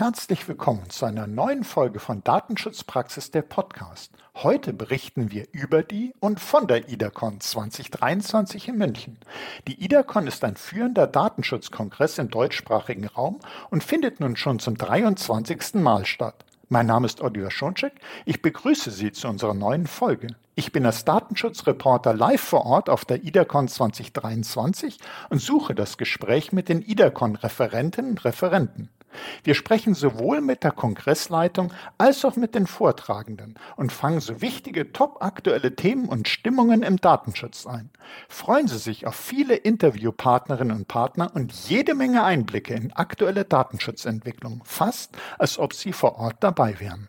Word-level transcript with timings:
Herzlich 0.00 0.48
willkommen 0.48 0.88
zu 0.88 1.04
einer 1.04 1.26
neuen 1.26 1.62
Folge 1.62 2.00
von 2.00 2.24
Datenschutzpraxis 2.24 3.32
der 3.32 3.42
Podcast. 3.42 4.10
Heute 4.34 4.72
berichten 4.72 5.30
wir 5.30 5.46
über 5.52 5.82
die 5.82 6.14
und 6.20 6.40
von 6.40 6.66
der 6.66 6.88
IDACON 6.88 7.38
2023 7.38 8.68
in 8.68 8.78
München. 8.78 9.18
Die 9.68 9.84
IDACON 9.84 10.26
ist 10.26 10.42
ein 10.42 10.56
führender 10.56 11.06
Datenschutzkongress 11.06 12.16
im 12.16 12.30
deutschsprachigen 12.30 13.08
Raum 13.08 13.40
und 13.68 13.84
findet 13.84 14.20
nun 14.20 14.36
schon 14.36 14.58
zum 14.58 14.78
23. 14.78 15.74
Mal 15.74 16.06
statt. 16.06 16.46
Mein 16.70 16.86
Name 16.86 17.04
ist 17.04 17.20
Oliver 17.20 17.50
Schoncheck. 17.50 17.92
Ich 18.24 18.40
begrüße 18.40 18.90
Sie 18.90 19.12
zu 19.12 19.28
unserer 19.28 19.52
neuen 19.52 19.86
Folge. 19.86 20.28
Ich 20.54 20.72
bin 20.72 20.86
als 20.86 21.04
Datenschutzreporter 21.04 22.14
live 22.14 22.40
vor 22.40 22.64
Ort 22.64 22.88
auf 22.88 23.04
der 23.04 23.22
IDACON 23.22 23.68
2023 23.68 24.96
und 25.28 25.42
suche 25.42 25.74
das 25.74 25.98
Gespräch 25.98 26.52
mit 26.52 26.70
den 26.70 26.80
IDACON-Referentinnen 26.80 28.12
und 28.12 28.24
Referenten. 28.24 28.88
Wir 29.44 29.54
sprechen 29.54 29.94
sowohl 29.94 30.40
mit 30.40 30.64
der 30.64 30.72
Kongressleitung 30.72 31.72
als 31.98 32.24
auch 32.24 32.36
mit 32.36 32.54
den 32.54 32.66
Vortragenden 32.66 33.58
und 33.76 33.92
fangen 33.92 34.20
so 34.20 34.40
wichtige, 34.40 34.92
topaktuelle 34.92 35.74
Themen 35.76 36.08
und 36.08 36.28
Stimmungen 36.28 36.82
im 36.82 36.96
Datenschutz 36.98 37.66
ein. 37.66 37.90
Freuen 38.28 38.68
Sie 38.68 38.78
sich 38.78 39.06
auf 39.06 39.14
viele 39.14 39.54
Interviewpartnerinnen 39.54 40.76
und 40.76 40.88
Partner 40.88 41.30
und 41.34 41.52
jede 41.52 41.94
Menge 41.94 42.24
Einblicke 42.24 42.74
in 42.74 42.92
aktuelle 42.92 43.44
Datenschutzentwicklung, 43.44 44.62
fast 44.64 45.16
als 45.38 45.58
ob 45.58 45.74
Sie 45.74 45.92
vor 45.92 46.16
Ort 46.16 46.36
dabei 46.40 46.80
wären. 46.80 47.08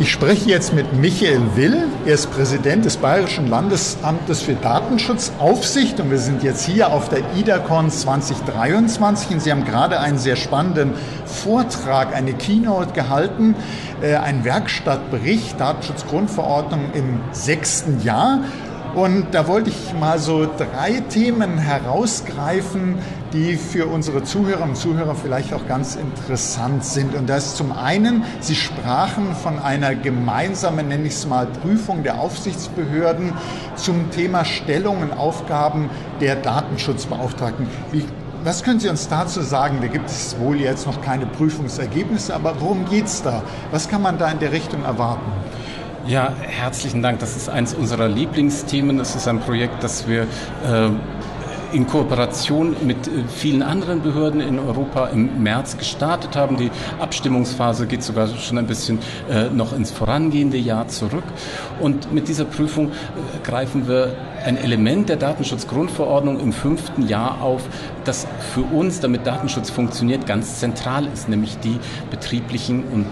Ich 0.00 0.12
spreche 0.12 0.48
jetzt 0.48 0.72
mit 0.72 0.94
Michael 0.94 1.42
Will. 1.56 1.86
Er 2.06 2.14
ist 2.14 2.30
Präsident 2.30 2.86
des 2.86 2.96
Bayerischen 2.96 3.48
Landesamtes 3.48 4.40
für 4.40 4.54
Datenschutzaufsicht 4.54 6.00
und 6.00 6.10
wir 6.10 6.16
sind 6.16 6.42
jetzt 6.42 6.64
hier 6.64 6.90
auf 6.90 7.10
der 7.10 7.18
IDACON 7.36 7.90
2023 7.90 9.32
und 9.32 9.42
Sie 9.42 9.50
haben 9.50 9.66
gerade 9.66 10.00
einen 10.00 10.16
sehr 10.16 10.36
spannenden 10.36 10.94
Vortrag, 11.26 12.14
eine 12.14 12.32
Keynote 12.32 12.94
gehalten, 12.94 13.54
äh, 14.00 14.14
einen 14.14 14.42
Werkstattbericht 14.42 15.60
Datenschutzgrundverordnung 15.60 16.92
im 16.94 17.20
sechsten 17.32 18.02
Jahr. 18.02 18.44
Und 18.94 19.28
da 19.32 19.46
wollte 19.46 19.70
ich 19.70 19.94
mal 19.94 20.18
so 20.18 20.46
drei 20.46 21.00
Themen 21.08 21.58
herausgreifen, 21.58 22.98
die 23.32 23.56
für 23.56 23.86
unsere 23.86 24.24
Zuhörerinnen 24.24 24.70
und 24.70 24.76
Zuhörer 24.76 25.14
vielleicht 25.14 25.54
auch 25.54 25.66
ganz 25.68 25.94
interessant 25.94 26.84
sind. 26.84 27.14
Und 27.14 27.28
das 27.28 27.46
ist 27.46 27.56
zum 27.56 27.70
einen, 27.70 28.24
Sie 28.40 28.56
sprachen 28.56 29.36
von 29.36 29.60
einer 29.60 29.94
gemeinsamen, 29.94 30.88
nenne 30.88 31.06
ich 31.06 31.14
es 31.14 31.26
mal, 31.26 31.46
Prüfung 31.46 32.02
der 32.02 32.20
Aufsichtsbehörden 32.20 33.32
zum 33.76 34.10
Thema 34.10 34.44
Stellung 34.44 35.02
und 35.02 35.12
Aufgaben 35.12 35.88
der 36.20 36.34
Datenschutzbeauftragten. 36.34 37.68
Wie 37.92 38.04
was 38.42 38.62
können 38.62 38.80
Sie 38.80 38.88
uns 38.88 39.06
dazu 39.06 39.42
sagen? 39.42 39.80
Da 39.82 39.86
gibt 39.86 40.08
es 40.08 40.38
wohl 40.38 40.58
jetzt 40.60 40.86
noch 40.86 41.02
keine 41.02 41.26
Prüfungsergebnisse, 41.26 42.34
aber 42.34 42.58
worum 42.58 42.86
geht 42.86 43.04
es 43.04 43.22
da? 43.22 43.42
Was 43.70 43.86
kann 43.86 44.00
man 44.00 44.16
da 44.16 44.30
in 44.30 44.38
der 44.38 44.50
Richtung 44.50 44.82
erwarten? 44.82 45.30
Ja, 46.06 46.32
herzlichen 46.40 47.02
Dank. 47.02 47.18
Das 47.18 47.36
ist 47.36 47.50
eines 47.50 47.74
unserer 47.74 48.08
Lieblingsthemen. 48.08 48.96
Das 48.96 49.14
ist 49.14 49.28
ein 49.28 49.38
Projekt, 49.40 49.82
das 49.84 50.08
wir 50.08 50.22
äh, 50.22 50.90
in 51.72 51.86
Kooperation 51.86 52.74
mit 52.82 53.06
äh, 53.06 53.24
vielen 53.28 53.62
anderen 53.62 54.02
Behörden 54.02 54.40
in 54.40 54.58
Europa 54.58 55.08
im 55.08 55.42
März 55.42 55.76
gestartet 55.76 56.36
haben. 56.36 56.56
Die 56.56 56.70
Abstimmungsphase 56.98 57.86
geht 57.86 58.02
sogar 58.02 58.28
schon 58.28 58.56
ein 58.56 58.66
bisschen 58.66 58.98
äh, 59.30 59.50
noch 59.50 59.74
ins 59.74 59.90
vorangehende 59.90 60.56
Jahr 60.56 60.88
zurück. 60.88 61.24
Und 61.80 62.12
mit 62.12 62.28
dieser 62.28 62.46
Prüfung 62.46 62.88
äh, 62.88 62.92
greifen 63.44 63.86
wir 63.86 64.16
ein 64.42 64.56
Element 64.56 65.10
der 65.10 65.16
Datenschutzgrundverordnung 65.16 66.40
im 66.40 66.54
fünften 66.54 67.08
Jahr 67.08 67.42
auf, 67.42 67.62
das 68.04 68.26
für 68.54 68.62
uns, 68.62 69.00
damit 69.00 69.26
Datenschutz 69.26 69.68
funktioniert, 69.68 70.26
ganz 70.26 70.60
zentral 70.60 71.06
ist, 71.12 71.28
nämlich 71.28 71.58
die 71.58 71.78
betrieblichen 72.10 72.84
und 72.84 73.06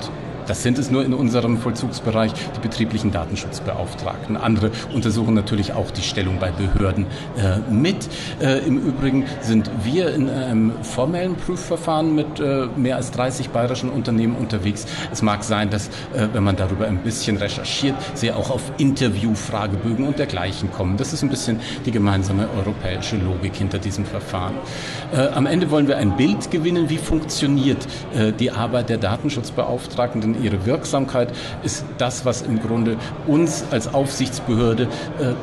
das 0.48 0.62
sind 0.62 0.78
es 0.78 0.90
nur 0.90 1.04
in 1.04 1.12
unserem 1.12 1.58
Vollzugsbereich 1.58 2.32
die 2.56 2.60
betrieblichen 2.60 3.12
Datenschutzbeauftragten. 3.12 4.36
Andere 4.36 4.70
untersuchen 4.94 5.34
natürlich 5.34 5.74
auch 5.74 5.90
die 5.90 6.02
Stellung 6.02 6.38
bei 6.38 6.50
Behörden 6.50 7.06
äh, 7.36 7.58
mit. 7.70 8.08
Äh, 8.40 8.66
Im 8.66 8.78
Übrigen 8.78 9.26
sind 9.42 9.70
wir 9.84 10.12
in 10.14 10.30
einem 10.30 10.72
formellen 10.82 11.36
Prüfverfahren 11.36 12.14
mit 12.14 12.40
äh, 12.40 12.66
mehr 12.76 12.96
als 12.96 13.10
30 13.10 13.50
bayerischen 13.50 13.90
Unternehmen 13.90 14.36
unterwegs. 14.36 14.86
Es 15.12 15.20
mag 15.20 15.44
sein, 15.44 15.68
dass, 15.68 15.88
äh, 16.14 16.28
wenn 16.32 16.44
man 16.44 16.56
darüber 16.56 16.86
ein 16.86 16.98
bisschen 16.98 17.36
recherchiert, 17.36 17.96
sie 18.14 18.32
auch 18.32 18.50
auf 18.50 18.72
Interviewfragebögen 18.78 20.06
und 20.06 20.18
dergleichen 20.18 20.72
kommen. 20.72 20.96
Das 20.96 21.12
ist 21.12 21.22
ein 21.22 21.28
bisschen 21.28 21.60
die 21.84 21.90
gemeinsame 21.90 22.48
europäische 22.56 23.16
Logik 23.16 23.54
hinter 23.54 23.78
diesem 23.78 24.06
Verfahren. 24.06 24.54
Äh, 25.12 25.28
am 25.28 25.44
Ende 25.44 25.70
wollen 25.70 25.88
wir 25.88 25.98
ein 25.98 26.16
Bild 26.16 26.50
gewinnen, 26.50 26.88
wie 26.88 26.96
funktioniert 26.96 27.86
äh, 28.14 28.32
die 28.32 28.50
Arbeit 28.50 28.88
der 28.88 28.96
Datenschutzbeauftragten 28.96 30.37
ihre 30.42 30.66
Wirksamkeit 30.66 31.32
ist 31.62 31.84
das, 31.98 32.24
was 32.24 32.42
im 32.42 32.60
Grunde 32.60 32.96
uns 33.26 33.64
als 33.70 33.92
Aufsichtsbehörde 33.92 34.88
äh, 35.20 35.34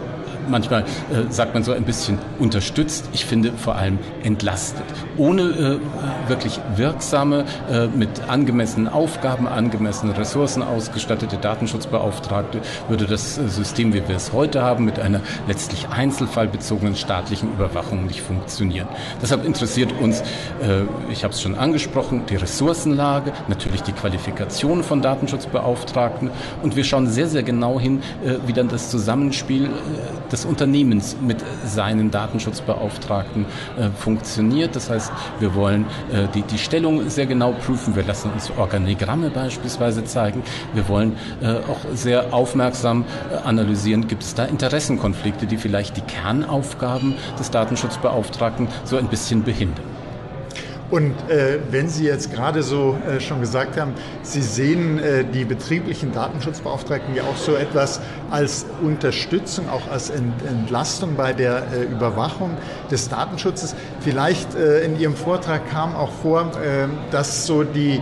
manchmal 0.49 0.81
äh, 0.83 1.29
sagt 1.29 1.53
man 1.53 1.63
so 1.63 1.71
ein 1.71 1.83
bisschen 1.83 2.19
unterstützt, 2.39 3.09
ich 3.13 3.25
finde 3.25 3.51
vor 3.53 3.75
allem 3.75 3.99
entlastet. 4.23 4.83
Ohne 5.17 5.41
äh, 5.43 6.29
wirklich 6.29 6.59
wirksame, 6.75 7.45
äh, 7.71 7.87
mit 7.87 8.09
angemessenen 8.27 8.87
Aufgaben, 8.87 9.47
angemessenen 9.47 10.15
Ressourcen 10.15 10.61
ausgestattete 10.61 11.37
Datenschutzbeauftragte 11.37 12.61
würde 12.89 13.05
das 13.05 13.37
äh, 13.37 13.47
System, 13.47 13.93
wie 13.93 14.07
wir 14.07 14.15
es 14.15 14.33
heute 14.33 14.61
haben, 14.61 14.85
mit 14.85 14.99
einer 14.99 15.21
letztlich 15.47 15.87
einzelfallbezogenen 15.89 16.95
staatlichen 16.95 17.53
Überwachung 17.53 18.05
nicht 18.05 18.21
funktionieren. 18.21 18.87
Deshalb 19.21 19.45
interessiert 19.45 19.93
uns, 20.01 20.21
äh, 20.21 20.83
ich 21.09 21.23
habe 21.23 21.33
es 21.33 21.41
schon 21.41 21.55
angesprochen, 21.55 22.23
die 22.29 22.35
Ressourcenlage, 22.35 23.31
natürlich 23.47 23.81
die 23.83 23.93
Qualifikation 23.93 24.83
von 24.83 25.01
Datenschutzbeauftragten 25.01 26.29
und 26.61 26.75
wir 26.75 26.83
schauen 26.83 27.07
sehr, 27.07 27.27
sehr 27.27 27.43
genau 27.43 27.79
hin, 27.79 28.01
äh, 28.23 28.35
wie 28.45 28.53
dann 28.53 28.67
das 28.67 28.89
Zusammenspiel 28.89 29.69
des 30.31 30.34
Unternehmens 30.43 31.15
mit 31.21 31.37
seinen 31.65 32.11
Datenschutzbeauftragten 32.11 33.45
äh, 33.77 33.89
funktioniert. 33.91 34.75
Das 34.75 34.89
heißt, 34.89 35.11
wir 35.39 35.55
wollen 35.55 35.85
äh, 36.11 36.27
die, 36.33 36.41
die 36.41 36.57
Stellung 36.57 37.09
sehr 37.09 37.27
genau 37.27 37.53
prüfen. 37.53 37.95
Wir 37.95 38.03
lassen 38.03 38.31
uns 38.31 38.51
Organigramme 38.57 39.29
beispielsweise 39.29 40.03
zeigen. 40.03 40.43
Wir 40.73 40.89
wollen 40.89 41.15
äh, 41.41 41.57
auch 41.71 41.79
sehr 41.93 42.33
aufmerksam 42.33 43.05
äh, 43.31 43.47
analysieren, 43.47 44.07
gibt 44.07 44.23
es 44.23 44.33
da 44.33 44.45
Interessenkonflikte, 44.45 45.45
die 45.45 45.57
vielleicht 45.57 45.95
die 45.95 46.01
Kernaufgaben 46.01 47.15
des 47.39 47.51
Datenschutzbeauftragten 47.51 48.67
so 48.83 48.97
ein 48.97 49.07
bisschen 49.07 49.43
behindern. 49.43 49.94
Und 50.95 51.29
äh, 51.29 51.59
wenn 51.71 51.89
Sie 51.89 52.05
jetzt 52.05 52.31
gerade 52.31 52.63
so 52.63 52.95
äh, 53.05 53.19
schon 53.19 53.41
gesagt 53.41 53.77
haben, 53.77 53.95
Sie 54.21 54.41
sehen 54.41 54.97
äh, 54.97 55.25
die 55.25 55.43
betrieblichen 55.43 56.13
Datenschutzbeauftragten 56.13 57.13
ja 57.13 57.23
auch 57.23 57.35
so 57.35 57.53
etwas 57.53 57.99
als 58.31 58.65
Unterstützung, 58.81 59.67
auch 59.67 59.91
als 59.91 60.09
Ent 60.09 60.41
Entlastung 60.47 61.15
bei 61.17 61.33
der 61.33 61.63
äh, 61.73 61.83
Überwachung 61.83 62.51
des 62.89 63.09
Datenschutzes. 63.09 63.75
Vielleicht 63.99 64.55
äh, 64.55 64.85
in 64.85 64.97
Ihrem 64.97 65.17
Vortrag 65.17 65.69
kam 65.69 65.93
auch 65.97 66.13
vor, 66.13 66.43
äh, 66.63 66.87
dass 67.11 67.45
so 67.45 67.65
die 67.65 68.01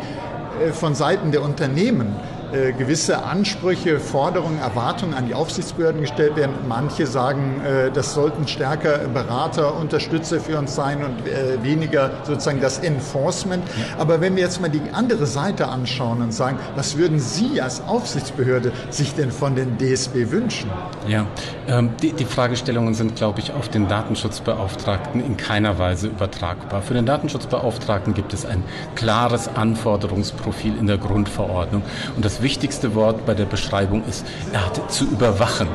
von 0.74 0.94
Seiten 0.94 1.32
der 1.32 1.42
Unternehmen 1.42 2.16
äh, 2.54 2.72
gewisse 2.72 3.24
Ansprüche, 3.24 4.00
Forderungen, 4.00 4.60
Erwartungen 4.60 5.16
an 5.16 5.26
die 5.26 5.34
Aufsichtsbehörden 5.34 6.02
gestellt 6.02 6.36
werden. 6.36 6.54
Manche 6.68 7.08
sagen, 7.08 7.62
äh, 7.62 7.90
das 7.92 8.14
sollten 8.14 8.48
stärker 8.48 9.00
Berater, 9.08 9.76
Unterstützer 9.76 10.40
für 10.40 10.60
uns 10.60 10.76
sein 10.76 11.04
und 11.04 11.28
äh, 11.28 11.64
weniger 11.64 12.12
sozusagen 12.24 12.62
das 12.62 12.78
Enforcement. 12.80 13.64
Aber 13.98 14.22
wenn 14.22 14.36
wir 14.36 14.44
jetzt 14.44 14.62
mal 14.62 14.70
die 14.70 14.82
andere 14.94 15.26
Seite 15.26 15.68
anschauen 15.68 16.22
und 16.22 16.32
sagen, 16.32 16.60
was 16.76 16.96
würden 16.96 17.20
Sie 17.20 17.60
als 17.60 17.82
Aufsichtsbehörde 17.88 18.72
sich 18.92 19.16
denn 19.16 19.32
von 19.32 19.56
den 19.56 19.80
DSB 19.80 20.30
wünschen? 20.30 20.70
Ja, 21.08 21.26
ähm, 21.68 21.90
die, 22.04 22.14
die 22.14 22.26
Fragestellungen 22.26 22.94
sind, 22.94 23.16
glaube 23.16 23.40
ich, 23.40 23.52
auf 23.52 23.70
den 23.70 23.88
Datenschutzbeauftragten 23.88 25.26
in 25.26 25.38
keiner 25.38 25.80
Weise 25.80 26.08
übertragbar. 26.08 26.84
Für 26.84 26.94
den 26.94 27.08
Datenschutzbeauftragten 27.08 28.14
gibt 28.14 28.32
es 28.34 28.46
ein 28.46 28.64
klares 28.94 29.48
Anforderungsprofil 29.48 30.78
in 30.78 30.86
der 30.86 31.00
Grundverordnung 31.00 31.82
und 32.16 32.24
das 32.24 32.43
wichtigste 32.44 32.96
Wort 32.96 33.26
bei 33.26 33.34
der 33.34 33.46
Beschreibung 33.46 34.04
ist, 34.08 34.26
er 34.52 34.66
hat 34.66 34.92
zu 34.92 35.06
überwachen. 35.06 35.68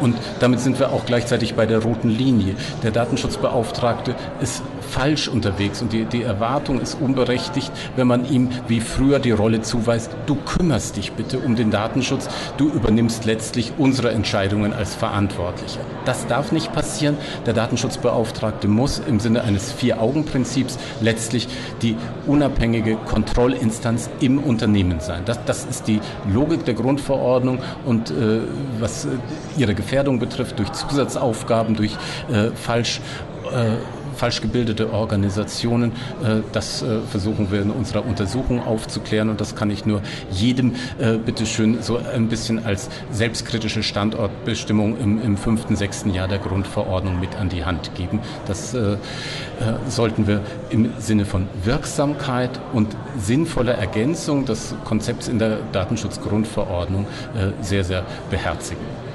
Und 0.00 0.16
damit 0.40 0.60
sind 0.60 0.78
wir 0.78 0.92
auch 0.92 1.06
gleichzeitig 1.06 1.54
bei 1.54 1.66
der 1.66 1.82
roten 1.82 2.10
Linie. 2.10 2.56
Der 2.82 2.90
Datenschutzbeauftragte 2.90 4.14
ist 4.40 4.62
falsch 4.86 5.28
unterwegs 5.28 5.82
und 5.82 5.92
die, 5.92 6.04
die 6.04 6.22
Erwartung 6.22 6.80
ist 6.80 6.98
unberechtigt, 7.00 7.70
wenn 7.96 8.06
man 8.06 8.30
ihm 8.30 8.50
wie 8.68 8.80
früher 8.80 9.18
die 9.18 9.32
Rolle 9.32 9.62
zuweist, 9.62 10.10
du 10.26 10.36
kümmerst 10.36 10.96
dich 10.96 11.12
bitte 11.12 11.38
um 11.38 11.56
den 11.56 11.70
Datenschutz, 11.70 12.28
du 12.56 12.68
übernimmst 12.68 13.24
letztlich 13.24 13.72
unsere 13.78 14.10
Entscheidungen 14.10 14.72
als 14.72 14.94
Verantwortlicher. 14.94 15.80
Das 16.04 16.26
darf 16.26 16.52
nicht 16.52 16.72
passieren. 16.72 17.16
Der 17.46 17.54
Datenschutzbeauftragte 17.54 18.68
muss 18.68 19.00
im 19.00 19.18
Sinne 19.18 19.42
eines 19.42 19.72
Vier-Augen-Prinzips 19.72 20.78
letztlich 21.00 21.48
die 21.82 21.96
unabhängige 22.26 22.96
Kontrollinstanz 22.96 24.08
im 24.20 24.38
Unternehmen 24.38 25.00
sein. 25.00 25.22
Das, 25.24 25.44
das 25.44 25.64
ist 25.64 25.88
die 25.88 26.00
Logik 26.32 26.64
der 26.64 26.74
Grundverordnung 26.74 27.58
und 27.84 28.10
äh, 28.10 28.40
was 28.78 29.04
äh, 29.04 29.08
ihre 29.56 29.74
Gefährdung 29.74 30.20
betrifft 30.20 30.58
durch 30.58 30.70
Zusatzaufgaben, 30.72 31.74
durch 31.74 31.96
äh, 32.30 32.50
falsch 32.54 33.00
äh, 33.52 33.76
falsch 34.16 34.40
gebildete 34.40 34.92
Organisationen. 34.92 35.92
Äh, 36.22 36.40
das 36.52 36.82
äh, 36.82 37.00
versuchen 37.10 37.50
wir 37.50 37.62
in 37.62 37.70
unserer 37.70 38.04
Untersuchung 38.04 38.62
aufzuklären 38.62 39.28
und 39.28 39.40
das 39.40 39.54
kann 39.54 39.70
ich 39.70 39.86
nur 39.86 40.02
jedem 40.30 40.74
äh, 40.98 41.16
bitteschön 41.18 41.82
so 41.82 41.98
ein 41.98 42.28
bisschen 42.28 42.64
als 42.64 42.88
selbstkritische 43.12 43.82
Standortbestimmung 43.82 44.98
im, 44.98 45.22
im 45.22 45.36
fünften, 45.36 45.76
sechsten 45.76 46.12
Jahr 46.12 46.28
der 46.28 46.38
Grundverordnung 46.38 47.20
mit 47.20 47.36
an 47.36 47.48
die 47.48 47.64
Hand 47.64 47.94
geben. 47.94 48.20
Das 48.46 48.74
äh, 48.74 48.96
sollten 49.88 50.26
wir 50.26 50.40
im 50.70 50.92
Sinne 50.98 51.24
von 51.24 51.48
Wirksamkeit 51.64 52.60
und 52.72 52.96
sinnvoller 53.18 53.74
Ergänzung 53.74 54.44
des 54.44 54.74
Konzepts 54.84 55.28
in 55.28 55.38
der 55.38 55.58
Datenschutzgrundverordnung 55.72 57.06
sehr, 57.62 57.84
sehr 57.84 58.04
beherzigen. 58.30 59.05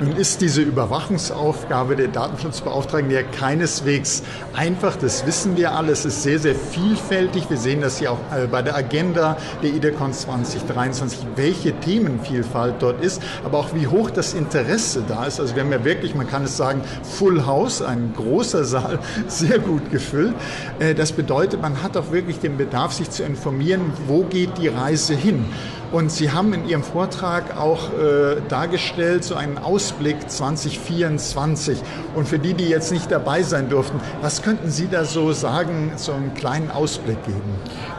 Nun 0.00 0.14
ist 0.14 0.40
diese 0.40 0.62
Überwachungsaufgabe 0.62 1.96
der 1.96 2.06
Datenschutzbeauftragten 2.06 3.10
ja 3.10 3.22
keineswegs 3.22 4.22
einfach, 4.54 4.94
das 4.94 5.26
wissen 5.26 5.56
wir 5.56 5.72
alle. 5.72 5.90
Es 5.90 6.04
ist 6.04 6.22
sehr, 6.22 6.38
sehr 6.38 6.54
vielfältig. 6.54 7.50
Wir 7.50 7.56
sehen 7.56 7.80
das 7.80 7.98
ja 7.98 8.10
auch 8.10 8.20
äh, 8.32 8.46
bei 8.46 8.62
der 8.62 8.76
Agenda 8.76 9.36
der 9.60 9.70
IDECON 9.70 10.12
2023, 10.12 11.18
welche 11.34 11.72
Themenvielfalt 11.80 12.76
dort 12.78 13.02
ist, 13.02 13.20
aber 13.44 13.58
auch 13.58 13.74
wie 13.74 13.88
hoch 13.88 14.10
das 14.10 14.34
Interesse 14.34 15.02
da 15.08 15.24
ist. 15.24 15.40
Also 15.40 15.56
wir 15.56 15.64
haben 15.64 15.72
ja 15.72 15.84
wirklich, 15.84 16.14
man 16.14 16.28
kann 16.28 16.44
es 16.44 16.56
sagen, 16.56 16.80
Full 17.02 17.44
House, 17.44 17.82
ein 17.82 18.12
großer 18.14 18.64
Saal, 18.64 19.00
sehr 19.26 19.58
gut 19.58 19.90
gefüllt. 19.90 20.34
Äh, 20.78 20.94
das 20.94 21.10
bedeutet, 21.10 21.60
man 21.60 21.82
hat 21.82 21.96
auch 21.96 22.12
wirklich 22.12 22.38
den 22.38 22.56
Bedarf, 22.56 22.92
sich 22.92 23.10
zu 23.10 23.24
informieren, 23.24 23.92
wo 24.06 24.22
geht 24.22 24.58
die 24.58 24.68
Reise 24.68 25.14
hin. 25.14 25.44
Und 25.90 26.12
Sie 26.12 26.30
haben 26.30 26.52
in 26.52 26.68
Ihrem 26.68 26.82
Vortrag 26.82 27.56
auch 27.56 27.90
äh, 27.94 28.42
dargestellt, 28.48 29.24
so 29.24 29.34
einen 29.34 29.56
Ausblick 29.56 30.30
2024. 30.30 31.78
Und 32.14 32.28
für 32.28 32.38
die, 32.38 32.52
die 32.52 32.68
jetzt 32.68 32.92
nicht 32.92 33.10
dabei 33.10 33.42
sein 33.42 33.70
durften, 33.70 33.98
was 34.20 34.42
könnten 34.42 34.70
Sie 34.70 34.88
da 34.88 35.04
so 35.04 35.32
sagen, 35.32 35.92
so 35.96 36.12
einen 36.12 36.34
kleinen 36.34 36.70
Ausblick 36.70 37.24
geben? 37.24 37.97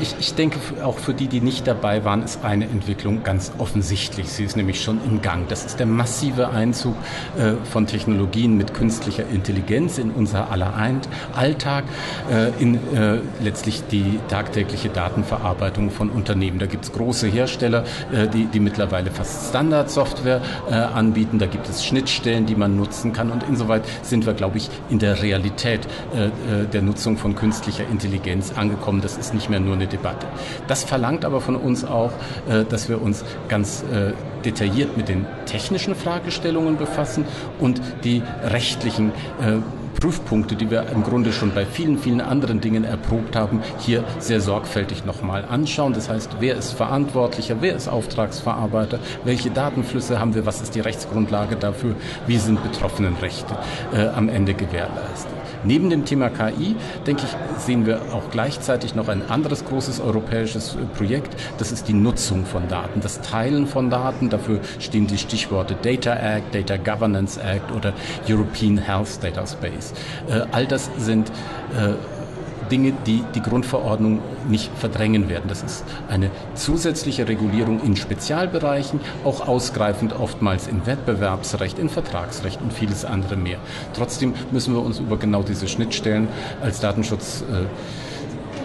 Ich, 0.00 0.16
ich, 0.18 0.34
denke, 0.34 0.58
auch 0.82 0.98
für 0.98 1.12
die, 1.12 1.26
die 1.26 1.42
nicht 1.42 1.66
dabei 1.66 2.04
waren, 2.04 2.22
ist 2.22 2.42
eine 2.44 2.64
Entwicklung 2.64 3.22
ganz 3.22 3.52
offensichtlich. 3.58 4.30
Sie 4.30 4.44
ist 4.44 4.56
nämlich 4.56 4.82
schon 4.82 4.98
im 5.04 5.20
Gang. 5.20 5.48
Das 5.48 5.66
ist 5.66 5.78
der 5.78 5.86
massive 5.86 6.48
Einzug 6.48 6.94
äh, 7.36 7.52
von 7.70 7.86
Technologien 7.86 8.56
mit 8.56 8.72
künstlicher 8.72 9.24
Intelligenz 9.28 9.98
in 9.98 10.12
unser 10.12 10.50
aller 10.50 10.72
Alltag, 11.34 11.84
äh, 12.30 12.62
in 12.62 12.76
äh, 12.94 13.18
letztlich 13.42 13.82
die 13.90 14.18
tagtägliche 14.28 14.88
Datenverarbeitung 14.88 15.90
von 15.90 16.08
Unternehmen. 16.08 16.58
Da 16.58 16.66
gibt 16.66 16.84
es 16.84 16.92
große 16.92 17.28
Hersteller, 17.28 17.84
die, 18.32 18.46
die 18.46 18.60
mittlerweile 18.60 19.10
fast 19.10 19.50
Standardsoftware 19.50 20.40
anbieten. 20.94 21.38
Da 21.38 21.46
gibt 21.46 21.68
es 21.68 21.84
Schnittstellen, 21.84 22.46
die 22.46 22.54
man 22.54 22.76
nutzen 22.76 23.12
kann. 23.12 23.30
Und 23.30 23.42
insoweit 23.42 23.82
sind 24.02 24.26
wir, 24.26 24.34
glaube 24.34 24.58
ich, 24.58 24.70
in 24.88 24.98
der 24.98 25.22
Realität 25.22 25.86
der 26.72 26.82
Nutzung 26.82 27.16
von 27.16 27.34
künstlicher 27.34 27.86
Intelligenz 27.88 28.52
angekommen. 28.56 29.00
Das 29.00 29.16
ist 29.16 29.34
nicht 29.34 29.49
mehr 29.50 29.60
nur 29.60 29.74
eine 29.74 29.86
Debatte. 29.86 30.26
Das 30.66 30.84
verlangt 30.84 31.24
aber 31.24 31.40
von 31.40 31.56
uns 31.56 31.84
auch, 31.84 32.12
äh, 32.48 32.64
dass 32.64 32.88
wir 32.88 33.02
uns 33.02 33.24
ganz 33.48 33.84
äh, 33.92 34.12
detailliert 34.44 34.96
mit 34.96 35.08
den 35.08 35.26
technischen 35.46 35.94
Fragestellungen 35.94 36.76
befassen 36.76 37.24
und 37.58 37.80
die 38.04 38.22
rechtlichen 38.42 39.10
äh, 39.10 39.58
Prüfpunkte, 40.00 40.56
die 40.56 40.70
wir 40.70 40.86
im 40.88 41.02
Grunde 41.02 41.32
schon 41.32 41.52
bei 41.52 41.66
vielen, 41.66 41.98
vielen 41.98 42.20
anderen 42.20 42.60
Dingen 42.60 42.84
erprobt 42.84 43.36
haben, 43.36 43.60
hier 43.78 44.04
sehr 44.18 44.40
sorgfältig 44.40 45.04
nochmal 45.04 45.44
anschauen. 45.44 45.92
Das 45.92 46.08
heißt, 46.08 46.36
wer 46.40 46.56
ist 46.56 46.72
Verantwortlicher, 46.72 47.56
wer 47.60 47.76
ist 47.76 47.88
Auftragsverarbeiter, 47.88 48.98
welche 49.24 49.50
Datenflüsse 49.50 50.18
haben 50.18 50.34
wir, 50.34 50.46
was 50.46 50.62
ist 50.62 50.74
die 50.74 50.80
Rechtsgrundlage 50.80 51.56
dafür, 51.56 51.96
wie 52.26 52.38
sind 52.38 52.62
Betroffenenrechte 52.62 53.54
äh, 53.92 54.06
am 54.08 54.28
Ende 54.28 54.54
gewährleistet. 54.54 55.49
Neben 55.64 55.90
dem 55.90 56.04
Thema 56.04 56.30
KI, 56.30 56.76
denke 57.06 57.24
ich, 57.24 57.62
sehen 57.62 57.86
wir 57.86 58.00
auch 58.12 58.30
gleichzeitig 58.30 58.94
noch 58.94 59.08
ein 59.08 59.28
anderes 59.28 59.64
großes 59.64 60.00
europäisches 60.00 60.74
äh, 60.74 60.84
Projekt. 60.96 61.36
Das 61.58 61.72
ist 61.72 61.88
die 61.88 61.92
Nutzung 61.92 62.46
von 62.46 62.68
Daten, 62.68 63.00
das 63.00 63.20
Teilen 63.20 63.66
von 63.66 63.90
Daten. 63.90 64.30
Dafür 64.30 64.60
stehen 64.78 65.06
die 65.06 65.18
Stichworte 65.18 65.76
Data 65.82 66.14
Act, 66.14 66.54
Data 66.54 66.76
Governance 66.76 67.40
Act 67.40 67.72
oder 67.72 67.92
European 68.28 68.78
Health 68.78 69.22
Data 69.22 69.46
Space. 69.46 69.92
Äh, 70.28 70.42
all 70.52 70.66
das 70.66 70.90
sind 70.98 71.30
äh, 71.76 71.94
Dinge, 72.70 72.92
die 73.06 73.22
die 73.34 73.42
Grundverordnung 73.42 74.20
nicht 74.48 74.70
verdrängen 74.76 75.28
werden. 75.28 75.44
Das 75.48 75.62
ist 75.62 75.84
eine 76.08 76.30
zusätzliche 76.54 77.28
Regulierung 77.28 77.80
in 77.82 77.96
Spezialbereichen, 77.96 79.00
auch 79.24 79.46
ausgreifend 79.46 80.18
oftmals 80.18 80.66
in 80.66 80.86
Wettbewerbsrecht, 80.86 81.78
in 81.78 81.88
Vertragsrecht 81.88 82.60
und 82.60 82.72
vieles 82.72 83.04
andere 83.04 83.36
mehr. 83.36 83.58
Trotzdem 83.94 84.34
müssen 84.50 84.74
wir 84.74 84.82
uns 84.82 84.98
über 84.98 85.16
genau 85.16 85.42
diese 85.42 85.68
Schnittstellen 85.68 86.28
als 86.62 86.80
Datenschutz 86.80 87.42
äh, 87.42 87.66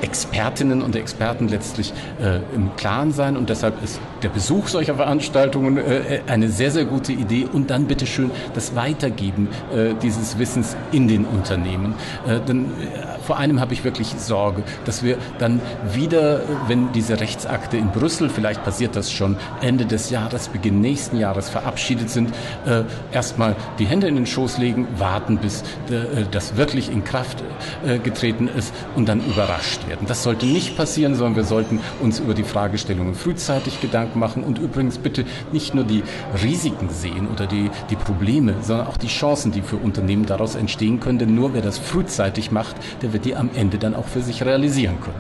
Expertinnen 0.02 0.81
und 0.81 0.96
Experten 0.96 1.48
letztlich 1.48 1.94
äh, 2.22 2.38
im 2.56 2.75
Klaren 2.75 3.12
sein 3.12 3.38
und 3.38 3.50
deshalb 3.50 3.84
ist 3.84 4.00
der 4.22 4.30
Besuch 4.30 4.68
solcher 4.68 4.96
Veranstaltungen 4.96 5.78
äh, 5.78 6.22
eine 6.28 6.50
sehr, 6.50 6.72
sehr 6.72 6.86
gute 6.86 7.12
Idee 7.12 7.48
und 7.52 7.69
dann 7.69 7.86
bitteschön 7.86 8.31
das 8.54 8.75
Weitergeben 8.75 9.50
äh, 9.74 9.94
dieses 10.02 10.38
Wissens 10.38 10.75
in 10.92 11.07
den 11.07 11.25
Unternehmen. 11.25 11.96
Äh, 12.28 12.40
denn 12.42 12.66
äh, 12.66 13.14
vor 13.25 13.38
einem 13.38 13.60
habe 13.60 13.74
ich 13.74 13.83
wirklich 13.83 14.10
Sorge, 14.18 14.63
dass 14.86 15.04
wir 15.04 15.18
dann 15.39 15.62
wieder, 15.94 16.42
wenn 16.68 16.92
diese 16.92 17.19
Rechtsakte 17.19 17.77
in 17.77 17.89
Brüssel, 17.89 18.30
vielleicht 18.30 18.63
passiert 18.63 18.95
das 18.95 19.12
schon 19.12 19.38
Ende 19.62 19.86
des 19.86 20.10
Jahres, 20.10 20.48
Beginn 20.48 20.80
nächsten 20.81 21.18
Jahres 21.18 21.50
verabschiedet 21.50 22.10
sind, 22.10 22.30
äh, 22.66 22.83
erstmal 23.12 23.56
die 23.80 23.86
Hände 23.86 24.07
in 24.07 24.16
den 24.16 24.25
Schoß 24.25 24.57
legen, 24.57 24.88
warten, 24.98 25.38
bis 25.38 25.62
äh, 25.89 26.25
das 26.30 26.56
wirklich 26.57 26.92
in 26.92 27.04
Kraft 27.04 27.44
äh, 27.86 27.98
getreten 27.98 28.48
ist 28.48 28.74
und 28.95 29.10
dann 29.10 29.25
überrascht 29.25 29.88
werden. 29.88 30.07
Das 30.07 30.24
sollte 30.24 30.45
nicht 30.45 30.78
passieren, 30.78 31.16
sondern 31.16 31.36
wir 31.36 31.44
sollten 31.44 31.80
uns 32.01 32.19
über 32.19 32.33
die 32.33 32.44
Fragestellungen 32.44 33.16
frühzeitig 33.16 33.81
Gedanken 33.81 34.19
machen 34.19 34.44
und 34.44 34.60
übrigens 34.60 35.00
bitte 35.00 35.25
nicht 35.51 35.74
nur 35.74 35.83
die 35.83 36.04
Risiken 36.44 36.89
sehen 36.89 37.28
oder 37.33 37.48
die, 37.48 37.71
die 37.89 37.95
Probleme, 37.95 38.54
sondern 38.62 38.88
auch 38.88 38.98
die 38.98 39.07
Chancen, 39.07 39.51
die 39.51 39.62
für 39.62 39.78
Unternehmen 39.78 40.25
daraus 40.25 40.56
entstehen 40.56 41.00
können. 41.00 41.18
Denn 41.18 41.33
nur 41.33 41.54
wer 41.54 41.62
das 41.62 41.80
frühzeitig 41.80 42.51
macht, 42.51 42.75
der 43.01 43.13
wird 43.15 43.23
die 43.23 43.38
am 43.38 43.50
Ende 43.56 43.77
dann 43.77 43.95
auch 43.95 44.06
für 44.06 44.21
sich 44.21 44.44
realisieren 44.44 45.00
können. 45.00 45.15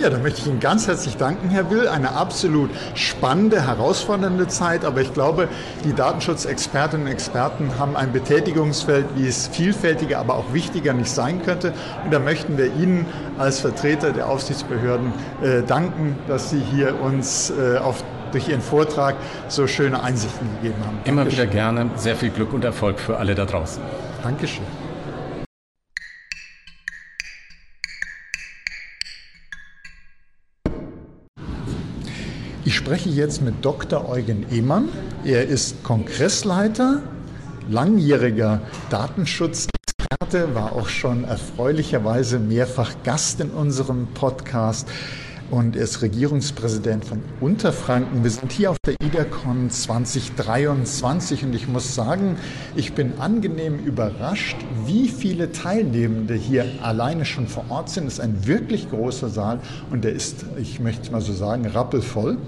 Ja, 0.00 0.10
da 0.10 0.18
möchte 0.18 0.40
ich 0.40 0.46
Ihnen 0.48 0.58
ganz 0.58 0.88
herzlich 0.88 1.16
danken, 1.16 1.48
Herr 1.50 1.70
Will. 1.70 1.86
Eine 1.86 2.12
absolut 2.12 2.70
spannende, 2.94 3.66
herausfordernde 3.66 4.48
Zeit, 4.48 4.84
aber 4.84 5.00
ich 5.02 5.12
glaube, 5.14 5.46
die 5.84 5.92
Datenschutzexpertinnen 5.92 7.06
und 7.06 7.12
Experten 7.12 7.70
haben 7.78 7.96
ein 7.96 8.10
Betätigungsfeld, 8.10 9.06
wie 9.14 9.28
es 9.28 9.46
vielfältiger, 9.46 10.18
aber 10.18 10.34
auch 10.34 10.52
wichtiger 10.52 10.92
nicht 10.92 11.10
sein 11.10 11.42
könnte. 11.44 11.72
Und 12.04 12.12
da 12.12 12.18
möchten 12.18 12.58
wir 12.58 12.66
Ihnen 12.66 13.06
als 13.38 13.60
Vertreter 13.60 14.12
der 14.12 14.28
Aufsichtsbehörden 14.28 15.12
äh, 15.42 15.62
danken, 15.62 16.18
dass 16.26 16.50
Sie 16.50 16.60
hier 16.60 17.00
uns 17.00 17.50
äh, 17.50 17.76
auf 17.76 18.02
durch 18.32 18.48
Ihren 18.48 18.62
Vortrag 18.62 19.16
so 19.48 19.66
schöne 19.66 20.02
Einsichten 20.02 20.48
gegeben 20.56 20.82
haben. 20.86 20.98
Immer 21.04 21.22
Dankeschön. 21.22 21.44
wieder 21.44 21.52
gerne. 21.52 21.90
Sehr 21.96 22.16
viel 22.16 22.30
Glück 22.30 22.52
und 22.52 22.64
Erfolg 22.64 22.98
für 22.98 23.18
alle 23.18 23.34
da 23.34 23.44
draußen. 23.44 23.82
Dankeschön. 24.22 24.64
Ich 32.62 32.76
spreche 32.76 33.08
jetzt 33.08 33.40
mit 33.40 33.64
Dr. 33.64 34.06
Eugen 34.06 34.44
Ehmann. 34.52 34.90
Er 35.24 35.48
ist 35.48 35.82
Kongressleiter, 35.82 37.00
langjähriger 37.70 38.60
Datenschutzexperte, 38.90 40.54
war 40.54 40.72
auch 40.72 40.88
schon 40.90 41.24
erfreulicherweise 41.24 42.38
mehrfach 42.38 42.92
Gast 43.02 43.40
in 43.40 43.50
unserem 43.50 44.08
Podcast 44.08 44.86
und 45.50 45.76
er 45.76 45.82
ist 45.82 46.02
Regierungspräsident 46.02 47.04
von 47.04 47.22
Unterfranken. 47.40 48.22
Wir 48.22 48.30
sind 48.30 48.52
hier 48.52 48.70
auf 48.70 48.78
der 48.86 48.94
IDACON 49.02 49.70
2023 49.70 51.44
und 51.44 51.54
ich 51.54 51.66
muss 51.66 51.94
sagen, 51.94 52.36
ich 52.76 52.92
bin 52.92 53.14
angenehm 53.18 53.78
überrascht, 53.78 54.56
wie 54.86 55.08
viele 55.08 55.52
Teilnehmende 55.52 56.34
hier 56.34 56.66
alleine 56.82 57.24
schon 57.24 57.48
vor 57.48 57.64
Ort 57.68 57.90
sind. 57.90 58.06
Es 58.06 58.14
ist 58.14 58.20
ein 58.20 58.46
wirklich 58.46 58.90
großer 58.90 59.28
Saal 59.28 59.60
und 59.90 60.04
der 60.04 60.12
ist, 60.12 60.44
ich 60.60 60.80
möchte 60.80 61.10
mal 61.10 61.20
so 61.20 61.32
sagen, 61.32 61.66
rappelvoll. 61.66 62.38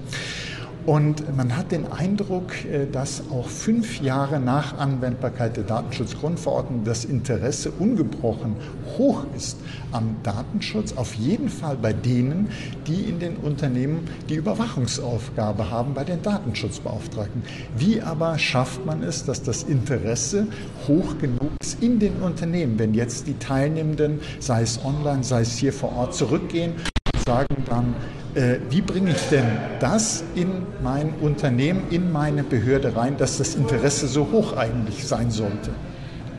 Und 0.85 1.37
man 1.37 1.57
hat 1.57 1.71
den 1.71 1.91
Eindruck, 1.93 2.65
äh, 2.65 2.87
dass 2.91 3.23
auch 3.31 3.49
fünf 3.49 4.01
Jahre 4.01 4.41
nach 4.41 4.79
Anwendbarkeit 4.79 5.57
der 5.57 5.65
Datenschutzgrundverordnung 5.65 6.83
das 6.85 7.05
Interesse 7.05 7.71
ungebrochen 7.71 8.57
hoch 8.99 9.25
ist 9.37 9.59
am 9.93 10.17
Datenschutz, 10.23 10.95
auf 10.95 11.15
jeden 11.15 11.49
Fall 11.49 11.77
bei 11.77 11.93
denen, 11.93 12.49
die 12.87 13.03
in 13.03 13.21
den 13.21 13.37
Unternehmen 13.37 14.09
die 14.29 14.35
Überwachungsaufgabe 14.35 15.71
haben, 15.71 15.95
bei 15.95 16.05
den 16.05 16.21
Datenschutzbeauftragten. 16.23 17.43
Wie 17.77 18.01
aber 18.01 18.39
schafft 18.39 18.85
man 18.85 19.03
es, 19.03 19.25
dass 19.25 19.43
das 19.43 19.63
Interesse 19.63 20.49
hoch 20.89 21.17
genug 21.19 21.51
ist 21.61 21.81
in 21.81 22.01
den 22.01 22.17
Unternehmen, 22.17 22.79
wenn 22.79 22.95
jetzt 22.95 23.29
die 23.29 23.39
Teilnehmenden, 23.39 24.21
sei 24.41 24.63
es 24.63 24.85
online, 24.85 25.23
sei 25.23 25.43
es 25.43 25.57
hier 25.57 25.73
vor 25.73 25.95
Ort, 25.97 26.15
zurückgehen 26.15 26.73
und 27.15 27.25
sagen 27.25 27.65
dann, 27.69 27.95
äh, 28.35 28.59
wie 28.71 28.81
bringe 28.81 29.11
ich 29.11 29.29
denn 29.31 29.47
das 29.81 30.25
in 30.35 30.63
mein 30.83 31.15
Unternehmen, 31.21 31.85
in 31.91 32.11
meine 32.13 32.43
Behörde 32.43 32.97
rein, 32.97 33.17
dass 33.17 33.39
das 33.39 33.55
Interesse 33.55 34.09
so 34.09 34.29
hoch 34.33 34.57
eigentlich 34.57 35.07
sein 35.07 35.31
sollte? 35.31 35.71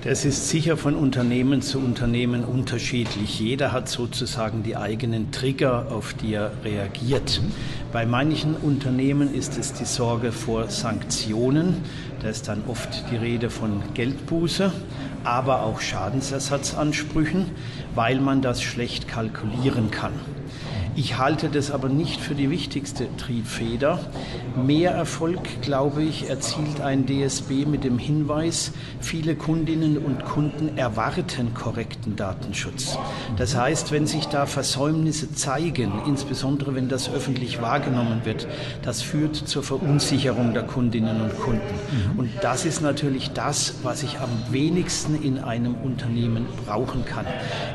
Das 0.04 0.26
ist 0.26 0.50
sicher 0.50 0.76
von 0.76 0.96
Unternehmen 0.96 1.62
zu 1.62 1.80
Unternehmen 1.80 2.44
unterschiedlich. 2.44 3.40
Jeder 3.40 3.72
hat 3.72 3.88
sozusagen 3.88 4.62
die 4.62 4.76
eigenen 4.76 5.32
Trigger, 5.32 5.88
auf 5.92 6.14
die 6.14 6.34
er 6.34 6.52
reagiert. 6.66 7.40
Bei 7.94 8.06
manchen 8.06 8.56
Unternehmen 8.56 9.34
ist 9.34 9.58
es 9.58 9.72
die 9.72 9.86
Sorge 9.86 10.34
vor 10.34 10.68
Sanktionen. 10.68 11.78
Da 12.22 12.28
ist 12.28 12.50
dann 12.50 12.64
oft 12.68 13.10
die 13.12 13.16
Rede 13.16 13.50
von 13.50 13.82
Geldbuße, 13.94 14.74
aber 15.24 15.62
auch 15.62 15.80
Schadensersatzansprüchen, 15.80 17.46
weil 17.96 18.20
man 18.20 18.42
das 18.42 18.62
schlecht 18.62 19.08
kalkulieren 19.08 19.90
kann. 19.90 20.12
Ich 20.96 21.18
halte 21.18 21.50
das 21.50 21.72
aber 21.72 21.90
nicht 21.90 22.22
für 22.22 22.36
die 22.36 22.52
wichtigste 22.52 23.08
Triebfeder. 23.18 24.00
Mehr 24.56 24.92
Erfolg, 24.92 25.40
glaube 25.64 26.04
ich, 26.04 26.30
erzielt 26.30 26.82
ein 26.82 27.08
DSB 27.08 27.66
mit 27.66 27.84
dem 27.84 27.98
Hinweis, 27.98 28.72
viele 29.00 29.36
Kundinnen 29.36 29.98
und 29.98 30.24
Kunden 30.24 30.78
erwarten 30.78 31.56
korrekten 31.56 32.16
Datenschutz. 32.16 33.00
Das 33.38 33.56
heißt, 33.56 33.92
wenn 33.92 34.06
sich 34.06 34.28
da 34.28 34.46
Versäumnisse 34.46 35.34
zeigen, 35.34 35.94
insbesondere 36.06 36.76
wenn 36.76 36.90
das 36.90 37.12
öffentlich 37.12 37.60
wahrgenommen 37.60 38.22
wird, 38.24 38.48
das 38.84 39.02
führt 39.02 39.36
zur 39.36 39.64
Verunsicherung 39.64 40.54
der 40.54 40.64
Kundinnen 40.64 41.22
und 41.22 41.40
Kunden. 41.40 41.62
Und 42.18 42.30
das 42.42 42.66
ist 42.66 42.82
natürlich 42.82 43.32
das, 43.32 43.76
was 43.82 44.04
ich 44.04 44.20
am 44.20 44.30
wenigsten 44.52 45.22
in 45.24 45.40
einem 45.40 45.74
Unternehmen 45.74 46.46
brauchen 46.68 47.04
kann. 47.04 47.26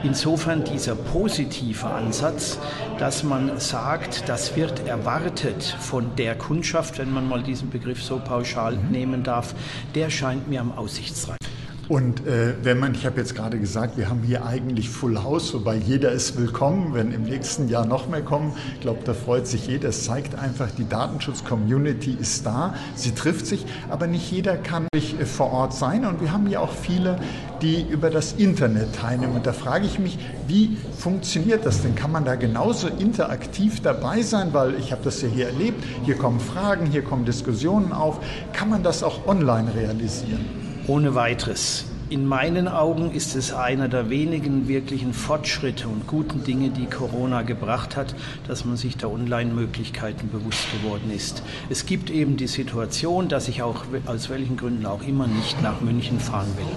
Insofern 0.04 0.62
dieser 0.62 0.94
positive 0.94 1.88
Ansatz, 1.88 2.58
dass 2.98 3.07
dass 3.08 3.22
man 3.22 3.58
sagt, 3.58 4.28
das 4.28 4.54
wird 4.54 4.86
erwartet 4.86 5.62
von 5.80 6.14
der 6.16 6.36
Kundschaft, 6.36 6.98
wenn 6.98 7.10
man 7.10 7.26
mal 7.26 7.42
diesen 7.42 7.70
Begriff 7.70 8.02
so 8.02 8.18
pauschal 8.18 8.76
nehmen 8.76 9.22
darf, 9.22 9.54
der 9.94 10.10
scheint 10.10 10.46
mir 10.46 10.60
am 10.60 10.72
aussichtsreichsten. 10.72 11.47
Und 11.88 12.26
äh, 12.26 12.52
wenn 12.62 12.78
man, 12.78 12.94
ich 12.94 13.06
habe 13.06 13.18
jetzt 13.18 13.34
gerade 13.34 13.58
gesagt, 13.58 13.96
wir 13.96 14.10
haben 14.10 14.22
hier 14.22 14.44
eigentlich 14.44 14.90
Full 14.90 15.22
House, 15.22 15.54
wobei 15.54 15.76
jeder 15.76 16.12
ist 16.12 16.36
willkommen, 16.36 16.92
wenn 16.92 17.12
im 17.12 17.22
nächsten 17.22 17.68
Jahr 17.68 17.86
noch 17.86 18.08
mehr 18.08 18.20
kommen. 18.20 18.52
Ich 18.74 18.80
glaube, 18.82 19.00
da 19.04 19.14
freut 19.14 19.46
sich 19.46 19.68
jeder. 19.68 19.88
Es 19.88 20.04
zeigt 20.04 20.34
einfach, 20.34 20.70
die 20.70 20.86
Datenschutz-Community 20.86 22.14
ist 22.20 22.44
da, 22.44 22.74
sie 22.94 23.12
trifft 23.12 23.46
sich, 23.46 23.64
aber 23.88 24.06
nicht 24.06 24.30
jeder 24.30 24.58
kann 24.58 24.86
äh, 24.92 25.24
vor 25.24 25.50
Ort 25.50 25.72
sein. 25.72 26.04
Und 26.04 26.20
wir 26.20 26.30
haben 26.30 26.46
ja 26.48 26.60
auch 26.60 26.72
viele, 26.72 27.18
die 27.62 27.86
über 27.88 28.10
das 28.10 28.34
Internet 28.34 28.94
teilnehmen. 28.96 29.36
Und 29.36 29.46
da 29.46 29.54
frage 29.54 29.86
ich 29.86 29.98
mich, 29.98 30.18
wie 30.46 30.76
funktioniert 30.98 31.64
das 31.64 31.80
denn? 31.80 31.94
Kann 31.94 32.12
man 32.12 32.26
da 32.26 32.34
genauso 32.34 32.88
interaktiv 32.88 33.80
dabei 33.80 34.20
sein? 34.20 34.52
Weil 34.52 34.74
ich 34.74 34.92
habe 34.92 35.00
das 35.04 35.22
ja 35.22 35.28
hier 35.28 35.46
erlebt. 35.46 35.82
Hier 36.04 36.16
kommen 36.16 36.38
Fragen, 36.38 36.84
hier 36.84 37.02
kommen 37.02 37.24
Diskussionen 37.24 37.92
auf. 37.92 38.20
Kann 38.52 38.68
man 38.68 38.82
das 38.82 39.02
auch 39.02 39.26
online 39.26 39.74
realisieren? 39.74 40.67
Ohne 40.88 41.14
weiteres. 41.14 41.84
In 42.10 42.24
meinen 42.24 42.68
Augen 42.68 43.12
ist 43.12 43.36
es 43.36 43.52
einer 43.52 43.88
der 43.88 44.08
wenigen 44.08 44.66
wirklichen 44.66 45.12
Fortschritte 45.12 45.88
und 45.88 46.06
guten 46.06 46.42
Dinge, 46.42 46.70
die 46.70 46.86
Corona 46.86 47.42
gebracht 47.42 47.96
hat, 47.96 48.14
dass 48.46 48.64
man 48.64 48.78
sich 48.78 48.96
der 48.96 49.10
Online-Möglichkeiten 49.10 50.30
bewusst 50.30 50.66
geworden 50.72 51.12
ist. 51.14 51.42
Es 51.68 51.84
gibt 51.84 52.08
eben 52.08 52.38
die 52.38 52.46
Situation, 52.46 53.28
dass 53.28 53.48
ich 53.48 53.62
auch 53.62 53.84
aus 54.06 54.30
welchen 54.30 54.56
Gründen 54.56 54.86
auch 54.86 55.02
immer 55.06 55.26
nicht 55.26 55.62
nach 55.62 55.82
München 55.82 56.18
fahren 56.18 56.48
will 56.56 56.74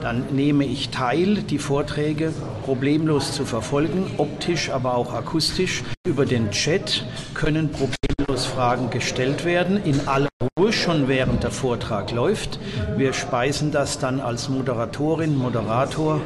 dann 0.00 0.24
nehme 0.34 0.64
ich 0.64 0.90
teil, 0.90 1.36
die 1.42 1.58
Vorträge 1.58 2.32
problemlos 2.64 3.32
zu 3.32 3.44
verfolgen, 3.44 4.10
optisch, 4.18 4.70
aber 4.70 4.96
auch 4.96 5.12
akustisch. 5.12 5.82
Über 6.06 6.26
den 6.26 6.50
Chat 6.50 7.04
können 7.34 7.70
problemlos 7.70 8.46
Fragen 8.46 8.90
gestellt 8.90 9.44
werden, 9.44 9.82
in 9.84 10.08
aller 10.08 10.28
Ruhe, 10.58 10.72
schon 10.72 11.08
während 11.08 11.42
der 11.42 11.50
Vortrag 11.50 12.12
läuft. 12.12 12.58
Wir 12.96 13.12
speisen 13.12 13.72
das 13.72 13.98
dann 13.98 14.20
als 14.20 14.48
Moderatorin, 14.48 15.36
Moderator, 15.36 16.20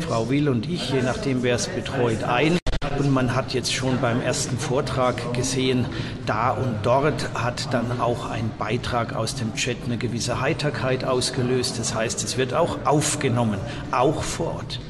Frau 0.00 0.28
Will 0.28 0.48
und 0.48 0.68
ich, 0.68 0.90
je 0.90 1.02
nachdem 1.02 1.42
wer 1.42 1.56
es 1.56 1.68
betreut, 1.68 2.24
ein. 2.24 2.58
Und 2.98 3.12
man 3.12 3.34
hat 3.34 3.52
jetzt 3.52 3.74
schon 3.74 4.00
beim 4.00 4.20
ersten 4.20 4.58
Vortrag 4.58 5.34
gesehen, 5.34 5.86
da 6.24 6.50
und 6.50 6.76
dort 6.82 7.28
hat 7.34 7.72
dann 7.72 8.00
auch 8.00 8.30
ein 8.30 8.50
Beitrag 8.58 9.14
aus 9.14 9.34
dem 9.34 9.54
Chat 9.54 9.76
eine 9.84 9.98
gewisse 9.98 10.40
Heiterkeit 10.40 11.04
ausgelöst. 11.04 11.78
Das 11.78 11.94
heißt, 11.94 12.24
es 12.24 12.38
wird 12.38 12.54
auch 12.54 12.78
aufgenommen, 12.84 13.58
auch 13.90 14.22
vor 14.22 14.54
Ort. 14.56 14.80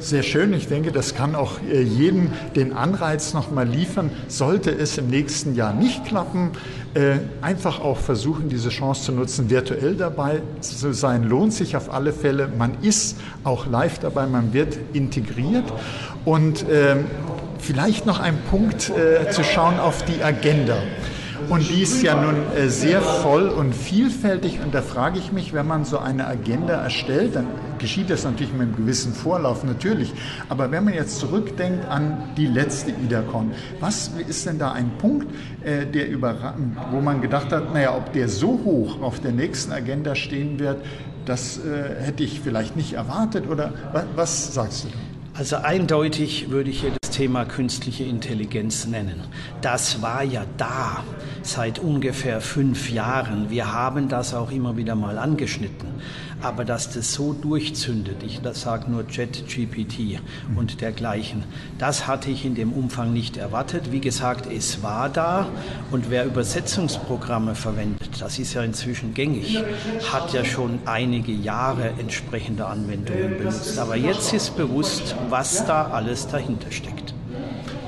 Sehr 0.00 0.22
schön. 0.22 0.52
Ich 0.52 0.68
denke, 0.68 0.92
das 0.92 1.16
kann 1.16 1.34
auch 1.34 1.60
äh, 1.68 1.82
jedem 1.82 2.30
den 2.54 2.72
Anreiz 2.72 3.34
nochmal 3.34 3.66
liefern. 3.66 4.10
Sollte 4.28 4.70
es 4.70 4.96
im 4.96 5.08
nächsten 5.08 5.56
Jahr 5.56 5.72
nicht 5.74 6.04
klappen, 6.04 6.52
äh, 6.94 7.16
einfach 7.42 7.80
auch 7.80 7.98
versuchen, 7.98 8.48
diese 8.48 8.68
Chance 8.68 9.02
zu 9.02 9.12
nutzen, 9.12 9.50
virtuell 9.50 9.96
dabei 9.96 10.42
zu 10.60 10.94
sein. 10.94 11.24
Lohnt 11.24 11.52
sich 11.52 11.76
auf 11.76 11.92
alle 11.92 12.12
Fälle. 12.12 12.48
Man 12.56 12.80
ist 12.82 13.18
auch 13.42 13.66
live 13.66 13.98
dabei, 13.98 14.26
man 14.26 14.52
wird 14.52 14.78
integriert. 14.92 15.64
Und 16.24 16.64
ähm, 16.70 17.06
vielleicht 17.58 18.06
noch 18.06 18.20
ein 18.20 18.38
Punkt 18.50 18.90
äh, 18.90 19.30
zu 19.30 19.44
schauen 19.44 19.78
auf 19.78 20.04
die 20.04 20.22
Agenda. 20.22 20.78
Und 21.48 21.70
die 21.70 21.82
ist 21.82 22.02
ja 22.02 22.20
nun 22.20 22.34
äh, 22.56 22.68
sehr 22.68 23.00
voll 23.00 23.48
und 23.48 23.74
vielfältig. 23.74 24.60
Und 24.62 24.74
da 24.74 24.82
frage 24.82 25.18
ich 25.18 25.32
mich, 25.32 25.54
wenn 25.54 25.66
man 25.66 25.84
so 25.84 25.98
eine 25.98 26.26
Agenda 26.26 26.74
erstellt, 26.74 27.36
dann 27.36 27.46
geschieht 27.78 28.10
das 28.10 28.24
natürlich 28.24 28.52
mit 28.52 28.62
einem 28.62 28.76
gewissen 28.76 29.14
Vorlauf, 29.14 29.64
natürlich. 29.64 30.12
Aber 30.48 30.70
wenn 30.70 30.84
man 30.84 30.94
jetzt 30.94 31.18
zurückdenkt 31.18 31.88
an 31.88 32.30
die 32.36 32.46
letzte 32.46 32.90
IDACON, 32.90 33.52
was 33.80 34.10
ist 34.28 34.46
denn 34.46 34.58
da 34.58 34.72
ein 34.72 34.90
Punkt, 34.98 35.28
äh, 35.64 35.86
der 35.86 36.08
wo 36.20 37.00
man 37.00 37.22
gedacht 37.22 37.52
hat, 37.52 37.72
naja, 37.72 37.96
ob 37.96 38.12
der 38.12 38.28
so 38.28 38.60
hoch 38.64 39.00
auf 39.00 39.20
der 39.20 39.32
nächsten 39.32 39.72
Agenda 39.72 40.14
stehen 40.14 40.58
wird, 40.58 40.84
das 41.24 41.58
äh, 41.58 42.02
hätte 42.02 42.24
ich 42.24 42.40
vielleicht 42.40 42.76
nicht 42.76 42.94
erwartet 42.94 43.48
oder 43.48 43.72
was, 43.92 44.04
was 44.16 44.54
sagst 44.54 44.84
du? 44.84 44.88
Also 45.34 45.56
eindeutig 45.56 46.50
würde 46.50 46.70
ich 46.70 46.80
hier 46.80 46.97
Thema 47.10 47.44
künstliche 47.44 48.04
Intelligenz 48.04 48.86
nennen. 48.86 49.22
Das 49.60 50.02
war 50.02 50.22
ja 50.22 50.44
da 50.56 51.04
seit 51.42 51.78
ungefähr 51.78 52.40
fünf 52.40 52.90
Jahren. 52.90 53.50
Wir 53.50 53.72
haben 53.72 54.08
das 54.08 54.34
auch 54.34 54.50
immer 54.50 54.76
wieder 54.76 54.94
mal 54.94 55.18
angeschnitten. 55.18 55.88
Aber 56.40 56.64
dass 56.64 56.92
das 56.94 57.12
so 57.14 57.32
durchzündet, 57.32 58.22
ich 58.22 58.40
sage 58.52 58.90
nur 58.90 59.04
ChatGPT 59.04 60.20
und 60.56 60.80
dergleichen, 60.80 61.44
das 61.78 62.06
hatte 62.06 62.30
ich 62.30 62.44
in 62.44 62.54
dem 62.54 62.72
Umfang 62.72 63.12
nicht 63.12 63.36
erwartet. 63.36 63.90
Wie 63.90 64.00
gesagt, 64.00 64.50
es 64.50 64.82
war 64.82 65.08
da 65.08 65.48
und 65.90 66.10
wer 66.10 66.24
Übersetzungsprogramme 66.24 67.54
verwendet, 67.54 68.08
das 68.20 68.38
ist 68.38 68.54
ja 68.54 68.62
inzwischen 68.62 69.14
gängig, 69.14 69.62
hat 70.12 70.32
ja 70.32 70.44
schon 70.44 70.78
einige 70.86 71.32
Jahre 71.32 71.90
entsprechende 71.98 72.66
Anwendungen 72.66 73.38
benutzt. 73.38 73.78
Aber 73.78 73.96
jetzt 73.96 74.32
ist 74.32 74.56
bewusst, 74.56 75.16
was 75.28 75.66
da 75.66 75.88
alles 75.88 76.28
dahinter 76.28 76.70
steckt. 76.70 77.14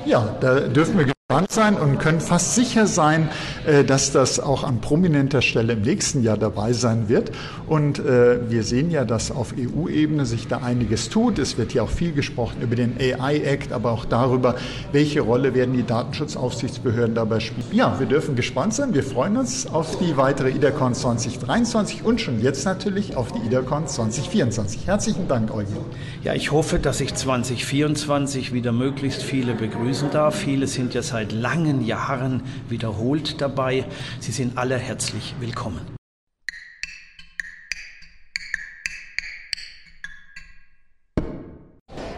Ja, 0.05 0.35
da 0.41 0.59
dürfen 0.59 0.97
wir 0.97 1.05
gespannt 1.31 1.51
sein 1.53 1.75
und 1.77 1.97
können 1.97 2.19
fast 2.19 2.55
sicher 2.55 2.87
sein, 2.87 3.29
äh, 3.65 3.85
dass 3.85 4.11
das 4.11 4.41
auch 4.41 4.65
an 4.65 4.81
prominenter 4.81 5.41
Stelle 5.41 5.73
im 5.73 5.81
nächsten 5.81 6.23
Jahr 6.23 6.35
dabei 6.35 6.73
sein 6.73 7.07
wird. 7.07 7.31
Und 7.67 7.99
äh, 7.99 8.49
wir 8.49 8.63
sehen 8.63 8.91
ja, 8.91 9.05
dass 9.05 9.31
auf 9.31 9.53
EU-Ebene 9.57 10.25
sich 10.25 10.49
da 10.49 10.57
einiges 10.57 11.07
tut. 11.07 11.39
Es 11.39 11.57
wird 11.57 11.73
ja 11.73 11.83
auch 11.83 11.89
viel 11.89 12.11
gesprochen 12.11 12.61
über 12.61 12.75
den 12.75 12.97
AI-Act, 12.99 13.71
aber 13.71 13.91
auch 13.91 14.03
darüber, 14.03 14.55
welche 14.91 15.21
Rolle 15.21 15.53
werden 15.53 15.73
die 15.73 15.83
Datenschutzaufsichtsbehörden 15.83 17.15
dabei 17.15 17.39
spielen. 17.39 17.65
Ja, 17.71 17.97
wir 17.97 18.07
dürfen 18.07 18.35
gespannt 18.35 18.73
sein. 18.73 18.93
Wir 18.93 19.03
freuen 19.03 19.37
uns 19.37 19.67
auf 19.67 19.99
die 19.99 20.17
weitere 20.17 20.49
IDACON 20.49 20.93
2023 20.93 22.03
und 22.03 22.19
schon 22.19 22.41
jetzt 22.41 22.65
natürlich 22.65 23.15
auf 23.15 23.31
die 23.31 23.39
IDACON 23.47 23.87
2024. 23.87 24.85
Herzlichen 24.85 25.29
Dank, 25.29 25.53
Eugen. 25.53 25.77
Ja, 26.23 26.33
ich 26.33 26.51
hoffe, 26.51 26.77
dass 26.77 26.99
ich 26.99 27.15
2024 27.15 28.51
wieder 28.51 28.73
möglichst 28.73 29.23
viele 29.23 29.53
begrüßen 29.53 30.11
darf. 30.11 30.35
Viele 30.35 30.67
sind 30.67 30.93
ja 30.93 31.01
seit 31.01 31.20
seit 31.21 31.33
langen 31.33 31.85
Jahren 31.85 32.41
wiederholt 32.67 33.41
dabei. 33.41 33.85
Sie 34.19 34.31
sind 34.31 34.57
alle 34.57 34.77
herzlich 34.77 35.35
willkommen. 35.39 35.81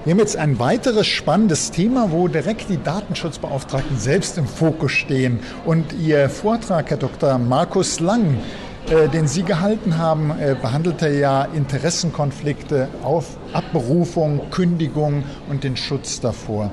Wir 0.06 0.12
haben 0.12 0.20
jetzt 0.20 0.38
ein 0.38 0.58
weiteres 0.60 1.08
spannendes 1.08 1.72
Thema, 1.72 2.12
wo 2.12 2.30
direkt 2.30 2.70
die 2.70 2.82
Datenschutzbeauftragten 2.82 3.98
selbst 3.98 4.38
im 4.38 4.48
Fokus 4.48 4.94
stehen. 4.94 5.40
Und 5.66 5.92
Ihr 5.94 6.30
Vortrag, 6.30 6.90
Herr 6.90 6.98
Dr. 6.98 7.38
Markus 7.38 8.00
Lang, 8.00 8.38
äh, 8.90 9.10
den 9.10 9.28
Sie 9.28 9.44
gehalten 9.44 9.98
haben, 9.98 10.32
äh, 10.32 10.56
behandelte 10.62 11.10
ja 11.10 11.44
Interessenkonflikte 11.44 12.88
auf 13.04 13.38
Abberufung, 13.52 14.50
Kündigung 14.50 15.24
und 15.50 15.66
den 15.66 15.76
Schutz 15.76 16.22
davor. 16.22 16.72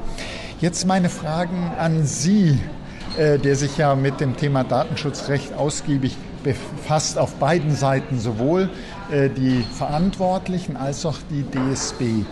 Jetzt 0.60 0.86
meine 0.86 1.08
Fragen 1.08 1.72
an 1.78 2.04
Sie, 2.04 2.58
äh, 3.16 3.38
der 3.38 3.56
sich 3.56 3.78
ja 3.78 3.94
mit 3.94 4.20
dem 4.20 4.36
Thema 4.36 4.62
Datenschutzrecht 4.62 5.54
ausgiebig 5.54 6.18
befasst, 6.42 7.16
auf 7.16 7.36
beiden 7.36 7.74
Seiten, 7.74 8.18
sowohl 8.18 8.68
äh, 9.10 9.30
die 9.30 9.64
Verantwortlichen 9.78 10.76
als 10.76 11.06
auch 11.06 11.16
die 11.30 11.44
DSB. 11.44 12.26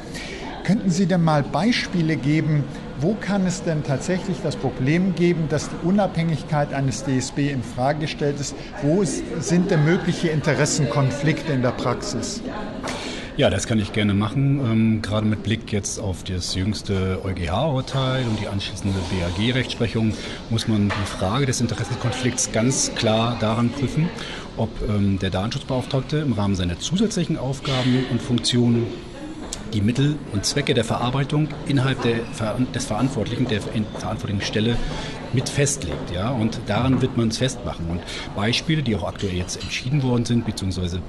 Könnten 0.62 0.90
Sie 0.90 1.06
denn 1.06 1.25
mal 1.25 1.42
Beispiele 1.42 2.16
geben, 2.16 2.64
wo 3.00 3.14
kann 3.14 3.47
es 3.47 3.62
denn 3.62 3.82
tatsächlich 3.82 4.37
das 4.42 4.56
Problem 4.56 5.14
geben, 5.14 5.49
dass 5.49 5.70
die 5.70 5.87
Unabhängigkeit 5.87 6.75
eines 6.75 7.04
DSB 7.04 7.50
in 7.50 7.62
Frage 7.62 8.00
gestellt 8.00 8.38
ist? 8.40 8.54
Wo 8.82 9.04
sind 9.04 9.70
denn 9.70 9.87
mögliche 9.87 10.28
Interessenkonflikte 10.28 11.54
in 11.54 11.62
der 11.62 11.70
Praxis? 11.70 12.42
Ja, 13.38 13.50
das 13.50 13.68
kann 13.68 13.78
ich 13.78 13.92
gerne 13.92 14.14
machen. 14.14 14.59
Ähm, 14.59 15.00
gerade 15.00 15.25
mit 15.25 15.45
Blick 15.45 15.73
jetzt 15.73 16.00
auf 16.00 16.25
das 16.25 16.57
jüngste 16.57 17.21
EuGH-Urteil 17.25 18.25
und 18.25 18.40
die 18.40 18.49
anschließende 18.49 18.99
BAG-Rechtsprechung 19.12 20.12
muss 20.50 20.66
man 20.66 20.88
die 20.88 21.07
Frage 21.07 21.47
des 21.47 21.61
Interessenkonflikts 21.61 22.50
ganz 22.50 22.92
klar 22.97 23.37
daran 23.38 23.71
prüfen, 23.71 24.09
ob 24.57 24.71
ähm, 24.88 25.21
der 25.21 25.30
Datenschutzbeauftragte 25.30 26.16
im 26.16 26.33
Rahmen 26.33 26.57
seiner 26.57 26.80
zusätzlichen 26.80 27.38
Aufgaben 27.38 28.07
und 28.11 28.21
Funktionen 28.21 28.88
die 29.73 29.83
Mittel 29.83 30.16
und 30.33 30.45
Zwecke 30.45 30.75
der 30.75 30.85
Verarbeitung 30.85 31.47
innerhalb 31.68 32.02
der, 32.02 32.23
des 32.75 32.87
Verantwortlichen, 32.87 33.47
der 33.47 33.61
verantwortlichen 33.61 34.42
Stelle 34.42 34.76
mit 35.33 35.49
festlegt. 35.49 36.11
Ja? 36.12 36.30
Und 36.30 36.59
daran 36.66 37.02
wird 37.02 37.16
man 37.16 37.28
es 37.28 37.38
festmachen. 37.38 37.88
Und 37.88 38.00
Beispiele, 38.35 38.83
die 38.83 38.97
auch 38.97 39.04
aktuell 39.04 39.35
jetzt 39.35 39.62
entschieden 39.62 40.02
worden 40.02 40.25
sind, 40.25 40.45
beziehungsweise 40.45 41.02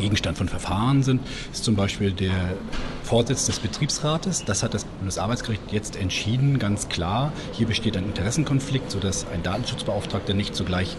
Gegenstand 0.00 0.38
von 0.38 0.48
Verfahren 0.48 1.02
sind, 1.02 1.20
ist 1.52 1.64
zum 1.64 1.76
Beispiel 1.76 2.12
der 2.12 2.54
Vorsitz 3.04 3.46
des 3.46 3.60
Betriebsrates. 3.60 4.44
Das 4.44 4.62
hat 4.62 4.74
das 4.74 4.84
Bundesarbeitsgericht 4.84 5.62
jetzt 5.70 5.96
entschieden, 5.96 6.58
ganz 6.58 6.88
klar. 6.88 7.32
Hier 7.52 7.66
besteht 7.66 7.96
ein 7.96 8.04
Interessenkonflikt, 8.04 8.90
sodass 8.90 9.26
ein 9.32 9.42
Datenschutzbeauftragter 9.42 10.34
nicht 10.34 10.54
zugleich 10.54 10.96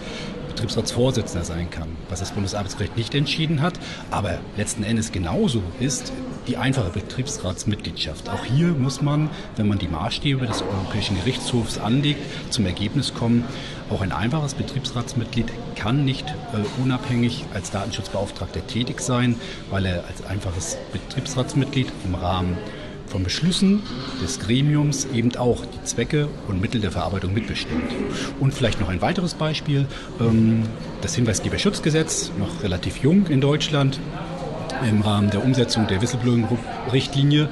Betriebsratsvorsitzender 0.52 1.46
sein 1.46 1.70
kann, 1.70 1.90
was 2.10 2.20
das 2.20 2.32
Bundesarbeitsgericht 2.32 2.98
nicht 2.98 3.16
entschieden 3.16 3.62
hat, 3.62 3.80
aber 4.12 4.40
letzten 4.58 4.84
Endes 4.84 5.12
genauso 5.12 5.64
ist 5.80 6.12
die 6.48 6.58
einfache 6.58 6.90
Betriebsratsmitgliedschaft. 6.90 8.30
Auch 8.30 8.44
hier 8.46 8.68
muss 8.68 9.02
man, 9.02 9.30
wenn 9.56 9.68
man 9.68 9.80
die 9.80 9.88
Maßstäbe 9.88 10.46
des 10.46 10.62
Europäischen 10.62 11.18
Gerichtshofs 11.18 11.78
anlegt, 11.78 12.20
zum 12.52 12.66
Ergebnis 12.66 13.14
kommen, 13.14 13.44
auch 13.92 14.02
ein 14.02 14.12
einfaches 14.12 14.54
Betriebsratsmitglied 14.54 15.52
kann 15.76 16.06
nicht 16.06 16.26
äh, 16.30 16.82
unabhängig 16.82 17.46
als 17.54 17.72
Datenschutzbeauftragter 17.72 18.66
tätig 18.66 19.02
sein, 19.02 19.36
weil 19.70 19.86
er 19.86 20.06
als 20.08 20.26
einfaches 20.26 20.78
Betriebsratsmitglied 20.94 21.92
im 22.06 22.16
Rahmen 22.16 22.58
von 23.08 23.24
Beschlüssen 23.24 23.84
des 24.24 24.40
Gremiums 24.40 25.06
eben 25.14 25.36
auch 25.36 25.66
die 25.66 25.84
Zwecke 25.84 26.30
und 26.48 26.62
Mittel 26.62 26.80
der 26.80 26.92
Verarbeitung 26.92 27.34
mitbestimmt. 27.34 27.92
Und 28.40 28.54
vielleicht 28.54 28.80
noch 28.80 28.88
ein 28.88 29.02
weiteres 29.02 29.34
Beispiel, 29.34 29.86
ähm, 30.22 30.64
das 31.02 31.16
Hinweisgeberschutzgesetz, 31.16 32.32
noch 32.40 32.64
relativ 32.64 32.98
jung 32.98 33.28
in 33.28 33.42
Deutschland, 33.42 34.00
im 34.90 35.02
Rahmen 35.02 35.30
der 35.30 35.44
Umsetzung 35.44 35.88
der 35.88 36.02
Whistleblowing-Richtlinie 36.02 37.50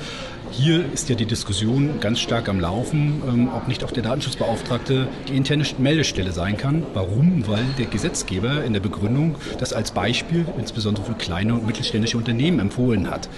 hier 0.52 0.92
ist 0.92 1.10
ja 1.10 1.16
die 1.16 1.26
Diskussion 1.26 2.00
ganz 2.00 2.20
stark 2.20 2.50
am 2.50 2.60
Laufen, 2.60 3.22
ähm, 3.28 3.50
ob 3.56 3.68
nicht 3.68 3.84
auch 3.84 3.92
der 3.92 4.04
Datenschutzbeauftragte 4.04 5.08
die 5.28 5.36
interne 5.36 5.64
Meldestelle 5.78 6.32
sein 6.32 6.58
kann. 6.58 6.84
Warum? 6.94 7.48
Weil 7.48 7.64
der 7.78 7.86
Gesetzgeber 7.86 8.64
in 8.64 8.74
der 8.74 8.80
Begründung 8.80 9.36
das 9.60 9.74
als 9.74 9.92
Beispiel 9.92 10.46
insbesondere 10.58 11.06
für 11.06 11.14
kleine 11.14 11.54
und 11.54 11.66
mittelständische 11.66 12.18
Unternehmen 12.18 12.60
empfohlen 12.60 13.10
hat. 13.10 13.30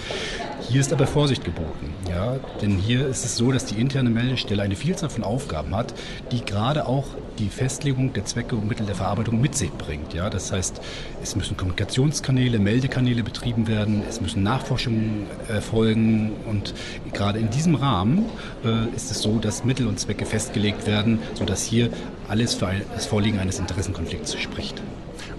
Hier 0.69 0.79
ist 0.79 0.93
aber 0.93 1.07
Vorsicht 1.07 1.43
geboten, 1.43 1.93
ja, 2.07 2.37
denn 2.61 2.77
hier 2.77 3.07
ist 3.07 3.25
es 3.25 3.35
so, 3.35 3.51
dass 3.51 3.65
die 3.65 3.81
interne 3.81 4.09
Meldestelle 4.09 4.61
eine 4.61 4.75
Vielzahl 4.75 5.09
von 5.09 5.23
Aufgaben 5.23 5.75
hat, 5.75 5.93
die 6.31 6.45
gerade 6.45 6.87
auch 6.87 7.05
die 7.39 7.49
Festlegung 7.49 8.13
der 8.13 8.25
Zwecke 8.25 8.55
und 8.55 8.67
Mittel 8.67 8.85
der 8.85 8.95
Verarbeitung 8.95 9.41
mit 9.41 9.55
sich 9.55 9.71
bringt. 9.71 10.13
Ja, 10.13 10.29
das 10.29 10.51
heißt, 10.51 10.79
es 11.21 11.35
müssen 11.35 11.57
Kommunikationskanäle, 11.57 12.59
Meldekanäle 12.59 13.23
betrieben 13.23 13.67
werden, 13.67 14.03
es 14.07 14.21
müssen 14.21 14.43
Nachforschungen 14.43 15.27
erfolgen 15.47 16.33
und 16.47 16.73
gerade 17.11 17.39
in 17.39 17.49
diesem 17.49 17.75
Rahmen 17.75 18.25
äh, 18.63 18.95
ist 18.95 19.11
es 19.11 19.21
so, 19.21 19.39
dass 19.39 19.65
Mittel 19.65 19.87
und 19.87 19.99
Zwecke 19.99 20.25
festgelegt 20.25 20.87
werden, 20.87 21.19
sodass 21.33 21.63
hier 21.63 21.89
alles 22.29 22.53
für 22.53 22.71
das 22.93 23.07
Vorliegen 23.07 23.39
eines 23.39 23.59
Interessenkonflikts 23.59 24.39
spricht. 24.39 24.81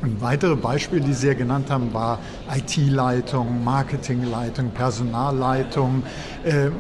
Und 0.03 0.21
weitere 0.21 0.57
Beispiele, 0.57 1.01
die 1.01 1.13
Sie 1.13 1.29
ja 1.29 1.35
genannt 1.35 1.71
haben, 1.71 1.95
war 1.95 2.19
IT-Leitung, 2.55 3.63
Marketingleitung, 3.63 4.71
Personalleitung. 4.71 6.03
Äh, 6.45 6.71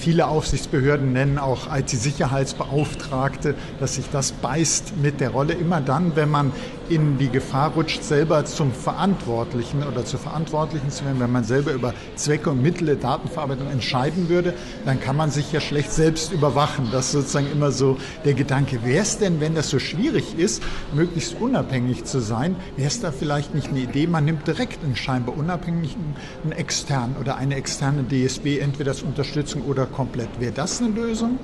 Viele 0.00 0.28
Aufsichtsbehörden 0.28 1.12
nennen 1.12 1.36
auch 1.36 1.68
IT-Sicherheitsbeauftragte, 1.70 3.54
dass 3.80 3.96
sich 3.96 4.08
das 4.10 4.32
beißt 4.32 4.96
mit 4.96 5.20
der 5.20 5.28
Rolle. 5.28 5.52
Immer 5.52 5.82
dann, 5.82 6.16
wenn 6.16 6.30
man 6.30 6.52
in 6.90 7.18
die 7.18 7.28
Gefahr 7.28 7.72
rutscht, 7.72 8.02
selber 8.02 8.44
zum 8.44 8.72
Verantwortlichen 8.72 9.82
oder 9.84 10.04
zur 10.04 10.18
Verantwortlichen 10.18 10.90
zu 10.90 11.04
werden, 11.04 11.20
wenn 11.20 11.32
man 11.32 11.44
selber 11.44 11.72
über 11.72 11.94
Zwecke 12.16 12.50
und 12.50 12.60
Mittel 12.60 12.86
der 12.86 12.96
Datenverarbeitung 12.96 13.70
entscheiden 13.70 14.28
würde, 14.28 14.54
dann 14.84 15.00
kann 15.00 15.16
man 15.16 15.30
sich 15.30 15.52
ja 15.52 15.60
schlecht 15.60 15.92
selbst 15.92 16.32
überwachen. 16.32 16.88
Das 16.90 17.06
ist 17.06 17.12
sozusagen 17.12 17.50
immer 17.50 17.70
so 17.70 17.96
der 18.24 18.34
Gedanke. 18.34 18.84
Wäre 18.84 19.02
es 19.02 19.18
denn, 19.18 19.40
wenn 19.40 19.54
das 19.54 19.70
so 19.70 19.78
schwierig 19.78 20.38
ist, 20.38 20.62
möglichst 20.92 21.40
unabhängig 21.40 22.04
zu 22.04 22.20
sein, 22.20 22.56
wäre 22.76 22.88
es 22.88 23.00
da 23.00 23.12
vielleicht 23.12 23.54
nicht 23.54 23.68
eine 23.68 23.80
Idee, 23.80 24.06
man 24.06 24.24
nimmt 24.24 24.46
direkt 24.46 24.82
einen 24.84 24.96
scheinbar 24.96 25.36
unabhängigen 25.36 26.16
einen 26.42 26.52
externen 26.52 27.16
oder 27.16 27.36
eine 27.36 27.54
externe 27.54 28.02
DSB, 28.04 28.58
entweder 28.58 28.90
als 28.90 29.02
Unterstützung 29.02 29.62
oder 29.62 29.86
komplett. 29.86 30.28
Wäre 30.38 30.52
das 30.52 30.80
eine 30.80 30.90
Lösung? 30.90 31.38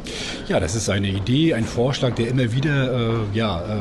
Ja, 0.49 0.61
das 0.61 0.75
ist 0.75 0.89
eine 0.91 1.09
Idee, 1.09 1.55
ein 1.55 1.65
Vorschlag, 1.65 2.15
der 2.15 2.29
immer 2.29 2.53
wieder 2.53 2.93
äh, 2.93 3.15
ja, 3.33 3.61
äh, 3.61 3.81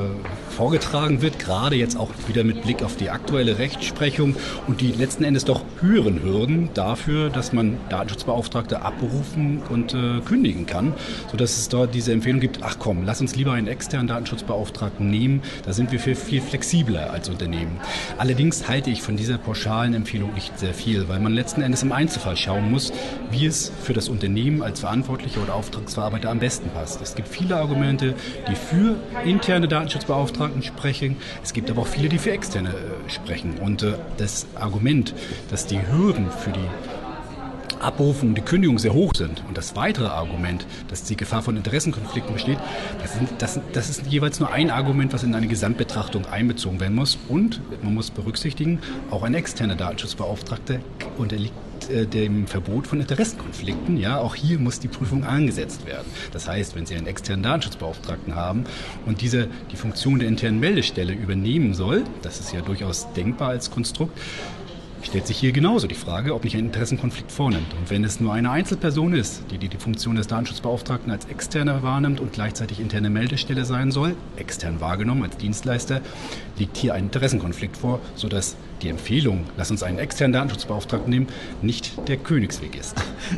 vorgetragen 0.56 1.22
wird, 1.22 1.38
gerade 1.38 1.76
jetzt 1.76 1.98
auch 1.98 2.10
wieder 2.28 2.46
mit 2.46 2.64
Blick 2.64 2.82
auf 2.82 2.96
die 2.96 3.10
aktuelle 3.10 3.60
Rechtsprechung 3.60 4.36
und 4.68 4.80
die 4.80 4.92
letzten 4.92 5.26
Endes 5.26 5.44
doch 5.44 5.62
höheren 5.82 6.24
Hürden 6.24 6.70
dafür, 6.74 7.30
dass 7.30 7.52
man 7.52 7.78
Datenschutzbeauftragte 7.90 8.82
abberufen 8.82 9.62
und 9.70 9.94
äh, 9.94 10.22
kündigen 10.24 10.66
kann, 10.66 10.94
sodass 11.30 11.58
es 11.58 11.68
dort 11.68 11.94
diese 11.94 12.14
Empfehlung 12.14 12.40
gibt, 12.40 12.60
ach 12.62 12.78
komm, 12.80 13.04
lass 13.06 13.20
uns 13.20 13.36
lieber 13.36 13.52
einen 13.52 13.68
externen 13.68 14.08
Datenschutzbeauftragten 14.08 15.10
nehmen, 15.10 15.42
da 15.66 15.74
sind 15.74 15.92
wir 15.92 16.00
viel, 16.00 16.16
viel 16.16 16.42
flexibler 16.42 17.12
als 17.12 17.28
Unternehmen. 17.28 17.78
Allerdings 18.18 18.68
halte 18.70 18.90
ich 18.90 19.02
von 19.02 19.18
dieser 19.18 19.38
pauschalen 19.38 19.94
Empfehlung 19.94 20.34
nicht 20.34 20.58
sehr 20.58 20.74
viel, 20.74 21.10
weil 21.10 21.20
man 21.20 21.34
letzten 21.34 21.62
Endes 21.62 21.84
im 21.84 21.92
Einzelfall 21.92 22.38
schauen 22.38 22.72
muss, 22.72 22.94
wie 23.30 23.46
es 23.46 23.74
für 23.84 23.94
das 23.94 24.08
Unternehmen 24.08 24.64
als 24.64 24.80
Verantwortlicher 24.80 25.42
oder 25.44 25.56
Auftragsverarbeiter 25.56 26.30
am 26.30 26.40
besten 26.40 26.70
passt. 26.70 27.02
Es 27.02 27.14
gibt 27.14 27.28
viele 27.28 27.58
Argumente, 27.58 28.14
die 28.50 28.56
für 28.56 28.96
interne 29.26 29.68
Datenschutzbeauftragten 30.46 30.64
sprechen. 30.64 31.18
Es 31.44 31.54
gibt 31.54 31.70
aber 31.70 31.82
auch 31.82 31.88
viele, 31.88 32.10
die 32.10 32.18
für 32.18 32.32
externe 32.32 32.70
äh, 32.70 33.10
sprechen. 33.10 33.58
Und 33.60 33.84
äh, 33.84 33.94
das 34.18 34.48
Argument, 34.56 35.14
dass 35.50 35.68
die 35.68 35.80
Hürden 35.80 36.30
für 36.32 36.52
die 36.52 37.80
Abrufung 37.80 38.30
und 38.30 38.36
die 38.36 38.42
Kündigung 38.42 38.80
sehr 38.80 38.94
hoch 38.94 39.12
sind. 39.16 39.44
Und 39.48 39.58
das 39.58 39.76
weitere 39.76 40.08
Argument, 40.08 40.66
dass 40.88 41.04
die 41.04 41.16
Gefahr 41.16 41.42
von 41.42 41.58
Interessenkonflikten 41.58 42.34
besteht, 42.34 42.58
das, 43.02 43.14
sind, 43.14 43.30
das, 43.40 43.60
das, 43.74 43.90
ist 43.90 44.08
jeweils 44.08 44.40
nur 44.40 44.52
ein 44.52 44.72
Argument, 44.72 45.14
was 45.14 45.24
in 45.24 45.36
eine 45.36 45.48
Gesamtbetrachtung 45.48 46.26
einbezogen 46.26 46.80
werden 46.80 46.96
muss. 46.96 47.18
Und 47.28 47.62
man 47.84 47.94
muss 47.94 48.12
berücksichtigen, 48.12 48.80
auch 49.12 49.24
ein 49.24 49.34
externer 49.34 49.76
Datenschutzbeauftragter 49.76 50.80
unterliegt 51.18 51.54
äh, 51.90 52.06
dem 52.06 52.48
Verbot 52.48 52.88
von 52.88 53.00
Interessenkonflikten. 53.00 53.98
Ja, 53.98 54.20
auch 54.20 54.36
hier 54.36 54.60
muss 54.60 54.80
die 54.80 54.88
Prüfung 54.88 55.24
angesetzt 55.24 55.86
werden. 55.86 56.08
Das 56.32 56.48
heißt, 56.48 56.76
wenn 56.76 56.86
Sie 56.86 56.96
einen 56.96 57.08
externen 57.08 57.44
Datenschutzbeauftragten 57.44 58.36
haben 58.36 58.66
und 59.06 59.22
dieser 59.22 59.48
die 59.72 59.76
Funktion 59.76 60.20
der 60.20 60.28
internen 60.28 60.60
Meldestelle 60.60 61.14
übernehmen 61.14 61.74
soll, 61.74 62.04
das 62.22 62.40
ist 62.40 62.54
ja 62.54 62.62
durchaus 62.62 63.12
denkbar 63.14 63.50
als 63.50 63.72
Konstrukt, 63.72 64.18
stellt 65.06 65.28
sich 65.28 65.38
hier 65.38 65.52
genauso 65.52 65.88
die 65.88 65.96
Frage, 65.96 66.34
ob 66.34 66.44
nicht 66.44 66.56
ein 66.56 66.66
Interessenkonflikt 66.66 67.32
vornimmt. 67.32 67.74
Und 67.80 67.90
wenn 67.90 68.04
es 68.04 68.20
nur 68.20 68.34
eine 68.34 68.50
Einzelperson 68.52 69.14
ist, 69.14 69.44
die 69.52 69.58
die, 69.58 69.76
Funktion 69.78 70.16
des 70.16 70.28
Datenschutzbeauftragten 70.28 71.12
als 71.12 71.26
externer 71.26 71.84
wahrnimmt 71.84 72.20
und 72.20 72.34
gleichzeitig 72.34 72.80
interne 72.80 73.10
Meldestelle 73.10 73.66
sein 73.66 73.92
soll, 73.92 74.16
extern 74.38 74.82
wahrgenommen 74.82 75.24
als 75.24 75.38
Dienstleister, 75.38 76.02
liegt 76.58 76.78
hier 76.78 76.94
ein 76.94 77.06
Interessenkonflikt 77.06 77.78
vor, 77.78 78.00
sodass 78.16 78.56
die 78.82 78.90
Empfehlung, 78.90 79.46
lass 79.58 79.72
uns 79.72 79.84
einen 79.84 80.00
externen 80.00 80.34
Datenschutzbeauftragten 80.34 81.10
nehmen, 81.10 81.28
nicht 81.62 82.08
der 82.08 82.18
Königsweg 82.18 82.78
ist. 82.78 82.96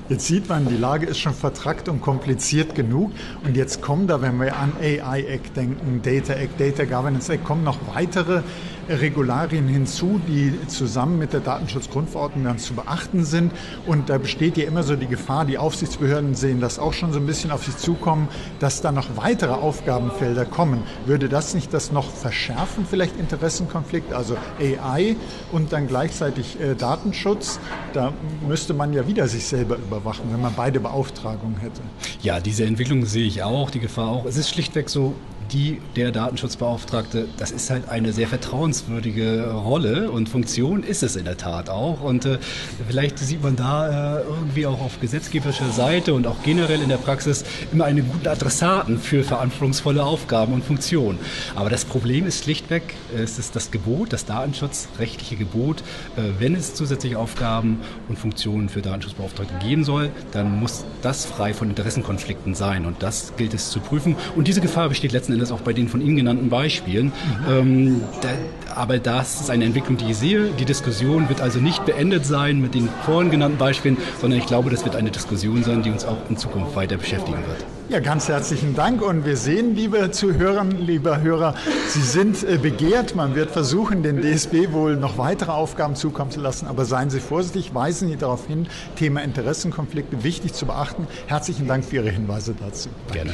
Jetzt 0.09 0.27
sieht 0.27 0.49
man, 0.49 0.67
die 0.67 0.77
Lage 0.77 1.05
ist 1.05 1.19
schon 1.19 1.33
vertrackt 1.33 1.89
und 1.89 2.01
kompliziert 2.01 2.75
genug. 2.75 3.11
Und 3.43 3.55
jetzt 3.55 3.81
kommen 3.81 4.07
da, 4.07 4.21
wenn 4.21 4.39
wir 4.39 4.55
an 4.55 4.73
AI 4.81 5.23
Act 5.23 5.55
denken, 5.55 6.01
Data 6.03 6.33
Act, 6.33 6.59
Data 6.59 6.85
Governance 6.85 7.31
Act, 7.31 7.43
kommen 7.43 7.63
noch 7.63 7.79
weitere 7.93 8.41
Regularien 8.89 9.67
hinzu, 9.67 10.19
die 10.27 10.53
zusammen 10.67 11.17
mit 11.17 11.33
der 11.33 11.41
Datenschutzgrundverordnung 11.41 12.45
dann 12.45 12.59
zu 12.59 12.73
beachten 12.73 13.25
sind. 13.25 13.51
Und 13.85 14.09
da 14.09 14.17
besteht 14.17 14.57
ja 14.57 14.65
immer 14.65 14.83
so 14.83 14.95
die 14.95 15.07
Gefahr, 15.07 15.45
die 15.45 15.57
Aufsichtsbehörden 15.57 16.35
sehen 16.35 16.61
das 16.61 16.79
auch 16.79 16.93
schon 16.93 17.13
so 17.13 17.19
ein 17.19 17.25
bisschen 17.25 17.51
auf 17.51 17.65
sich 17.65 17.77
zukommen, 17.77 18.27
dass 18.59 18.81
da 18.81 18.91
noch 18.91 19.17
weitere 19.17 19.53
Aufgabenfelder 19.53 20.45
kommen. 20.45 20.83
Würde 21.05 21.29
das 21.29 21.53
nicht 21.53 21.73
das 21.73 21.91
noch 21.91 22.09
verschärfen, 22.09 22.85
vielleicht 22.89 23.17
Interessenkonflikt, 23.19 24.13
also 24.13 24.37
AI 24.59 25.15
und 25.51 25.73
dann 25.73 25.87
gleichzeitig 25.87 26.59
äh, 26.59 26.75
Datenschutz? 26.75 27.59
Da 27.93 28.13
müsste 28.47 28.73
man 28.73 28.93
ja 28.93 29.07
wieder 29.07 29.27
sich 29.27 29.45
selber 29.45 29.77
überwachen, 29.77 30.25
wenn 30.31 30.41
man 30.41 30.53
beide 30.55 30.79
Beauftragungen 30.79 31.57
hätte. 31.57 31.81
Ja, 32.21 32.39
diese 32.39 32.65
Entwicklung 32.65 33.05
sehe 33.05 33.25
ich 33.25 33.43
auch, 33.43 33.69
die 33.69 33.79
Gefahr 33.79 34.09
auch. 34.09 34.25
Es 34.25 34.37
ist 34.37 34.49
schlichtweg 34.49 34.89
so, 34.89 35.15
die 35.51 35.81
der 35.95 36.11
Datenschutzbeauftragte, 36.11 37.27
das 37.37 37.51
ist 37.51 37.69
halt 37.69 37.89
eine 37.89 38.13
sehr 38.13 38.27
vertrauenswürdige 38.27 39.51
Rolle 39.51 40.11
und 40.11 40.29
Funktion 40.29 40.83
ist 40.83 41.03
es 41.03 41.15
in 41.15 41.25
der 41.25 41.37
Tat 41.37 41.69
auch. 41.69 42.01
Und 42.01 42.25
äh, 42.25 42.39
vielleicht 42.87 43.19
sieht 43.19 43.41
man 43.43 43.55
da 43.55 44.19
äh, 44.19 44.23
irgendwie 44.23 44.65
auch 44.65 44.81
auf 44.81 44.99
gesetzgeberischer 44.99 45.69
Seite 45.71 46.13
und 46.13 46.27
auch 46.27 46.43
generell 46.43 46.81
in 46.81 46.89
der 46.89 46.97
Praxis 46.97 47.43
immer 47.71 47.85
einen 47.85 48.09
guten 48.09 48.27
Adressaten 48.27 48.99
für 48.99 49.23
verantwortungsvolle 49.23 50.03
Aufgaben 50.03 50.53
und 50.53 50.63
Funktionen. 50.63 51.19
Aber 51.55 51.69
das 51.69 51.85
Problem 51.85 52.27
ist 52.27 52.43
schlichtweg, 52.43 52.95
es 53.15 53.39
ist 53.39 53.55
das 53.55 53.71
Gebot, 53.71 54.13
das 54.13 54.25
datenschutzrechtliche 54.25 55.35
Gebot, 55.35 55.81
äh, 56.15 56.21
wenn 56.39 56.55
es 56.55 56.75
zusätzliche 56.75 57.17
Aufgaben 57.17 57.79
und 58.09 58.19
Funktionen 58.19 58.69
für 58.69 58.81
Datenschutzbeauftragte 58.81 59.53
geben 59.65 59.83
soll, 59.83 60.09
dann 60.31 60.59
muss 60.59 60.85
das 61.01 61.25
frei 61.25 61.53
von 61.53 61.69
Interessenkonflikten 61.69 62.55
sein. 62.55 62.85
Und 62.85 63.03
das 63.03 63.33
gilt 63.37 63.53
es 63.53 63.69
zu 63.69 63.79
prüfen. 63.79 64.15
Und 64.35 64.47
diese 64.47 64.61
Gefahr 64.61 64.89
besteht 64.89 65.11
letzten 65.11 65.36
Endes 65.37 65.51
auch 65.51 65.61
bei 65.61 65.73
den 65.73 65.87
von 65.87 66.01
Ihnen 66.01 66.15
genannten 66.15 66.49
Beispielen. 66.49 67.11
Ähm, 67.47 68.01
da, 68.21 68.29
aber 68.75 68.99
das 68.99 69.41
ist 69.41 69.49
eine 69.49 69.65
Entwicklung, 69.65 69.97
die 69.97 70.11
ich 70.11 70.17
sehe. 70.17 70.49
Die 70.59 70.65
Diskussion 70.65 71.29
wird 71.29 71.41
also 71.41 71.59
nicht 71.59 71.85
beendet 71.85 72.25
sein 72.25 72.59
mit 72.59 72.75
den 72.75 72.89
vorhin 73.05 73.31
genannten 73.31 73.57
Beispielen, 73.57 73.97
sondern 74.19 74.39
ich 74.39 74.45
glaube, 74.45 74.69
das 74.69 74.83
wird 74.83 74.95
eine 74.95 75.11
Diskussion 75.11 75.63
sein, 75.63 75.83
die 75.83 75.91
uns 75.91 76.05
auch 76.05 76.17
in 76.29 76.37
Zukunft 76.37 76.75
weiter 76.75 76.97
beschäftigen 76.97 77.37
wird. 77.37 77.65
Ja, 77.89 77.99
ganz 78.01 78.27
herzlichen 78.27 78.75
Dank. 78.75 79.01
Und 79.01 79.25
wir 79.25 79.37
sehen, 79.37 79.73
liebe 79.73 80.11
Zuhörer, 80.11 80.65
lieber 80.65 81.21
Hörer, 81.21 81.55
Sie 81.87 82.01
sind 82.01 82.43
äh, 82.43 82.57
begehrt. 82.57 83.15
Man 83.15 83.33
wird 83.33 83.49
versuchen, 83.49 84.03
den 84.03 84.21
DSB 84.21 84.73
wohl 84.73 84.97
noch 84.97 85.17
weitere 85.17 85.51
Aufgaben 85.51 85.95
zukommen 85.95 86.31
zu 86.31 86.41
lassen. 86.41 86.67
Aber 86.67 86.83
seien 86.83 87.09
Sie 87.09 87.19
vorsichtig, 87.19 87.73
weisen 87.73 88.09
Sie 88.09 88.17
darauf 88.17 88.47
hin, 88.47 88.67
Thema 88.97 89.21
Interessenkonflikte 89.21 90.23
wichtig 90.23 90.53
zu 90.53 90.65
beachten. 90.65 91.07
Herzlichen 91.27 91.67
Dank 91.67 91.85
für 91.85 91.97
Ihre 91.97 92.09
Hinweise 92.09 92.55
dazu. 92.59 92.89
Gerne. 93.13 93.33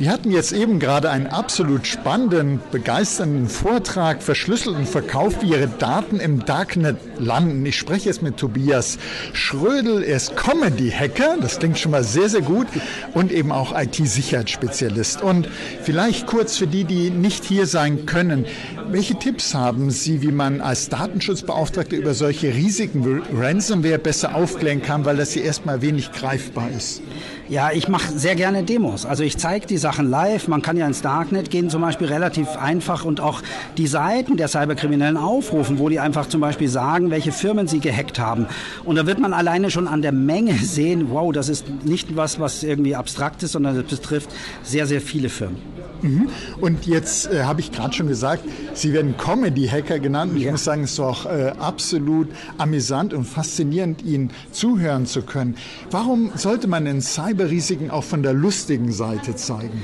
Wir 0.00 0.10
hatten 0.10 0.30
jetzt 0.30 0.52
eben 0.52 0.78
gerade 0.78 1.10
einen 1.10 1.26
absolut 1.26 1.86
spannenden, 1.86 2.58
begeisternden 2.72 3.50
Vortrag, 3.50 4.22
verschlüsselten 4.22 4.86
Verkauf, 4.86 5.42
wie 5.42 5.50
Ihre 5.50 5.68
Daten 5.68 6.20
im 6.20 6.42
Darknet 6.46 6.96
landen. 7.18 7.66
Ich 7.66 7.76
spreche 7.76 8.08
jetzt 8.08 8.22
mit 8.22 8.38
Tobias 8.38 8.96
Schrödel. 9.34 10.02
Er 10.02 10.16
ist 10.16 10.36
Comedy-Hacker, 10.36 11.36
das 11.42 11.58
klingt 11.58 11.78
schon 11.78 11.90
mal 11.92 12.02
sehr, 12.02 12.30
sehr 12.30 12.40
gut, 12.40 12.66
und 13.12 13.30
eben 13.30 13.52
auch 13.52 13.78
IT-Sicherheitsspezialist. 13.78 15.20
Und 15.20 15.48
vielleicht 15.82 16.26
kurz 16.26 16.56
für 16.56 16.66
die, 16.66 16.84
die 16.84 17.10
nicht 17.10 17.44
hier 17.44 17.66
sein 17.66 18.06
können, 18.06 18.46
welche 18.90 19.18
Tipps 19.18 19.54
haben 19.54 19.90
Sie, 19.90 20.22
wie 20.22 20.32
man 20.32 20.62
als 20.62 20.88
Datenschutzbeauftragter 20.88 21.98
über 21.98 22.14
solche 22.14 22.54
Risiken 22.54 23.20
Ransomware 23.34 23.98
besser 23.98 24.34
aufklären 24.34 24.80
kann, 24.80 25.04
weil 25.04 25.18
das 25.18 25.32
hier 25.32 25.44
erstmal 25.44 25.82
wenig 25.82 26.10
greifbar 26.10 26.70
ist? 26.74 27.02
Ja, 27.50 27.72
ich 27.72 27.88
mache 27.88 28.16
sehr 28.16 28.36
gerne 28.36 28.62
Demos. 28.62 29.04
Also 29.04 29.24
ich 29.24 29.36
zeige 29.36 29.66
die 29.66 29.76
Sachen 29.76 30.08
live. 30.08 30.46
Man 30.46 30.62
kann 30.62 30.76
ja 30.76 30.86
ins 30.86 31.02
Darknet 31.02 31.50
gehen, 31.50 31.68
zum 31.68 31.80
Beispiel 31.80 32.06
relativ 32.06 32.46
einfach 32.50 33.04
und 33.04 33.20
auch 33.20 33.42
die 33.76 33.88
Seiten 33.88 34.36
der 34.36 34.46
Cyberkriminellen 34.46 35.16
aufrufen, 35.16 35.80
wo 35.80 35.88
die 35.88 35.98
einfach 35.98 36.28
zum 36.28 36.40
Beispiel 36.40 36.68
sagen, 36.68 37.10
welche 37.10 37.32
Firmen 37.32 37.66
sie 37.66 37.80
gehackt 37.80 38.20
haben. 38.20 38.46
Und 38.84 38.94
da 38.94 39.04
wird 39.04 39.18
man 39.18 39.32
alleine 39.32 39.72
schon 39.72 39.88
an 39.88 40.00
der 40.00 40.12
Menge 40.12 40.54
sehen, 40.54 41.10
wow, 41.10 41.32
das 41.32 41.48
ist 41.48 41.64
nicht 41.82 42.14
was, 42.14 42.38
was 42.38 42.62
irgendwie 42.62 42.94
abstrakt 42.94 43.42
ist, 43.42 43.50
sondern 43.50 43.74
das 43.74 43.84
betrifft 43.84 44.30
sehr, 44.62 44.86
sehr 44.86 45.00
viele 45.00 45.28
Firmen. 45.28 45.58
Mhm. 46.02 46.28
Und 46.60 46.86
jetzt 46.86 47.30
äh, 47.30 47.44
habe 47.44 47.60
ich 47.60 47.72
gerade 47.72 47.94
schon 47.94 48.08
gesagt, 48.08 48.44
Sie 48.74 48.92
werden 48.92 49.16
Comedy-Hacker 49.16 49.98
genannt. 49.98 50.32
Ich 50.36 50.44
ja. 50.44 50.52
muss 50.52 50.64
sagen, 50.64 50.84
es 50.84 50.92
ist 50.92 51.00
auch 51.00 51.26
äh, 51.26 51.52
absolut 51.58 52.28
amüsant 52.58 53.14
und 53.14 53.24
faszinierend, 53.24 54.02
Ihnen 54.02 54.30
zuhören 54.52 55.06
zu 55.06 55.22
können. 55.22 55.56
Warum 55.90 56.32
sollte 56.34 56.68
man 56.68 56.84
den 56.84 57.00
Cyberrisiken 57.00 57.90
auch 57.90 58.04
von 58.04 58.22
der 58.22 58.32
lustigen 58.32 58.92
Seite 58.92 59.36
zeigen? 59.36 59.82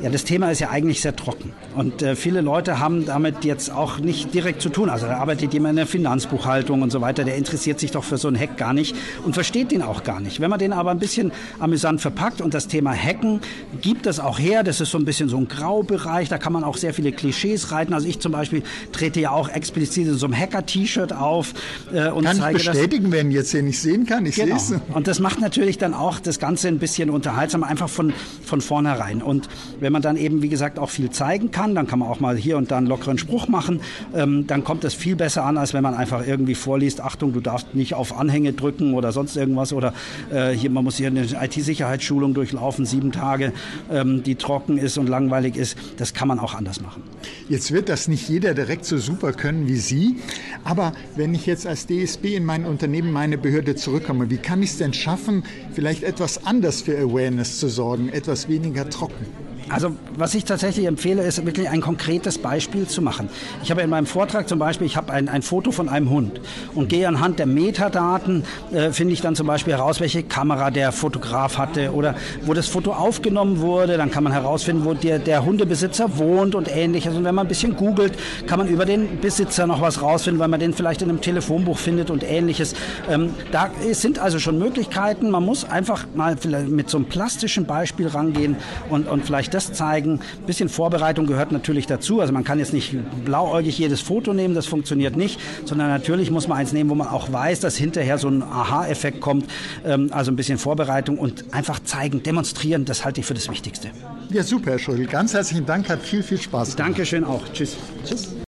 Ja, 0.00 0.10
das 0.10 0.22
Thema 0.22 0.50
ist 0.50 0.60
ja 0.60 0.70
eigentlich 0.70 1.00
sehr 1.00 1.16
trocken. 1.16 1.52
Und 1.74 2.02
äh, 2.02 2.14
viele 2.14 2.40
Leute 2.40 2.78
haben 2.78 3.04
damit 3.04 3.44
jetzt 3.44 3.70
auch 3.72 3.98
nicht 3.98 4.32
direkt 4.32 4.62
zu 4.62 4.68
tun. 4.68 4.90
Also 4.90 5.06
da 5.06 5.16
arbeitet 5.16 5.52
jemand 5.52 5.72
in 5.72 5.76
der 5.76 5.86
Finanzbuchhaltung 5.86 6.82
und 6.82 6.92
so 6.92 7.00
weiter, 7.00 7.24
der 7.24 7.36
interessiert 7.36 7.80
sich 7.80 7.90
doch 7.90 8.04
für 8.04 8.16
so 8.16 8.28
einen 8.28 8.38
Hack 8.38 8.56
gar 8.56 8.72
nicht 8.72 8.94
und 9.24 9.34
versteht 9.34 9.72
den 9.72 9.82
auch 9.82 10.04
gar 10.04 10.20
nicht. 10.20 10.38
Wenn 10.40 10.50
man 10.50 10.60
den 10.60 10.72
aber 10.72 10.92
ein 10.92 11.00
bisschen 11.00 11.32
amüsant 11.58 12.00
verpackt 12.00 12.40
und 12.40 12.54
das 12.54 12.68
Thema 12.68 12.94
Hacken 12.94 13.40
gibt 13.80 14.06
das 14.06 14.20
auch 14.20 14.38
her, 14.38 14.62
das 14.62 14.80
ist 14.80 14.92
so 14.92 14.98
ein 14.98 15.04
bisschen 15.04 15.28
so 15.28 15.36
ein 15.36 15.48
Graubereich, 15.48 16.28
da 16.28 16.38
kann 16.38 16.52
man 16.52 16.62
auch 16.62 16.76
sehr 16.76 16.94
viele 16.94 17.10
Klischees 17.10 17.72
reiten. 17.72 17.92
Also 17.92 18.06
ich 18.06 18.20
zum 18.20 18.30
Beispiel 18.30 18.62
trete 18.92 19.18
ja 19.18 19.32
auch 19.32 19.48
explizit 19.48 20.06
in 20.06 20.14
so 20.14 20.26
einem 20.26 20.38
Hacker-T-Shirt 20.38 21.12
auf 21.12 21.54
äh, 21.92 22.10
und 22.10 22.24
kann 22.24 22.36
zeige 22.36 22.58
ich 22.58 22.66
bestätigen, 22.66 23.10
wenn 23.10 23.32
jetzt 23.32 23.50
hier 23.50 23.62
nicht 23.62 23.80
sehen 23.80 24.06
kann, 24.06 24.26
ich 24.26 24.36
genau. 24.36 24.58
sehe 24.58 24.76
es. 24.76 24.94
Und 24.94 25.08
das 25.08 25.18
macht 25.18 25.40
natürlich 25.40 25.76
dann 25.76 25.92
auch 25.92 26.20
das 26.20 26.38
Ganze 26.38 26.68
ein 26.68 26.78
bisschen 26.78 27.10
unterhaltsam, 27.10 27.64
einfach 27.64 27.88
von, 27.88 28.12
von 28.44 28.60
vornherein. 28.60 29.22
Und 29.22 29.48
wenn 29.80 29.87
wenn 29.88 29.92
man 29.94 30.02
dann 30.02 30.18
eben, 30.18 30.42
wie 30.42 30.50
gesagt, 30.50 30.78
auch 30.78 30.90
viel 30.90 31.08
zeigen 31.08 31.50
kann, 31.50 31.74
dann 31.74 31.86
kann 31.86 32.00
man 32.00 32.08
auch 32.08 32.20
mal 32.20 32.36
hier 32.36 32.58
und 32.58 32.70
da 32.70 32.76
einen 32.76 32.86
lockeren 32.86 33.16
Spruch 33.16 33.48
machen, 33.48 33.80
ähm, 34.14 34.46
dann 34.46 34.62
kommt 34.62 34.84
es 34.84 34.92
viel 34.92 35.16
besser 35.16 35.46
an, 35.46 35.56
als 35.56 35.72
wenn 35.72 35.82
man 35.82 35.94
einfach 35.94 36.26
irgendwie 36.26 36.54
vorliest, 36.54 37.00
Achtung, 37.00 37.32
du 37.32 37.40
darfst 37.40 37.74
nicht 37.74 37.94
auf 37.94 38.14
Anhänge 38.14 38.52
drücken 38.52 38.92
oder 38.92 39.12
sonst 39.12 39.34
irgendwas 39.34 39.72
oder 39.72 39.94
äh, 40.30 40.50
hier, 40.50 40.68
man 40.68 40.84
muss 40.84 40.98
hier 40.98 41.06
eine 41.06 41.22
IT-Sicherheitsschulung 41.22 42.34
durchlaufen, 42.34 42.84
sieben 42.84 43.12
Tage, 43.12 43.54
ähm, 43.90 44.22
die 44.22 44.34
trocken 44.34 44.76
ist 44.76 44.98
und 44.98 45.08
langweilig 45.08 45.56
ist. 45.56 45.78
Das 45.96 46.12
kann 46.12 46.28
man 46.28 46.38
auch 46.38 46.54
anders 46.54 46.82
machen. 46.82 47.02
Jetzt 47.48 47.72
wird 47.72 47.88
das 47.88 48.08
nicht 48.08 48.28
jeder 48.28 48.52
direkt 48.52 48.84
so 48.84 48.98
super 48.98 49.32
können 49.32 49.68
wie 49.68 49.76
Sie, 49.76 50.16
aber 50.64 50.92
wenn 51.16 51.32
ich 51.32 51.46
jetzt 51.46 51.66
als 51.66 51.86
DSB 51.86 52.36
in 52.36 52.44
mein 52.44 52.66
Unternehmen, 52.66 53.10
meine 53.10 53.38
Behörde 53.38 53.74
zurückkomme, 53.74 54.28
wie 54.28 54.36
kann 54.36 54.62
ich 54.62 54.68
es 54.68 54.76
denn 54.76 54.92
schaffen, 54.92 55.44
vielleicht 55.72 56.02
etwas 56.02 56.44
anders 56.44 56.82
für 56.82 56.98
Awareness 56.98 57.58
zu 57.58 57.70
sorgen, 57.70 58.10
etwas 58.10 58.50
weniger 58.50 58.90
trocken? 58.90 59.24
Also 59.70 59.94
was 60.16 60.34
ich 60.34 60.44
tatsächlich 60.44 60.86
empfehle, 60.86 61.22
ist 61.22 61.44
wirklich 61.44 61.68
ein 61.68 61.80
konkretes 61.80 62.38
Beispiel 62.38 62.86
zu 62.86 63.02
machen. 63.02 63.28
Ich 63.62 63.70
habe 63.70 63.82
in 63.82 63.90
meinem 63.90 64.06
Vortrag 64.06 64.48
zum 64.48 64.58
Beispiel, 64.58 64.86
ich 64.86 64.96
habe 64.96 65.12
ein, 65.12 65.28
ein 65.28 65.42
Foto 65.42 65.72
von 65.72 65.88
einem 65.88 66.10
Hund 66.10 66.40
und 66.74 66.88
gehe 66.88 67.06
anhand 67.06 67.38
der 67.38 67.46
Metadaten, 67.46 68.44
äh, 68.72 68.90
finde 68.92 69.12
ich 69.12 69.20
dann 69.20 69.34
zum 69.34 69.46
Beispiel 69.46 69.74
heraus, 69.74 70.00
welche 70.00 70.22
Kamera 70.22 70.70
der 70.70 70.92
Fotograf 70.92 71.58
hatte 71.58 71.92
oder 71.92 72.14
wo 72.42 72.54
das 72.54 72.66
Foto 72.68 72.92
aufgenommen 72.92 73.60
wurde. 73.60 73.96
Dann 73.96 74.10
kann 74.10 74.24
man 74.24 74.32
herausfinden, 74.32 74.84
wo 74.84 74.94
der, 74.94 75.18
der 75.18 75.44
Hundebesitzer 75.44 76.16
wohnt 76.16 76.54
und 76.54 76.74
ähnliches. 76.74 77.14
Und 77.14 77.24
wenn 77.24 77.34
man 77.34 77.46
ein 77.46 77.48
bisschen 77.48 77.76
googelt, 77.76 78.14
kann 78.46 78.58
man 78.58 78.68
über 78.68 78.86
den 78.86 79.20
Besitzer 79.20 79.66
noch 79.66 79.80
was 79.80 80.00
rausfinden, 80.00 80.40
weil 80.40 80.48
man 80.48 80.60
den 80.60 80.72
vielleicht 80.72 81.02
in 81.02 81.10
einem 81.10 81.20
Telefonbuch 81.20 81.78
findet 81.78 82.10
und 82.10 82.22
ähnliches. 82.22 82.74
Ähm, 83.10 83.34
da 83.52 83.70
sind 83.92 84.18
also 84.18 84.38
schon 84.38 84.58
Möglichkeiten. 84.58 85.30
Man 85.30 85.44
muss 85.44 85.64
einfach 85.64 86.06
mal 86.14 86.36
mit 86.68 86.88
so 86.88 86.98
einem 86.98 87.06
plastischen 87.06 87.66
Beispiel 87.66 88.08
rangehen 88.08 88.56
und, 88.88 89.08
und 89.08 89.26
vielleicht 89.26 89.52
das 89.54 89.57
zeigen. 89.66 90.20
Ein 90.38 90.46
bisschen 90.46 90.68
Vorbereitung 90.68 91.26
gehört 91.26 91.52
natürlich 91.52 91.86
dazu. 91.86 92.20
Also 92.20 92.32
man 92.32 92.44
kann 92.44 92.58
jetzt 92.58 92.72
nicht 92.72 92.96
blauäugig 93.24 93.78
jedes 93.78 94.00
Foto 94.00 94.32
nehmen, 94.32 94.54
das 94.54 94.66
funktioniert 94.66 95.16
nicht, 95.16 95.40
sondern 95.64 95.88
natürlich 95.88 96.30
muss 96.30 96.48
man 96.48 96.58
eins 96.58 96.72
nehmen, 96.72 96.90
wo 96.90 96.94
man 96.94 97.08
auch 97.08 97.32
weiß, 97.32 97.60
dass 97.60 97.76
hinterher 97.76 98.18
so 98.18 98.28
ein 98.28 98.42
Aha-Effekt 98.42 99.20
kommt. 99.20 99.46
Ähm, 99.84 100.10
also 100.12 100.30
ein 100.30 100.36
bisschen 100.36 100.58
Vorbereitung 100.58 101.18
und 101.18 101.52
einfach 101.52 101.80
zeigen, 101.80 102.22
demonstrieren, 102.22 102.84
das 102.84 103.04
halte 103.04 103.20
ich 103.20 103.26
für 103.26 103.34
das 103.34 103.50
Wichtigste. 103.50 103.90
Ja, 104.30 104.42
super, 104.42 104.72
Herr 104.72 104.78
Schulz. 104.78 105.10
Ganz 105.10 105.34
herzlichen 105.34 105.66
Dank, 105.66 105.88
hat 105.88 106.02
viel, 106.02 106.22
viel 106.22 106.38
Spaß 106.38 106.76
gemacht. 106.76 106.88
Dankeschön 106.90 107.24
auch. 107.24 107.42
Tschüss. 107.52 107.76
Tschüss. 108.04 108.47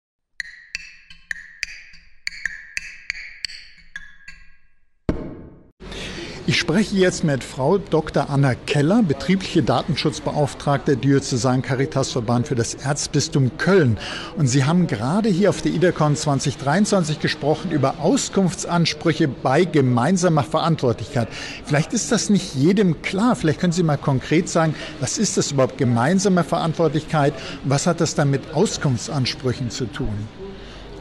Ich 6.44 6.59
spreche 6.59 6.96
jetzt 6.96 7.22
mit 7.22 7.44
Frau 7.44 7.78
Dr. 7.78 8.28
Anna 8.28 8.57
Keller, 8.57 9.05
betriebliche 9.05 9.62
Datenschutzbeauftragte 9.62 10.96
Diözesan 10.96 11.62
Caritasverband 11.62 12.48
für 12.48 12.57
das 12.57 12.74
Erzbistum 12.74 13.57
Köln. 13.59 13.96
Und 14.37 14.48
Sie 14.48 14.64
haben 14.64 14.88
gerade 14.88 15.28
hier 15.28 15.50
auf 15.50 15.62
der 15.62 15.70
IDECON 15.70 16.16
2023 16.16 17.20
gesprochen 17.20 17.70
über 17.70 18.00
Auskunftsansprüche 18.00 19.28
bei 19.28 19.64
gemeinsamer 19.64 20.42
Verantwortlichkeit. 20.42 21.28
Vielleicht 21.64 21.92
ist 21.92 22.11
das 22.11 22.28
nicht 22.28 22.57
jedem 22.57 23.02
klar. 23.02 23.37
Vielleicht 23.37 23.61
können 23.61 23.72
Sie 23.72 23.85
mal 23.85 23.96
konkret 23.96 24.48
sagen, 24.48 24.74
was 24.98 25.18
ist 25.18 25.37
das 25.37 25.52
überhaupt 25.52 25.78
gemeinsame 25.78 26.42
Verantwortlichkeit? 26.42 27.35
Was 27.62 27.87
hat 27.87 28.00
das 28.00 28.16
dann 28.16 28.33
mit 28.33 28.52
Auskunftsansprüchen 28.52 29.70
zu 29.70 29.85
tun? 29.85 30.41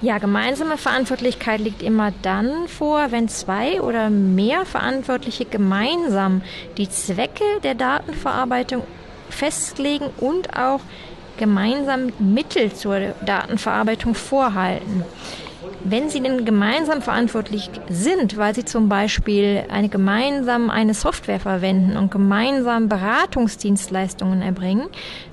Ja, 0.04 0.18
gemeinsame 0.18 0.78
Verantwortlichkeit 0.78 1.60
liegt 1.60 1.84
immer 1.84 2.12
dann 2.24 2.68
vor, 2.68 3.12
wenn 3.12 3.28
zwei 3.28 3.82
oder 3.82 4.10
mehr 4.10 4.66
Verantwortliche 4.66 5.46
gemeinsam 5.46 6.42
die 6.78 6.90
Zwecke 6.90 7.44
der 7.64 7.76
Datenverarbeitung 7.76 8.82
festlegen 9.30 10.10
und 10.18 10.58
auch 10.58 10.80
gemeinsam 11.38 12.12
Mittel 12.18 12.74
zur 12.74 13.14
Datenverarbeitung 13.24 14.16
vorhalten. 14.16 15.06
Wenn 15.84 16.10
sie 16.10 16.22
denn 16.22 16.46
gemeinsam 16.46 17.02
verantwortlich 17.02 17.70
sind, 17.90 18.38
weil 18.38 18.54
sie 18.56 18.66
zum 18.66 18.90
Beispiel 18.90 19.64
eine 19.70 19.90
gemeinsam 19.90 20.70
eine 20.70 20.94
Software 20.94 21.40
verwenden 21.40 21.98
und 21.98 22.12
gemeinsam 22.12 22.90
Beratungsdienstleistungen 22.90 24.42
erbringen, 24.42 24.88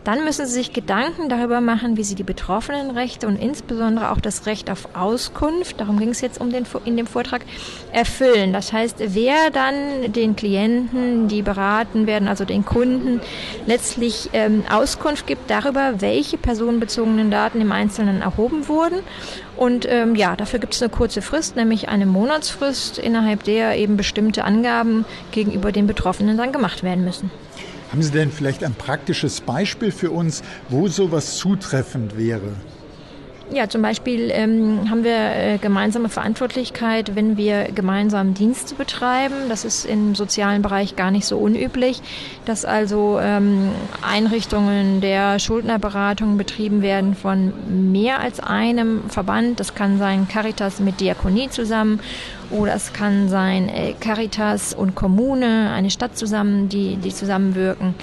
dann 0.04 0.24
müssen 0.24 0.46
sie 0.46 0.54
sich 0.54 0.72
Gedanken 0.72 1.28
darüber 1.28 1.60
machen, 1.60 1.96
wie 1.96 2.04
sie 2.04 2.14
die 2.14 2.22
Betroffenenrechte 2.22 3.26
und 3.26 3.36
insbesondere 3.36 4.10
auch 4.10 4.20
das 4.20 4.46
Recht 4.46 4.70
auf 4.70 4.88
Auskunft, 4.94 5.80
darum 5.80 5.98
ging 5.98 6.10
es 6.10 6.20
jetzt 6.20 6.40
um 6.40 6.50
den, 6.50 6.64
in 6.84 6.96
dem 6.96 7.06
Vortrag, 7.06 7.42
erfüllen. 7.92 8.52
Das 8.52 8.72
heißt, 8.72 8.96
wer 8.98 9.50
dann 9.50 10.12
den 10.12 10.34
Klienten, 10.36 11.28
die 11.28 11.42
beraten 11.42 12.06
werden, 12.06 12.28
also 12.28 12.44
den 12.44 12.64
Kunden, 12.64 13.20
letztlich 13.66 14.30
ähm, 14.32 14.64
Auskunft 14.70 15.26
gibt 15.26 15.50
darüber, 15.50 16.00
welche 16.00 16.38
personenbezogenen 16.38 17.30
Daten 17.30 17.60
im 17.60 17.72
Einzelnen 17.72 18.22
erhoben 18.22 18.68
wurden 18.68 19.00
und 19.58 19.86
ähm, 19.88 20.14
ja, 20.14 20.36
dafür 20.36 20.60
gibt 20.60 20.74
es 20.74 20.82
eine 20.82 20.88
kurze 20.88 21.20
Frist, 21.20 21.56
nämlich 21.56 21.88
eine 21.88 22.06
Monatsfrist, 22.06 22.98
innerhalb 22.98 23.42
der 23.42 23.76
eben 23.76 23.96
bestimmte 23.96 24.44
Angaben 24.44 25.04
gegenüber 25.32 25.72
den 25.72 25.88
Betroffenen 25.88 26.36
dann 26.36 26.52
gemacht 26.52 26.84
werden 26.84 27.04
müssen. 27.04 27.30
Haben 27.90 28.02
Sie 28.02 28.12
denn 28.12 28.30
vielleicht 28.30 28.62
ein 28.62 28.74
praktisches 28.74 29.40
Beispiel 29.40 29.90
für 29.90 30.12
uns, 30.12 30.42
wo 30.68 30.86
sowas 30.86 31.38
zutreffend 31.38 32.16
wäre? 32.16 32.52
Ja, 33.50 33.66
zum 33.66 33.80
Beispiel 33.80 34.30
ähm, 34.30 34.90
haben 34.90 35.04
wir 35.04 35.16
äh, 35.16 35.58
gemeinsame 35.58 36.10
Verantwortlichkeit, 36.10 37.16
wenn 37.16 37.38
wir 37.38 37.64
gemeinsam 37.74 38.34
Dienste 38.34 38.74
betreiben. 38.74 39.48
Das 39.48 39.64
ist 39.64 39.86
im 39.86 40.14
sozialen 40.14 40.60
Bereich 40.60 40.96
gar 40.96 41.10
nicht 41.10 41.24
so 41.24 41.38
unüblich, 41.38 42.02
dass 42.44 42.66
also 42.66 43.18
ähm, 43.22 43.70
Einrichtungen 44.02 45.00
der 45.00 45.38
Schuldnerberatung 45.38 46.36
betrieben 46.36 46.82
werden 46.82 47.14
von 47.14 47.54
mehr 47.92 48.20
als 48.20 48.38
einem 48.38 49.08
Verband. 49.08 49.60
Das 49.60 49.74
kann 49.74 49.96
sein 49.96 50.28
Caritas 50.28 50.78
mit 50.78 51.00
Diakonie 51.00 51.48
zusammen 51.48 52.00
oder 52.50 52.74
es 52.74 52.92
kann 52.92 53.30
sein 53.30 53.70
äh, 53.70 53.94
Caritas 53.98 54.74
und 54.74 54.94
Kommune, 54.94 55.70
eine 55.74 55.90
Stadt 55.90 56.18
zusammen, 56.18 56.68
die, 56.68 56.96
die 56.96 57.14
zusammenwirken. 57.14 57.94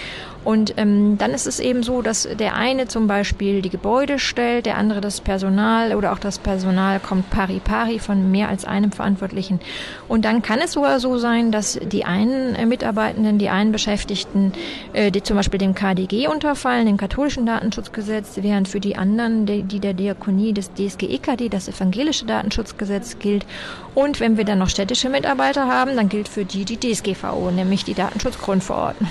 Und 0.45 0.75
ähm, 0.77 1.17
dann 1.17 1.31
ist 1.31 1.47
es 1.47 1.59
eben 1.59 1.81
so, 1.81 2.03
dass 2.03 2.29
der 2.39 2.55
eine 2.55 2.87
zum 2.87 3.07
Beispiel 3.07 3.63
die 3.63 3.71
Gebäude 3.71 4.19
stellt, 4.19 4.67
der 4.67 4.77
andere 4.77 5.01
das 5.01 5.19
Personal 5.19 5.95
oder 5.95 6.13
auch 6.13 6.19
das 6.19 6.37
Personal 6.37 6.99
kommt 6.99 7.31
pari 7.31 7.59
pari 7.59 7.97
von 7.97 8.29
mehr 8.29 8.47
als 8.47 8.63
einem 8.63 8.91
Verantwortlichen. 8.91 9.59
Und 10.07 10.23
dann 10.23 10.43
kann 10.43 10.59
es 10.59 10.73
sogar 10.73 10.99
so 10.99 11.17
sein, 11.17 11.51
dass 11.51 11.79
die 11.81 12.05
einen 12.05 12.53
äh, 12.53 12.67
Mitarbeitenden, 12.67 13.39
die 13.39 13.49
einen 13.49 13.71
Beschäftigten, 13.71 14.53
äh, 14.93 15.09
die 15.09 15.23
zum 15.23 15.35
Beispiel 15.35 15.57
dem 15.57 15.73
KDG 15.73 16.27
unterfallen, 16.27 16.85
dem 16.85 16.97
katholischen 16.97 17.47
Datenschutzgesetz, 17.47 18.37
während 18.41 18.67
für 18.67 18.79
die 18.79 18.95
anderen, 18.95 19.47
die, 19.47 19.63
die 19.63 19.79
der 19.79 19.93
Diakonie 19.93 20.53
des 20.53 20.71
DSG-EKD, 20.75 21.49
das 21.49 21.67
evangelische 21.67 22.25
Datenschutzgesetz 22.27 23.17
gilt. 23.17 23.47
Und 23.95 24.19
wenn 24.19 24.37
wir 24.37 24.45
dann 24.45 24.59
noch 24.59 24.69
städtische 24.69 25.09
Mitarbeiter 25.09 25.67
haben, 25.67 25.95
dann 25.95 26.07
gilt 26.07 26.27
für 26.27 26.45
die 26.45 26.65
die 26.65 26.79
DSGVO, 26.79 27.49
nämlich 27.49 27.83
die 27.83 27.95
Datenschutzgrundverordnung. 27.95 29.09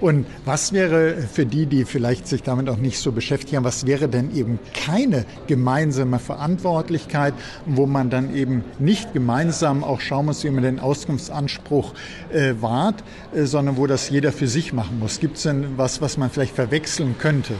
Und 0.00 0.26
was 0.44 0.72
wäre 0.72 1.16
für 1.16 1.46
die, 1.46 1.66
die 1.66 1.84
vielleicht 1.84 2.26
sich 2.26 2.42
damit 2.42 2.68
auch 2.68 2.76
nicht 2.76 2.98
so 2.98 3.12
beschäftigen, 3.12 3.64
was 3.64 3.86
wäre 3.86 4.08
denn 4.08 4.34
eben 4.34 4.58
keine 4.74 5.24
gemeinsame 5.46 6.18
Verantwortlichkeit, 6.18 7.34
wo 7.66 7.86
man 7.86 8.10
dann 8.10 8.34
eben 8.34 8.64
nicht 8.78 9.12
gemeinsam 9.12 9.84
auch 9.84 10.00
schauen 10.00 10.26
muss, 10.26 10.44
wie 10.44 10.50
man 10.50 10.62
den 10.62 10.80
Auskunftsanspruch 10.80 11.94
äh, 12.32 12.54
wahrt, 12.60 13.02
äh, 13.34 13.44
sondern 13.44 13.76
wo 13.76 13.86
das 13.86 14.10
jeder 14.10 14.32
für 14.32 14.48
sich 14.48 14.72
machen 14.72 14.98
muss? 14.98 15.20
Gibt 15.20 15.36
es 15.36 15.44
denn 15.44 15.76
was, 15.76 16.00
was 16.00 16.16
man 16.16 16.30
vielleicht 16.30 16.54
verwechseln 16.54 17.16
könnte? 17.18 17.54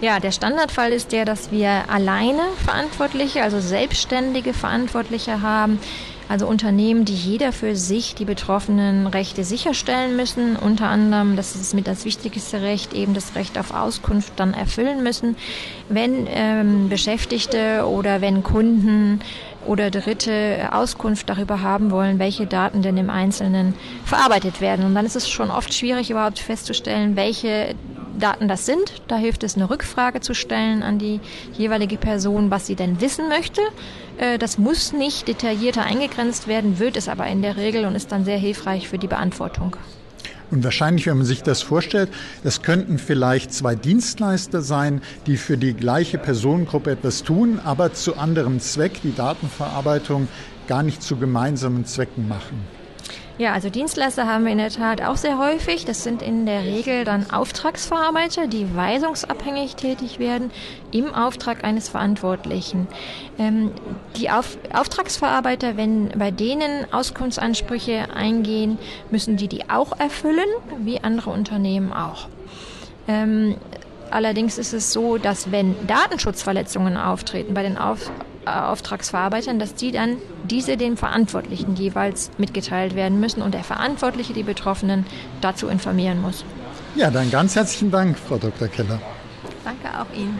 Ja, 0.00 0.20
der 0.20 0.32
Standardfall 0.32 0.92
ist 0.92 1.12
der, 1.12 1.24
dass 1.24 1.50
wir 1.50 1.90
alleine 1.90 2.42
Verantwortliche, 2.64 3.42
also 3.42 3.60
selbstständige 3.60 4.52
Verantwortliche 4.52 5.40
haben, 5.42 5.78
also 6.28 6.46
Unternehmen, 6.46 7.04
die 7.04 7.14
jeder 7.14 7.52
für 7.52 7.76
sich 7.76 8.14
die 8.14 8.24
betroffenen 8.24 9.06
Rechte 9.06 9.44
sicherstellen 9.44 10.16
müssen. 10.16 10.56
Unter 10.56 10.88
anderem, 10.88 11.36
das 11.36 11.54
ist 11.54 11.74
mit 11.74 11.86
das 11.86 12.04
wichtigste 12.04 12.62
Recht, 12.62 12.94
eben 12.94 13.14
das 13.14 13.34
Recht 13.34 13.58
auf 13.58 13.72
Auskunft 13.72 14.32
dann 14.36 14.54
erfüllen 14.54 15.02
müssen. 15.02 15.36
Wenn 15.88 16.26
ähm, 16.28 16.88
Beschäftigte 16.88 17.86
oder 17.86 18.20
wenn 18.20 18.42
Kunden 18.42 19.20
oder 19.66 19.90
Dritte 19.90 20.68
Auskunft 20.72 21.28
darüber 21.28 21.60
haben 21.60 21.90
wollen, 21.90 22.18
welche 22.18 22.46
Daten 22.46 22.82
denn 22.82 22.96
im 22.96 23.10
Einzelnen 23.10 23.74
verarbeitet 24.04 24.60
werden. 24.60 24.84
Und 24.84 24.94
dann 24.94 25.06
ist 25.06 25.16
es 25.16 25.28
schon 25.28 25.50
oft 25.50 25.74
schwierig, 25.74 26.10
überhaupt 26.10 26.38
festzustellen, 26.38 27.16
welche 27.16 27.74
Daten 28.18 28.48
das 28.48 28.66
sind. 28.66 29.02
Da 29.08 29.16
hilft 29.16 29.42
es, 29.44 29.56
eine 29.56 29.70
Rückfrage 29.70 30.20
zu 30.20 30.34
stellen 30.34 30.82
an 30.82 30.98
die 30.98 31.20
jeweilige 31.56 31.96
Person, 31.96 32.50
was 32.50 32.66
sie 32.66 32.74
denn 32.74 33.00
wissen 33.00 33.28
möchte. 33.28 33.60
Äh, 34.18 34.38
das 34.38 34.58
muss 34.58 34.92
nicht 34.92 35.28
detaillierter 35.28 35.84
eingegrenzt 35.84 36.48
werden, 36.48 36.78
wird 36.78 36.96
es 36.96 37.08
aber 37.08 37.26
in 37.26 37.42
der 37.42 37.56
Regel 37.56 37.84
und 37.84 37.94
ist 37.94 38.12
dann 38.12 38.24
sehr 38.24 38.38
hilfreich 38.38 38.88
für 38.88 38.98
die 38.98 39.08
Beantwortung. 39.08 39.76
Und 40.50 40.62
wahrscheinlich, 40.62 41.06
wenn 41.06 41.16
man 41.16 41.26
sich 41.26 41.42
das 41.42 41.62
vorstellt, 41.62 42.08
das 42.44 42.62
könnten 42.62 42.98
vielleicht 42.98 43.52
zwei 43.52 43.74
Dienstleister 43.74 44.62
sein, 44.62 45.02
die 45.26 45.36
für 45.36 45.58
die 45.58 45.74
gleiche 45.74 46.18
Personengruppe 46.18 46.92
etwas 46.92 47.24
tun, 47.24 47.60
aber 47.64 47.92
zu 47.94 48.16
anderem 48.16 48.60
Zweck 48.60 49.00
die 49.02 49.14
Datenverarbeitung 49.14 50.28
gar 50.68 50.82
nicht 50.82 51.02
zu 51.02 51.16
gemeinsamen 51.16 51.84
Zwecken 51.84 52.28
machen. 52.28 52.75
Ja, 53.38 53.52
also 53.52 53.68
Dienstleister 53.68 54.26
haben 54.26 54.46
wir 54.46 54.52
in 54.52 54.58
der 54.58 54.70
Tat 54.70 55.02
auch 55.02 55.18
sehr 55.18 55.36
häufig. 55.36 55.84
Das 55.84 56.02
sind 56.02 56.22
in 56.22 56.46
der 56.46 56.62
Regel 56.62 57.04
dann 57.04 57.30
Auftragsverarbeiter, 57.30 58.46
die 58.46 58.74
weisungsabhängig 58.74 59.76
tätig 59.76 60.18
werden 60.18 60.50
im 60.90 61.14
Auftrag 61.14 61.62
eines 61.62 61.90
Verantwortlichen. 61.90 62.88
Ähm, 63.38 63.72
die 64.16 64.30
Auf 64.30 64.56
Auftragsverarbeiter, 64.72 65.76
wenn 65.76 66.08
bei 66.16 66.30
denen 66.30 66.90
Auskunftsansprüche 66.94 68.06
eingehen, 68.14 68.78
müssen 69.10 69.36
die 69.36 69.48
die 69.48 69.68
auch 69.68 69.98
erfüllen, 69.98 70.48
wie 70.78 71.00
andere 71.00 71.28
Unternehmen 71.28 71.92
auch. 71.92 72.28
Ähm, 73.06 73.56
allerdings 74.10 74.56
ist 74.56 74.72
es 74.72 74.94
so, 74.94 75.18
dass 75.18 75.52
wenn 75.52 75.76
Datenschutzverletzungen 75.86 76.96
auftreten 76.96 77.52
bei 77.52 77.62
den 77.62 77.76
Auf 77.76 78.10
Auftragsverarbeitern, 78.46 79.58
dass 79.58 79.74
die 79.74 79.90
dann 79.90 80.16
diese 80.44 80.76
den 80.76 80.96
Verantwortlichen 80.96 81.74
jeweils 81.76 82.30
mitgeteilt 82.38 82.94
werden 82.94 83.20
müssen 83.20 83.42
und 83.42 83.54
der 83.54 83.64
Verantwortliche 83.64 84.32
die 84.32 84.44
Betroffenen 84.44 85.04
dazu 85.40 85.68
informieren 85.68 86.22
muss. 86.22 86.44
Ja, 86.94 87.10
dann 87.10 87.30
ganz 87.30 87.56
herzlichen 87.56 87.90
Dank, 87.90 88.18
Frau 88.18 88.38
Dr. 88.38 88.68
Keller. 88.68 89.00
Danke 89.64 90.00
auch 90.00 90.16
Ihnen. 90.16 90.38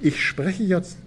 Ich 0.00 0.24
spreche 0.24 0.62
jetzt 0.62 0.98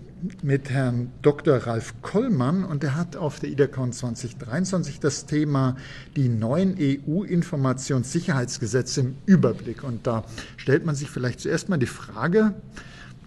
mit 0.42 0.70
Herrn 0.70 1.12
Dr. 1.22 1.58
Ralf 1.58 1.94
Kollmann 2.02 2.64
und 2.64 2.84
er 2.84 2.96
hat 2.96 3.16
auf 3.16 3.40
der 3.40 3.50
IDACON 3.50 3.94
2023 3.94 5.00
das 5.00 5.26
Thema 5.26 5.76
die 6.16 6.30
neuen 6.30 6.76
EU-Informationssicherheitsgesetze 6.80 9.02
im 9.02 9.18
Überblick. 9.26 9.84
Und 9.84 10.08
da 10.08 10.24
stellt 10.58 10.86
man 10.86 10.96
sich 10.96 11.10
vielleicht 11.10 11.40
zuerst 11.40 11.70
mal 11.70 11.78
die 11.78 11.86
Frage, 11.86 12.54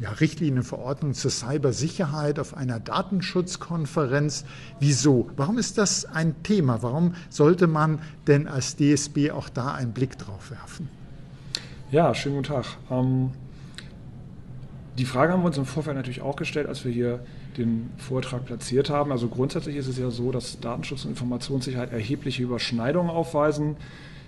ja, 0.00 0.10
Richtlinienverordnung 0.10 1.14
zur 1.14 1.30
Cybersicherheit 1.30 2.38
auf 2.38 2.56
einer 2.56 2.80
Datenschutzkonferenz. 2.80 4.44
Wieso? 4.80 5.30
Warum 5.36 5.58
ist 5.58 5.78
das 5.78 6.04
ein 6.04 6.42
Thema? 6.42 6.82
Warum 6.82 7.14
sollte 7.30 7.66
man 7.66 8.00
denn 8.26 8.48
als 8.48 8.76
DSB 8.76 9.30
auch 9.30 9.48
da 9.48 9.74
einen 9.74 9.92
Blick 9.92 10.18
drauf 10.18 10.50
werfen? 10.50 10.88
Ja, 11.90 12.14
schönen 12.14 12.36
guten 12.36 12.48
Tag. 12.48 12.64
Ähm 12.90 13.30
die 14.98 15.04
Frage 15.06 15.32
haben 15.32 15.42
wir 15.42 15.46
uns 15.46 15.56
im 15.56 15.64
Vorfeld 15.64 15.96
natürlich 15.96 16.20
auch 16.20 16.36
gestellt, 16.36 16.66
als 16.66 16.84
wir 16.84 16.92
hier 16.92 17.20
den 17.56 17.90
Vortrag 17.96 18.44
platziert 18.44 18.90
haben. 18.90 19.10
Also 19.10 19.28
grundsätzlich 19.28 19.76
ist 19.76 19.86
es 19.88 19.98
ja 19.98 20.10
so, 20.10 20.32
dass 20.32 20.60
Datenschutz 20.60 21.04
und 21.04 21.10
Informationssicherheit 21.12 21.92
erhebliche 21.92 22.42
Überschneidungen 22.42 23.10
aufweisen. 23.10 23.76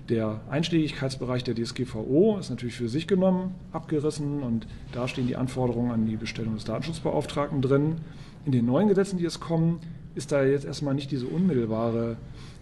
Der 0.09 0.40
Einschlägigkeitsbereich 0.50 1.44
der 1.44 1.55
DSGVO 1.55 2.38
ist 2.38 2.50
natürlich 2.50 2.74
für 2.74 2.88
sich 2.88 3.07
genommen 3.07 3.55
abgerissen 3.72 4.42
und 4.42 4.66
da 4.92 5.09
stehen 5.09 5.27
die 5.27 5.37
Anforderungen 5.37 5.90
an 5.92 6.07
die 6.07 6.16
Bestellung 6.16 6.55
des 6.55 6.64
Datenschutzbeauftragten 6.64 7.62
drin. 7.62 7.96
In 8.44 8.53
den 8.53 8.66
neuen 8.66 8.88
Gesetzen, 8.88 9.18
die 9.18 9.24
es 9.24 9.40
kommen, 9.40 9.81
ist 10.14 10.33
da 10.33 10.44
jetzt 10.44 10.66
erstmal 10.66 10.94
nicht 10.94 11.11
diese 11.11 11.27
unmittelbare 11.27 12.16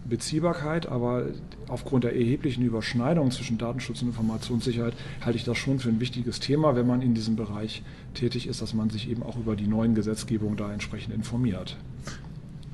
Beziehbarkeit, 0.05 0.87
aber 0.87 1.27
aufgrund 1.67 2.03
der 2.03 2.15
erheblichen 2.15 2.63
Überschneidung 2.63 3.31
zwischen 3.31 3.57
Datenschutz 3.57 4.01
und 4.01 4.09
Informationssicherheit 4.09 4.93
halte 5.21 5.37
ich 5.37 5.43
das 5.43 5.57
schon 5.57 5.79
für 5.79 5.89
ein 5.89 5.99
wichtiges 5.99 6.39
Thema, 6.39 6.75
wenn 6.75 6.87
man 6.87 7.01
in 7.01 7.13
diesem 7.13 7.35
Bereich 7.35 7.83
tätig 8.13 8.47
ist, 8.47 8.61
dass 8.61 8.73
man 8.73 8.89
sich 8.89 9.09
eben 9.09 9.23
auch 9.23 9.37
über 9.37 9.55
die 9.55 9.67
neuen 9.67 9.95
Gesetzgebungen 9.95 10.57
da 10.57 10.71
entsprechend 10.71 11.13
informiert. 11.13 11.77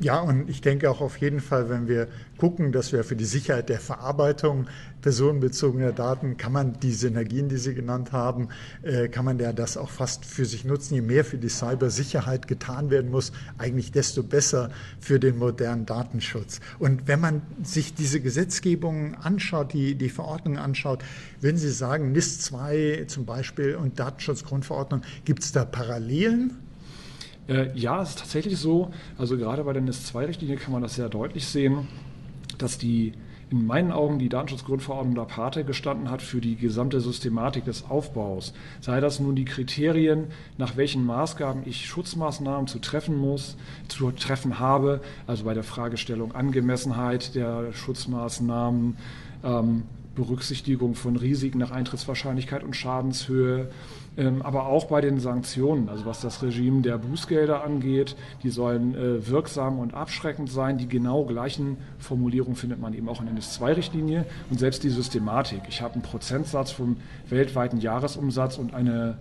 Ja, 0.01 0.21
und 0.21 0.49
ich 0.49 0.61
denke 0.61 0.89
auch 0.89 1.01
auf 1.01 1.17
jeden 1.17 1.41
Fall, 1.41 1.69
wenn 1.69 1.89
wir 1.89 2.07
gucken, 2.37 2.71
dass 2.71 2.93
wir 2.93 3.03
für 3.03 3.17
die 3.17 3.25
Sicherheit 3.25 3.67
der 3.67 3.81
Verarbeitung 3.81 4.67
personenbezogener 5.01 5.91
Daten, 5.91 6.37
kann 6.37 6.53
man 6.53 6.79
die 6.79 6.93
Synergien, 6.93 7.49
die 7.49 7.57
Sie 7.57 7.73
genannt 7.73 8.13
haben, 8.13 8.47
äh, 8.81 9.09
kann 9.09 9.25
man 9.25 9.39
ja 9.39 9.51
das 9.51 9.75
auch 9.75 9.89
fast 9.89 10.23
für 10.23 10.45
sich 10.45 10.63
nutzen. 10.63 10.95
Je 10.95 11.01
mehr 11.01 11.25
für 11.25 11.37
die 11.37 11.49
Cybersicherheit 11.49 12.47
getan 12.47 12.91
werden 12.91 13.11
muss, 13.11 13.33
eigentlich 13.57 13.91
desto 13.91 14.23
besser 14.23 14.71
für 15.01 15.19
den 15.19 15.37
modernen 15.37 15.85
Datenschutz. 15.85 16.61
Und 16.79 17.09
wenn 17.09 17.19
man 17.19 17.41
sich 17.61 17.93
diese 17.93 18.21
Gesetzgebung 18.21 19.15
anschaut, 19.15 19.73
die, 19.73 19.95
die 19.95 20.09
Verordnungen 20.09 20.59
anschaut, 20.59 21.03
würden 21.41 21.57
Sie 21.57 21.71
sagen, 21.71 22.13
NIS 22.13 22.39
2 22.39 23.03
zum 23.07 23.25
Beispiel 23.25 23.75
und 23.75 23.99
Datenschutzgrundverordnung, 23.99 25.01
gibt 25.25 25.43
es 25.43 25.51
da 25.51 25.65
Parallelen? 25.65 26.68
Äh, 27.49 27.71
ja, 27.75 28.01
es 28.01 28.09
ist 28.09 28.19
tatsächlich 28.19 28.57
so. 28.57 28.91
Also 29.17 29.37
gerade 29.37 29.63
bei 29.63 29.73
der 29.73 29.81
NIS-2-Richtlinie 29.81 30.57
kann 30.57 30.71
man 30.71 30.83
das 30.83 30.95
sehr 30.95 31.09
deutlich 31.09 31.47
sehen, 31.47 31.87
dass 32.57 32.77
die 32.77 33.13
in 33.49 33.65
meinen 33.65 33.91
Augen 33.91 34.19
die 34.19 34.29
Datenschutzgrundverordnung 34.29 35.15
der 35.15 35.23
Pate 35.23 35.63
gestanden 35.63 36.11
hat 36.11 36.21
für 36.21 36.39
die 36.39 36.55
gesamte 36.55 37.01
Systematik 37.01 37.65
des 37.65 37.89
Aufbaus. 37.89 38.53
Sei 38.79 38.99
das 38.99 39.19
nun 39.19 39.35
die 39.35 39.45
Kriterien, 39.45 40.27
nach 40.59 40.77
welchen 40.77 41.03
Maßgaben 41.03 41.63
ich 41.65 41.87
Schutzmaßnahmen 41.87 42.67
zu 42.67 42.77
treffen 42.77 43.17
muss, 43.17 43.57
zu 43.87 44.11
treffen 44.11 44.59
habe, 44.59 45.01
also 45.25 45.45
bei 45.45 45.55
der 45.55 45.63
Fragestellung 45.63 46.35
Angemessenheit 46.35 47.33
der 47.33 47.73
Schutzmaßnahmen, 47.73 48.97
ähm, 49.43 49.83
Berücksichtigung 50.15 50.95
von 50.95 51.15
Risiken 51.15 51.59
nach 51.59 51.71
Eintrittswahrscheinlichkeit 51.71 52.63
und 52.63 52.75
Schadenshöhe, 52.75 53.69
aber 54.41 54.65
auch 54.65 54.85
bei 54.85 55.01
den 55.01 55.19
Sanktionen, 55.19 55.89
also 55.89 56.05
was 56.05 56.21
das 56.21 56.43
Regime 56.43 56.81
der 56.81 56.97
Bußgelder 56.97 57.63
angeht, 57.63 58.15
die 58.43 58.49
sollen 58.49 58.95
äh, 58.95 59.27
wirksam 59.27 59.79
und 59.79 59.93
abschreckend 59.93 60.49
sein. 60.51 60.77
Die 60.77 60.87
genau 60.87 61.25
gleichen 61.25 61.77
Formulierungen 61.97 62.55
findet 62.55 62.79
man 62.79 62.93
eben 62.93 63.07
auch 63.07 63.19
in 63.19 63.27
der 63.27 63.35
NIS-2-Richtlinie 63.35 64.25
und 64.49 64.59
selbst 64.59 64.83
die 64.83 64.89
Systematik. 64.89 65.61
Ich 65.69 65.81
habe 65.81 65.93
einen 65.93 66.03
Prozentsatz 66.03 66.71
vom 66.71 66.97
weltweiten 67.29 67.79
Jahresumsatz 67.79 68.57
und 68.57 68.73
eine 68.73 69.17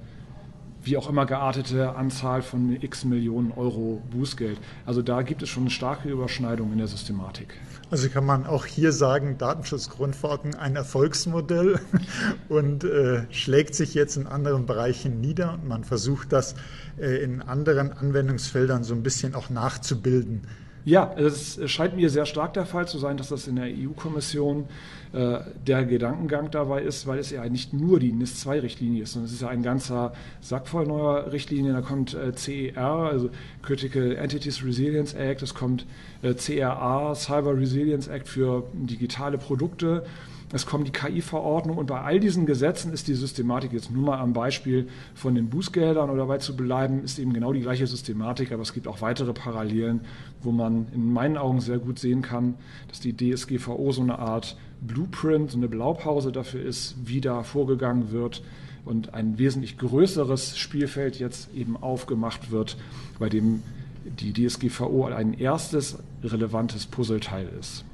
wie 0.82 0.96
auch 0.96 1.08
immer 1.08 1.26
geartete 1.26 1.96
Anzahl 1.96 2.42
von 2.42 2.76
x 2.80 3.04
Millionen 3.04 3.52
Euro 3.52 4.00
Bußgeld. 4.10 4.58
Also 4.86 5.02
da 5.02 5.22
gibt 5.22 5.42
es 5.42 5.48
schon 5.48 5.64
eine 5.64 5.70
starke 5.70 6.08
Überschneidung 6.08 6.72
in 6.72 6.78
der 6.78 6.86
Systematik. 6.86 7.54
Also 7.90 8.10
kann 8.10 8.26
man 8.26 8.46
auch 8.46 8.66
hier 8.66 8.92
sagen, 8.92 9.38
Datenschutzgrundverordnung 9.38 10.54
ein 10.56 10.76
Erfolgsmodell 10.76 11.80
und 12.50 12.84
äh, 12.84 13.22
schlägt 13.32 13.74
sich 13.74 13.94
jetzt 13.94 14.16
in 14.16 14.26
anderen 14.26 14.66
Bereichen 14.66 15.22
nieder 15.22 15.54
und 15.54 15.66
man 15.66 15.84
versucht 15.84 16.32
das 16.32 16.54
äh, 16.98 17.22
in 17.22 17.40
anderen 17.40 17.92
Anwendungsfeldern 17.92 18.84
so 18.84 18.94
ein 18.94 19.02
bisschen 19.02 19.34
auch 19.34 19.48
nachzubilden. 19.48 20.42
Ja, 20.88 21.12
es 21.18 21.60
scheint 21.70 21.96
mir 21.96 22.08
sehr 22.08 22.24
stark 22.24 22.54
der 22.54 22.64
Fall 22.64 22.88
zu 22.88 22.96
sein, 22.96 23.18
dass 23.18 23.28
das 23.28 23.46
in 23.46 23.56
der 23.56 23.66
EU-Kommission 23.66 24.64
äh, 25.12 25.40
der 25.66 25.84
Gedankengang 25.84 26.50
dabei 26.50 26.80
ist, 26.80 27.06
weil 27.06 27.18
es 27.18 27.30
ja 27.30 27.46
nicht 27.46 27.74
nur 27.74 28.00
die 28.00 28.10
NIS-2-Richtlinie 28.10 29.02
ist, 29.02 29.12
sondern 29.12 29.26
es 29.26 29.34
ist 29.34 29.42
ja 29.42 29.48
ein 29.48 29.62
ganzer 29.62 30.14
Sack 30.40 30.66
voll 30.66 30.86
neuer 30.86 31.30
Richtlinien. 31.30 31.74
Da 31.74 31.82
kommt 31.82 32.14
äh, 32.14 32.32
CER, 32.34 32.80
also 32.80 33.28
Critical 33.60 34.16
Entities 34.16 34.64
Resilience 34.64 35.12
Act, 35.12 35.42
es 35.42 35.54
kommt 35.54 35.84
äh, 36.22 36.32
CRA, 36.32 37.14
Cyber 37.14 37.54
Resilience 37.54 38.08
Act 38.08 38.26
für 38.26 38.64
digitale 38.72 39.36
Produkte 39.36 40.06
es 40.52 40.64
kommt 40.64 40.86
die 40.86 40.92
KI-Verordnung 40.92 41.76
und 41.76 41.86
bei 41.86 42.00
all 42.00 42.20
diesen 42.20 42.46
Gesetzen 42.46 42.92
ist 42.92 43.06
die 43.06 43.14
Systematik 43.14 43.72
jetzt 43.72 43.90
nur 43.90 44.06
mal 44.06 44.18
am 44.18 44.32
Beispiel 44.32 44.88
von 45.14 45.34
den 45.34 45.50
Bußgeldern 45.50 46.08
oder 46.08 46.20
dabei 46.20 46.38
zu 46.38 46.56
bleiben, 46.56 47.04
ist 47.04 47.18
eben 47.18 47.34
genau 47.34 47.52
die 47.52 47.60
gleiche 47.60 47.86
Systematik, 47.86 48.52
aber 48.52 48.62
es 48.62 48.72
gibt 48.72 48.88
auch 48.88 49.02
weitere 49.02 49.34
Parallelen, 49.34 50.00
wo 50.42 50.50
man 50.50 50.86
in 50.94 51.12
meinen 51.12 51.36
Augen 51.36 51.60
sehr 51.60 51.78
gut 51.78 51.98
sehen 51.98 52.22
kann, 52.22 52.54
dass 52.88 53.00
die 53.00 53.14
DSGVO 53.14 53.92
so 53.92 54.00
eine 54.00 54.18
Art 54.18 54.56
Blueprint, 54.80 55.50
so 55.50 55.58
eine 55.58 55.68
Blaupause 55.68 56.32
dafür 56.32 56.62
ist, 56.62 56.96
wie 57.04 57.20
da 57.20 57.42
vorgegangen 57.42 58.10
wird 58.10 58.42
und 58.86 59.12
ein 59.12 59.38
wesentlich 59.38 59.76
größeres 59.76 60.56
Spielfeld 60.56 61.18
jetzt 61.18 61.54
eben 61.54 61.76
aufgemacht 61.76 62.50
wird, 62.50 62.78
bei 63.18 63.28
dem 63.28 63.62
die 64.04 64.32
DSGVO 64.32 65.06
ein 65.06 65.34
erstes 65.34 65.98
relevantes 66.22 66.86
Puzzleteil 66.86 67.50
ist. 67.60 67.84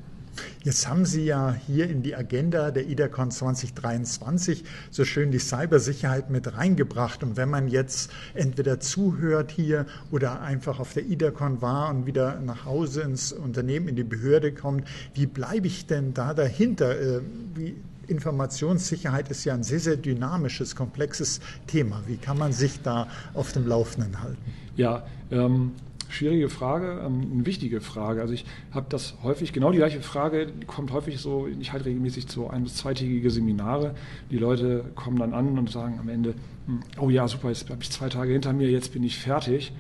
Jetzt 0.62 0.88
haben 0.88 1.04
Sie 1.04 1.24
ja 1.24 1.54
hier 1.66 1.88
in 1.88 2.02
die 2.02 2.14
Agenda 2.14 2.70
der 2.70 2.88
IDACON 2.88 3.30
2023 3.30 4.64
so 4.90 5.04
schön 5.04 5.30
die 5.30 5.38
Cybersicherheit 5.38 6.30
mit 6.30 6.56
reingebracht. 6.56 7.22
Und 7.22 7.36
wenn 7.36 7.50
man 7.50 7.68
jetzt 7.68 8.10
entweder 8.34 8.80
zuhört 8.80 9.50
hier 9.50 9.86
oder 10.10 10.40
einfach 10.40 10.80
auf 10.80 10.92
der 10.92 11.04
IDACON 11.04 11.62
war 11.62 11.90
und 11.90 12.06
wieder 12.06 12.40
nach 12.40 12.64
Hause 12.64 13.02
ins 13.02 13.32
Unternehmen, 13.32 13.88
in 13.88 13.96
die 13.96 14.04
Behörde 14.04 14.52
kommt, 14.52 14.86
wie 15.14 15.26
bleibe 15.26 15.66
ich 15.66 15.86
denn 15.86 16.14
da 16.14 16.34
dahinter? 16.34 16.98
Äh, 16.98 17.20
wie 17.54 17.76
Informationssicherheit 18.06 19.30
ist 19.30 19.44
ja 19.44 19.54
ein 19.54 19.62
sehr, 19.62 19.80
sehr 19.80 19.96
dynamisches, 19.96 20.76
komplexes 20.76 21.40
Thema. 21.66 22.02
Wie 22.06 22.16
kann 22.16 22.38
man 22.38 22.52
sich 22.52 22.82
da 22.82 23.08
auf 23.32 23.52
dem 23.52 23.66
Laufenden 23.66 24.22
halten? 24.22 24.54
Ja, 24.76 25.06
ähm, 25.30 25.72
schwierige 26.08 26.48
Frage, 26.48 27.02
ähm, 27.04 27.28
eine 27.32 27.46
wichtige 27.46 27.80
Frage. 27.80 28.20
Also 28.20 28.34
ich 28.34 28.44
habe 28.72 28.86
das 28.88 29.14
häufig, 29.22 29.52
genau 29.52 29.70
die 29.72 29.78
gleiche 29.78 30.00
Frage 30.00 30.48
kommt 30.66 30.92
häufig 30.92 31.18
so, 31.18 31.48
ich 31.60 31.72
halte 31.72 31.86
regelmäßig 31.86 32.26
so 32.28 32.48
ein- 32.48 32.64
bis 32.64 32.76
zweitägige 32.76 33.30
Seminare. 33.30 33.94
Die 34.30 34.38
Leute 34.38 34.84
kommen 34.94 35.18
dann 35.18 35.34
an 35.34 35.58
und 35.58 35.70
sagen 35.70 35.98
am 36.00 36.08
Ende, 36.08 36.34
hm, 36.66 36.80
oh 37.00 37.10
ja, 37.10 37.26
super, 37.28 37.48
jetzt 37.48 37.68
habe 37.70 37.82
ich 37.82 37.90
zwei 37.90 38.08
Tage 38.08 38.32
hinter 38.32 38.52
mir, 38.52 38.70
jetzt 38.70 38.92
bin 38.92 39.02
ich 39.02 39.18
fertig. 39.18 39.72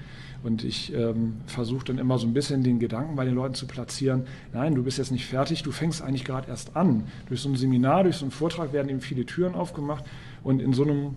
Und 0.42 0.62
ich 0.62 0.92
ähm, 0.94 1.36
versuche 1.46 1.86
dann 1.86 1.96
immer 1.96 2.18
so 2.18 2.26
ein 2.26 2.34
bisschen 2.34 2.62
den 2.62 2.78
Gedanken 2.78 3.16
bei 3.16 3.24
den 3.24 3.34
Leuten 3.34 3.54
zu 3.54 3.66
platzieren, 3.66 4.24
nein, 4.52 4.74
du 4.74 4.82
bist 4.82 4.98
jetzt 4.98 5.10
nicht 5.10 5.24
fertig, 5.24 5.62
du 5.62 5.72
fängst 5.72 6.02
eigentlich 6.02 6.24
gerade 6.26 6.48
erst 6.48 6.76
an. 6.76 7.04
Durch 7.28 7.40
so 7.40 7.48
ein 7.48 7.56
Seminar, 7.56 8.04
durch 8.04 8.16
so 8.16 8.26
einen 8.26 8.30
Vortrag 8.30 8.74
werden 8.74 8.90
eben 8.90 9.00
viele 9.00 9.24
Türen 9.24 9.54
aufgemacht 9.54 10.04
und 10.42 10.60
in 10.60 10.74
so 10.74 10.82
einem 10.84 11.16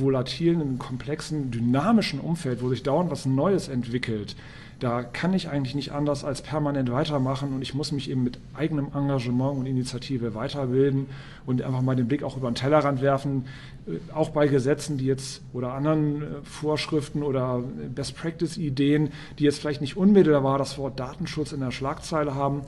volatilen, 0.00 0.78
komplexen, 0.78 1.50
dynamischen 1.50 2.20
Umfeld, 2.20 2.62
wo 2.62 2.68
sich 2.68 2.82
dauernd 2.82 3.10
was 3.10 3.26
Neues 3.26 3.68
entwickelt, 3.68 4.36
da 4.80 5.02
kann 5.02 5.34
ich 5.34 5.50
eigentlich 5.50 5.74
nicht 5.74 5.92
anders 5.92 6.24
als 6.24 6.40
permanent 6.40 6.90
weitermachen 6.90 7.52
und 7.52 7.60
ich 7.60 7.74
muss 7.74 7.92
mich 7.92 8.10
eben 8.10 8.24
mit 8.24 8.38
eigenem 8.54 8.88
Engagement 8.94 9.58
und 9.58 9.66
Initiative 9.66 10.34
weiterbilden 10.34 11.06
und 11.44 11.60
einfach 11.60 11.82
mal 11.82 11.96
den 11.96 12.08
Blick 12.08 12.22
auch 12.22 12.38
über 12.38 12.50
den 12.50 12.54
Tellerrand 12.54 13.02
werfen, 13.02 13.44
äh, 13.86 13.98
auch 14.14 14.30
bei 14.30 14.48
Gesetzen, 14.48 14.96
die 14.96 15.04
jetzt 15.04 15.42
oder 15.52 15.74
anderen 15.74 16.22
äh, 16.22 16.26
Vorschriften 16.44 17.22
oder 17.22 17.62
Best 17.94 18.16
Practice 18.16 18.56
Ideen, 18.56 19.10
die 19.38 19.44
jetzt 19.44 19.60
vielleicht 19.60 19.82
nicht 19.82 19.98
unmittelbar 19.98 20.56
das 20.56 20.78
Wort 20.78 20.98
Datenschutz 20.98 21.52
in 21.52 21.60
der 21.60 21.72
Schlagzeile 21.72 22.34
haben. 22.34 22.62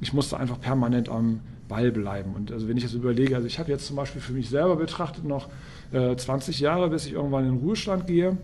Ich 0.00 0.12
musste 0.12 0.38
einfach 0.38 0.60
permanent 0.60 1.08
am 1.08 1.40
Ball 1.68 1.92
bleiben. 1.92 2.34
Und 2.34 2.50
also 2.50 2.66
wenn 2.66 2.76
ich 2.76 2.82
das 2.82 2.94
überlege, 2.94 3.36
also 3.36 3.46
ich 3.46 3.60
habe 3.60 3.70
jetzt 3.70 3.86
zum 3.86 3.94
Beispiel 3.94 4.20
für 4.20 4.32
mich 4.32 4.48
selber 4.48 4.74
betrachtet 4.74 5.24
noch 5.24 5.48
äh, 5.92 6.16
20 6.16 6.60
Jahre, 6.60 6.90
bis 6.90 7.06
ich 7.06 7.12
irgendwann 7.12 7.44
in 7.44 7.56
den 7.56 7.60
Ruhestand 7.60 8.06
gehe. 8.06 8.36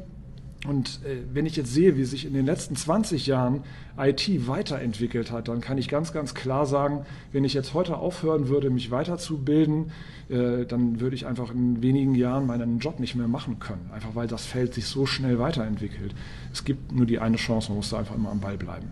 Und 0.66 1.00
äh, 1.04 1.18
wenn 1.32 1.46
ich 1.46 1.54
jetzt 1.54 1.72
sehe, 1.72 1.96
wie 1.96 2.04
sich 2.04 2.26
in 2.26 2.34
den 2.34 2.44
letzten 2.44 2.74
20 2.74 3.26
Jahren 3.28 3.62
IT 3.96 4.48
weiterentwickelt 4.48 5.30
hat, 5.30 5.46
dann 5.46 5.61
kann 5.61 5.78
ich 5.78 5.88
ganz, 5.88 6.12
ganz 6.12 6.34
klar 6.34 6.66
sagen, 6.66 7.06
wenn 7.30 7.44
ich 7.44 7.54
jetzt 7.54 7.74
heute 7.74 7.96
aufhören 7.96 8.48
würde, 8.48 8.68
mich 8.68 8.90
weiterzubilden, 8.90 9.92
äh, 10.28 10.66
dann 10.66 10.98
würde 10.98 11.14
ich 11.14 11.26
einfach 11.26 11.52
in 11.52 11.80
wenigen 11.80 12.16
Jahren 12.16 12.46
meinen 12.46 12.80
Job 12.80 12.98
nicht 12.98 13.14
mehr 13.14 13.28
machen 13.28 13.61
können. 13.61 13.88
Einfach 13.92 14.16
weil 14.16 14.26
das 14.26 14.46
Feld 14.46 14.74
sich 14.74 14.87
so 14.87 15.06
schnell 15.06 15.38
weiterentwickelt. 15.38 16.12
Es 16.52 16.64
gibt 16.64 16.90
nur 16.90 17.06
die 17.06 17.20
eine 17.20 17.37
Chance, 17.37 17.68
man 17.68 17.76
muss 17.76 17.90
da 17.90 18.00
einfach 18.00 18.16
immer 18.16 18.30
am 18.30 18.40
Ball 18.40 18.56
bleiben. 18.56 18.88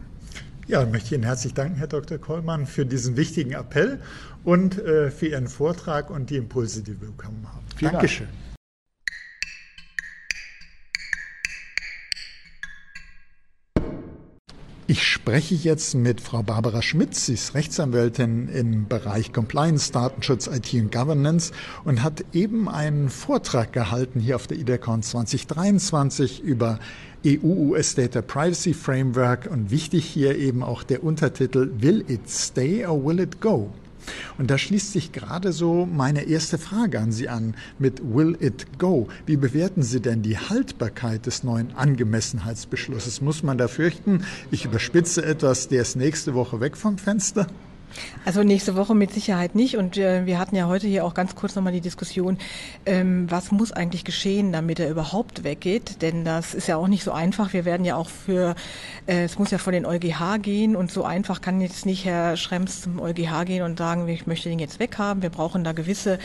Ja, 0.69 0.85
ich 0.85 0.91
möchte 0.91 1.17
Ihnen 1.17 1.25
herzlich 1.25 1.55
danken, 1.55 1.77
Herr 1.77 1.89
Dr. 1.89 2.19
Kollmann, 2.19 2.67
für 2.67 2.87
diesen 2.87 3.17
wichtigen 3.17 3.53
Appell 3.53 4.01
und 4.45 4.79
äh, 4.79 5.11
für 5.11 5.27
Ihren 5.27 5.49
Vortrag 5.49 6.11
und 6.11 6.31
die 6.31 6.37
Impulse, 6.37 6.83
die 6.83 7.01
wir 7.01 7.09
bekommen 7.09 7.47
haben. 7.53 7.65
Vielen 7.77 7.93
Dankeschön. 7.93 8.27
Dank. 8.27 8.46
Ich 14.89 15.03
spreche 15.03 15.57
jetzt 15.57 15.97
mit 15.97 16.21
Frau 16.21 16.45
Barbara 16.45 16.81
Schmitz. 16.81 17.27
Sie 17.27 17.35
ist 17.35 17.55
Rechtsanwältin 17.55 18.49
im 18.49 18.87
Bereich 18.87 19.33
Compliance, 19.33 19.91
Datenschutz, 19.91 20.47
IT 20.47 20.73
und 20.75 20.93
Governance 20.93 21.53
und 21.85 22.05
hat 22.05 22.25
eben 22.33 22.69
einen 22.69 23.09
Vortrag 23.09 23.73
gehalten 23.73 24.21
hier 24.21 24.37
auf 24.37 24.47
der 24.47 24.59
IDECON 24.59 25.03
2023 25.03 26.41
über 26.41 26.79
EU-US 27.27 27.97
Data 27.97 28.23
Privacy 28.23 28.75
Framework 28.75 29.49
und 29.51 29.73
wichtig 29.73 30.05
hier 30.05 30.39
eben 30.39 30.63
auch 30.63 30.85
der 30.85 31.03
Untertitel 31.03 31.73
Will 31.81 32.05
it 32.07 32.31
stay 32.31 32.87
or 32.87 33.05
will 33.05 33.19
it 33.19 33.41
go? 33.41 33.73
Und 34.39 34.51
da 34.51 34.59
schließt 34.59 34.93
sich 34.93 35.13
gerade 35.13 35.53
so 35.53 35.87
meine 35.87 36.23
erste 36.25 36.59
Frage 36.59 37.01
an 37.01 37.13
Sie 37.13 37.29
an 37.29 37.55
mit 37.79 38.01
Will 38.03 38.37
it 38.41 38.79
go? 38.79 39.09
Wie 39.27 39.37
bewerten 39.37 39.83
Sie 39.83 40.01
denn 40.01 40.23
die 40.23 40.39
Haltbarkeit 40.39 41.27
des 41.27 41.45
neuen 41.45 41.75
Angemessenheitsbeschlusses? 41.75 43.21
Muss 43.21 43.43
man 43.43 43.59
da 43.59 43.69
fürchten, 43.69 44.25
ich 44.51 44.65
überspitze 44.65 45.25
etwas, 45.25 45.69
der 45.69 45.83
ist 45.83 45.97
nächste 45.97 46.35
Woche 46.35 46.61
weg 46.61 46.77
vom 46.77 46.99
Fenster? 46.99 47.47
Also 48.25 48.43
nächste 48.43 48.77
Woche 48.77 48.95
mit 48.95 49.13
Sicherheit 49.13 49.55
nicht. 49.55 49.77
Und 49.77 49.97
äh, 49.97 50.27
wir 50.27 50.39
hatten 50.39 50.57
ja 50.57 50.67
heute 50.67 50.87
hier 50.87 51.05
auch 51.05 51.15
ganz 51.15 51.35
kurz 51.35 51.55
nochmal 51.55 51.73
die 51.73 51.81
Diskussion, 51.81 52.39
ähm, 52.85 53.31
was 53.31 53.53
muss 53.53 53.73
eigentlich 53.73 54.05
geschehen, 54.05 54.53
damit 54.53 54.81
er 54.81 54.91
überhaupt 54.91 55.45
weggeht? 55.45 56.03
Denn 56.03 56.25
das 56.25 56.55
ist 56.55 56.67
ja 56.67 56.77
auch 56.77 56.89
nicht 56.89 57.05
so 57.05 57.13
einfach. 57.13 57.53
Wir 57.53 57.65
werden 57.65 57.85
ja 57.85 57.97
auch 57.97 58.09
für, 58.09 58.55
äh, 59.07 59.25
es 59.25 59.39
muss 59.39 59.51
ja 59.51 59.59
vor 59.59 59.73
den 59.73 59.87
EuGH 59.87 60.39
gehen 60.43 60.77
und 60.77 60.91
so 60.91 61.05
einfach 61.05 61.41
kann 61.41 61.61
jetzt 61.61 61.87
nicht 61.87 62.05
Herr 62.05 62.37
Schrems 62.37 62.83
zum 62.83 63.01
EuGH 63.01 63.45
gehen 63.45 63.63
und 63.63 63.79
sagen, 63.79 64.09
ich 64.09 64.27
möchte 64.27 64.49
den 64.49 64.59
jetzt 64.59 64.81
weghaben. 64.81 65.23
Wir 65.23 65.31
brauchen 65.31 65.65
da 65.65 65.73
gewisse 65.73 66.19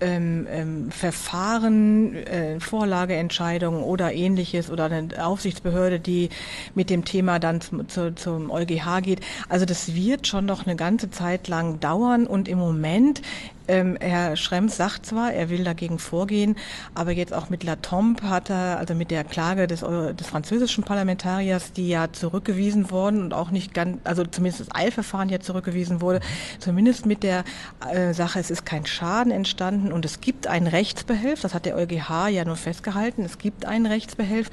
ähm, 0.00 0.46
ähm, 0.50 0.90
Verfahren, 0.90 2.14
äh, 2.14 2.60
Vorlageentscheidungen 2.60 3.82
oder 3.82 4.12
ähnliches 4.12 4.70
oder 4.70 4.86
eine 4.86 5.08
Aufsichtsbehörde, 5.24 6.00
die 6.00 6.28
mit 6.74 6.90
dem 6.90 7.04
Thema 7.04 7.38
dann 7.38 7.60
zum, 7.60 7.88
zu, 7.88 8.14
zum 8.14 8.50
EuGH 8.50 9.00
geht. 9.02 9.20
Also 9.48 9.64
das 9.64 9.94
wird 9.94 10.26
schon 10.26 10.46
noch 10.46 10.66
eine 10.66 10.76
ganze 11.02 11.10
Zeit 11.10 11.48
lang 11.48 11.80
dauern 11.80 12.28
und 12.28 12.48
im 12.48 12.58
Moment 12.58 13.22
ähm, 13.68 13.96
Herr 14.00 14.36
Schrems 14.36 14.76
sagt 14.76 15.06
zwar, 15.06 15.32
er 15.32 15.50
will 15.50 15.64
dagegen 15.64 15.98
vorgehen, 15.98 16.56
aber 16.94 17.12
jetzt 17.12 17.32
auch 17.32 17.50
mit 17.50 17.64
La 17.64 17.76
Tombe 17.76 18.28
hat 18.28 18.50
er, 18.50 18.78
also 18.78 18.94
mit 18.94 19.10
der 19.10 19.24
Klage 19.24 19.66
des, 19.66 19.80
des 19.80 20.26
französischen 20.26 20.84
Parlamentariers, 20.84 21.72
die 21.72 21.88
ja 21.88 22.12
zurückgewiesen 22.12 22.90
worden 22.90 23.22
und 23.22 23.34
auch 23.34 23.50
nicht 23.50 23.74
ganz, 23.74 23.98
also 24.04 24.24
zumindest 24.24 24.60
das 24.60 24.74
Eilverfahren 24.74 25.28
ja 25.28 25.40
zurückgewiesen 25.40 26.00
wurde, 26.00 26.20
zumindest 26.58 27.06
mit 27.06 27.22
der 27.22 27.44
äh, 27.90 28.12
Sache, 28.14 28.40
es 28.40 28.50
ist 28.50 28.66
kein 28.66 28.86
Schaden 28.86 29.32
entstanden 29.32 29.92
und 29.92 30.04
es 30.04 30.20
gibt 30.20 30.46
einen 30.46 30.66
Rechtsbehelf, 30.66 31.40
das 31.40 31.54
hat 31.54 31.66
der 31.66 31.76
EuGH 31.76 32.28
ja 32.28 32.44
nur 32.44 32.56
festgehalten, 32.56 33.24
es 33.24 33.38
gibt 33.38 33.64
einen 33.64 33.86
Rechtsbehelf, 33.86 34.50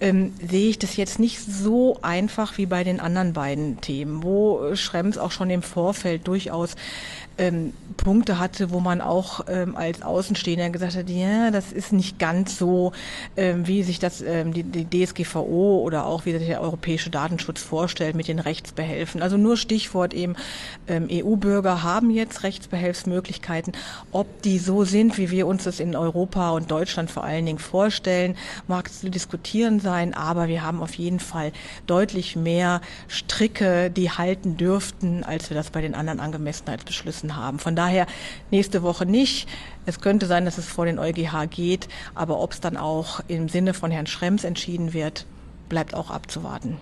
ähm, 0.00 0.32
sehe 0.48 0.70
ich 0.70 0.78
das 0.78 0.96
jetzt 0.96 1.18
nicht 1.18 1.40
so 1.40 1.98
einfach 2.02 2.58
wie 2.58 2.66
bei 2.66 2.84
den 2.84 3.00
anderen 3.00 3.32
beiden 3.32 3.80
Themen, 3.80 4.22
wo 4.22 4.74
Schrems 4.74 5.18
auch 5.18 5.30
schon 5.30 5.50
im 5.50 5.62
Vorfeld 5.62 6.26
durchaus 6.26 6.74
ähm, 7.42 7.72
Punkte 7.96 8.38
hatte, 8.38 8.70
wo 8.70 8.80
man 8.80 9.00
auch 9.00 9.40
ähm, 9.48 9.76
als 9.76 10.02
Außenstehender 10.02 10.70
gesagt 10.70 10.96
hat, 10.96 11.08
ja, 11.08 11.50
das 11.50 11.72
ist 11.72 11.92
nicht 11.92 12.18
ganz 12.18 12.56
so, 12.56 12.92
ähm, 13.36 13.66
wie 13.66 13.82
sich 13.82 13.98
das 13.98 14.22
ähm, 14.22 14.52
die, 14.52 14.62
die 14.62 15.04
DSGVO 15.04 15.80
oder 15.82 16.06
auch 16.06 16.24
wie 16.24 16.32
sich 16.32 16.46
der 16.46 16.60
europäische 16.60 17.10
Datenschutz 17.10 17.60
vorstellt 17.60 18.14
mit 18.16 18.28
den 18.28 18.38
Rechtsbehelfen. 18.38 19.22
Also 19.22 19.36
nur 19.36 19.56
Stichwort 19.56 20.14
eben, 20.14 20.36
ähm, 20.88 21.08
EU-Bürger 21.10 21.82
haben 21.82 22.10
jetzt 22.10 22.42
Rechtsbehelfsmöglichkeiten. 22.42 23.72
Ob 24.10 24.42
die 24.42 24.58
so 24.58 24.84
sind, 24.84 25.18
wie 25.18 25.30
wir 25.30 25.46
uns 25.46 25.64
das 25.64 25.80
in 25.80 25.96
Europa 25.96 26.50
und 26.50 26.70
Deutschland 26.70 27.10
vor 27.10 27.24
allen 27.24 27.46
Dingen 27.46 27.58
vorstellen, 27.58 28.36
mag 28.68 28.92
zu 28.92 29.10
diskutieren 29.10 29.80
sein, 29.80 30.14
aber 30.14 30.48
wir 30.48 30.62
haben 30.62 30.80
auf 30.82 30.94
jeden 30.94 31.20
Fall 31.20 31.52
deutlich 31.86 32.36
mehr 32.36 32.80
Stricke, 33.08 33.90
die 33.90 34.10
halten 34.10 34.56
dürften, 34.56 35.24
als 35.24 35.50
wir 35.50 35.56
das 35.56 35.70
bei 35.70 35.80
den 35.80 35.94
anderen 35.94 36.20
Angemessenheitsbeschlüssen 36.20 37.31
haben. 37.36 37.58
Von 37.58 37.76
daher 37.76 38.06
nächste 38.50 38.82
Woche 38.82 39.06
nicht. 39.06 39.48
Es 39.86 40.00
könnte 40.00 40.26
sein, 40.26 40.44
dass 40.44 40.58
es 40.58 40.68
vor 40.68 40.86
den 40.86 40.98
EuGH 40.98 41.48
geht, 41.50 41.88
aber 42.14 42.40
ob 42.40 42.52
es 42.52 42.60
dann 42.60 42.76
auch 42.76 43.20
im 43.28 43.48
Sinne 43.48 43.74
von 43.74 43.90
Herrn 43.90 44.06
Schrems 44.06 44.44
entschieden 44.44 44.92
wird, 44.92 45.26
bleibt 45.68 45.94
auch 45.94 46.10
abzuwarten. 46.10 46.76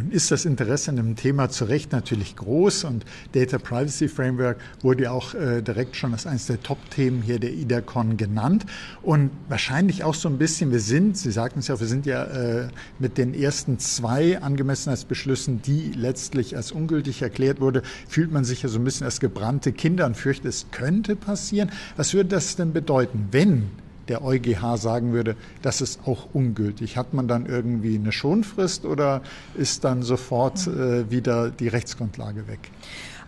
Nun 0.00 0.12
ist 0.12 0.30
das 0.30 0.46
Interesse 0.46 0.90
an 0.90 0.96
dem 0.96 1.14
Thema 1.16 1.50
zu 1.50 1.66
Recht 1.66 1.92
natürlich 1.92 2.34
groß 2.36 2.84
und 2.84 3.04
Data 3.32 3.58
Privacy 3.58 4.08
Framework 4.08 4.56
wurde 4.80 5.04
ja 5.04 5.10
auch 5.10 5.34
äh, 5.34 5.60
direkt 5.60 5.94
schon 5.94 6.12
als 6.14 6.26
eines 6.26 6.46
der 6.46 6.62
Top-Themen 6.62 7.20
hier 7.20 7.38
der 7.38 7.52
IDACON 7.52 8.16
genannt 8.16 8.64
und 9.02 9.30
wahrscheinlich 9.48 10.02
auch 10.02 10.14
so 10.14 10.28
ein 10.28 10.38
bisschen, 10.38 10.72
wir 10.72 10.80
sind, 10.80 11.18
Sie 11.18 11.30
sagten 11.30 11.58
es 11.58 11.68
ja, 11.68 11.78
wir 11.78 11.86
sind 11.86 12.06
ja 12.06 12.24
äh, 12.24 12.68
mit 12.98 13.18
den 13.18 13.34
ersten 13.34 13.78
zwei 13.78 14.40
Angemessenheitsbeschlüssen, 14.40 15.60
die 15.60 15.92
letztlich 15.94 16.56
als 16.56 16.72
ungültig 16.72 17.20
erklärt 17.20 17.60
wurde, 17.60 17.82
fühlt 18.08 18.32
man 18.32 18.44
sich 18.44 18.62
ja 18.62 18.70
so 18.70 18.78
ein 18.78 18.84
bisschen 18.84 19.04
als 19.04 19.20
gebrannte 19.20 19.72
Kinder 19.72 20.06
und 20.06 20.16
fürchtet, 20.16 20.46
es 20.46 20.66
könnte 20.70 21.14
passieren. 21.14 21.70
Was 21.96 22.14
würde 22.14 22.30
das 22.30 22.56
denn 22.56 22.72
bedeuten, 22.72 23.28
wenn 23.32 23.68
der 24.10 24.24
EuGH 24.24 24.76
sagen 24.76 25.12
würde, 25.12 25.36
das 25.62 25.80
ist 25.80 26.00
auch 26.06 26.28
ungültig? 26.34 26.96
Hat 26.96 27.14
man 27.14 27.28
dann 27.28 27.46
irgendwie 27.46 27.94
eine 27.94 28.10
Schonfrist 28.10 28.84
oder 28.84 29.22
ist 29.54 29.84
dann 29.84 30.02
sofort 30.02 30.66
äh, 30.66 31.10
wieder 31.10 31.50
die 31.50 31.68
Rechtsgrundlage 31.68 32.48
weg? 32.48 32.58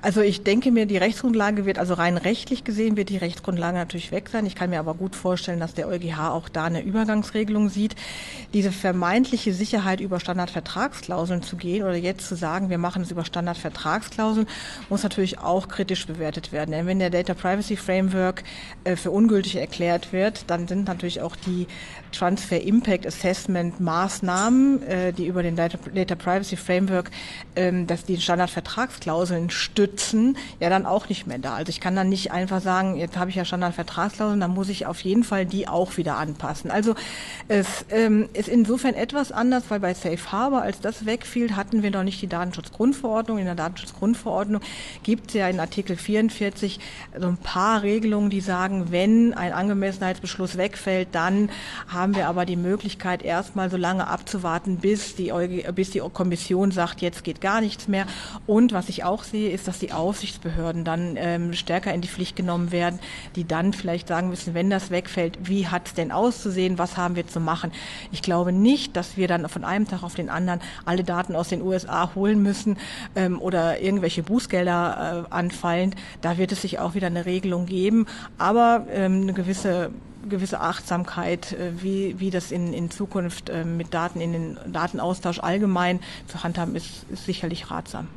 Also 0.05 0.21
ich 0.21 0.43
denke 0.43 0.73
mir, 0.73 0.87
die 0.87 0.97
Rechtsgrundlage 0.97 1.65
wird, 1.65 1.79
also 1.79 1.95
rein 1.95 2.17
rechtlich 2.17 2.65
gesehen, 2.65 2.97
wird 2.97 3.09
die 3.09 3.19
Rechtsgrundlage 3.19 3.79
natürlich 3.79 4.11
weg 4.11 4.29
sein. 4.31 4.47
Ich 4.47 4.57
kann 4.57 4.71
mir 4.71 4.81
aber 4.81 4.95
gut 4.95 5.15
vorstellen, 5.15 5.61
dass 5.61 5.75
der 5.75 5.87
EuGH 5.87 6.19
auch 6.19 6.49
da 6.49 6.65
eine 6.65 6.83
Übergangsregelung 6.83 7.69
sieht. 7.69 7.95
Diese 8.53 8.73
vermeintliche 8.73 9.55
Sicherheit 9.55 10.01
über 10.01 10.19
Standardvertragsklauseln 10.19 11.45
zu 11.45 11.57
gehen 11.57 11.85
oder 11.85 11.95
jetzt 11.95 12.27
zu 12.27 12.35
sagen, 12.35 12.69
wir 12.69 12.79
machen 12.79 13.03
es 13.03 13.13
über 13.13 13.25
Standardvertragsklauseln, 13.25 14.49
muss 14.89 15.05
natürlich 15.05 15.39
auch 15.39 15.69
kritisch 15.69 16.05
bewertet 16.05 16.51
werden. 16.51 16.73
Denn 16.73 16.87
wenn 16.87 16.99
der 16.99 17.11
Data 17.11 17.35
Privacy 17.35 17.77
Framework 17.77 18.43
äh, 18.83 18.97
für 18.97 19.13
ungültig 19.13 19.55
erklärt 19.55 20.13
wird, 20.13 20.47
dann 20.49 20.67
sind 20.67 20.89
natürlich 20.89 21.21
auch 21.21 21.37
die 21.37 21.69
Transfer 22.11 22.61
Impact 22.61 23.07
Assessment 23.07 23.79
Maßnahmen, 23.79 24.83
äh, 24.83 25.13
die 25.13 25.29
über 25.29 25.45
den 25.45 25.55
Data, 25.55 25.79
Privacy 26.17 26.57
Framework, 26.57 27.13
ähm, 27.55 27.87
dass 27.87 28.05
die 28.05 28.21
Standardvertragsklauseln 28.21 29.49
stützen, 29.51 29.92
ja 30.61 30.71
dann 30.71 30.87
auch 30.87 31.09
nicht 31.09 31.27
mehr 31.27 31.39
da. 31.39 31.55
Also 31.55 31.71
ich 31.71 31.81
kann 31.81 31.97
dann 31.97 32.09
nicht 32.09 32.33
einfach 32.33 32.61
sagen, 32.61 32.97
jetzt 32.97 33.17
habe 33.17 33.31
ich 33.31 33.37
ja 33.37 33.45
Standardvertragsklauseln, 33.45 34.41
dann 34.41 34.53
muss 34.53 34.69
ich 34.69 34.87
auf 34.87 35.01
jeden 35.01 35.25
Fall 35.25 35.47
die 35.47 35.69
auch 35.69 35.97
wieder 35.97 36.17
anpassen. 36.17 36.71
Also 36.71 36.95
es 37.49 37.85
ähm, 37.91 38.29
ist 38.33 38.49
insofern 38.49 38.95
etwas 38.95 39.33
anders, 39.33 39.65
weil 39.69 39.81
bei 39.81 39.95
Safe 39.95 40.33
Harbor, 40.33 40.63
als 40.63 40.81
das 40.81 41.07
wegfiel, 41.07 41.57
hatten 41.57 41.83
wir 41.83 41.91
noch 41.91 42.05
nicht 42.05 42.23
die 42.23 42.27
Datenschutzgrundverordnung. 42.27 43.39
In 43.39 43.45
der 43.45 43.55
Datenschutzgrundverordnung 43.55 44.63
gibt 45.03 45.29
es 45.29 45.35
ja 45.35 45.49
in 45.49 45.61
Artikel 45.61 45.97
44 45.97 46.81
so 47.19 47.27
ein 47.27 47.37
paar 47.37 47.83
Regelungen, 47.83 48.31
die 48.31 48.41
sagen, 48.41 48.91
wenn 48.91 49.35
ein 49.35 49.53
Angemessenheitsbeschluss 49.53 50.57
wegfällt, 50.57 51.09
dann 51.13 51.51
haben 51.89 52.15
wir 52.15 52.29
aber 52.29 52.47
die 52.47 52.57
Möglichkeit, 52.57 53.23
erstmal 53.23 53.71
so 53.71 53.77
lange 53.77 54.07
abzuwarten, 54.07 54.77
bis 54.77 55.17
die, 55.17 55.33
bis 55.75 55.91
die 55.91 56.01
Kommission 56.01 56.71
sagt, 56.71 57.01
jetzt 57.03 57.25
geht 57.25 57.41
gar 57.41 57.61
nichts 57.61 57.89
mehr. 57.89 58.07
Und 58.47 58.73
was 58.73 58.89
ich 58.89 59.05
auch 59.05 59.25
sehe, 59.25 59.51
ist, 59.51 59.69
dass 59.69 59.82
die 59.83 59.93
Aufsichtsbehörden 59.93 60.85
dann 60.85 61.17
ähm, 61.17 61.53
stärker 61.53 61.93
in 61.93 62.01
die 62.01 62.09
Pflicht 62.09 62.37
genommen 62.37 62.73
werden, 62.73 63.01
die 63.37 63.47
dann 63.47 63.73
vielleicht 63.73 64.09
sagen 64.09 64.31
müssen, 64.31 64.55
wenn 64.55 64.71
das 64.71 64.91
wegfällt, 64.91 65.39
wie 65.43 65.67
hat 65.67 65.89
es 65.89 65.95
denn 65.95 66.13
auszusehen, 66.13 66.79
was 66.79 66.97
haben 66.97 67.17
wir 67.17 67.27
zu 67.27 67.41
machen. 67.41 67.73
Ich 68.13 68.23
glaube 68.23 68.53
nicht, 68.53 68.97
dass 68.97 69.17
wir 69.17 69.29
dann 69.29 69.49
von 69.49 69.65
einem 69.65 69.87
Tag 69.87 70.03
auf 70.03 70.15
den 70.15 70.31
anderen 70.31 70.61
alle 70.85 71.05
Daten 71.05 71.37
aus 71.37 71.49
den 71.49 71.63
USA 71.63 72.15
holen 72.15 72.43
müssen 72.43 72.79
ähm, 73.17 73.41
oder 73.41 73.81
irgendwelche 73.81 74.23
Bußgelder 74.23 75.27
äh, 75.31 75.35
anfallen. 75.35 75.95
Da 76.21 76.39
wird 76.39 76.53
es 76.53 76.63
sich 76.63 76.79
auch 76.79 76.95
wieder 76.95 77.09
eine 77.09 77.27
Regelung 77.27 77.67
geben, 77.67 78.07
aber 78.39 78.87
ähm, 78.91 79.23
eine 79.23 79.33
gewisse 79.33 79.91
gewisse 80.29 80.61
Achtsamkeit, 80.61 81.53
äh, 81.53 81.83
wie, 81.83 82.19
wie 82.21 82.31
das 82.31 82.53
in, 82.53 82.73
in 82.73 82.91
Zukunft 82.91 83.51
äh, 83.51 83.65
mit 83.65 83.93
Daten 83.93 84.21
in 84.21 84.33
den 84.33 84.59
Datenaustausch 84.73 85.41
allgemein 85.41 86.01
zu 86.27 86.43
handhaben 86.43 86.77
ist, 86.77 87.05
ist 87.11 87.27
sicherlich 87.27 87.71
ratsam. 87.71 88.09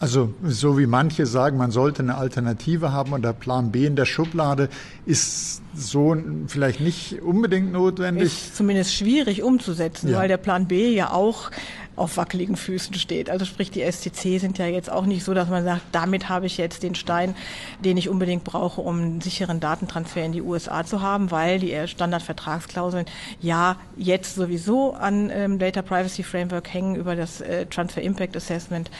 Also 0.00 0.34
so 0.44 0.78
wie 0.78 0.86
manche 0.86 1.24
sagen, 1.24 1.56
man 1.56 1.70
sollte 1.70 2.02
eine 2.02 2.16
Alternative 2.16 2.92
haben 2.92 3.12
und 3.12 3.22
der 3.22 3.32
Plan 3.32 3.70
B 3.70 3.86
in 3.86 3.96
der 3.96 4.04
Schublade 4.04 4.68
ist 5.06 5.62
so 5.74 6.16
vielleicht 6.46 6.80
nicht 6.80 7.22
unbedingt 7.22 7.72
notwendig. 7.72 8.24
Ist 8.24 8.56
zumindest 8.56 8.94
schwierig 8.94 9.42
umzusetzen, 9.42 10.10
ja. 10.10 10.18
weil 10.18 10.28
der 10.28 10.36
Plan 10.36 10.66
B 10.66 10.94
ja 10.94 11.12
auch 11.12 11.50
auf 11.96 12.16
wackeligen 12.16 12.56
Füßen 12.56 12.94
steht. 12.94 13.30
Also 13.30 13.44
sprich, 13.44 13.70
die 13.70 13.80
STC 13.80 14.40
sind 14.40 14.58
ja 14.58 14.66
jetzt 14.66 14.90
auch 14.90 15.06
nicht 15.06 15.24
so, 15.24 15.34
dass 15.34 15.48
man 15.48 15.64
sagt, 15.64 15.82
damit 15.92 16.28
habe 16.28 16.46
ich 16.46 16.58
jetzt 16.58 16.82
den 16.82 16.94
Stein, 16.94 17.36
den 17.84 17.96
ich 17.96 18.08
unbedingt 18.08 18.44
brauche, 18.44 18.80
um 18.80 19.00
einen 19.00 19.20
sicheren 19.20 19.60
Datentransfer 19.60 20.24
in 20.24 20.32
die 20.32 20.42
USA 20.42 20.84
zu 20.84 21.02
haben, 21.02 21.30
weil 21.30 21.60
die 21.60 21.76
Standardvertragsklauseln 21.86 23.06
ja 23.40 23.76
jetzt 23.96 24.34
sowieso 24.34 24.94
an 24.94 25.30
ähm, 25.30 25.58
Data 25.58 25.82
Privacy 25.82 26.22
Framework 26.22 26.72
hängen 26.72 26.96
über 26.96 27.14
das 27.14 27.40
äh, 27.40 27.66
Transfer 27.66 28.02
Impact 28.02 28.36
Assessment, 28.36 28.90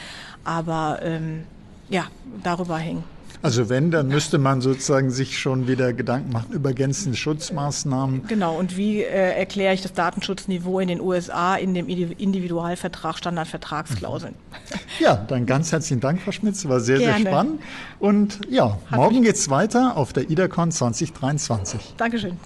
aber 0.45 0.99
ähm, 1.01 1.43
ja, 1.89 2.05
darüber 2.43 2.77
hängen. 2.77 3.03
Also 3.41 3.69
wenn, 3.69 3.91
dann 3.91 4.07
müsste 4.07 4.39
man 4.39 4.59
sozusagen 4.61 5.11
sich 5.11 5.37
schon 5.37 5.67
wieder 5.67 5.93
Gedanken 5.93 6.31
machen 6.31 6.51
über 6.51 6.73
gänzende 6.73 7.15
Schutzmaßnahmen. 7.15 8.25
Genau, 8.27 8.57
und 8.57 8.75
wie 8.75 9.01
äh, 9.01 9.37
erkläre 9.37 9.73
ich 9.73 9.83
das 9.83 9.93
Datenschutzniveau 9.93 10.79
in 10.79 10.87
den 10.87 10.99
USA 10.99 11.55
in 11.55 11.75
dem 11.75 11.87
Individualvertrag, 11.87 13.17
Standardvertragsklauseln? 13.17 14.33
Ja, 14.99 15.15
dann 15.15 15.45
ganz 15.45 15.73
herzlichen 15.73 15.99
Dank, 15.99 16.21
Frau 16.21 16.31
Schmitz, 16.31 16.65
war 16.67 16.79
sehr, 16.79 16.97
Gerne. 16.97 17.21
sehr 17.21 17.31
spannend. 17.31 17.61
Und 17.99 18.39
ja, 18.49 18.79
Hat 18.89 18.97
morgen 18.97 19.23
geht 19.23 19.35
es 19.35 19.49
weiter 19.49 19.97
auf 19.97 20.13
der 20.13 20.29
IDACON 20.29 20.71
2023. 20.71 21.95
Dankeschön. 21.97 22.39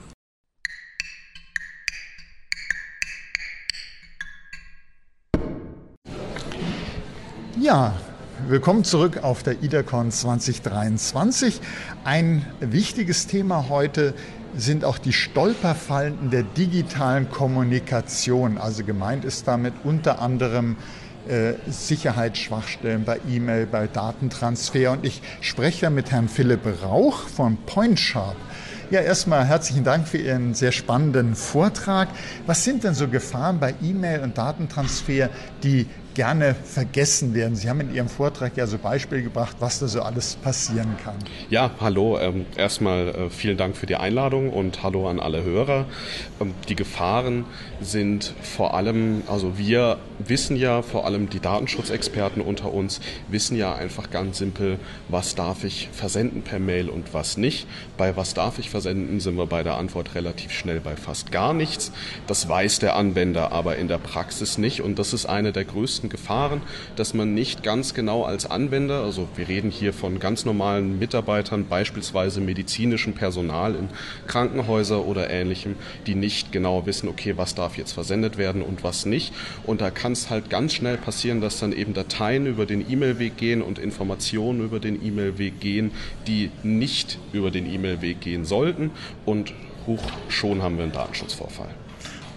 Ja, 7.59 7.93
Willkommen 8.47 8.85
zurück 8.85 9.21
auf 9.21 9.43
der 9.43 9.61
IDACON 9.61 10.11
2023. 10.11 11.59
Ein 12.05 12.45
wichtiges 12.61 13.27
Thema 13.27 13.67
heute 13.67 14.13
sind 14.55 14.85
auch 14.85 14.97
die 14.97 15.11
Stolperfallen 15.11 16.29
der 16.29 16.43
digitalen 16.43 17.29
Kommunikation. 17.29 18.57
Also 18.57 18.85
gemeint 18.85 19.25
ist 19.25 19.45
damit 19.45 19.73
unter 19.83 20.21
anderem 20.21 20.77
äh, 21.27 21.55
Sicherheitsschwachstellen 21.69 23.03
bei 23.03 23.19
E-Mail, 23.29 23.65
bei 23.65 23.87
Datentransfer. 23.87 24.93
Und 24.93 25.05
ich 25.05 25.21
spreche 25.41 25.89
mit 25.89 26.11
Herrn 26.11 26.29
Philipp 26.29 26.61
Rauch 26.81 27.27
von 27.27 27.57
PointSharp. 27.65 28.37
Ja, 28.89 29.01
erstmal 29.01 29.45
herzlichen 29.45 29.83
Dank 29.83 30.07
für 30.07 30.17
Ihren 30.17 30.53
sehr 30.53 30.71
spannenden 30.71 31.35
Vortrag. 31.35 32.07
Was 32.47 32.63
sind 32.63 32.85
denn 32.85 32.95
so 32.95 33.07
Gefahren 33.07 33.59
bei 33.59 33.75
E-Mail 33.83 34.21
und 34.21 34.37
Datentransfer, 34.37 35.29
die 35.61 35.85
gerne 36.19 36.53
vergessen 36.53 37.33
werden. 37.33 37.55
Sie 37.55 37.69
haben 37.69 37.79
in 37.79 37.95
Ihrem 37.95 38.09
Vortrag 38.09 38.57
ja 38.57 38.67
so 38.67 38.77
Beispiele 38.77 39.23
gebracht, 39.23 39.55
was 39.61 39.79
da 39.79 39.87
so 39.87 40.01
alles 40.01 40.35
passieren 40.35 40.97
kann. 41.01 41.15
Ja, 41.49 41.71
hallo. 41.79 42.19
Ähm, 42.19 42.45
erstmal 42.57 43.07
äh, 43.07 43.29
vielen 43.29 43.55
Dank 43.55 43.77
für 43.77 43.85
die 43.85 43.95
Einladung 43.95 44.49
und 44.49 44.83
hallo 44.83 45.07
an 45.07 45.21
alle 45.21 45.45
Hörer. 45.45 45.85
Ähm, 46.41 46.53
die 46.67 46.75
Gefahren 46.75 47.45
sind 47.79 48.33
vor 48.41 48.73
allem, 48.73 49.21
also 49.27 49.57
wir 49.57 49.97
wissen 50.19 50.57
ja, 50.57 50.81
vor 50.81 51.05
allem 51.05 51.29
die 51.29 51.39
Datenschutzexperten 51.39 52.41
unter 52.41 52.73
uns, 52.73 52.99
wissen 53.29 53.55
ja 53.55 53.73
einfach 53.73 54.09
ganz 54.09 54.39
simpel, 54.39 54.77
was 55.07 55.35
darf 55.35 55.63
ich 55.63 55.87
versenden 55.93 56.41
per 56.41 56.59
Mail 56.59 56.89
und 56.89 57.13
was 57.13 57.37
nicht. 57.37 57.65
Bei 57.97 58.17
was 58.17 58.33
darf 58.33 58.59
ich 58.59 58.69
versenden, 58.69 59.21
sind 59.21 59.37
wir 59.37 59.45
bei 59.45 59.63
der 59.63 59.77
Antwort 59.77 60.15
relativ 60.15 60.51
schnell 60.51 60.81
bei 60.81 60.97
fast 60.97 61.31
gar 61.31 61.53
nichts. 61.53 61.93
Das 62.27 62.49
weiß 62.49 62.79
der 62.79 62.97
Anwender 62.97 63.53
aber 63.53 63.77
in 63.77 63.87
der 63.87 63.99
Praxis 63.99 64.57
nicht 64.57 64.81
und 64.81 64.99
das 64.99 65.13
ist 65.13 65.25
eine 65.25 65.53
der 65.53 65.63
größten 65.63 66.08
größten 66.09 66.19
Gefahren, 66.19 66.61
dass 66.95 67.13
man 67.13 67.33
nicht 67.33 67.63
ganz 67.63 67.93
genau 67.93 68.23
als 68.23 68.49
Anwender, 68.49 69.03
also 69.03 69.27
wir 69.35 69.47
reden 69.47 69.71
hier 69.71 69.93
von 69.93 70.19
ganz 70.19 70.45
normalen 70.45 70.99
Mitarbeitern, 70.99 71.65
beispielsweise 71.69 72.41
medizinischem 72.41 73.13
Personal 73.13 73.75
in 73.75 73.89
Krankenhäuser 74.27 75.05
oder 75.05 75.29
ähnlichem, 75.29 75.75
die 76.07 76.15
nicht 76.15 76.51
genau 76.51 76.85
wissen, 76.85 77.07
okay, 77.07 77.35
was 77.37 77.55
darf 77.55 77.77
jetzt 77.77 77.93
versendet 77.93 78.37
werden 78.37 78.61
und 78.61 78.83
was 78.83 79.05
nicht. 79.05 79.33
Und 79.65 79.81
da 79.81 79.91
kann 79.91 80.13
es 80.13 80.29
halt 80.29 80.49
ganz 80.49 80.73
schnell 80.73 80.97
passieren, 80.97 81.41
dass 81.41 81.59
dann 81.59 81.71
eben 81.71 81.93
Dateien 81.93 82.45
über 82.45 82.65
den 82.65 82.89
E-Mail-Weg 82.89 83.37
gehen 83.37 83.61
und 83.61 83.79
Informationen 83.79 84.63
über 84.63 84.79
den 84.79 85.03
E-Mail-Weg 85.05 85.59
gehen, 85.59 85.91
die 86.27 86.51
nicht 86.63 87.19
über 87.33 87.51
den 87.51 87.71
E-Mail-Weg 87.71 88.21
gehen 88.21 88.45
sollten. 88.45 88.91
Und 89.25 89.53
hoch 89.87 90.03
schon 90.27 90.61
haben 90.61 90.77
wir 90.77 90.83
einen 90.83 90.93
Datenschutzvorfall. 90.93 91.69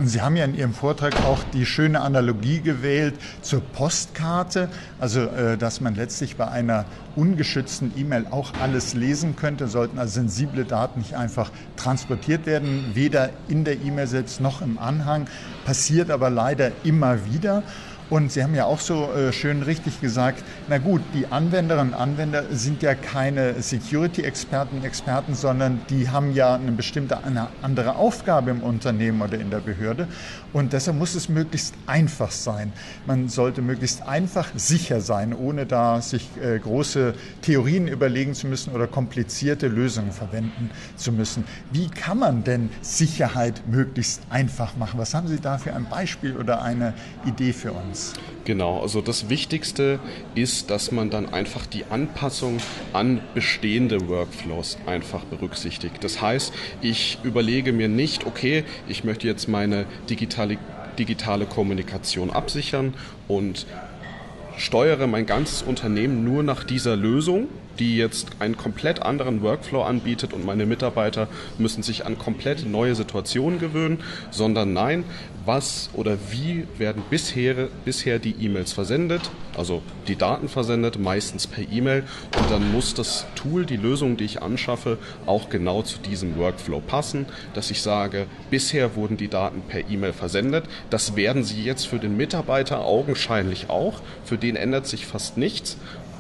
Und 0.02 0.08
Sie 0.08 0.20
haben 0.20 0.34
ja 0.34 0.44
in 0.44 0.56
Ihrem 0.56 0.74
Vortrag 0.74 1.14
auch 1.24 1.44
die 1.54 1.64
schöne 1.64 2.00
Analogie 2.00 2.60
gewählt 2.60 3.14
zur 3.40 3.60
Postkarte, 3.60 4.68
also 4.98 5.20
äh, 5.20 5.56
dass 5.56 5.80
man 5.80 5.94
letztlich 5.94 6.34
bei 6.34 6.48
einer 6.48 6.86
ungeschützten 7.14 7.92
E-Mail 7.96 8.26
auch 8.32 8.52
alles 8.60 8.94
lesen 8.94 9.36
könnte, 9.36 9.68
sollten 9.68 10.00
also 10.00 10.14
sensible 10.14 10.64
Daten 10.64 10.98
nicht 10.98 11.14
einfach 11.14 11.52
transportiert 11.76 12.46
werden, 12.46 12.84
weder 12.94 13.30
in 13.46 13.62
der 13.64 13.74
E-Mail 13.74 14.08
selbst 14.08 14.40
noch 14.40 14.60
im 14.60 14.76
Anhang, 14.76 15.28
passiert 15.64 16.10
aber 16.10 16.30
leider 16.30 16.72
immer 16.82 17.24
wieder. 17.26 17.62
Und 18.12 18.30
Sie 18.30 18.42
haben 18.42 18.54
ja 18.54 18.66
auch 18.66 18.78
so 18.78 19.10
äh, 19.10 19.32
schön 19.32 19.62
richtig 19.62 20.02
gesagt, 20.02 20.44
na 20.68 20.76
gut, 20.76 21.00
die 21.14 21.28
Anwenderinnen 21.28 21.94
und 21.94 21.98
Anwender 21.98 22.44
sind 22.50 22.82
ja 22.82 22.94
keine 22.94 23.62
Security-Experten, 23.62 24.84
Experten, 24.84 25.34
sondern 25.34 25.80
die 25.88 26.10
haben 26.10 26.34
ja 26.34 26.54
eine 26.54 26.72
bestimmte 26.72 27.24
eine 27.24 27.48
andere 27.62 27.96
Aufgabe 27.96 28.50
im 28.50 28.62
Unternehmen 28.62 29.22
oder 29.22 29.38
in 29.40 29.48
der 29.48 29.60
Behörde. 29.60 30.08
Und 30.52 30.74
deshalb 30.74 30.98
muss 30.98 31.14
es 31.14 31.30
möglichst 31.30 31.74
einfach 31.86 32.32
sein. 32.32 32.74
Man 33.06 33.30
sollte 33.30 33.62
möglichst 33.62 34.06
einfach 34.06 34.50
sicher 34.56 35.00
sein, 35.00 35.32
ohne 35.32 35.64
da 35.64 36.02
sich 36.02 36.28
äh, 36.42 36.58
große 36.58 37.14
Theorien 37.40 37.88
überlegen 37.88 38.34
zu 38.34 38.46
müssen 38.46 38.74
oder 38.74 38.88
komplizierte 38.88 39.68
Lösungen 39.68 40.12
verwenden 40.12 40.68
zu 40.96 41.12
müssen. 41.12 41.44
Wie 41.70 41.88
kann 41.88 42.18
man 42.18 42.44
denn 42.44 42.68
Sicherheit 42.82 43.62
möglichst 43.66 44.20
einfach 44.28 44.76
machen? 44.76 45.00
Was 45.00 45.14
haben 45.14 45.28
Sie 45.28 45.40
da 45.40 45.56
für 45.56 45.72
ein 45.72 45.86
Beispiel 45.88 46.36
oder 46.36 46.60
eine 46.60 46.92
Idee 47.24 47.54
für 47.54 47.72
uns? 47.72 48.01
Genau, 48.44 48.80
also 48.80 49.00
das 49.00 49.28
Wichtigste 49.28 50.00
ist, 50.34 50.70
dass 50.70 50.90
man 50.90 51.10
dann 51.10 51.32
einfach 51.32 51.64
die 51.64 51.84
Anpassung 51.90 52.58
an 52.92 53.20
bestehende 53.34 54.08
Workflows 54.08 54.78
einfach 54.84 55.24
berücksichtigt. 55.24 56.02
Das 56.02 56.20
heißt, 56.20 56.52
ich 56.80 57.18
überlege 57.22 57.72
mir 57.72 57.88
nicht, 57.88 58.26
okay, 58.26 58.64
ich 58.88 59.04
möchte 59.04 59.28
jetzt 59.28 59.48
meine 59.48 59.86
digitale, 60.10 60.58
digitale 60.98 61.46
Kommunikation 61.46 62.30
absichern 62.30 62.94
und 63.28 63.66
steuere 64.56 65.06
mein 65.06 65.26
ganzes 65.26 65.62
Unternehmen 65.62 66.24
nur 66.24 66.42
nach 66.42 66.64
dieser 66.64 66.96
Lösung, 66.96 67.46
die 67.78 67.96
jetzt 67.96 68.28
einen 68.38 68.56
komplett 68.56 69.02
anderen 69.02 69.42
Workflow 69.42 69.82
anbietet 69.82 70.32
und 70.32 70.44
meine 70.44 70.66
Mitarbeiter 70.66 71.28
müssen 71.58 71.82
sich 71.82 72.06
an 72.06 72.18
komplett 72.18 72.66
neue 72.66 72.94
Situationen 72.94 73.58
gewöhnen, 73.58 74.00
sondern 74.30 74.72
nein, 74.72 75.04
was 75.44 75.90
oder 75.92 76.16
wie 76.30 76.66
werden 76.78 77.02
bisher, 77.10 77.68
bisher 77.84 78.18
die 78.18 78.34
E-Mails 78.40 78.72
versendet, 78.72 79.30
also 79.56 79.82
die 80.08 80.16
Daten 80.16 80.48
versendet, 80.48 80.98
meistens 80.98 81.46
per 81.46 81.64
E-Mail. 81.70 82.04
Und 82.38 82.50
dann 82.50 82.72
muss 82.72 82.94
das 82.94 83.26
Tool, 83.34 83.66
die 83.66 83.76
Lösung, 83.76 84.16
die 84.16 84.24
ich 84.24 84.42
anschaffe, 84.42 84.98
auch 85.26 85.48
genau 85.48 85.82
zu 85.82 85.98
diesem 85.98 86.36
Workflow 86.36 86.80
passen, 86.80 87.26
dass 87.54 87.70
ich 87.70 87.82
sage, 87.82 88.26
bisher 88.50 88.94
wurden 88.96 89.16
die 89.16 89.28
Daten 89.28 89.62
per 89.62 89.90
E-Mail 89.90 90.12
versendet, 90.12 90.64
das 90.90 91.16
werden 91.16 91.44
sie 91.44 91.62
jetzt 91.62 91.86
für 91.86 91.98
den 91.98 92.16
Mitarbeiter 92.16 92.84
augenscheinlich 92.84 93.68
auch, 93.68 94.00
für 94.24 94.38
den 94.38 94.56
ändert 94.56 94.86
sich 94.86 95.06
fast 95.06 95.36
nichts 95.36 95.76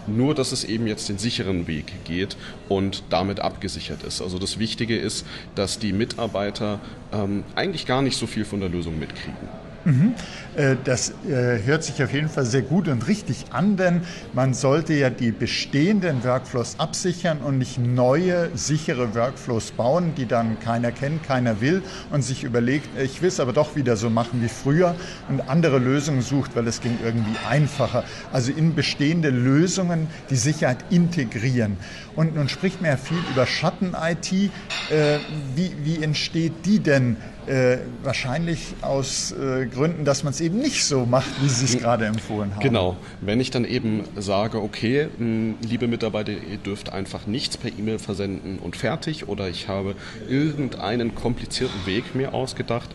nur, 0.06 0.34
dass 0.34 0.52
es 0.52 0.64
eben 0.64 0.86
jetzt 0.86 1.08
den 1.08 1.18
sicheren 1.18 1.66
Weg 1.66 1.92
geht 2.04 2.36
und 2.68 3.02
damit 3.10 3.40
abgesichert 3.40 4.02
ist. 4.04 4.22
Also 4.22 4.38
das 4.38 4.58
Wichtige 4.58 4.96
ist, 4.96 5.26
dass 5.54 5.78
die 5.78 5.92
Mitarbeiter 5.92 6.80
ähm, 7.12 7.44
eigentlich 7.54 7.86
gar 7.86 8.02
nicht 8.02 8.16
so 8.16 8.26
viel 8.26 8.44
von 8.44 8.60
der 8.60 8.68
Lösung 8.68 8.98
mitkriegen. 8.98 9.61
Mhm. 9.84 10.14
Äh, 10.54 10.76
das 10.82 11.24
äh, 11.24 11.60
hört 11.64 11.82
sich 11.82 12.02
auf 12.02 12.12
jeden 12.12 12.28
Fall 12.28 12.46
sehr 12.46 12.62
gut 12.62 12.86
und 12.86 13.08
richtig 13.08 13.52
an, 13.52 13.76
denn 13.76 14.02
man 14.32 14.54
sollte 14.54 14.94
ja 14.94 15.10
die 15.10 15.32
bestehenden 15.32 16.22
Workflows 16.22 16.78
absichern 16.78 17.38
und 17.38 17.58
nicht 17.58 17.78
neue, 17.78 18.56
sichere 18.56 19.14
Workflows 19.14 19.72
bauen, 19.72 20.14
die 20.14 20.26
dann 20.26 20.60
keiner 20.60 20.92
kennt, 20.92 21.24
keiner 21.24 21.60
will 21.60 21.82
und 22.10 22.22
sich 22.22 22.44
überlegt, 22.44 22.96
ich 22.96 23.22
will 23.22 23.28
es 23.28 23.40
aber 23.40 23.52
doch 23.52 23.74
wieder 23.74 23.96
so 23.96 24.08
machen 24.08 24.40
wie 24.40 24.48
früher 24.48 24.96
und 25.26 25.48
andere 25.48 25.78
Lösungen 25.78 26.22
sucht, 26.22 26.54
weil 26.54 26.68
es 26.68 26.80
ging 26.80 26.98
irgendwie 26.98 27.40
einfacher. 27.40 28.04
Also 28.30 28.52
in 28.52 28.76
bestehende 28.76 29.30
Lösungen 29.30 30.10
die 30.30 30.36
Sicherheit 30.36 30.84
integrieren. 30.90 31.78
Und 32.14 32.34
nun 32.36 32.48
spricht 32.48 32.80
man 32.80 32.90
ja 32.90 32.96
viel 32.96 33.24
über 33.24 33.46
Schatten-IT. 33.46 34.52
Äh, 34.88 35.20
wie, 35.28 35.76
wie 35.84 36.02
entsteht 36.02 36.66
die 36.66 36.82
denn 36.82 37.16
äh, 37.46 37.78
wahrscheinlich 38.02 38.74
aus 38.82 39.32
äh, 39.32 39.66
Gründen, 39.66 40.04
dass 40.04 40.22
man 40.24 40.32
es 40.32 40.40
eben 40.40 40.58
nicht 40.58 40.84
so 40.84 41.06
macht, 41.06 41.30
wie 41.42 41.48
Sie 41.48 41.64
es 41.64 41.78
gerade 41.78 42.06
empfohlen 42.06 42.52
haben. 42.54 42.62
Genau. 42.62 42.96
Wenn 43.20 43.40
ich 43.40 43.50
dann 43.50 43.64
eben 43.64 44.04
sage, 44.16 44.62
okay, 44.62 45.08
mh, 45.18 45.54
liebe 45.60 45.88
Mitarbeiter, 45.88 46.32
ihr 46.32 46.58
dürft 46.64 46.92
einfach 46.92 47.26
nichts 47.26 47.56
per 47.56 47.70
E-Mail 47.70 47.98
versenden 47.98 48.58
und 48.58 48.76
fertig 48.76 49.28
oder 49.28 49.48
ich 49.48 49.68
habe 49.68 49.94
irgendeinen 50.28 51.14
komplizierten 51.14 51.86
Weg 51.86 52.14
mir 52.14 52.34
ausgedacht, 52.34 52.90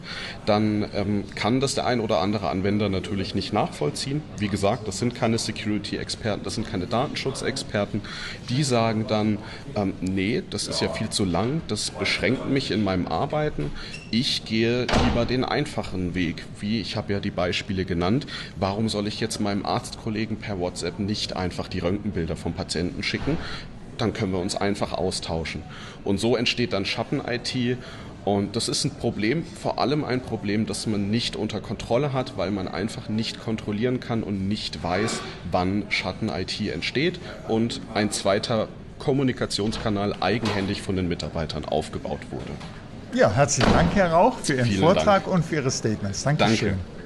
dann 0.46 0.86
ähm, 0.94 1.24
kann 1.36 1.60
das 1.60 1.76
der 1.76 1.86
ein 1.86 2.00
oder 2.00 2.20
andere 2.20 2.50
Anwender 2.50 2.90
natürlich 2.90 3.36
nicht 3.36 3.54
nachvollziehen. 3.54 4.22
Wie 4.38 4.48
gesagt, 4.48 4.88
das 4.88 5.00
sind 5.00 5.16
keine 5.16 5.38
Security-Experten, 5.38 6.44
das 6.44 6.56
sind 6.56 6.70
keine 6.70 6.88
Datenschutzexperten. 6.88 8.02
Die 8.50 8.64
sagen 8.64 9.06
dann, 9.08 9.38
ähm, 9.76 9.94
nee, 10.02 10.44
das 10.50 10.68
ist 10.68 10.82
ja 10.82 10.90
viel 10.90 11.10
zu 11.10 11.26
lang, 11.26 11.62
das 11.68 11.92
beschränkt 11.92 12.50
mich 12.50 12.72
in 12.72 12.84
meinem 12.84 13.08
Arbeiten. 13.08 13.72
Ich 14.12 14.37
ich 14.38 14.46
gehe 14.46 14.86
lieber 15.06 15.26
den 15.26 15.44
einfachen 15.44 16.14
Weg, 16.14 16.44
wie 16.60 16.80
ich 16.80 16.96
habe 16.96 17.12
ja 17.12 17.20
die 17.20 17.32
Beispiele 17.32 17.86
genannt. 17.86 18.28
Warum 18.56 18.88
soll 18.88 19.08
ich 19.08 19.20
jetzt 19.20 19.40
meinem 19.40 19.66
Arztkollegen 19.66 20.38
per 20.38 20.60
WhatsApp 20.60 21.00
nicht 21.00 21.36
einfach 21.36 21.68
die 21.68 21.80
Röntgenbilder 21.80 22.36
vom 22.36 22.54
Patienten 22.54 23.02
schicken? 23.02 23.38
Dann 23.98 24.14
können 24.14 24.34
wir 24.34 24.40
uns 24.40 24.56
einfach 24.56 24.94
austauschen. 24.94 25.64
Und 26.04 26.20
so 26.20 26.36
entsteht 26.36 26.74
dann 26.74 26.86
Schatten-IT 26.86 27.80
und 28.26 28.56
das 28.56 28.70
ist 28.70 28.86
ein 28.86 28.92
Problem, 28.92 29.44
vor 29.44 29.80
allem 29.80 30.04
ein 30.04 30.22
Problem, 30.22 30.68
das 30.68 30.86
man 30.86 31.10
nicht 31.10 31.36
unter 31.36 31.60
Kontrolle 31.60 32.14
hat, 32.14 32.38
weil 32.38 32.52
man 32.52 32.68
einfach 32.68 33.10
nicht 33.10 33.40
kontrollieren 33.40 34.00
kann 34.00 34.22
und 34.22 34.48
nicht 34.48 34.84
weiß, 34.84 35.20
wann 35.52 35.86
Schatten-IT 35.90 36.62
entsteht 36.72 37.20
und 37.48 37.82
ein 37.96 38.12
zweiter 38.12 38.68
Kommunikationskanal 39.00 40.16
eigenhändig 40.20 40.84
von 40.84 40.96
den 40.96 41.08
Mitarbeitern 41.08 41.66
aufgebaut 41.66 42.22
wurde. 42.30 42.52
Ja, 43.14 43.32
herzlichen 43.32 43.72
Dank, 43.74 43.96
Herr 43.96 44.12
Rauch, 44.12 44.38
für 44.40 44.54
Ihren 44.56 44.66
Vielen 44.66 44.82
Vortrag 44.82 45.24
Dank. 45.24 45.28
und 45.28 45.46
für 45.46 45.56
Ihre 45.56 45.72
Statements. 45.72 46.24
Dankeschön. 46.24 46.70
Danke. 46.70 46.97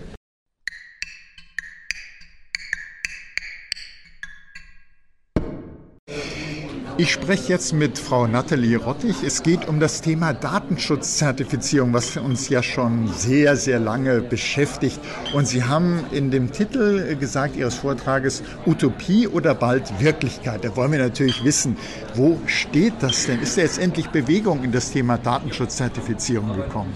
Ich 6.98 7.12
spreche 7.12 7.54
jetzt 7.54 7.74
mit 7.74 7.98
Frau 7.98 8.28
Nathalie 8.28 8.78
Rottig. 8.78 9.24
Es 9.26 9.42
geht 9.42 9.68
um 9.68 9.80
das 9.80 10.02
Thema 10.02 10.34
Datenschutzzertifizierung, 10.34 11.94
was 11.94 12.18
uns 12.18 12.50
ja 12.50 12.62
schon 12.62 13.08
sehr, 13.08 13.56
sehr 13.56 13.80
lange 13.80 14.22
beschäftigt. 14.22 15.00
Und 15.34 15.48
Sie 15.48 15.64
haben 15.64 16.04
in 16.12 16.32
dem 16.32 16.52
Titel 16.52 17.16
gesagt 17.16 17.56
Ihres 17.56 17.76
Vortrages 17.76 18.44
Utopie 18.66 19.28
oder 19.28 19.56
bald 19.56 20.02
Wirklichkeit. 20.02 20.64
Da 20.64 20.76
wollen 20.76 20.92
wir 20.92 21.00
natürlich 21.00 21.44
wissen, 21.44 21.78
wo 22.14 22.39
steht 22.46 22.94
das 23.00 23.26
denn? 23.26 23.42
Ist 23.42 23.58
da 23.58 23.62
jetzt 23.62 23.80
endlich 23.80 24.10
Bewegung 24.10 24.64
in 24.64 24.72
das 24.72 24.92
Thema 24.92 25.18
Datenschutzzertifizierung 25.18 26.56
gekommen? 26.56 26.94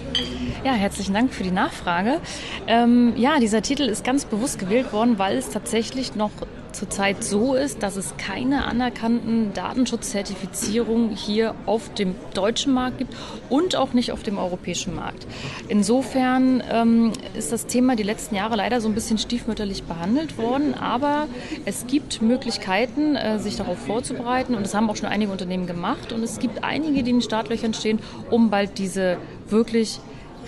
Ja, 0.64 0.74
herzlichen 0.74 1.14
Dank 1.14 1.34
für 1.34 1.44
die 1.44 1.52
Nachfrage. 1.52 2.20
Ähm, 2.68 3.14
ja, 3.16 3.40
dieser 3.40 3.62
Titel 3.62 3.84
ist 3.84 4.04
ganz 4.04 4.26
bewusst 4.26 4.60
gewählt 4.60 4.92
worden, 4.94 5.18
weil 5.18 5.38
es 5.38 5.50
tatsächlich 5.50 6.16
noch 6.16 6.32
zurzeit 6.76 7.24
so 7.24 7.56
ist, 7.56 7.82
dass 7.84 7.96
es 7.96 8.18
keine 8.18 8.66
anerkannten 8.66 9.54
Datenschutzzertifizierungen 9.54 11.16
hier 11.16 11.56
auf 11.66 11.94
dem 11.94 12.16
deutschen 12.34 12.74
Markt 12.74 13.00
gibt 13.00 13.16
und 13.50 13.76
auch 13.76 13.94
nicht 13.94 14.12
auf 14.12 14.24
dem 14.24 14.38
europäischen 14.38 14.96
Markt. 14.96 15.26
Insofern 15.68 16.64
ähm, 16.72 17.14
ist 17.38 17.52
das 17.52 17.66
Thema 17.66 17.96
die 17.96 18.04
letzten 18.04 18.36
Jahre 18.36 18.56
leider 18.56 18.82
so 18.82 18.88
ein 18.88 18.94
bisschen 18.94 19.18
stiefmütterlich 19.18 19.84
behandelt 19.84 20.38
worden, 20.38 20.74
aber 20.74 21.28
es 21.66 21.88
gibt 21.88 22.22
Möglichkeiten, 22.22 23.16
äh, 23.16 23.40
sich 23.40 23.56
darauf 23.56 23.78
vorzubereiten 23.80 24.56
und 24.56 24.64
das 24.64 24.74
haben 24.74 24.90
auch 24.90 24.96
schon 24.96 25.10
einige 25.10 25.32
Unternehmen 25.32 25.68
gemacht 25.68 26.12
und 26.12 26.24
es 26.24 26.40
gibt 26.40 26.64
einige, 26.64 27.04
die 27.04 27.10
in 27.12 27.18
den 27.18 27.22
Startlöchern 27.22 27.74
stehen, 27.74 28.00
um 28.30 28.50
bald 28.50 28.78
diese 28.78 29.18
wirklich 29.50 30.00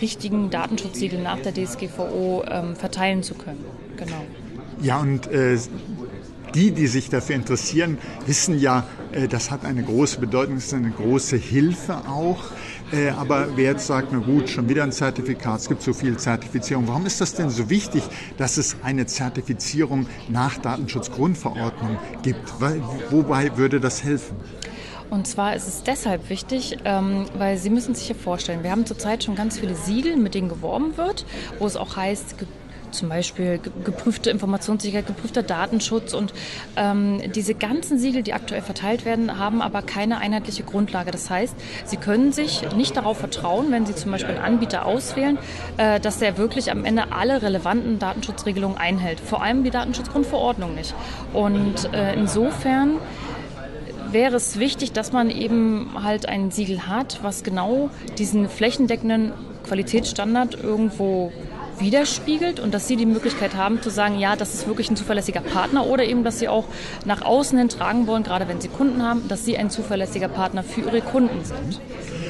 richtigen 0.02 0.50
Datenschutzsiegel 0.50 1.22
nach 1.22 1.40
der 1.40 1.54
DSGVO 1.54 2.44
ähm, 2.50 2.76
verteilen 2.76 3.24
zu 3.24 3.34
können. 3.34 3.64
Genau. 3.96 4.24
Ja, 4.82 5.00
und 5.00 5.28
äh, 5.28 5.58
die, 6.54 6.72
die 6.72 6.88
sich 6.88 7.10
dafür 7.10 7.36
interessieren, 7.36 7.98
wissen 8.26 8.60
ja, 8.60 8.86
äh, 9.12 9.28
das 9.28 9.52
hat 9.52 9.66
eine 9.66 9.84
große 9.84 10.20
Bedeutung, 10.20 10.56
das 10.56 10.66
ist 10.66 10.74
eine 10.74 10.92
große 10.92 11.38
Hilfe 11.38 11.98
auch. 12.08 12.44
Äh, 12.92 13.10
aber 13.10 13.50
wer 13.56 13.72
jetzt 13.72 13.88
sagt, 13.88 14.10
na 14.12 14.20
gut, 14.20 14.50
schon 14.50 14.70
wieder 14.70 14.84
ein 14.84 14.92
Zertifikat, 14.92 15.60
es 15.60 15.68
gibt 15.68 15.82
so 15.82 15.94
viel 15.94 16.18
Zertifizierung, 16.18 16.88
warum 16.88 17.06
ist 17.06 17.20
das 17.20 17.34
denn 17.34 17.50
so 17.50 17.70
wichtig, 17.70 18.04
dass 18.38 18.58
es 18.58 18.78
eine 18.84 19.06
Zertifizierung 19.06 20.08
nach 20.30 20.58
Datenschutzgrundverordnung 20.58 21.98
gibt? 22.24 22.54
Wobei 23.12 23.58
würde 23.58 23.80
das 23.80 24.04
helfen? 24.04 24.38
Und 25.10 25.26
zwar 25.26 25.56
ist 25.56 25.68
es 25.68 25.84
deshalb 25.84 26.30
wichtig, 26.30 26.78
ähm, 26.84 27.26
weil 27.38 27.58
Sie 27.58 27.70
müssen 27.70 27.96
sich 27.96 28.08
hier 28.08 28.16
vorstellen, 28.16 28.64
wir 28.64 28.72
haben 28.72 28.86
zurzeit 28.86 29.24
schon 29.24 29.36
ganz 29.36 29.58
viele 29.58 29.76
Siegel, 29.76 30.18
mit 30.18 30.36
denen 30.36 30.50
geworben 30.50 30.98
wird, 30.98 31.26
wo 31.60 31.66
es 31.66 31.78
auch 31.78 31.96
heißt, 31.96 32.36
zum 32.92 33.10
Beispiel 33.10 33.60
geprüfte 33.84 34.30
Informationssicherheit, 34.30 35.08
geprüfter 35.08 35.44
Datenschutz 35.44 36.14
und 36.14 36.34
ähm, 36.76 37.22
diese 37.34 37.54
ganzen 37.54 38.00
Siegel, 38.00 38.24
die 38.24 38.34
aktuell 38.34 38.62
verteilt 38.62 39.06
werden, 39.06 39.38
haben 39.38 39.62
aber 39.62 39.82
keine 39.82 40.18
einheitliche 40.18 40.64
Grundlage. 40.64 41.12
Das 41.12 41.30
heißt, 41.30 41.56
Sie 41.86 41.98
können 41.98 42.32
sich 42.32 42.62
nicht 42.76 42.96
darauf 42.98 43.18
vertrauen, 43.18 43.72
wenn 43.72 43.86
Sie 43.86 43.96
zum 43.96 44.12
Beispiel 44.12 44.36
einen 44.36 44.44
Anbieter 44.44 44.86
auswählen, 44.86 45.38
äh, 45.78 46.00
dass 46.00 46.20
der 46.20 46.38
wirklich 46.38 46.72
am 46.72 46.86
Ende 46.86 47.12
alle 47.12 47.42
relevanten 47.42 48.00
Datenschutzregelungen 48.00 48.78
einhält. 48.78 49.20
Vor 49.20 49.42
allem 49.42 49.64
die 49.64 49.72
Datenschutzgrundverordnung 49.72 50.76
nicht. 50.76 50.94
Und 51.34 51.94
äh, 51.94 52.14
insofern 52.14 53.00
wäre 54.12 54.36
es 54.36 54.60
wichtig, 54.60 54.94
dass 54.94 55.12
man 55.12 55.30
eben 55.30 56.04
halt 56.04 56.28
ein 56.28 56.52
Siegel 56.52 56.88
hat, 56.88 57.20
was 57.22 57.44
genau 57.44 57.90
diesen 58.18 58.50
flächendeckenden 58.50 59.34
Qualitätsstandard 59.68 60.64
irgendwo 60.64 61.32
widerspiegelt 61.80 62.60
und 62.60 62.74
dass 62.74 62.88
sie 62.88 62.96
die 62.96 63.06
Möglichkeit 63.06 63.56
haben 63.56 63.82
zu 63.82 63.90
sagen, 63.90 64.20
ja, 64.20 64.36
das 64.36 64.54
ist 64.54 64.68
wirklich 64.68 64.90
ein 64.90 64.96
zuverlässiger 64.96 65.42
Partner 65.42 65.86
oder 65.86 66.04
eben, 66.04 66.24
dass 66.24 66.40
sie 66.40 66.48
auch 66.48 66.66
nach 67.06 67.22
außen 67.22 67.58
hin 67.58 67.70
tragen 67.70 68.08
wollen, 68.08 68.24
gerade 68.24 68.48
wenn 68.48 68.62
sie 68.62 68.68
Kunden 68.68 69.04
haben, 69.04 69.28
dass 69.28 69.46
sie 69.46 69.58
ein 69.58 69.70
zuverlässiger 69.70 70.28
Partner 70.28 70.64
für 70.64 70.82
ihre 70.82 71.02
Kunden 71.02 71.44
sind. 71.44 71.80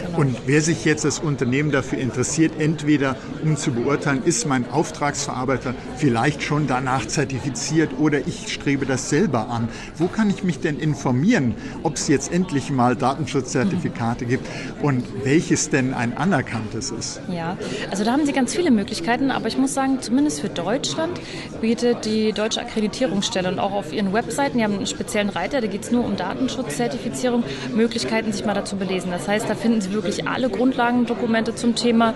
Genau. 0.07 0.19
Und 0.19 0.35
wer 0.45 0.61
sich 0.61 0.85
jetzt 0.85 1.05
als 1.05 1.19
Unternehmen 1.19 1.71
dafür 1.71 1.99
interessiert, 1.99 2.53
entweder 2.59 3.15
um 3.43 3.57
zu 3.57 3.71
beurteilen, 3.71 4.23
ist 4.23 4.47
mein 4.47 4.69
Auftragsverarbeiter 4.69 5.75
vielleicht 5.97 6.43
schon 6.43 6.67
danach 6.67 7.05
zertifiziert 7.05 7.91
oder 7.99 8.25
ich 8.25 8.51
strebe 8.51 8.85
das 8.85 9.09
selber 9.09 9.49
an. 9.49 9.67
Wo 9.95 10.07
kann 10.07 10.29
ich 10.29 10.43
mich 10.43 10.59
denn 10.59 10.79
informieren, 10.79 11.55
ob 11.83 11.95
es 11.95 12.07
jetzt 12.07 12.31
endlich 12.31 12.71
mal 12.71 12.95
Datenschutzzertifikate 12.95 14.25
mhm. 14.25 14.29
gibt 14.29 14.47
und 14.81 15.03
welches 15.23 15.69
denn 15.69 15.93
ein 15.93 16.17
anerkanntes 16.17 16.91
ist? 16.91 17.21
Ja, 17.29 17.57
also 17.91 18.03
da 18.03 18.11
haben 18.11 18.25
Sie 18.25 18.33
ganz 18.33 18.55
viele 18.55 18.71
Möglichkeiten, 18.71 19.31
aber 19.31 19.47
ich 19.47 19.57
muss 19.57 19.73
sagen, 19.73 20.01
zumindest 20.01 20.41
für 20.41 20.49
Deutschland 20.49 21.19
bietet 21.61 22.05
die 22.05 22.31
Deutsche 22.31 22.61
Akkreditierungsstelle 22.61 23.49
und 23.49 23.59
auch 23.59 23.73
auf 23.73 23.93
ihren 23.93 24.13
Webseiten, 24.13 24.57
die 24.57 24.63
haben 24.63 24.75
einen 24.75 24.87
speziellen 24.87 25.29
Reiter, 25.29 25.61
da 25.61 25.67
geht 25.67 25.83
es 25.83 25.91
nur 25.91 26.05
um 26.05 26.15
Datenschutzzertifizierung, 26.15 27.43
Möglichkeiten, 27.75 28.31
sich 28.31 28.45
mal 28.45 28.53
dazu 28.53 28.77
belesen. 28.77 29.11
Das 29.11 29.27
heißt, 29.27 29.49
da 29.49 29.55
finden 29.55 29.81
Sie 29.81 29.89
wirklich 29.97 30.27
alle 30.27 30.49
Grundlagendokumente 30.49 31.55
zum 31.55 31.75
Thema, 31.75 32.13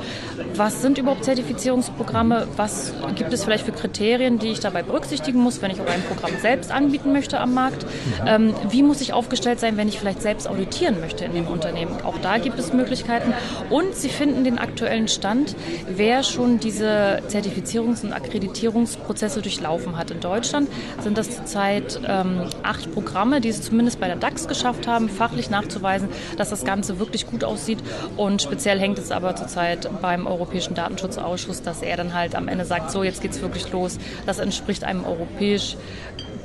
was 0.55 0.81
sind 0.81 0.97
überhaupt 0.97 1.25
Zertifizierungsprogramme, 1.25 2.47
was 2.55 2.93
gibt 3.15 3.33
es 3.33 3.43
vielleicht 3.43 3.65
für 3.65 3.71
Kriterien, 3.71 4.39
die 4.39 4.47
ich 4.47 4.59
dabei 4.59 4.83
berücksichtigen 4.83 5.39
muss, 5.39 5.61
wenn 5.61 5.71
ich 5.71 5.81
auch 5.81 5.87
ein 5.87 6.01
Programm 6.03 6.31
selbst 6.39 6.71
anbieten 6.71 7.11
möchte 7.11 7.39
am 7.39 7.53
Markt. 7.53 7.85
Ähm, 8.25 8.53
wie 8.69 8.83
muss 8.83 9.01
ich 9.01 9.13
aufgestellt 9.13 9.59
sein, 9.59 9.77
wenn 9.77 9.87
ich 9.87 9.99
vielleicht 9.99 10.21
selbst 10.21 10.47
auditieren 10.47 10.99
möchte 10.99 11.25
in 11.25 11.33
dem 11.33 11.47
Unternehmen. 11.47 12.01
Auch 12.03 12.17
da 12.19 12.37
gibt 12.37 12.59
es 12.59 12.73
Möglichkeiten. 12.73 13.33
Und 13.69 13.95
Sie 13.95 14.09
finden 14.09 14.43
den 14.43 14.59
aktuellen 14.59 15.07
Stand, 15.07 15.55
wer 15.87 16.23
schon 16.23 16.59
diese 16.59 17.21
Zertifizierungs- 17.27 18.03
und 18.03 18.13
Akkreditierungsprozesse 18.13 19.41
durchlaufen 19.41 19.97
hat. 19.97 20.11
In 20.11 20.19
Deutschland 20.19 20.69
sind 21.01 21.17
das 21.17 21.35
zurzeit 21.35 21.99
ähm, 22.07 22.43
acht 22.63 22.91
Programme, 22.93 23.41
die 23.41 23.49
es 23.49 23.61
zumindest 23.61 23.99
bei 23.99 24.07
der 24.07 24.15
DAX 24.15 24.47
geschafft 24.47 24.87
haben, 24.87 25.09
fachlich 25.09 25.49
nachzuweisen, 25.49 26.09
dass 26.37 26.49
das 26.49 26.65
Ganze 26.65 26.99
wirklich 26.99 27.27
gut 27.27 27.43
aussieht 27.43 27.70
aussieht. 27.71 27.79
Und 28.17 28.41
speziell 28.41 28.79
hängt 28.79 28.99
es 28.99 29.11
aber 29.11 29.35
zurzeit 29.35 29.89
beim 30.01 30.27
Europäischen 30.27 30.75
Datenschutzausschuss, 30.75 31.61
dass 31.61 31.81
er 31.81 31.97
dann 31.97 32.13
halt 32.13 32.35
am 32.35 32.47
Ende 32.47 32.65
sagt, 32.65 32.91
so 32.91 33.03
jetzt 33.03 33.21
geht 33.21 33.31
es 33.31 33.41
wirklich 33.41 33.71
los. 33.71 33.97
Das 34.25 34.39
entspricht 34.39 34.83
einem 34.83 35.05
europäisch 35.05 35.77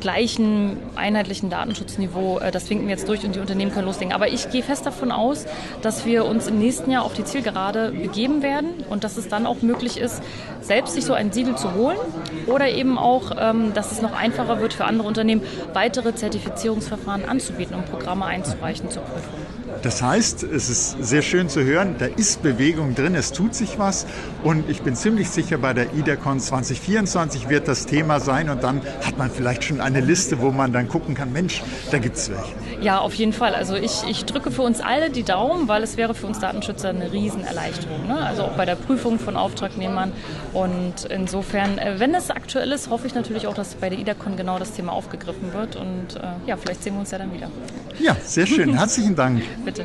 gleichen 0.00 0.76
einheitlichen 0.94 1.48
Datenschutzniveau. 1.48 2.38
Äh, 2.38 2.50
das 2.50 2.68
winken 2.68 2.86
wir 2.86 2.94
jetzt 2.94 3.08
durch 3.08 3.24
und 3.24 3.34
die 3.34 3.40
Unternehmen 3.40 3.72
können 3.72 3.86
loslegen. 3.86 4.12
Aber 4.12 4.28
ich 4.28 4.50
gehe 4.50 4.62
fest 4.62 4.86
davon 4.86 5.10
aus, 5.10 5.46
dass 5.82 6.04
wir 6.04 6.26
uns 6.26 6.46
im 6.46 6.58
nächsten 6.58 6.90
Jahr 6.90 7.04
auf 7.04 7.14
die 7.14 7.24
Zielgerade 7.24 7.92
begeben 7.92 8.42
werden 8.42 8.84
und 8.88 9.04
dass 9.04 9.16
es 9.16 9.28
dann 9.28 9.46
auch 9.46 9.62
möglich 9.62 9.98
ist, 9.98 10.22
selbst 10.60 10.94
sich 10.94 11.04
so 11.04 11.14
ein 11.14 11.32
Siegel 11.32 11.56
zu 11.56 11.74
holen 11.74 11.98
oder 12.46 12.68
eben 12.68 12.98
auch, 12.98 13.32
ähm, 13.38 13.72
dass 13.74 13.90
es 13.90 14.02
noch 14.02 14.12
einfacher 14.12 14.60
wird 14.60 14.74
für 14.74 14.84
andere 14.84 15.08
Unternehmen, 15.08 15.42
weitere 15.72 16.14
Zertifizierungsverfahren 16.14 17.24
anzubieten, 17.24 17.74
um 17.74 17.84
Programme 17.84 18.26
einzureichen 18.26 18.90
zur 18.90 19.02
Prüfung. 19.02 19.55
Das 19.82 20.02
heißt, 20.02 20.42
es 20.42 20.68
ist 20.68 20.96
sehr 21.00 21.22
schön 21.22 21.48
zu 21.48 21.62
hören, 21.64 21.96
da 21.98 22.06
ist 22.06 22.42
Bewegung 22.42 22.94
drin, 22.94 23.14
es 23.14 23.32
tut 23.32 23.54
sich 23.54 23.78
was 23.78 24.06
und 24.42 24.68
ich 24.68 24.82
bin 24.82 24.96
ziemlich 24.96 25.30
sicher, 25.30 25.58
bei 25.58 25.72
der 25.74 25.94
IDECON 25.94 26.40
2024 26.40 27.48
wird 27.48 27.68
das 27.68 27.86
Thema 27.86 28.20
sein 28.20 28.48
und 28.48 28.62
dann 28.62 28.80
hat 29.04 29.18
man 29.18 29.30
vielleicht 29.30 29.64
schon 29.64 29.80
eine 29.80 30.00
Liste, 30.00 30.40
wo 30.40 30.50
man 30.50 30.72
dann 30.72 30.88
gucken 30.88 31.14
kann, 31.14 31.32
Mensch, 31.32 31.62
da 31.90 31.98
gibt 31.98 32.16
es 32.16 32.30
welche. 32.30 32.52
Ja, 32.80 32.98
auf 32.98 33.14
jeden 33.14 33.32
Fall. 33.32 33.54
Also 33.54 33.74
ich, 33.74 34.02
ich 34.08 34.24
drücke 34.24 34.50
für 34.50 34.62
uns 34.62 34.80
alle 34.80 35.10
die 35.10 35.22
Daumen, 35.22 35.68
weil 35.68 35.82
es 35.82 35.96
wäre 35.96 36.14
für 36.14 36.26
uns 36.26 36.40
Datenschützer 36.40 36.90
eine 36.90 37.12
Riesenerleichterung. 37.12 38.06
Ne? 38.06 38.18
Also 38.18 38.42
auch 38.42 38.52
bei 38.56 38.66
der 38.66 38.74
Prüfung 38.74 39.18
von 39.18 39.36
Auftragnehmern 39.36 40.12
und 40.52 41.04
insofern, 41.08 41.78
äh, 41.78 41.98
wenn 41.98 42.14
es 42.14 42.30
aktuell 42.30 42.72
ist, 42.72 42.90
hoffe 42.90 43.06
ich 43.06 43.14
natürlich 43.14 43.46
auch, 43.46 43.54
dass 43.54 43.74
bei 43.74 43.88
der 43.88 43.98
IDECON 43.98 44.36
genau 44.36 44.58
das 44.58 44.72
Thema 44.72 44.92
aufgegriffen 44.92 45.52
wird 45.52 45.76
und 45.76 46.16
äh, 46.16 46.48
ja, 46.48 46.56
vielleicht 46.56 46.82
sehen 46.82 46.94
wir 46.94 47.00
uns 47.00 47.10
ja 47.10 47.18
dann 47.18 47.32
wieder. 47.32 47.50
Ja, 47.98 48.16
sehr 48.24 48.46
schön. 48.46 48.74
Herzlichen 48.78 49.16
Dank. 49.16 49.42
Bitte. 49.66 49.84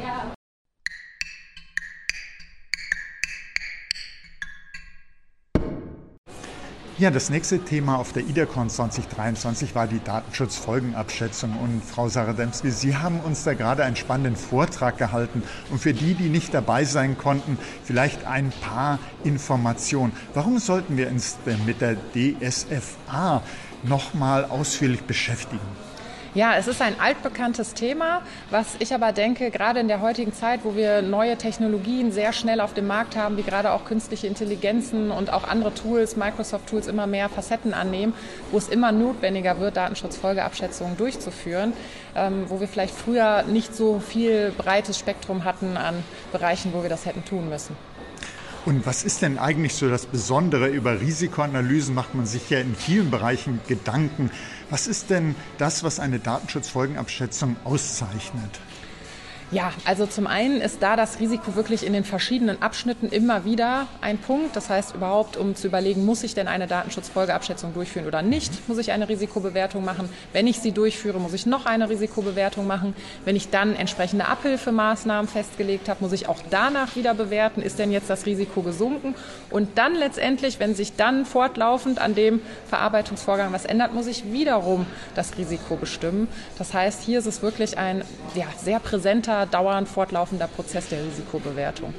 Ja, 6.99 7.09
das 7.09 7.31
nächste 7.31 7.57
Thema 7.57 7.97
auf 7.97 8.13
der 8.13 8.21
IDACON 8.21 8.69
2023 8.69 9.73
war 9.73 9.87
die 9.87 9.99
Datenschutzfolgenabschätzung. 10.03 11.57
Und 11.57 11.83
Frau 11.83 12.09
Sarademski, 12.09 12.69
Sie 12.69 12.95
haben 12.95 13.21
uns 13.21 13.43
da 13.43 13.55
gerade 13.55 13.83
einen 13.83 13.95
spannenden 13.95 14.35
Vortrag 14.35 14.99
gehalten. 14.99 15.41
Und 15.71 15.79
für 15.79 15.95
die, 15.95 16.13
die 16.13 16.29
nicht 16.29 16.53
dabei 16.53 16.85
sein 16.85 17.17
konnten, 17.17 17.57
vielleicht 17.83 18.27
ein 18.27 18.51
paar 18.61 18.99
Informationen. 19.23 20.13
Warum 20.35 20.59
sollten 20.59 20.95
wir 20.95 21.09
uns 21.09 21.39
denn 21.43 21.65
mit 21.65 21.81
der 21.81 21.97
DSFA 22.13 23.41
nochmal 23.81 24.45
ausführlich 24.45 25.01
beschäftigen? 25.01 25.90
Ja, 26.33 26.55
es 26.55 26.67
ist 26.67 26.81
ein 26.81 26.97
altbekanntes 26.97 27.73
Thema, 27.73 28.21
was 28.51 28.77
ich 28.79 28.93
aber 28.93 29.11
denke, 29.11 29.51
gerade 29.51 29.81
in 29.81 29.89
der 29.89 29.99
heutigen 29.99 30.31
Zeit, 30.31 30.61
wo 30.63 30.77
wir 30.77 31.01
neue 31.01 31.35
Technologien 31.35 32.13
sehr 32.13 32.31
schnell 32.31 32.61
auf 32.61 32.73
dem 32.73 32.87
Markt 32.87 33.17
haben, 33.17 33.35
wie 33.35 33.43
gerade 33.43 33.73
auch 33.73 33.83
künstliche 33.83 34.27
Intelligenzen 34.27 35.11
und 35.11 35.33
auch 35.33 35.43
andere 35.43 35.73
Tools, 35.73 36.15
Microsoft-Tools 36.15 36.87
immer 36.87 37.05
mehr 37.05 37.27
Facetten 37.27 37.73
annehmen, 37.73 38.13
wo 38.49 38.57
es 38.57 38.69
immer 38.69 38.93
notwendiger 38.93 39.59
wird, 39.59 39.75
Datenschutzfolgeabschätzungen 39.75 40.95
durchzuführen, 40.95 41.73
ähm, 42.15 42.45
wo 42.47 42.61
wir 42.61 42.69
vielleicht 42.69 42.95
früher 42.95 43.43
nicht 43.43 43.75
so 43.75 43.99
viel 43.99 44.53
breites 44.57 44.97
Spektrum 44.97 45.43
hatten 45.43 45.75
an 45.75 46.01
Bereichen, 46.31 46.71
wo 46.73 46.81
wir 46.81 46.89
das 46.89 47.05
hätten 47.05 47.25
tun 47.25 47.49
müssen. 47.49 47.75
Und 48.63 48.85
was 48.85 49.03
ist 49.03 49.23
denn 49.23 49.39
eigentlich 49.39 49.73
so 49.73 49.89
das 49.89 50.05
Besondere? 50.05 50.67
Über 50.67 51.01
Risikoanalysen 51.01 51.95
macht 51.95 52.13
man 52.13 52.27
sich 52.27 52.51
ja 52.51 52.59
in 52.59 52.75
vielen 52.75 53.09
Bereichen 53.09 53.59
Gedanken. 53.67 54.29
Was 54.71 54.87
ist 54.87 55.09
denn 55.09 55.35
das, 55.57 55.83
was 55.83 55.99
eine 55.99 56.17
Datenschutzfolgenabschätzung 56.19 57.57
auszeichnet? 57.65 58.61
Ja, 59.53 59.73
also 59.83 60.05
zum 60.05 60.27
einen 60.27 60.61
ist 60.61 60.81
da 60.81 60.95
das 60.95 61.19
Risiko 61.19 61.55
wirklich 61.55 61.85
in 61.85 61.91
den 61.91 62.05
verschiedenen 62.05 62.61
Abschnitten 62.61 63.09
immer 63.09 63.43
wieder 63.43 63.87
ein 63.99 64.17
Punkt. 64.17 64.55
Das 64.55 64.69
heißt 64.69 64.95
überhaupt, 64.95 65.35
um 65.35 65.55
zu 65.55 65.67
überlegen, 65.67 66.05
muss 66.05 66.23
ich 66.23 66.33
denn 66.33 66.47
eine 66.47 66.67
Datenschutzfolgeabschätzung 66.67 67.73
durchführen 67.73 68.07
oder 68.07 68.21
nicht, 68.21 68.69
muss 68.69 68.77
ich 68.77 68.93
eine 68.93 69.09
Risikobewertung 69.09 69.83
machen. 69.83 70.07
Wenn 70.31 70.47
ich 70.47 70.61
sie 70.61 70.71
durchführe, 70.71 71.19
muss 71.19 71.33
ich 71.33 71.45
noch 71.45 71.65
eine 71.65 71.89
Risikobewertung 71.89 72.65
machen. 72.65 72.95
Wenn 73.25 73.35
ich 73.35 73.49
dann 73.49 73.75
entsprechende 73.75 74.25
Abhilfemaßnahmen 74.29 75.29
festgelegt 75.29 75.89
habe, 75.89 76.01
muss 76.01 76.13
ich 76.13 76.29
auch 76.29 76.39
danach 76.49 76.95
wieder 76.95 77.13
bewerten, 77.13 77.61
ist 77.61 77.77
denn 77.77 77.91
jetzt 77.91 78.09
das 78.09 78.25
Risiko 78.25 78.61
gesunken. 78.61 79.15
Und 79.49 79.77
dann 79.77 79.95
letztendlich, 79.95 80.61
wenn 80.61 80.75
sich 80.75 80.95
dann 80.95 81.25
fortlaufend 81.25 81.99
an 81.99 82.15
dem 82.15 82.39
Verarbeitungsvorgang 82.69 83.51
was 83.51 83.65
ändert, 83.65 83.93
muss 83.93 84.07
ich 84.07 84.31
wiederum 84.31 84.85
das 85.13 85.37
Risiko 85.37 85.75
bestimmen. 85.75 86.29
Das 86.57 86.73
heißt, 86.73 87.03
hier 87.03 87.19
ist 87.19 87.25
es 87.25 87.41
wirklich 87.41 87.77
ein 87.77 88.05
ja, 88.33 88.45
sehr 88.57 88.79
präsenter 88.79 89.40
dauernd 89.45 89.87
fortlaufender 89.87 90.47
Prozess 90.47 90.89
der 90.89 91.03
Risikobewertung. 91.03 91.93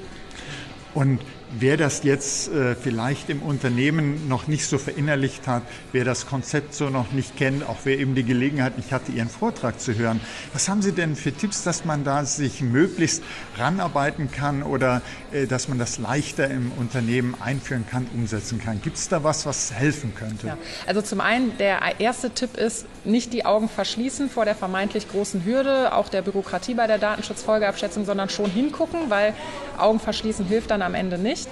Und 0.95 1.21
wer 1.59 1.77
das 1.77 2.03
jetzt 2.03 2.49
äh, 2.49 2.75
vielleicht 2.75 3.31
im 3.31 3.43
Unternehmen 3.43 4.29
noch 4.29 4.47
nicht 4.47 4.67
so 4.67 4.77
verinnerlicht 4.77 5.47
hat, 5.47 5.63
wer 5.93 6.05
das 6.05 6.27
Konzept 6.27 6.75
so 6.75 6.91
noch 6.91 7.13
nicht 7.13 7.37
kennt, 7.37 7.67
auch 7.67 7.79
wer 7.85 7.99
eben 7.99 8.15
die 8.15 8.25
Gelegenheit 8.25 8.77
nicht 8.77 8.93
hatte, 8.93 9.13
Ihren 9.13 9.29
Vortrag 9.29 9.81
zu 9.81 9.97
hören, 9.97 10.21
was 10.53 10.69
haben 10.69 10.83
Sie 10.83 10.93
denn 10.93 11.17
für 11.17 11.33
Tipps, 11.33 11.63
dass 11.63 11.85
man 11.85 12.05
da 12.05 12.25
sich 12.25 12.61
möglichst 12.61 13.23
ranarbeiten 13.57 14.31
kann 14.31 14.63
oder 14.63 15.01
dass 15.49 15.69
man 15.69 15.79
das 15.79 15.99
leichter 15.99 16.49
im 16.51 16.73
Unternehmen 16.79 17.35
einführen 17.41 17.87
kann, 17.91 18.07
umsetzen 18.15 18.61
kann? 18.61 18.81
Gibt 18.83 18.97
es 18.97 19.09
da 19.09 19.25
was, 19.25 19.47
was 19.47 19.73
helfen 19.73 20.15
könnte? 20.15 20.49
Ja. 20.49 20.59
Also 20.87 21.03
zum 21.03 21.21
einen, 21.21 21.57
der 21.59 21.81
erste 22.01 22.31
Tipp 22.31 22.57
ist, 22.57 22.87
nicht 23.05 23.33
die 23.33 23.45
Augen 23.45 23.69
verschließen 23.69 24.31
vor 24.31 24.45
der 24.45 24.55
vermeintlich 24.55 25.09
großen 25.09 25.45
Hürde, 25.45 25.95
auch 25.95 26.09
der 26.09 26.23
Bürokratie 26.23 26.75
bei 26.75 26.87
der 26.87 26.99
Datenschutzfolgeabschätzung, 26.99 28.05
sondern 28.05 28.29
schon 28.29 28.51
hingucken, 28.51 29.09
weil 29.09 29.35
Augen 29.79 30.01
verschließen 30.01 30.47
hilft 30.47 30.71
dann 30.71 30.83
am 30.83 30.95
Ende 30.95 31.19
nicht. 31.19 31.49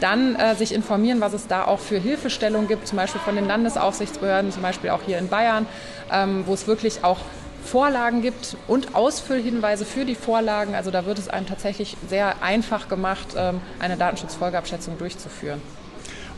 Dann 0.00 0.36
äh, 0.36 0.54
sich 0.54 0.72
informieren, 0.72 1.20
was 1.20 1.32
es 1.32 1.46
da 1.46 1.64
auch 1.64 1.80
für 1.80 1.98
Hilfestellungen 1.98 2.68
gibt, 2.68 2.86
zum 2.86 2.96
Beispiel 2.96 3.20
von 3.20 3.34
den 3.34 3.46
Landesaufsichtsbehörden, 3.46 4.52
zum 4.52 4.62
Beispiel 4.62 4.90
auch 4.90 5.02
hier 5.04 5.18
in 5.18 5.28
Bayern, 5.28 5.66
ähm, 6.10 6.44
wo 6.46 6.54
es 6.54 6.66
wirklich 6.66 7.04
auch 7.04 7.18
Vorlagen 7.64 8.22
gibt 8.22 8.56
und 8.66 8.94
Ausfüllhinweise 8.94 9.84
für 9.84 10.04
die 10.04 10.14
Vorlagen. 10.14 10.74
Also 10.74 10.90
da 10.90 11.06
wird 11.06 11.18
es 11.18 11.28
einem 11.28 11.46
tatsächlich 11.46 11.96
sehr 12.08 12.42
einfach 12.42 12.88
gemacht, 12.88 13.28
ähm, 13.36 13.60
eine 13.78 13.96
Datenschutzfolgeabschätzung 13.96 14.98
durchzuführen. 14.98 15.60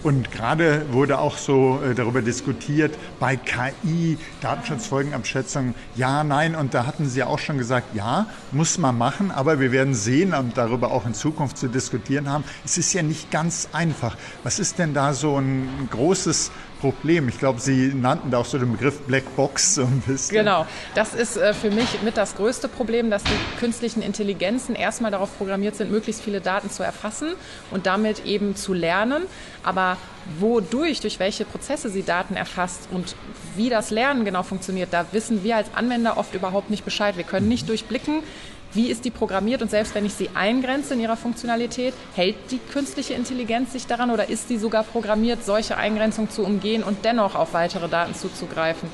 Und 0.03 0.31
gerade 0.33 0.87
wurde 0.93 1.19
auch 1.19 1.37
so 1.37 1.79
äh, 1.85 1.95
darüber 1.95 2.23
diskutiert, 2.23 2.97
bei 3.19 3.37
KI, 3.37 4.17
Datenschutzfolgenabschätzung, 4.41 5.75
ja, 5.95 6.25
nein. 6.25 6.55
Und 6.55 6.73
da 6.73 6.87
hatten 6.87 7.07
Sie 7.07 7.23
auch 7.23 7.39
schon 7.39 7.59
gesagt, 7.59 7.95
ja, 7.95 8.27
muss 8.51 8.79
man 8.79 8.97
machen, 8.97 9.31
aber 9.31 9.61
wir 9.61 9.73
werden 9.73 9.95
sehen 9.95 10.33
und 10.33 10.57
darüber 10.57 10.91
auch 10.91 11.05
in 11.05 11.13
Zukunft 11.13 11.59
zu 11.59 11.69
diskutieren 11.69 12.31
haben. 12.31 12.45
Es 12.65 12.79
ist 12.79 12.95
ja 12.95 13.03
nicht 13.03 13.31
ganz 13.31 13.69
einfach. 13.73 14.17
Was 14.43 14.59
ist 14.59 14.79
denn 14.79 14.95
da 14.95 15.13
so 15.13 15.37
ein 15.37 15.69
großes 15.91 16.51
Problem. 16.81 17.29
Ich 17.29 17.39
glaube, 17.39 17.61
Sie 17.61 17.93
nannten 17.95 18.31
da 18.31 18.39
auch 18.39 18.45
so 18.45 18.59
den 18.59 18.73
Begriff 18.73 19.01
Black 19.03 19.37
Box 19.37 19.75
so 19.75 19.83
ein 19.83 20.03
bisschen. 20.07 20.39
Genau, 20.39 20.67
das 20.95 21.15
ist 21.15 21.37
äh, 21.37 21.53
für 21.55 21.71
mich 21.71 22.03
mit 22.03 22.17
das 22.17 22.37
größte 22.37 22.69
Problem, 22.69 23.11
dass 23.11 23.23
die 23.23 23.59
künstlichen 23.59 24.03
Intelligenzen 24.03 24.75
erstmal 24.75 25.11
darauf 25.11 25.37
programmiert 25.37 25.77
sind, 25.77 25.91
möglichst 25.91 26.23
viele 26.23 26.41
Daten 26.41 26.71
zu 26.71 26.83
erfassen 26.83 27.35
und 27.71 27.87
damit 27.87 28.25
eben 28.25 28.57
zu 28.57 28.73
lernen. 28.73 29.25
Aber 29.63 29.97
wodurch, 30.39 31.01
durch 31.01 31.19
welche 31.19 31.45
Prozesse 31.45 31.91
sie 31.91 32.03
Daten 32.03 32.35
erfasst 32.35 32.89
und 32.91 33.15
wie 33.57 33.69
das 33.69 33.91
Lernen 33.91 34.25
genau 34.25 34.43
funktioniert, 34.43 34.93
da 34.93 35.07
wissen 35.13 35.45
wir 35.45 35.57
als 35.57 35.69
Anwender 35.75 36.17
oft 36.17 36.35
überhaupt 36.35 36.71
nicht 36.71 36.85
Bescheid. 36.85 37.17
Wir 37.17 37.25
können 37.25 37.49
nicht 37.49 37.69
durchblicken, 37.69 38.23
wie 38.73 38.91
ist 38.91 39.05
die 39.05 39.11
programmiert 39.11 39.63
und 39.63 39.71
selbst 39.71 39.95
wenn 39.95 40.07
ich 40.07 40.15
sie 40.15 40.31
eingrenze 40.35 40.95
in 40.95 41.01
ihrer 41.01 41.17
Funktionalität, 41.17 41.95
hält 42.15 42.37
die 42.51 42.59
künstliche 42.59 43.15
Intelligenz 43.15 43.73
sich 43.73 43.87
daran 43.87 44.11
oder 44.11 44.29
ist 44.29 44.49
sie 44.49 44.59
sogar 44.59 44.85
programmiert, 44.85 45.45
solche 45.45 45.77
Eingrenzungen 45.77 46.31
zu 46.31 46.45
umgehen 46.45 46.83
und 46.83 47.05
dennoch 47.05 47.35
auf 47.35 47.53
weitere 47.55 47.89
Daten 47.89 48.15
zuzugreifen? 48.15 48.89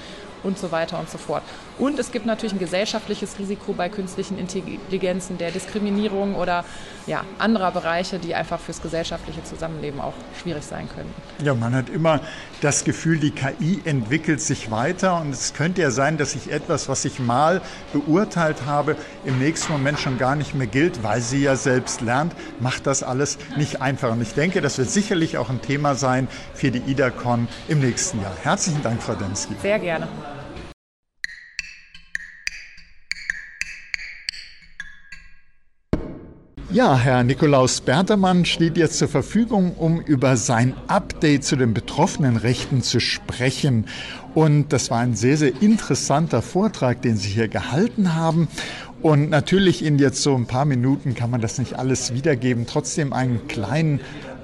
und 0.47 0.59
so 0.59 0.71
weiter 0.73 0.99
und 0.99 1.11
so 1.11 1.19
fort. 1.19 1.43
Und 1.79 1.99
es 1.99 2.11
gibt 2.11 2.25
natürlich 2.25 2.55
ein 2.55 2.59
gesellschaftliches 2.59 3.39
Risiko 3.39 3.73
bei 3.73 3.89
künstlichen 3.89 4.39
Intelligenzen, 4.39 5.37
der 5.37 5.51
Diskriminierung 5.51 6.35
oder 6.35 6.65
ja, 7.07 7.25
anderer 7.39 7.71
Bereiche, 7.71 8.19
die 8.19 8.35
einfach 8.35 8.59
fürs 8.59 8.81
gesellschaftliche 8.81 9.45
Zusammenleben 9.45 10.01
auch 10.01 10.15
schwierig 10.41 10.65
sein 10.65 10.89
können. 10.89 11.13
Ja, 11.45 11.55
man 11.55 11.75
hat 11.75 11.91
immer 11.91 12.21
das 12.63 12.85
Gefühl, 12.85 13.19
die 13.19 13.31
KI 13.31 13.83
entwickelt 13.85 14.41
sich 14.41 14.71
weiter 14.71 15.21
und 15.21 15.31
es 15.31 15.53
könnte 15.53 15.83
ja 15.83 15.91
sein, 15.91 16.17
dass 16.17 16.35
ich 16.35 16.51
etwas, 16.51 16.89
was 16.89 17.05
ich 17.05 17.19
mal 17.19 17.61
beurteilt 17.93 18.65
habe, 18.65 18.97
im 19.25 19.39
nächsten 19.39 19.73
Moment 19.73 19.99
schon 19.99 20.19
gar 20.19 20.35
nicht 20.35 20.55
mehr 20.55 20.67
gilt, 20.67 21.03
weil 21.03 21.21
sie 21.21 21.43
ja 21.43 21.57
selbst 21.57 22.01
lernt, 22.01 22.35
macht 22.59 22.87
das 22.87 23.03
alles 23.03 23.39
nicht 23.57 23.83
einfach. 23.83 24.13
Und 24.13 24.23
ich 24.23 24.33
denke, 24.33 24.63
das 24.63 24.79
wird 24.79 24.91
sicherlich 24.91 25.37
auch 25.37 25.51
ein 25.51 25.61
Thema 25.61 25.95
sein 25.95 26.29
für 26.55 26.71
die 26.71 26.79
IDACON 26.91 27.49
im 27.69 27.81
nächsten 27.81 28.23
Jahr. 28.23 28.35
Herzlichen 28.43 28.83
Dank, 28.83 29.03
Frau 29.03 29.15
Densky. 29.15 29.55
Sehr 29.61 29.79
gerne. 29.79 30.09
Ja, 36.77 36.95
Herr 36.99 37.25
Nikolaus 37.25 37.81
Bertermann 37.81 38.45
steht 38.45 38.77
jetzt 38.77 38.99
zur 38.99 39.09
Verfügung, 39.09 39.77
um 39.77 39.99
über 39.99 40.37
sein 40.37 40.75
Update 40.89 41.43
zu 41.43 41.57
den 41.57 41.73
Betroffenenrechten 41.73 42.83
zu 42.83 43.01
sprechen. 43.01 43.87
Und 44.35 44.75
das 44.75 44.91
war 44.91 44.99
ein 44.99 45.15
sehr, 45.15 45.39
sehr 45.39 45.63
interessanter 45.63 46.43
Vortrag, 46.43 47.01
den 47.01 47.17
Sie 47.17 47.31
hier 47.31 47.49
gehalten 47.49 48.15
haben. 48.15 48.49
Und 49.01 49.31
natürlich 49.31 49.83
in 49.83 49.99
jetzt 49.99 50.23
so 50.23 50.35
ein 50.35 50.45
paar 50.45 50.67
Minuten 50.67 51.15
kann 51.15 51.31
man 51.31 51.41
das 51.41 51.57
nicht 51.57 51.79
alles 51.79 52.13
wiedergeben. 52.13 52.67
Trotzdem 52.67 53.15
einen 53.15 53.49
kleinen 53.49 54.01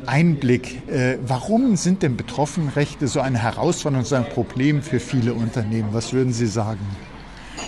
Einblick. 0.06 0.88
Äh, 0.88 1.18
warum 1.26 1.76
sind 1.76 2.02
denn 2.02 2.16
Betroffenenrechte 2.16 3.08
so 3.08 3.20
eine 3.20 3.42
Herausforderung, 3.42 4.06
so 4.06 4.14
ein 4.14 4.26
Problem 4.26 4.80
für 4.80 5.00
viele 5.00 5.34
Unternehmen? 5.34 5.90
Was 5.92 6.14
würden 6.14 6.32
Sie 6.32 6.46
sagen? 6.46 6.80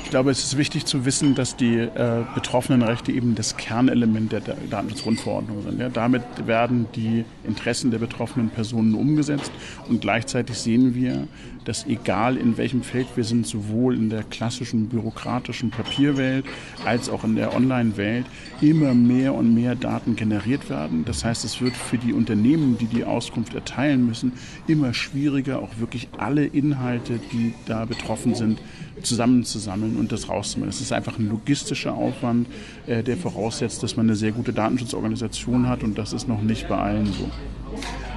Ich 0.03 0.11
glaube, 0.11 0.31
es 0.31 0.45
ist 0.45 0.57
wichtig 0.57 0.87
zu 0.87 1.05
wissen, 1.05 1.35
dass 1.35 1.57
die 1.57 1.77
äh, 1.77 2.25
Betroffenenrechte 2.35 3.13
eben 3.13 3.35
das 3.35 3.57
Kernelement 3.57 4.33
der 4.33 4.41
Datenschutzgrundverordnung 4.41 5.63
sind. 5.63 5.81
Ja, 5.81 5.89
damit 5.89 6.23
werden 6.47 6.87
die 6.95 7.25
Interessen 7.45 7.91
der 7.91 7.99
betroffenen 7.99 8.51
Personen 8.51 8.95
umgesetzt 8.95 9.53
und 9.89 10.01
gleichzeitig 10.01 10.59
sehen 10.59 10.95
wir, 10.95 11.27
dass 11.65 11.87
egal 11.87 12.37
in 12.37 12.57
welchem 12.57 12.83
Feld 12.83 13.09
wir 13.17 13.25
sind, 13.25 13.47
sowohl 13.47 13.95
in 13.97 14.11
der 14.11 14.23
klassischen 14.23 14.89
bürokratischen 14.89 15.71
Papierwelt 15.71 16.45
als 16.85 17.09
auch 17.09 17.25
in 17.25 17.37
der 17.37 17.55
Online-Welt, 17.55 18.27
immer 18.61 18.95
mehr 18.95 19.35
und 19.35 19.55
mehr 19.55 19.75
Daten 19.75 20.17
generiert 20.17 20.71
werden. 20.71 21.05
Das 21.05 21.25
heißt, 21.25 21.45
es 21.45 21.61
wird 21.61 21.75
für 21.75 21.99
die 21.99 22.13
Unternehmen, 22.13 22.79
die 22.79 22.87
die 22.87 23.05
Auskunft 23.05 23.55
erteilen 23.55 24.07
müssen, 24.07 24.33
immer 24.67 24.95
schwieriger, 24.95 25.61
auch 25.61 25.79
wirklich 25.79 26.09
alle 26.19 26.45
Inhalte, 26.45 27.21
die 27.33 27.55
da 27.67 27.85
betroffen 27.85 28.35
sind, 28.35 28.61
zusammenzusammeln 29.03 29.97
und 29.97 30.13
das 30.13 30.29
rauszunehmen. 30.29 30.71
Es 30.71 30.81
ist 30.81 30.93
einfach 30.93 31.19
ein 31.19 31.29
logistischer 31.29 31.95
Aufwand, 31.95 32.47
äh, 32.87 33.03
der 33.03 33.17
voraussetzt, 33.17 33.83
dass 33.83 33.97
man 33.97 34.07
eine 34.07 34.17
sehr 34.17 34.33
gute 34.33 34.53
Datenschutzorganisation 34.53 35.69
hat 35.69 35.83
und 35.83 35.99
das 35.99 36.13
ist 36.13 36.29
noch 36.29 36.43
nicht 36.43 36.69
bei 36.69 36.77
allen 36.77 37.07
so. 37.07 37.31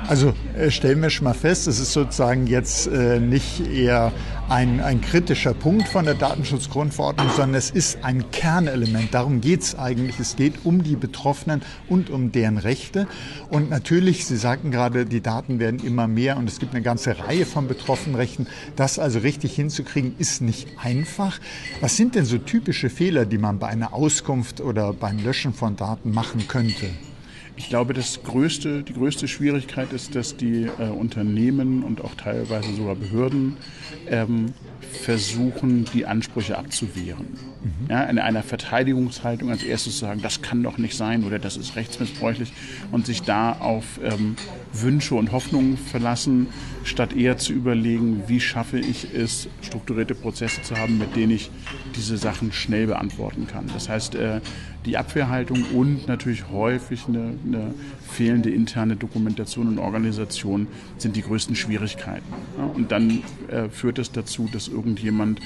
Also 0.07 0.33
äh, 0.57 0.71
stellen 0.71 1.01
wir 1.01 1.09
schon 1.09 1.25
mal 1.25 1.33
fest, 1.33 1.67
es 1.67 1.79
ist 1.79 1.91
sozusagen 1.91 2.47
jetzt 2.47 2.87
äh, 2.87 3.19
nicht 3.19 3.67
eher 3.67 4.13
ein, 4.47 4.79
ein 4.79 5.01
kritischer 5.01 5.53
Punkt 5.53 5.89
von 5.89 6.05
der 6.05 6.13
Datenschutzgrundverordnung, 6.13 7.27
sondern 7.35 7.55
es 7.55 7.69
ist 7.69 8.05
ein 8.05 8.31
Kernelement. 8.31 9.13
Darum 9.13 9.41
geht 9.41 9.63
es 9.63 9.75
eigentlich. 9.75 10.17
Es 10.19 10.37
geht 10.37 10.63
um 10.63 10.81
die 10.81 10.95
Betroffenen 10.95 11.61
und 11.89 12.09
um 12.09 12.31
deren 12.31 12.57
Rechte. 12.57 13.07
Und 13.49 13.69
natürlich, 13.69 14.25
Sie 14.25 14.37
sagten 14.37 14.71
gerade, 14.71 15.05
die 15.05 15.19
Daten 15.19 15.59
werden 15.59 15.85
immer 15.85 16.07
mehr 16.07 16.37
und 16.37 16.47
es 16.47 16.59
gibt 16.59 16.73
eine 16.73 16.83
ganze 16.83 17.19
Reihe 17.19 17.45
von 17.45 17.67
Betroffenenrechten. 17.67 18.47
Das 18.77 18.99
also 18.99 19.19
richtig 19.19 19.55
hinzukriegen, 19.55 20.15
ist 20.17 20.41
nicht 20.41 20.69
einfach. 20.81 21.39
Was 21.81 21.97
sind 21.97 22.15
denn 22.15 22.23
so 22.23 22.37
typische 22.37 22.89
Fehler, 22.89 23.25
die 23.25 23.37
man 23.37 23.59
bei 23.59 23.67
einer 23.67 23.93
Auskunft 23.93 24.61
oder 24.61 24.93
beim 24.93 25.21
Löschen 25.21 25.53
von 25.53 25.75
Daten 25.75 26.11
machen 26.11 26.47
könnte? 26.47 26.87
Ich 27.57 27.69
glaube, 27.69 27.93
das 27.93 28.21
größte, 28.23 28.83
die 28.83 28.93
größte 28.93 29.27
Schwierigkeit 29.27 29.91
ist, 29.91 30.15
dass 30.15 30.37
die 30.37 30.65
äh, 30.65 30.89
Unternehmen 30.89 31.83
und 31.83 32.01
auch 32.03 32.13
teilweise 32.15 32.73
sogar 32.73 32.95
Behörden 32.95 33.57
ähm, 34.07 34.53
versuchen, 34.79 35.85
die 35.93 36.05
Ansprüche 36.05 36.57
abzuwehren. 36.57 37.27
Mhm. 37.67 37.89
Ja, 37.89 38.03
in 38.03 38.19
einer 38.19 38.43
Verteidigungshaltung 38.43 39.49
als 39.49 39.63
erstes 39.63 39.93
zu 39.93 40.05
sagen, 40.05 40.21
das 40.21 40.41
kann 40.41 40.63
doch 40.63 40.77
nicht 40.77 40.95
sein 40.95 41.23
oder 41.23 41.39
das 41.39 41.57
ist 41.57 41.75
rechtsmissbräuchlich 41.75 42.53
und 42.91 43.05
sich 43.05 43.23
da 43.23 43.53
auf 43.53 43.99
ähm, 44.03 44.35
Wünsche 44.73 45.15
und 45.15 45.31
Hoffnungen 45.31 45.77
verlassen, 45.77 46.47
statt 46.83 47.13
eher 47.13 47.37
zu 47.37 47.53
überlegen, 47.53 48.23
wie 48.27 48.39
schaffe 48.39 48.79
ich 48.79 49.13
es, 49.13 49.49
strukturierte 49.61 50.15
Prozesse 50.15 50.61
zu 50.61 50.77
haben, 50.77 50.97
mit 50.97 51.15
denen 51.15 51.31
ich 51.31 51.49
diese 51.95 52.17
Sachen 52.17 52.51
schnell 52.51 52.87
beantworten 52.87 53.47
kann. 53.47 53.65
Das 53.73 53.89
heißt, 53.89 54.15
äh, 54.15 54.41
die 54.85 54.97
Abwehrhaltung 54.97 55.63
und 55.73 56.07
natürlich 56.07 56.49
häufig 56.49 57.05
eine, 57.07 57.33
eine, 57.45 57.73
fehlende 58.09 58.49
interne 58.49 58.95
Dokumentation 58.95 59.67
und 59.67 59.79
Organisation 59.79 60.67
sind 60.97 61.17
die 61.17 61.21
größten 61.21 61.55
Schwierigkeiten. 61.55 62.25
Ja, 62.57 62.63
und 62.63 62.91
dann 62.91 63.21
äh, 63.49 63.69
führt 63.69 63.99
es 63.99 64.13
dazu, 64.13 64.49
dass 64.51 64.69
irgendjemand 64.69 65.41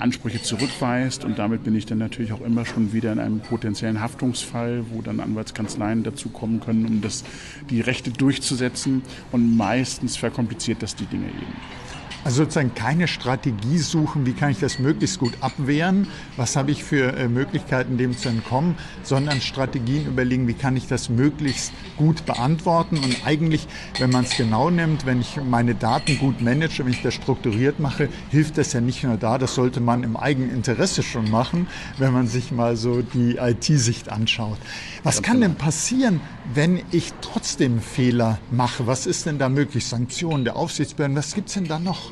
Ansprüche 0.00 0.42
zurückweist 0.42 1.24
und 1.24 1.38
damit 1.38 1.64
bin 1.64 1.74
ich 1.74 1.86
dann 1.86 1.98
natürlich 1.98 2.32
auch 2.32 2.40
immer 2.40 2.64
schon 2.64 2.92
wieder 2.92 3.12
in 3.12 3.18
einem 3.18 3.40
potenziellen 3.40 4.00
Haftungsfall, 4.00 4.84
wo 4.90 5.02
dann 5.02 5.20
Anwaltskanzleien 5.20 6.04
dazu 6.04 6.28
kommen 6.28 6.60
können, 6.60 6.86
um 6.86 7.00
das, 7.00 7.24
die 7.70 7.80
Rechte 7.80 8.10
durchzusetzen 8.10 9.02
und 9.32 9.56
meistens 9.56 10.16
verkompliziert 10.16 10.82
das 10.82 10.94
die 10.94 11.06
Dinge 11.06 11.26
eben. 11.26 11.87
Also 12.24 12.42
sozusagen 12.42 12.74
keine 12.74 13.08
Strategie 13.08 13.78
suchen, 13.78 14.26
wie 14.26 14.32
kann 14.32 14.50
ich 14.50 14.58
das 14.58 14.78
möglichst 14.78 15.18
gut 15.18 15.32
abwehren, 15.40 16.08
was 16.36 16.56
habe 16.56 16.70
ich 16.70 16.84
für 16.84 17.14
äh, 17.16 17.28
Möglichkeiten, 17.28 17.96
dem 17.96 18.16
zu 18.16 18.28
entkommen, 18.28 18.76
sondern 19.02 19.40
Strategien 19.40 20.06
überlegen, 20.06 20.48
wie 20.48 20.54
kann 20.54 20.76
ich 20.76 20.88
das 20.88 21.08
möglichst 21.08 21.72
gut 21.96 22.26
beantworten. 22.26 22.98
Und 22.98 23.24
eigentlich, 23.24 23.66
wenn 23.98 24.10
man 24.10 24.24
es 24.24 24.36
genau 24.36 24.68
nimmt, 24.68 25.06
wenn 25.06 25.20
ich 25.20 25.38
meine 25.42 25.74
Daten 25.74 26.18
gut 26.18 26.40
manage, 26.40 26.84
wenn 26.84 26.92
ich 26.92 27.02
das 27.02 27.14
strukturiert 27.14 27.80
mache, 27.80 28.08
hilft 28.30 28.58
das 28.58 28.72
ja 28.72 28.80
nicht 28.80 29.04
nur 29.04 29.16
da, 29.16 29.38
das 29.38 29.54
sollte 29.54 29.80
man 29.80 30.02
im 30.02 30.16
eigenen 30.16 30.50
Interesse 30.50 31.02
schon 31.02 31.30
machen, 31.30 31.66
wenn 31.98 32.12
man 32.12 32.26
sich 32.26 32.52
mal 32.52 32.76
so 32.76 33.02
die 33.02 33.36
IT-Sicht 33.36 34.10
anschaut. 34.10 34.58
Was 35.02 35.22
kann 35.22 35.40
denn 35.40 35.54
passieren, 35.54 36.20
wenn 36.52 36.82
ich 36.90 37.12
trotzdem 37.20 37.80
Fehler 37.80 38.38
mache? 38.50 38.86
Was 38.86 39.06
ist 39.06 39.26
denn 39.26 39.38
da 39.38 39.48
möglich? 39.48 39.86
Sanktionen 39.86 40.44
der 40.44 40.56
Aufsichtsbehörden, 40.56 41.16
was 41.16 41.34
gibt 41.34 41.48
es 41.48 41.54
denn 41.54 41.64
da 41.64 41.78
noch? 41.78 42.07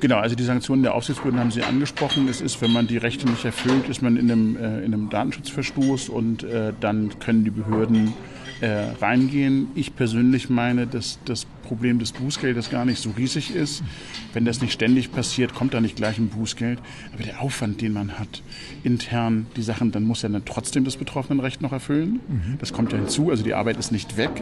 Genau, 0.00 0.16
also 0.16 0.34
die 0.34 0.44
Sanktionen 0.44 0.82
der 0.82 0.94
Aufsichtsbehörden 0.94 1.38
haben 1.38 1.50
Sie 1.50 1.62
angesprochen. 1.62 2.26
Es 2.28 2.40
ist, 2.40 2.62
wenn 2.62 2.72
man 2.72 2.86
die 2.86 2.96
Rechte 2.96 3.28
nicht 3.28 3.44
erfüllt, 3.44 3.88
ist 3.88 4.00
man 4.00 4.16
in 4.16 4.30
einem, 4.30 4.56
äh, 4.56 4.78
in 4.78 4.94
einem 4.94 5.10
Datenschutzverstoß 5.10 6.08
und 6.08 6.42
äh, 6.42 6.72
dann 6.80 7.18
können 7.18 7.44
die 7.44 7.50
Behörden 7.50 8.14
äh, 8.62 8.68
reingehen. 9.00 9.68
Ich 9.74 9.94
persönlich 9.94 10.48
meine, 10.48 10.86
dass 10.86 11.18
das 11.26 11.46
Problem 11.70 12.00
des 12.00 12.10
Bußgeldes 12.10 12.68
gar 12.68 12.84
nicht 12.84 13.00
so 13.00 13.10
riesig 13.10 13.54
ist. 13.54 13.84
Wenn 14.32 14.44
das 14.44 14.60
nicht 14.60 14.72
ständig 14.72 15.12
passiert, 15.12 15.54
kommt 15.54 15.72
da 15.72 15.80
nicht 15.80 15.94
gleich 15.94 16.18
ein 16.18 16.26
Bußgeld. 16.26 16.80
Aber 17.14 17.22
der 17.22 17.40
Aufwand, 17.40 17.80
den 17.80 17.92
man 17.92 18.18
hat, 18.18 18.42
intern 18.82 19.46
die 19.54 19.62
Sachen, 19.62 19.92
dann 19.92 20.02
muss 20.02 20.24
er 20.24 20.30
dann 20.30 20.44
trotzdem 20.44 20.84
das 20.84 20.96
Betroffenenrecht 20.96 21.62
noch 21.62 21.70
erfüllen. 21.70 22.18
Mhm. 22.26 22.58
Das 22.58 22.72
kommt 22.72 22.90
ja 22.90 22.98
hinzu. 22.98 23.30
Also 23.30 23.44
die 23.44 23.54
Arbeit 23.54 23.76
ist 23.76 23.92
nicht 23.92 24.16
weg. 24.16 24.32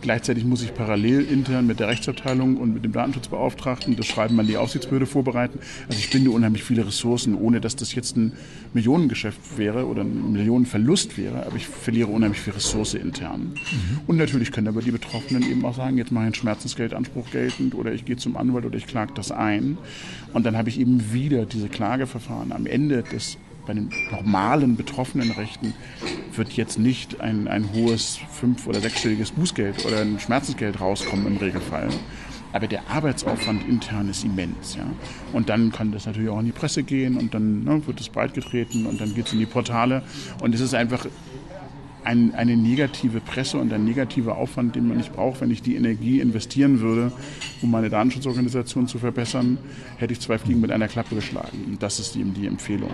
Gleichzeitig 0.00 0.46
muss 0.46 0.62
ich 0.62 0.72
parallel 0.72 1.26
intern 1.30 1.66
mit 1.66 1.78
der 1.78 1.88
Rechtsabteilung 1.88 2.56
und 2.56 2.72
mit 2.72 2.86
dem 2.86 2.92
Datenschutzbeauftragten 2.92 3.94
das 3.94 4.06
Schreiben 4.06 4.40
an 4.40 4.46
die 4.46 4.56
Aufsichtsbehörde 4.56 5.04
vorbereiten. 5.04 5.58
Also 5.88 5.98
ich 5.98 6.08
binde 6.08 6.30
unheimlich 6.30 6.64
viele 6.64 6.86
Ressourcen, 6.86 7.34
ohne 7.34 7.60
dass 7.60 7.76
das 7.76 7.94
jetzt 7.94 8.16
ein 8.16 8.32
Millionengeschäft 8.72 9.58
wäre 9.58 9.86
oder 9.86 10.04
ein 10.04 10.32
Millionenverlust 10.32 11.18
wäre. 11.18 11.44
Aber 11.44 11.56
ich 11.56 11.66
verliere 11.66 12.08
unheimlich 12.08 12.40
viel 12.40 12.54
Ressource 12.54 12.94
intern. 12.94 13.40
Mhm. 13.40 14.00
Und 14.06 14.16
natürlich 14.16 14.52
können 14.52 14.68
aber 14.68 14.80
die 14.80 14.90
Betroffenen 14.90 15.42
eben 15.42 15.66
auch 15.66 15.76
sagen, 15.76 15.98
jetzt 15.98 16.12
mache 16.12 16.24
ich 16.24 16.28
einen 16.28 16.34
Schmerzens 16.34 16.77
Bußgeldanspruch 16.78 17.30
geltend 17.30 17.74
oder 17.74 17.92
ich 17.92 18.04
gehe 18.04 18.16
zum 18.16 18.36
Anwalt 18.36 18.64
oder 18.64 18.76
ich 18.76 18.86
klage 18.86 19.12
das 19.14 19.32
ein. 19.32 19.78
Und 20.32 20.46
dann 20.46 20.56
habe 20.56 20.68
ich 20.68 20.78
eben 20.78 21.12
wieder 21.12 21.44
diese 21.44 21.68
Klageverfahren. 21.68 22.52
Am 22.52 22.66
Ende 22.66 23.02
des 23.02 23.36
bei 23.66 23.74
den 23.74 23.90
normalen 24.10 24.76
betroffenen 24.76 25.30
Rechten 25.32 25.74
wird 26.34 26.52
jetzt 26.52 26.78
nicht 26.78 27.20
ein, 27.20 27.48
ein 27.48 27.70
hohes 27.74 28.18
fünf- 28.30 28.66
oder 28.66 28.80
sechsstelliges 28.80 29.32
Bußgeld 29.32 29.84
oder 29.84 30.00
ein 30.00 30.18
Schmerzensgeld 30.18 30.80
rauskommen 30.80 31.26
im 31.26 31.36
Regelfall. 31.36 31.88
Aber 32.54 32.66
der 32.66 32.88
Arbeitsaufwand 32.88 33.68
intern 33.68 34.08
ist 34.08 34.24
immens. 34.24 34.76
Ja? 34.76 34.86
Und 35.34 35.50
dann 35.50 35.70
kann 35.70 35.92
das 35.92 36.06
natürlich 36.06 36.30
auch 36.30 36.40
in 36.40 36.46
die 36.46 36.52
Presse 36.52 36.82
gehen 36.82 37.18
und 37.18 37.34
dann 37.34 37.64
ne, 37.64 37.86
wird 37.86 38.00
es 38.00 38.08
breitgetreten 38.08 38.86
und 38.86 39.02
dann 39.02 39.14
geht 39.14 39.26
es 39.26 39.34
in 39.34 39.38
die 39.38 39.44
Portale. 39.44 40.02
Und 40.40 40.54
es 40.54 40.62
ist 40.62 40.72
einfach 40.72 41.06
ein, 42.08 42.34
eine 42.34 42.56
negative 42.56 43.20
Presse 43.20 43.58
und 43.58 43.70
ein 43.72 43.84
negativer 43.84 44.38
Aufwand, 44.38 44.74
den 44.74 44.88
man 44.88 44.96
nicht 44.96 45.12
braucht. 45.12 45.42
Wenn 45.42 45.50
ich 45.50 45.60
die 45.60 45.76
Energie 45.76 46.20
investieren 46.20 46.80
würde, 46.80 47.12
um 47.60 47.70
meine 47.70 47.90
Datenschutzorganisation 47.90 48.88
zu 48.88 48.98
verbessern, 48.98 49.58
hätte 49.98 50.14
ich 50.14 50.20
zwei 50.20 50.38
Fliegen 50.38 50.60
mit 50.60 50.72
einer 50.72 50.88
Klappe 50.88 51.14
geschlagen. 51.14 51.64
Und 51.66 51.82
das 51.82 52.00
ist 52.00 52.16
eben 52.16 52.32
die 52.32 52.46
Empfehlung. 52.46 52.90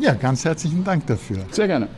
Ja, 0.00 0.10
ja 0.10 0.14
ganz 0.14 0.44
herzlichen 0.44 0.82
Dank 0.82 1.06
dafür. 1.06 1.46
Sehr 1.52 1.68
gerne. 1.68 1.88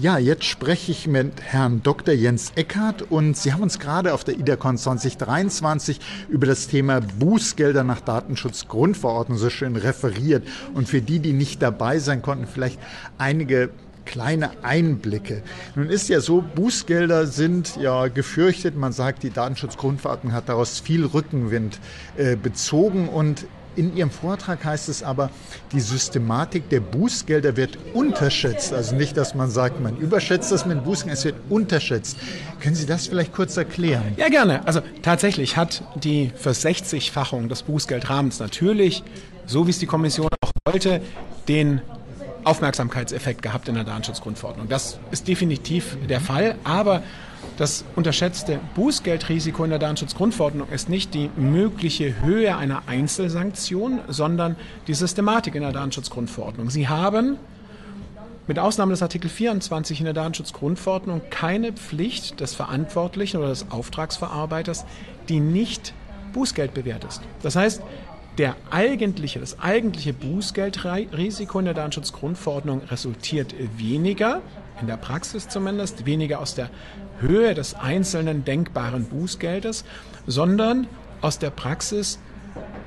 Ja, 0.00 0.18
jetzt 0.18 0.42
spreche 0.42 0.90
ich 0.90 1.06
mit 1.06 1.40
Herrn 1.40 1.84
Dr. 1.84 2.14
Jens 2.14 2.50
Eckhardt 2.56 3.02
und 3.12 3.36
Sie 3.36 3.52
haben 3.52 3.62
uns 3.62 3.78
gerade 3.78 4.12
auf 4.12 4.24
der 4.24 4.36
IDACON 4.36 4.76
2023 4.76 6.00
über 6.28 6.48
das 6.48 6.66
Thema 6.66 7.00
Bußgelder 7.00 7.84
nach 7.84 8.00
Datenschutzgrundverordnung 8.00 9.38
so 9.38 9.50
schön 9.50 9.76
referiert. 9.76 10.48
Und 10.74 10.88
für 10.88 11.00
die, 11.00 11.20
die 11.20 11.32
nicht 11.32 11.62
dabei 11.62 12.00
sein 12.00 12.22
konnten, 12.22 12.48
vielleicht 12.48 12.80
einige 13.18 13.70
kleine 14.04 14.50
Einblicke. 14.64 15.44
Nun 15.76 15.88
ist 15.88 16.08
ja 16.08 16.20
so, 16.20 16.42
Bußgelder 16.42 17.28
sind 17.28 17.76
ja 17.76 18.08
gefürchtet. 18.08 18.76
Man 18.76 18.92
sagt, 18.92 19.22
die 19.22 19.30
Datenschutzgrundverordnung 19.30 20.32
hat 20.32 20.48
daraus 20.48 20.80
viel 20.80 21.06
Rückenwind 21.06 21.78
äh, 22.16 22.34
bezogen 22.34 23.08
und 23.08 23.46
in 23.76 23.96
Ihrem 23.96 24.10
Vortrag 24.10 24.64
heißt 24.64 24.88
es 24.88 25.02
aber, 25.02 25.30
die 25.72 25.80
Systematik 25.80 26.68
der 26.68 26.80
Bußgelder 26.80 27.56
wird 27.56 27.78
unterschätzt. 27.92 28.72
Also 28.72 28.94
nicht, 28.94 29.16
dass 29.16 29.34
man 29.34 29.50
sagt, 29.50 29.80
man 29.80 29.96
überschätzt 29.96 30.52
das 30.52 30.66
mit 30.66 30.84
Bußgeldern, 30.84 31.16
es 31.16 31.24
wird 31.24 31.36
unterschätzt. 31.48 32.16
Können 32.60 32.74
Sie 32.74 32.86
das 32.86 33.06
vielleicht 33.06 33.32
kurz 33.32 33.56
erklären? 33.56 34.14
Ja, 34.16 34.28
gerne. 34.28 34.66
Also 34.66 34.80
tatsächlich 35.02 35.56
hat 35.56 35.82
die 35.96 36.30
Versechzigfachung 36.36 37.48
des 37.48 37.62
Bußgeldrahmens 37.62 38.38
natürlich, 38.38 39.02
so 39.46 39.66
wie 39.66 39.70
es 39.70 39.78
die 39.78 39.86
Kommission 39.86 40.28
auch 40.40 40.50
wollte, 40.66 41.00
den 41.48 41.80
Aufmerksamkeitseffekt 42.44 43.42
gehabt 43.42 43.68
in 43.68 43.74
der 43.74 43.84
Datenschutzgrundverordnung. 43.84 44.68
Das 44.68 44.98
ist 45.10 45.28
definitiv 45.28 45.96
der 46.08 46.20
Fall, 46.20 46.56
aber 46.64 47.02
das 47.56 47.84
unterschätzte 47.94 48.58
Bußgeldrisiko 48.74 49.64
in 49.64 49.70
der 49.70 49.78
Datenschutzgrundverordnung 49.78 50.68
ist 50.70 50.88
nicht 50.88 51.14
die 51.14 51.30
mögliche 51.36 52.20
Höhe 52.20 52.56
einer 52.56 52.82
Einzelsanktion, 52.86 54.00
sondern 54.08 54.56
die 54.86 54.94
Systematik 54.94 55.54
in 55.54 55.62
der 55.62 55.72
Datenschutzgrundverordnung. 55.72 56.70
Sie 56.70 56.88
haben 56.88 57.36
mit 58.46 58.58
Ausnahme 58.58 58.90
des 58.90 59.02
Artikel 59.02 59.30
24 59.30 60.00
in 60.00 60.04
der 60.04 60.14
Datenschutzgrundverordnung 60.14 61.22
keine 61.30 61.72
Pflicht 61.72 62.40
des 62.40 62.54
Verantwortlichen 62.54 63.38
oder 63.38 63.48
des 63.48 63.70
Auftragsverarbeiters, 63.70 64.84
die 65.28 65.40
nicht 65.40 65.94
Bußgeld 66.32 66.74
bewährt 66.74 67.04
ist. 67.04 67.22
Das 67.42 67.56
heißt, 67.56 67.82
der 68.36 68.56
eigentliche, 68.70 69.38
das 69.38 69.60
eigentliche 69.60 70.12
Bußgeldrisiko 70.12 71.60
in 71.60 71.66
der 71.66 71.74
Datenschutzgrundverordnung 71.74 72.82
resultiert 72.90 73.54
weniger, 73.78 74.42
in 74.80 74.88
der 74.88 74.96
Praxis 74.96 75.48
zumindest, 75.48 76.04
weniger 76.04 76.40
aus 76.40 76.56
der 76.56 76.68
Höhe 77.20 77.54
des 77.54 77.74
einzelnen 77.74 78.44
denkbaren 78.44 79.04
Bußgeldes, 79.04 79.84
sondern 80.26 80.86
aus 81.20 81.38
der 81.38 81.50
Praxis 81.50 82.18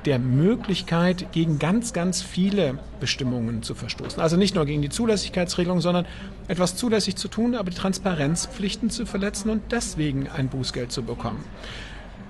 der 0.04 0.18
Möglichkeit, 0.18 1.32
gegen 1.32 1.58
ganz, 1.58 1.92
ganz 1.92 2.22
viele 2.22 2.78
Bestimmungen 3.00 3.62
zu 3.62 3.74
verstoßen. 3.74 4.20
Also 4.22 4.36
nicht 4.36 4.54
nur 4.54 4.64
gegen 4.64 4.80
die 4.80 4.88
Zulässigkeitsregelung, 4.88 5.80
sondern 5.80 6.06
etwas 6.46 6.76
zulässig 6.76 7.16
zu 7.16 7.28
tun, 7.28 7.54
aber 7.54 7.70
die 7.70 7.76
Transparenzpflichten 7.76 8.90
zu 8.90 9.06
verletzen 9.06 9.50
und 9.50 9.62
deswegen 9.70 10.28
ein 10.28 10.48
Bußgeld 10.48 10.92
zu 10.92 11.02
bekommen. 11.02 11.44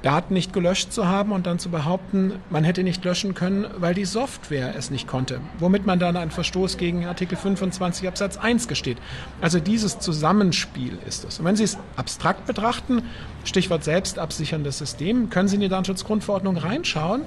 Daten 0.03 0.35
nicht 0.35 0.53
gelöscht 0.53 0.93
zu 0.93 1.09
haben 1.09 1.33
und 1.33 1.47
dann 1.47 1.59
zu 1.59 1.71
behaupten, 1.71 2.35
man 2.51 2.65
hätte 2.65 2.83
nicht 2.83 3.05
löschen 3.05 3.35
können, 3.35 3.67
weil 3.79 3.95
die 3.95 4.05
Software 4.05 4.75
es 4.77 4.91
nicht 4.91 5.09
konnte, 5.09 5.41
womit 5.59 5.87
man 5.87 5.99
dann 5.99 6.17
einen 6.17 6.31
Verstoß 6.31 6.77
gegen 6.77 7.07
Artikel 7.07 7.37
25 7.37 8.07
Absatz 8.07 8.37
1 8.37 8.69
gesteht. 8.69 8.99
Also 9.41 9.59
dieses 9.59 9.99
Zusammenspiel 9.99 10.99
ist 11.07 11.25
es. 11.25 11.39
Und 11.39 11.45
wenn 11.45 11.57
Sie 11.57 11.65
es 11.65 11.79
abstrakt 11.97 12.47
betrachten, 12.47 13.03
Stichwort 13.45 13.83
selbstabsicherndes 13.83 14.79
System, 14.79 15.31
können 15.31 15.49
Sie 15.49 15.57
in 15.57 15.63
die 15.63 15.69
Datenschutzgrundverordnung 15.69 16.57
reinschauen 16.57 17.23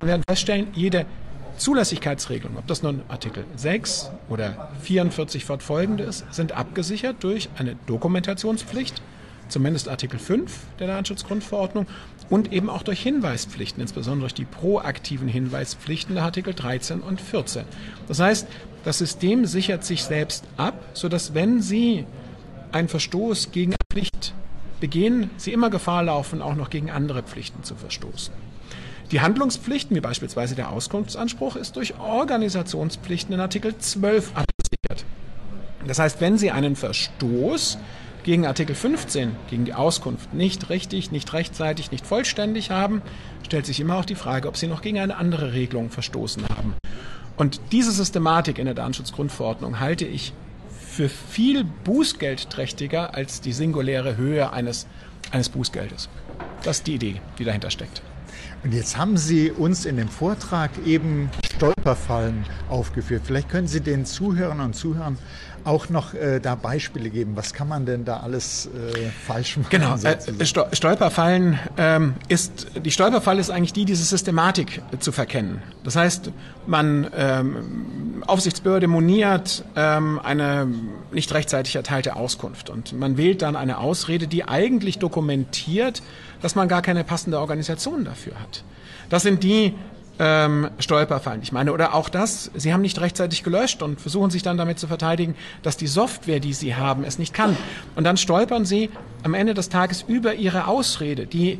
und 0.00 0.08
werden 0.08 0.22
feststellen, 0.28 0.68
jede 0.74 1.06
Zulässigkeitsregelung, 1.58 2.56
ob 2.58 2.66
das 2.66 2.82
nun 2.82 3.02
Artikel 3.08 3.44
6 3.56 4.10
oder 4.28 4.70
44 4.82 5.44
fortfolgende 5.44 6.04
ist, 6.04 6.24
sind 6.32 6.52
abgesichert 6.52 7.16
durch 7.20 7.48
eine 7.56 7.76
Dokumentationspflicht, 7.86 9.00
zumindest 9.48 9.88
Artikel 9.88 10.18
5 10.18 10.52
der 10.78 10.88
Datenschutzgrundverordnung 10.88 11.86
und 12.28 12.52
eben 12.52 12.70
auch 12.70 12.82
durch 12.82 13.02
Hinweispflichten, 13.02 13.80
insbesondere 13.80 14.22
durch 14.22 14.34
die 14.34 14.44
proaktiven 14.44 15.28
Hinweispflichten 15.28 16.14
der 16.14 16.24
Artikel 16.24 16.54
13 16.54 17.00
und 17.00 17.20
14. 17.20 17.64
Das 18.08 18.20
heißt, 18.20 18.46
das 18.84 18.98
System 18.98 19.46
sichert 19.46 19.84
sich 19.84 20.04
selbst 20.04 20.44
ab, 20.56 20.78
sodass 20.92 21.34
wenn 21.34 21.60
Sie 21.60 22.04
einen 22.72 22.88
Verstoß 22.88 23.52
gegen 23.52 23.72
eine 23.72 23.78
Pflicht 23.92 24.34
begehen, 24.80 25.30
Sie 25.36 25.52
immer 25.52 25.70
Gefahr 25.70 26.02
laufen, 26.02 26.42
auch 26.42 26.54
noch 26.54 26.70
gegen 26.70 26.90
andere 26.90 27.22
Pflichten 27.22 27.62
zu 27.62 27.74
verstoßen. 27.74 28.34
Die 29.12 29.20
Handlungspflichten, 29.20 29.94
wie 29.96 30.00
beispielsweise 30.00 30.56
der 30.56 30.70
Auskunftsanspruch, 30.70 31.56
ist 31.56 31.76
durch 31.76 31.98
Organisationspflichten 31.98 33.34
in 33.34 33.40
Artikel 33.40 33.78
12 33.78 34.32
abgesichert. 34.34 35.04
Das 35.86 36.00
heißt, 36.00 36.20
wenn 36.20 36.38
Sie 36.38 36.50
einen 36.50 36.74
Verstoß 36.74 37.78
gegen 38.26 38.44
Artikel 38.44 38.74
15, 38.74 39.36
gegen 39.48 39.64
die 39.66 39.72
Auskunft 39.72 40.34
nicht 40.34 40.68
richtig, 40.68 41.12
nicht 41.12 41.32
rechtzeitig, 41.32 41.92
nicht 41.92 42.04
vollständig 42.04 42.72
haben, 42.72 43.00
stellt 43.44 43.66
sich 43.66 43.78
immer 43.78 43.98
auch 43.98 44.04
die 44.04 44.16
Frage, 44.16 44.48
ob 44.48 44.56
sie 44.56 44.66
noch 44.66 44.82
gegen 44.82 44.98
eine 44.98 45.16
andere 45.16 45.52
Regelung 45.52 45.90
verstoßen 45.90 46.42
haben. 46.48 46.74
Und 47.36 47.60
diese 47.70 47.92
Systematik 47.92 48.58
in 48.58 48.64
der 48.64 48.74
Datenschutzgrundverordnung 48.74 49.78
halte 49.78 50.06
ich 50.06 50.32
für 50.88 51.08
viel 51.08 51.62
bußgeldträchtiger 51.84 53.14
als 53.14 53.42
die 53.42 53.52
singuläre 53.52 54.16
Höhe 54.16 54.52
eines, 54.52 54.88
eines 55.30 55.48
Bußgeldes. 55.48 56.08
Das 56.64 56.78
ist 56.78 56.88
die 56.88 56.94
Idee, 56.94 57.20
die 57.38 57.44
dahinter 57.44 57.70
steckt. 57.70 58.02
Und 58.64 58.74
jetzt 58.74 58.96
haben 58.96 59.16
Sie 59.16 59.52
uns 59.52 59.84
in 59.84 59.96
dem 59.96 60.08
Vortrag 60.08 60.70
eben 60.84 61.30
Stolperfallen 61.54 62.44
aufgeführt. 62.68 63.22
Vielleicht 63.24 63.48
können 63.48 63.68
Sie 63.68 63.80
den 63.80 64.04
Zuhörern 64.04 64.58
und 64.58 64.74
Zuhörern 64.74 65.16
auch 65.66 65.88
noch 65.88 66.14
äh, 66.14 66.40
da 66.40 66.54
Beispiele 66.54 67.10
geben. 67.10 67.32
Was 67.34 67.52
kann 67.52 67.68
man 67.68 67.86
denn 67.86 68.04
da 68.04 68.18
alles 68.18 68.66
äh, 68.66 69.10
falsch 69.26 69.56
machen? 69.56 69.68
Genau, 69.70 69.96
äh, 69.96 70.44
Stolperfallen 70.44 71.58
ähm, 71.76 72.14
ist, 72.28 72.68
die 72.84 72.90
Stolperfalle 72.90 73.40
ist 73.40 73.50
eigentlich 73.50 73.72
die, 73.72 73.84
diese 73.84 74.04
Systematik 74.04 74.82
äh, 74.92 74.98
zu 74.98 75.12
verkennen. 75.12 75.62
Das 75.84 75.96
heißt, 75.96 76.30
man 76.66 77.10
ähm, 77.16 78.22
Aufsichtsbehörde 78.26 78.86
moniert 78.86 79.64
ähm, 79.74 80.20
eine 80.22 80.68
nicht 81.12 81.32
rechtzeitig 81.34 81.76
erteilte 81.76 82.16
Auskunft 82.16 82.70
und 82.70 82.92
man 82.92 83.16
wählt 83.16 83.42
dann 83.42 83.56
eine 83.56 83.78
Ausrede, 83.78 84.26
die 84.26 84.44
eigentlich 84.44 84.98
dokumentiert, 84.98 86.02
dass 86.42 86.54
man 86.54 86.68
gar 86.68 86.82
keine 86.82 87.04
passende 87.04 87.40
Organisation 87.40 88.04
dafür 88.04 88.34
hat. 88.40 88.64
Das 89.08 89.22
sind 89.22 89.42
die 89.42 89.74
ähm, 90.18 90.70
Stolperfallen. 90.78 91.42
Ich 91.42 91.52
meine, 91.52 91.72
oder 91.72 91.94
auch 91.94 92.08
das, 92.08 92.50
Sie 92.54 92.72
haben 92.72 92.82
nicht 92.82 93.00
rechtzeitig 93.00 93.42
gelöscht 93.42 93.82
und 93.82 94.00
versuchen 94.00 94.30
sich 94.30 94.42
dann 94.42 94.56
damit 94.56 94.78
zu 94.78 94.86
verteidigen, 94.86 95.34
dass 95.62 95.76
die 95.76 95.86
Software, 95.86 96.40
die 96.40 96.52
Sie 96.52 96.74
haben, 96.74 97.04
es 97.04 97.18
nicht 97.18 97.34
kann. 97.34 97.56
Und 97.94 98.04
dann 98.04 98.16
stolpern 98.16 98.64
Sie 98.64 98.90
am 99.22 99.34
Ende 99.34 99.54
des 99.54 99.68
Tages 99.68 100.02
über 100.06 100.34
Ihre 100.34 100.66
Ausrede, 100.66 101.26
die 101.26 101.58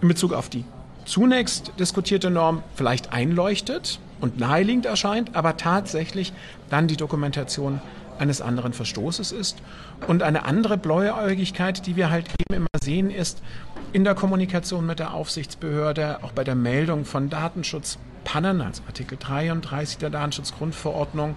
in 0.00 0.08
Bezug 0.08 0.32
auf 0.32 0.48
die 0.48 0.64
zunächst 1.06 1.72
diskutierte 1.78 2.30
Norm 2.30 2.62
vielleicht 2.74 3.12
einleuchtet 3.12 4.00
und 4.20 4.38
naheliegend 4.38 4.86
erscheint, 4.86 5.34
aber 5.34 5.56
tatsächlich 5.56 6.32
dann 6.68 6.88
die 6.88 6.96
Dokumentation 6.96 7.80
eines 8.18 8.40
anderen 8.40 8.72
Verstoßes 8.72 9.32
ist. 9.32 9.58
Und 10.08 10.22
eine 10.22 10.44
andere 10.44 10.76
Bläuäugigkeit, 10.76 11.86
die 11.86 11.96
wir 11.96 12.10
halt 12.10 12.28
eben 12.40 12.56
immer 12.56 12.68
sehen, 12.82 13.10
ist, 13.10 13.42
in 13.96 14.04
der 14.04 14.14
Kommunikation 14.14 14.84
mit 14.84 14.98
der 14.98 15.14
Aufsichtsbehörde, 15.14 16.18
auch 16.22 16.32
bei 16.32 16.44
der 16.44 16.54
Meldung 16.54 17.06
von 17.06 17.30
Datenschutzpannen, 17.30 18.60
also 18.60 18.82
Artikel 18.86 19.16
33 19.18 19.96
der 19.96 20.10
Datenschutzgrundverordnung, 20.10 21.34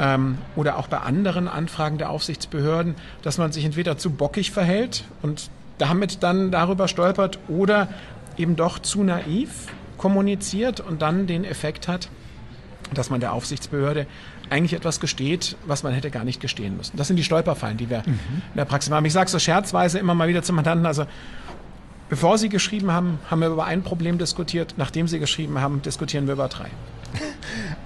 ähm, 0.00 0.38
oder 0.56 0.78
auch 0.78 0.88
bei 0.88 0.98
anderen 0.98 1.46
Anfragen 1.46 1.98
der 1.98 2.10
Aufsichtsbehörden, 2.10 2.96
dass 3.22 3.38
man 3.38 3.52
sich 3.52 3.64
entweder 3.64 3.98
zu 3.98 4.10
bockig 4.10 4.50
verhält 4.50 5.04
und 5.22 5.48
damit 5.78 6.24
dann 6.24 6.50
darüber 6.50 6.88
stolpert 6.88 7.38
oder 7.46 7.86
eben 8.36 8.56
doch 8.56 8.80
zu 8.80 9.04
naiv 9.04 9.68
kommuniziert 9.96 10.80
und 10.80 11.02
dann 11.02 11.28
den 11.28 11.44
Effekt 11.44 11.86
hat, 11.86 12.08
dass 12.92 13.10
man 13.10 13.20
der 13.20 13.32
Aufsichtsbehörde 13.32 14.08
eigentlich 14.50 14.72
etwas 14.72 14.98
gesteht, 14.98 15.56
was 15.66 15.84
man 15.84 15.92
hätte 15.92 16.10
gar 16.10 16.24
nicht 16.24 16.40
gestehen 16.40 16.76
müssen. 16.76 16.96
Das 16.96 17.06
sind 17.06 17.16
die 17.16 17.22
Stolperfallen, 17.22 17.76
die 17.76 17.88
wir 17.88 18.02
mhm. 18.04 18.18
in 18.54 18.56
der 18.56 18.64
Praxis 18.64 18.92
haben. 18.92 19.04
Ich 19.04 19.12
sage 19.12 19.30
so 19.30 19.38
scherzweise 19.38 20.00
immer 20.00 20.16
mal 20.16 20.26
wieder 20.26 20.42
zum 20.42 20.56
Mandanten, 20.56 20.84
also 20.84 21.06
Bevor 22.12 22.36
Sie 22.36 22.50
geschrieben 22.50 22.92
haben, 22.92 23.18
haben 23.30 23.40
wir 23.40 23.48
über 23.48 23.64
ein 23.64 23.82
Problem 23.82 24.18
diskutiert. 24.18 24.74
Nachdem 24.76 25.08
Sie 25.08 25.18
geschrieben 25.18 25.62
haben, 25.62 25.80
diskutieren 25.80 26.26
wir 26.26 26.34
über 26.34 26.46
drei. 26.46 26.68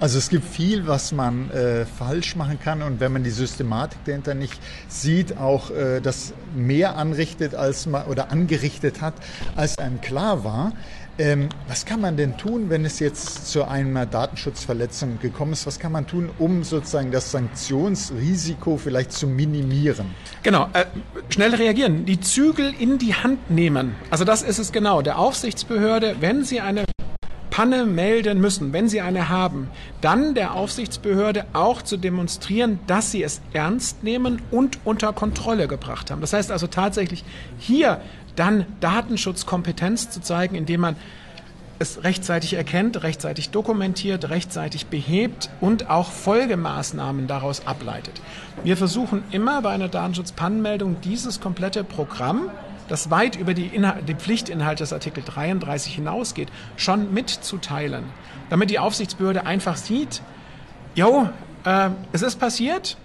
Also 0.01 0.17
es 0.17 0.29
gibt 0.29 0.43
viel, 0.43 0.85
was 0.85 1.13
man 1.13 1.49
äh, 1.51 1.85
falsch 1.85 2.35
machen 2.35 2.59
kann 2.59 2.81
und 2.81 2.99
wenn 2.99 3.13
man 3.13 3.23
die 3.23 3.29
Systematik 3.29 3.97
dahinter 4.05 4.35
nicht 4.35 4.59
sieht, 4.89 5.37
auch 5.37 5.71
äh, 5.71 6.01
das 6.01 6.33
mehr 6.55 6.97
anrichtet 6.97 7.55
als 7.55 7.87
man 7.87 8.05
oder 8.05 8.31
angerichtet 8.31 9.01
hat, 9.01 9.13
als 9.55 9.77
einem 9.77 10.01
klar 10.01 10.43
war, 10.43 10.73
ähm, 11.19 11.49
was 11.67 11.85
kann 11.85 12.01
man 12.01 12.17
denn 12.17 12.37
tun, 12.37 12.69
wenn 12.69 12.85
es 12.85 12.99
jetzt 12.99 13.49
zu 13.51 13.67
einer 13.67 14.05
Datenschutzverletzung 14.05 15.19
gekommen 15.19 15.53
ist? 15.53 15.65
Was 15.65 15.79
kann 15.79 15.91
man 15.91 16.05
tun, 16.05 16.29
um 16.37 16.63
sozusagen 16.63 17.11
das 17.11 17.31
Sanktionsrisiko 17.31 18.77
vielleicht 18.77 19.11
zu 19.11 19.27
minimieren? 19.27 20.07
Genau, 20.43 20.69
äh, 20.73 20.85
schnell 21.29 21.55
reagieren, 21.55 22.05
die 22.05 22.19
Zügel 22.19 22.73
in 22.77 22.97
die 22.97 23.13
Hand 23.13 23.49
nehmen. 23.49 23.95
Also 24.09 24.25
das 24.25 24.43
ist 24.43 24.59
es 24.59 24.71
genau. 24.71 25.01
Der 25.01 25.19
Aufsichtsbehörde, 25.19 26.17
wenn 26.19 26.43
sie 26.43 26.61
eine 26.61 26.85
Panne 27.57 27.87
melden 27.87 28.39
müssen, 28.39 28.71
wenn 28.71 28.87
sie 28.87 29.01
eine 29.01 29.29
haben, 29.29 29.71
dann 29.99 30.35
der 30.35 30.53
Aufsichtsbehörde 30.53 31.47
auch 31.53 31.81
zu 31.81 31.97
demonstrieren, 31.97 32.77
dass 32.85 33.09
sie 33.09 33.23
es 33.23 33.41
ernst 33.51 34.03
nehmen 34.03 34.43
und 34.51 34.77
unter 34.85 35.11
Kontrolle 35.11 35.67
gebracht 35.67 36.11
haben. 36.11 36.21
Das 36.21 36.33
heißt 36.33 36.51
also 36.51 36.67
tatsächlich 36.67 37.23
hier 37.57 37.99
dann 38.35 38.67
Datenschutzkompetenz 38.79 40.11
zu 40.11 40.21
zeigen, 40.21 40.55
indem 40.55 40.81
man 40.81 40.97
es 41.79 42.03
rechtzeitig 42.03 42.53
erkennt, 42.53 43.01
rechtzeitig 43.01 43.49
dokumentiert, 43.49 44.29
rechtzeitig 44.29 44.85
behebt 44.85 45.49
und 45.59 45.89
auch 45.89 46.11
Folgemaßnahmen 46.11 47.25
daraus 47.25 47.65
ableitet. 47.65 48.21
Wir 48.63 48.77
versuchen 48.77 49.23
immer 49.31 49.63
bei 49.63 49.71
einer 49.71 49.87
Datenschutzpannenmeldung 49.87 51.01
dieses 51.01 51.39
komplette 51.39 51.83
Programm, 51.83 52.51
das 52.87 53.09
weit 53.09 53.35
über 53.35 53.53
die, 53.53 53.71
die 54.07 54.15
Pflichtinhalte 54.15 54.83
des 54.83 54.93
Artikel 54.93 55.23
33 55.23 55.95
hinausgeht, 55.95 56.49
schon 56.75 57.13
mitzuteilen, 57.13 58.05
damit 58.49 58.69
die 58.69 58.79
Aufsichtsbehörde 58.79 59.45
einfach 59.45 59.77
sieht, 59.77 60.21
jo, 60.95 61.29
äh, 61.65 61.89
es 62.11 62.21
ist 62.21 62.39
passiert, 62.39 62.97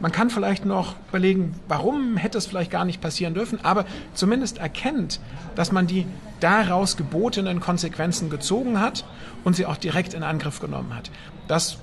man 0.00 0.12
kann 0.12 0.28
vielleicht 0.28 0.64
noch 0.64 0.96
überlegen, 1.08 1.54
warum 1.68 2.16
hätte 2.16 2.36
es 2.38 2.46
vielleicht 2.46 2.70
gar 2.70 2.84
nicht 2.84 3.00
passieren 3.00 3.34
dürfen, 3.34 3.64
aber 3.64 3.84
zumindest 4.12 4.58
erkennt, 4.58 5.20
dass 5.54 5.72
man 5.72 5.86
die 5.86 6.06
daraus 6.40 6.96
gebotenen 6.96 7.60
Konsequenzen 7.60 8.28
gezogen 8.28 8.80
hat 8.80 9.04
und 9.44 9.54
sie 9.54 9.66
auch 9.66 9.76
direkt 9.76 10.14
in 10.14 10.22
Angriff 10.22 10.60
genommen 10.60 10.94
hat. 10.94 11.10
Das 11.46 11.78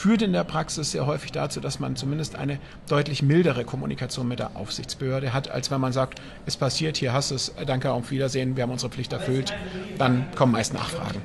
führt 0.00 0.22
in 0.22 0.32
der 0.32 0.44
Praxis 0.44 0.92
sehr 0.92 1.04
häufig 1.04 1.30
dazu, 1.30 1.60
dass 1.60 1.78
man 1.78 1.94
zumindest 1.94 2.34
eine 2.34 2.58
deutlich 2.88 3.22
mildere 3.22 3.64
Kommunikation 3.64 4.26
mit 4.26 4.38
der 4.38 4.56
Aufsichtsbehörde 4.56 5.34
hat, 5.34 5.50
als 5.50 5.70
wenn 5.70 5.78
man 5.78 5.92
sagt, 5.92 6.22
es 6.46 6.56
passiert, 6.56 6.96
hier 6.96 7.12
hast 7.12 7.32
es, 7.32 7.52
danke, 7.66 7.92
auf 7.92 8.10
Wiedersehen, 8.10 8.56
wir 8.56 8.62
haben 8.62 8.70
unsere 8.70 8.90
Pflicht 8.90 9.12
erfüllt. 9.12 9.52
Dann 9.98 10.24
kommen 10.34 10.52
meist 10.52 10.72
Nachfragen. 10.72 11.20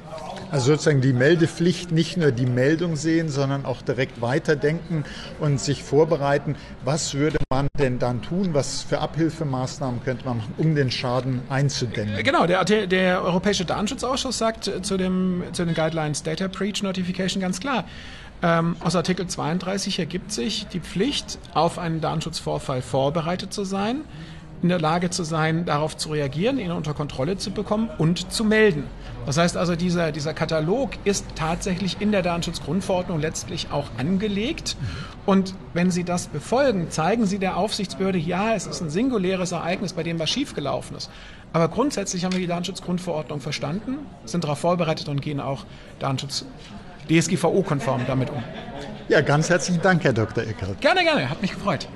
Also 0.52 0.74
sozusagen 0.74 1.00
die 1.00 1.14
Meldepflicht 1.14 1.94
nicht 1.94 2.18
nur 2.18 2.32
die 2.32 2.46
Meldung 2.46 2.98
sehen, 2.98 3.30
sondern 3.30 3.66
auch 3.66 3.82
direkt 3.82 4.22
weiterdenken 4.22 5.06
und 5.40 5.60
sich 5.60 5.82
vorbereiten, 5.82 6.56
was 6.84 7.14
würde 7.14 7.38
man 7.50 7.68
denn 7.80 7.98
dann 7.98 8.22
tun, 8.22 8.54
was 8.54 8.84
für 8.84 9.00
Abhilfemaßnahmen 9.00 10.04
könnte 10.04 10.26
man 10.26 10.38
machen, 10.38 10.54
um 10.58 10.76
den 10.76 10.92
Schaden 10.92 11.42
einzudämmen. 11.50 12.22
Genau, 12.24 12.46
der, 12.46 12.64
der 12.66 13.24
Europäische 13.24 13.64
Datenschutzausschuss 13.64 14.38
sagt 14.38 14.70
zu, 14.86 14.98
dem, 14.98 15.44
zu 15.54 15.66
den 15.66 15.74
Guidelines 15.74 16.24
Data 16.24 16.48
Breach 16.48 16.84
Notification 16.84 17.42
ganz 17.42 17.60
klar, 17.62 17.86
ähm, 18.42 18.76
aus 18.80 18.96
Artikel 18.96 19.28
32 19.28 20.00
ergibt 20.00 20.32
sich 20.32 20.68
die 20.68 20.80
Pflicht, 20.80 21.40
auf 21.54 21.80
einen 21.80 22.02
Datenschutzvorfall 22.02 22.82
vorbereitet 22.82 23.54
zu 23.54 23.64
sein, 23.64 24.02
in 24.62 24.70
der 24.70 24.80
Lage 24.80 25.10
zu 25.10 25.24
sein, 25.24 25.66
darauf 25.66 25.96
zu 25.96 26.10
reagieren, 26.10 26.58
ihn 26.58 26.72
unter 26.72 26.94
Kontrolle 26.94 27.38
zu 27.38 27.52
bekommen 27.52 27.90
und 27.98 28.32
zu 28.32 28.44
melden. 28.44 28.84
Das 29.26 29.38
heißt 29.38 29.58
also, 29.58 29.76
dieser, 29.76 30.12
dieser 30.12 30.34
Katalog 30.34 30.92
ist 31.04 31.26
tatsächlich 31.36 31.98
in 32.00 32.12
der 32.12 32.22
Datenschutzgrundverordnung 32.22 33.20
letztlich 33.20 33.68
auch 33.72 33.90
angelegt. 33.98 34.78
Und 35.26 35.56
wenn 35.74 35.92
Sie 35.92 36.04
das 36.04 36.28
befolgen, 36.28 36.92
zeigen 36.92 37.26
Sie 37.26 37.40
der 37.40 37.58
Aufsichtsbehörde, 37.58 38.20
ja, 38.20 38.54
es 38.54 38.68
ist 38.68 38.82
ein 38.82 38.90
singuläres 38.90 39.52
Ereignis, 39.52 39.94
bei 39.94 40.04
dem 40.04 40.20
was 40.20 40.30
schiefgelaufen 40.30 40.96
ist. 40.96 41.10
Aber 41.54 41.68
grundsätzlich 41.70 42.26
haben 42.26 42.34
wir 42.34 42.40
die 42.40 42.48
Datenschutzgrundverordnung 42.48 43.40
verstanden, 43.40 43.98
sind 44.26 44.44
darauf 44.44 44.60
vorbereitet 44.60 45.10
und 45.10 45.22
gehen 45.22 45.40
auch 45.40 45.66
Datenschutz 46.00 46.46
DSGVO-konform 47.10 48.02
damit 48.08 48.30
um. 48.30 48.44
Ja, 49.08 49.22
ganz 49.22 49.50
herzlichen 49.50 49.82
Dank, 49.82 50.04
Herr 50.04 50.14
Dr. 50.14 50.44
Eckert. 50.44 50.82
Gerne, 50.82 51.04
gerne, 51.04 51.30
hat 51.30 51.42
mich 51.42 51.54
gefreut. 51.54 51.88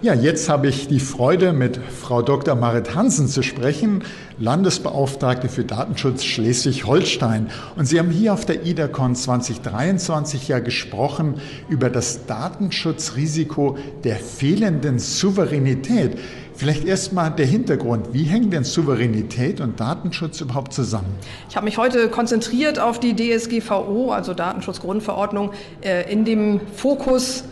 Ja, 0.00 0.14
jetzt 0.14 0.48
habe 0.48 0.68
ich 0.68 0.86
die 0.86 1.00
Freude, 1.00 1.52
mit 1.52 1.76
Frau 1.76 2.22
Dr. 2.22 2.54
Marit 2.54 2.94
Hansen 2.94 3.26
zu 3.26 3.42
sprechen, 3.42 4.04
Landesbeauftragte 4.38 5.48
für 5.48 5.64
Datenschutz 5.64 6.22
Schleswig-Holstein. 6.22 7.50
Und 7.74 7.86
Sie 7.86 7.98
haben 7.98 8.10
hier 8.12 8.32
auf 8.32 8.46
der 8.46 8.64
IDACON 8.64 9.16
2023 9.16 10.46
ja 10.46 10.60
gesprochen 10.60 11.40
über 11.68 11.90
das 11.90 12.26
Datenschutzrisiko 12.26 13.76
der 14.04 14.14
fehlenden 14.16 15.00
Souveränität. 15.00 16.16
Vielleicht 16.58 16.84
erstmal 16.84 17.30
der 17.30 17.46
Hintergrund. 17.46 18.12
Wie 18.12 18.24
hängen 18.24 18.50
denn 18.50 18.64
Souveränität 18.64 19.60
und 19.60 19.78
Datenschutz 19.78 20.40
überhaupt 20.40 20.72
zusammen? 20.72 21.06
Ich 21.48 21.54
habe 21.54 21.64
mich 21.64 21.78
heute 21.78 22.08
konzentriert 22.08 22.80
auf 22.80 22.98
die 22.98 23.14
DSGVO, 23.14 24.10
also 24.10 24.34
Datenschutzgrundverordnung, 24.34 25.52
äh, 25.82 26.12
in 26.12 26.24
dem 26.24 26.60
Fokus 26.74 27.44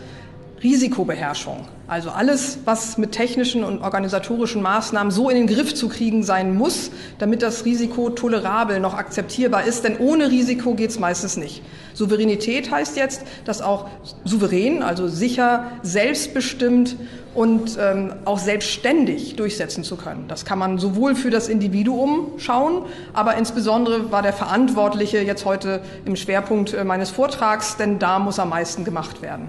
Risikobeherrschung. 0.61 1.65
Also 1.89 2.09
alles, 2.09 2.59
was 2.65 2.97
mit 2.97 3.13
technischen 3.13 3.63
und 3.63 3.81
organisatorischen 3.81 4.61
Maßnahmen 4.61 5.09
so 5.09 5.29
in 5.29 5.37
den 5.37 5.47
Griff 5.47 5.73
zu 5.73 5.87
kriegen 5.87 6.21
sein 6.21 6.53
muss, 6.53 6.91
damit 7.17 7.41
das 7.41 7.63
Risiko 7.63 8.09
tolerabel 8.09 8.81
noch 8.81 8.93
akzeptierbar 8.93 9.63
ist. 9.63 9.85
Denn 9.85 9.97
ohne 9.97 10.29
Risiko 10.29 10.73
geht 10.73 10.89
es 10.89 10.99
meistens 10.99 11.37
nicht. 11.37 11.63
Souveränität 11.93 12.71
heißt 12.71 12.97
jetzt, 12.97 13.23
dass 13.45 13.61
auch 13.61 13.87
souverän, 14.25 14.83
also 14.83 15.07
sicher, 15.07 15.71
selbstbestimmt 15.81 16.97
und 17.33 17.77
ähm, 17.79 18.13
auch 18.25 18.39
selbstständig 18.39 19.37
durchsetzen 19.37 19.85
zu 19.85 19.95
können. 19.95 20.25
Das 20.27 20.43
kann 20.43 20.59
man 20.59 20.79
sowohl 20.79 21.15
für 21.15 21.29
das 21.29 21.47
Individuum 21.47 22.33
schauen, 22.37 22.83
aber 23.13 23.35
insbesondere 23.35 24.11
war 24.11 24.23
der 24.23 24.33
Verantwortliche 24.33 25.19
jetzt 25.19 25.45
heute 25.45 25.81
im 26.03 26.17
Schwerpunkt 26.17 26.73
äh, 26.73 26.83
meines 26.83 27.11
Vortrags, 27.11 27.77
denn 27.77 27.97
da 27.97 28.19
muss 28.19 28.39
am 28.39 28.49
meisten 28.49 28.83
gemacht 28.83 29.21
werden. 29.21 29.47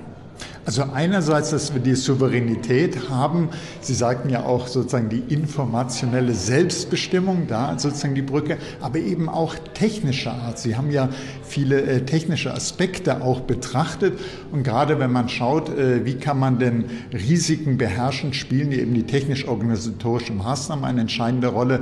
Also 0.68 0.82
einerseits, 0.92 1.48
dass 1.48 1.72
wir 1.72 1.80
die 1.80 1.94
Souveränität 1.94 3.08
haben. 3.08 3.48
Sie 3.80 3.94
sagten 3.94 4.28
ja 4.28 4.44
auch 4.44 4.66
sozusagen 4.66 5.08
die 5.08 5.22
informationelle 5.32 6.34
Selbstbestimmung, 6.34 7.46
da 7.48 7.78
sozusagen 7.78 8.14
die 8.14 8.20
Brücke, 8.20 8.58
aber 8.78 8.98
eben 8.98 9.30
auch 9.30 9.54
technischer 9.72 10.34
Art. 10.34 10.58
Sie 10.58 10.76
haben 10.76 10.90
ja 10.90 11.08
viele 11.42 11.80
äh, 11.80 12.04
technische 12.04 12.52
Aspekte 12.52 13.22
auch 13.22 13.40
betrachtet. 13.40 14.20
Und 14.52 14.62
gerade 14.62 14.98
wenn 14.98 15.10
man 15.10 15.30
schaut, 15.30 15.70
äh, 15.70 16.04
wie 16.04 16.16
kann 16.16 16.38
man 16.38 16.58
denn 16.58 16.84
Risiken 17.14 17.78
beherrschen, 17.78 18.34
spielen 18.34 18.70
eben 18.70 18.92
die 18.92 19.04
technisch-organisatorischen 19.04 20.36
Maßnahmen 20.36 20.84
eine 20.84 21.00
entscheidende 21.00 21.48
Rolle. 21.48 21.80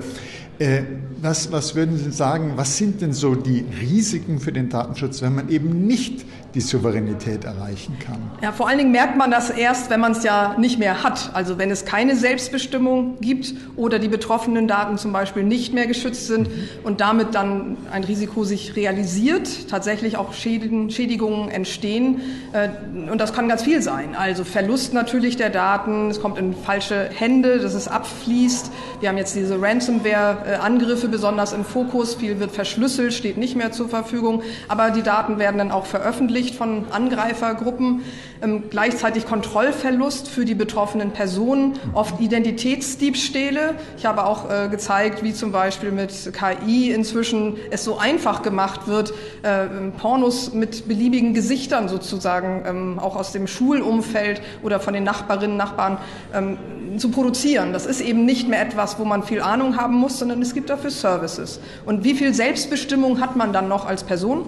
Äh, 0.60 0.82
was, 1.20 1.50
was 1.50 1.74
würden 1.74 1.98
Sie 1.98 2.12
sagen, 2.12 2.52
was 2.54 2.78
sind 2.78 3.00
denn 3.00 3.12
so 3.12 3.34
die 3.34 3.64
Risiken 3.80 4.38
für 4.38 4.52
den 4.52 4.68
Datenschutz, 4.68 5.22
wenn 5.22 5.34
man 5.34 5.48
eben 5.48 5.86
nicht 5.86 6.24
die 6.56 6.62
Souveränität 6.62 7.44
erreichen 7.44 7.98
kann? 7.98 8.16
Ja, 8.40 8.50
vor 8.50 8.66
allen 8.66 8.78
Dingen 8.78 8.90
merkt 8.90 9.14
man 9.14 9.30
das 9.30 9.50
erst, 9.50 9.90
wenn 9.90 10.00
man 10.00 10.12
es 10.12 10.24
ja 10.24 10.56
nicht 10.58 10.78
mehr 10.78 11.02
hat. 11.02 11.30
Also 11.34 11.58
wenn 11.58 11.70
es 11.70 11.84
keine 11.84 12.16
Selbstbestimmung 12.16 13.20
gibt 13.20 13.52
oder 13.76 13.98
die 13.98 14.08
betroffenen 14.08 14.66
Daten 14.66 14.96
zum 14.96 15.12
Beispiel 15.12 15.42
nicht 15.42 15.74
mehr 15.74 15.86
geschützt 15.86 16.26
sind 16.26 16.48
mhm. 16.48 16.68
und 16.82 17.02
damit 17.02 17.34
dann 17.34 17.76
ein 17.92 18.04
Risiko 18.04 18.44
sich 18.44 18.74
realisiert, 18.74 19.68
tatsächlich 19.68 20.16
auch 20.16 20.32
Schädigen, 20.32 20.88
Schädigungen 20.88 21.50
entstehen. 21.50 22.22
Äh, 22.54 22.70
und 23.10 23.20
das 23.20 23.34
kann 23.34 23.50
ganz 23.50 23.62
viel 23.62 23.82
sein. 23.82 24.16
Also 24.16 24.42
Verlust 24.44 24.94
natürlich 24.94 25.36
der 25.36 25.50
Daten, 25.50 26.08
es 26.08 26.22
kommt 26.22 26.38
in 26.38 26.54
falsche 26.54 27.10
Hände, 27.14 27.58
dass 27.58 27.74
es 27.74 27.86
abfließt. 27.86 28.70
Wir 29.00 29.10
haben 29.10 29.18
jetzt 29.18 29.36
diese 29.36 29.60
Ransomware 29.60 30.38
äh, 30.46 30.54
Angriffe 30.54 31.08
besonders 31.08 31.52
im 31.52 31.66
Fokus. 31.66 32.14
Viel 32.14 32.40
wird 32.40 32.50
verschlüsselt, 32.50 33.12
steht 33.12 33.36
nicht 33.36 33.56
mehr 33.56 33.72
zur 33.72 33.90
Verfügung. 33.90 34.42
Aber 34.68 34.90
die 34.90 35.02
Daten 35.02 35.38
werden 35.38 35.58
dann 35.58 35.70
auch 35.70 35.84
veröffentlicht 35.84 36.45
von 36.54 36.86
Angreifergruppen. 36.90 38.02
Ähm, 38.42 38.64
gleichzeitig 38.68 39.26
Kontrollverlust 39.26 40.28
für 40.28 40.44
die 40.44 40.54
betroffenen 40.54 41.10
Personen, 41.12 41.74
oft 41.94 42.20
Identitätsdiebstähle. 42.20 43.74
Ich 43.96 44.04
habe 44.04 44.26
auch 44.26 44.50
äh, 44.50 44.68
gezeigt, 44.68 45.22
wie 45.22 45.32
zum 45.32 45.52
Beispiel 45.52 45.90
mit 45.90 46.12
KI 46.32 46.90
inzwischen 46.90 47.56
es 47.70 47.84
so 47.84 47.98
einfach 47.98 48.42
gemacht 48.42 48.88
wird, 48.88 49.14
äh, 49.42 49.66
Pornos 49.98 50.52
mit 50.52 50.86
beliebigen 50.86 51.32
Gesichtern 51.32 51.88
sozusagen 51.88 52.64
ähm, 52.66 52.98
auch 52.98 53.16
aus 53.16 53.32
dem 53.32 53.46
Schulumfeld 53.46 54.42
oder 54.62 54.80
von 54.80 54.92
den 54.92 55.04
Nachbarinnen, 55.04 55.56
Nachbarn 55.56 55.98
ähm, 56.34 56.58
zu 56.98 57.10
produzieren. 57.10 57.72
Das 57.72 57.86
ist 57.86 58.00
eben 58.00 58.26
nicht 58.26 58.48
mehr 58.48 58.60
etwas, 58.60 58.98
wo 58.98 59.04
man 59.04 59.22
viel 59.22 59.40
Ahnung 59.40 59.76
haben 59.76 59.94
muss, 59.94 60.18
sondern 60.18 60.42
es 60.42 60.52
gibt 60.52 60.68
dafür 60.68 60.90
Services. 60.90 61.60
Und 61.84 62.04
wie 62.04 62.14
viel 62.14 62.34
Selbstbestimmung 62.34 63.20
hat 63.20 63.36
man 63.36 63.52
dann 63.52 63.68
noch 63.68 63.86
als 63.86 64.04
Person? 64.04 64.46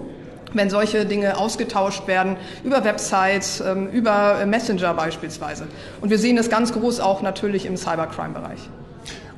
Wenn 0.53 0.69
solche 0.69 1.05
Dinge 1.05 1.37
ausgetauscht 1.37 2.07
werden 2.07 2.37
über 2.63 2.83
Websites, 2.83 3.61
ähm, 3.61 3.89
über 3.89 4.45
Messenger 4.45 4.93
beispielsweise. 4.93 5.67
Und 6.01 6.09
wir 6.09 6.19
sehen 6.19 6.37
es 6.37 6.49
ganz 6.49 6.73
groß 6.73 6.99
auch 6.99 7.21
natürlich 7.21 7.65
im 7.65 7.77
Cybercrime-Bereich. 7.77 8.69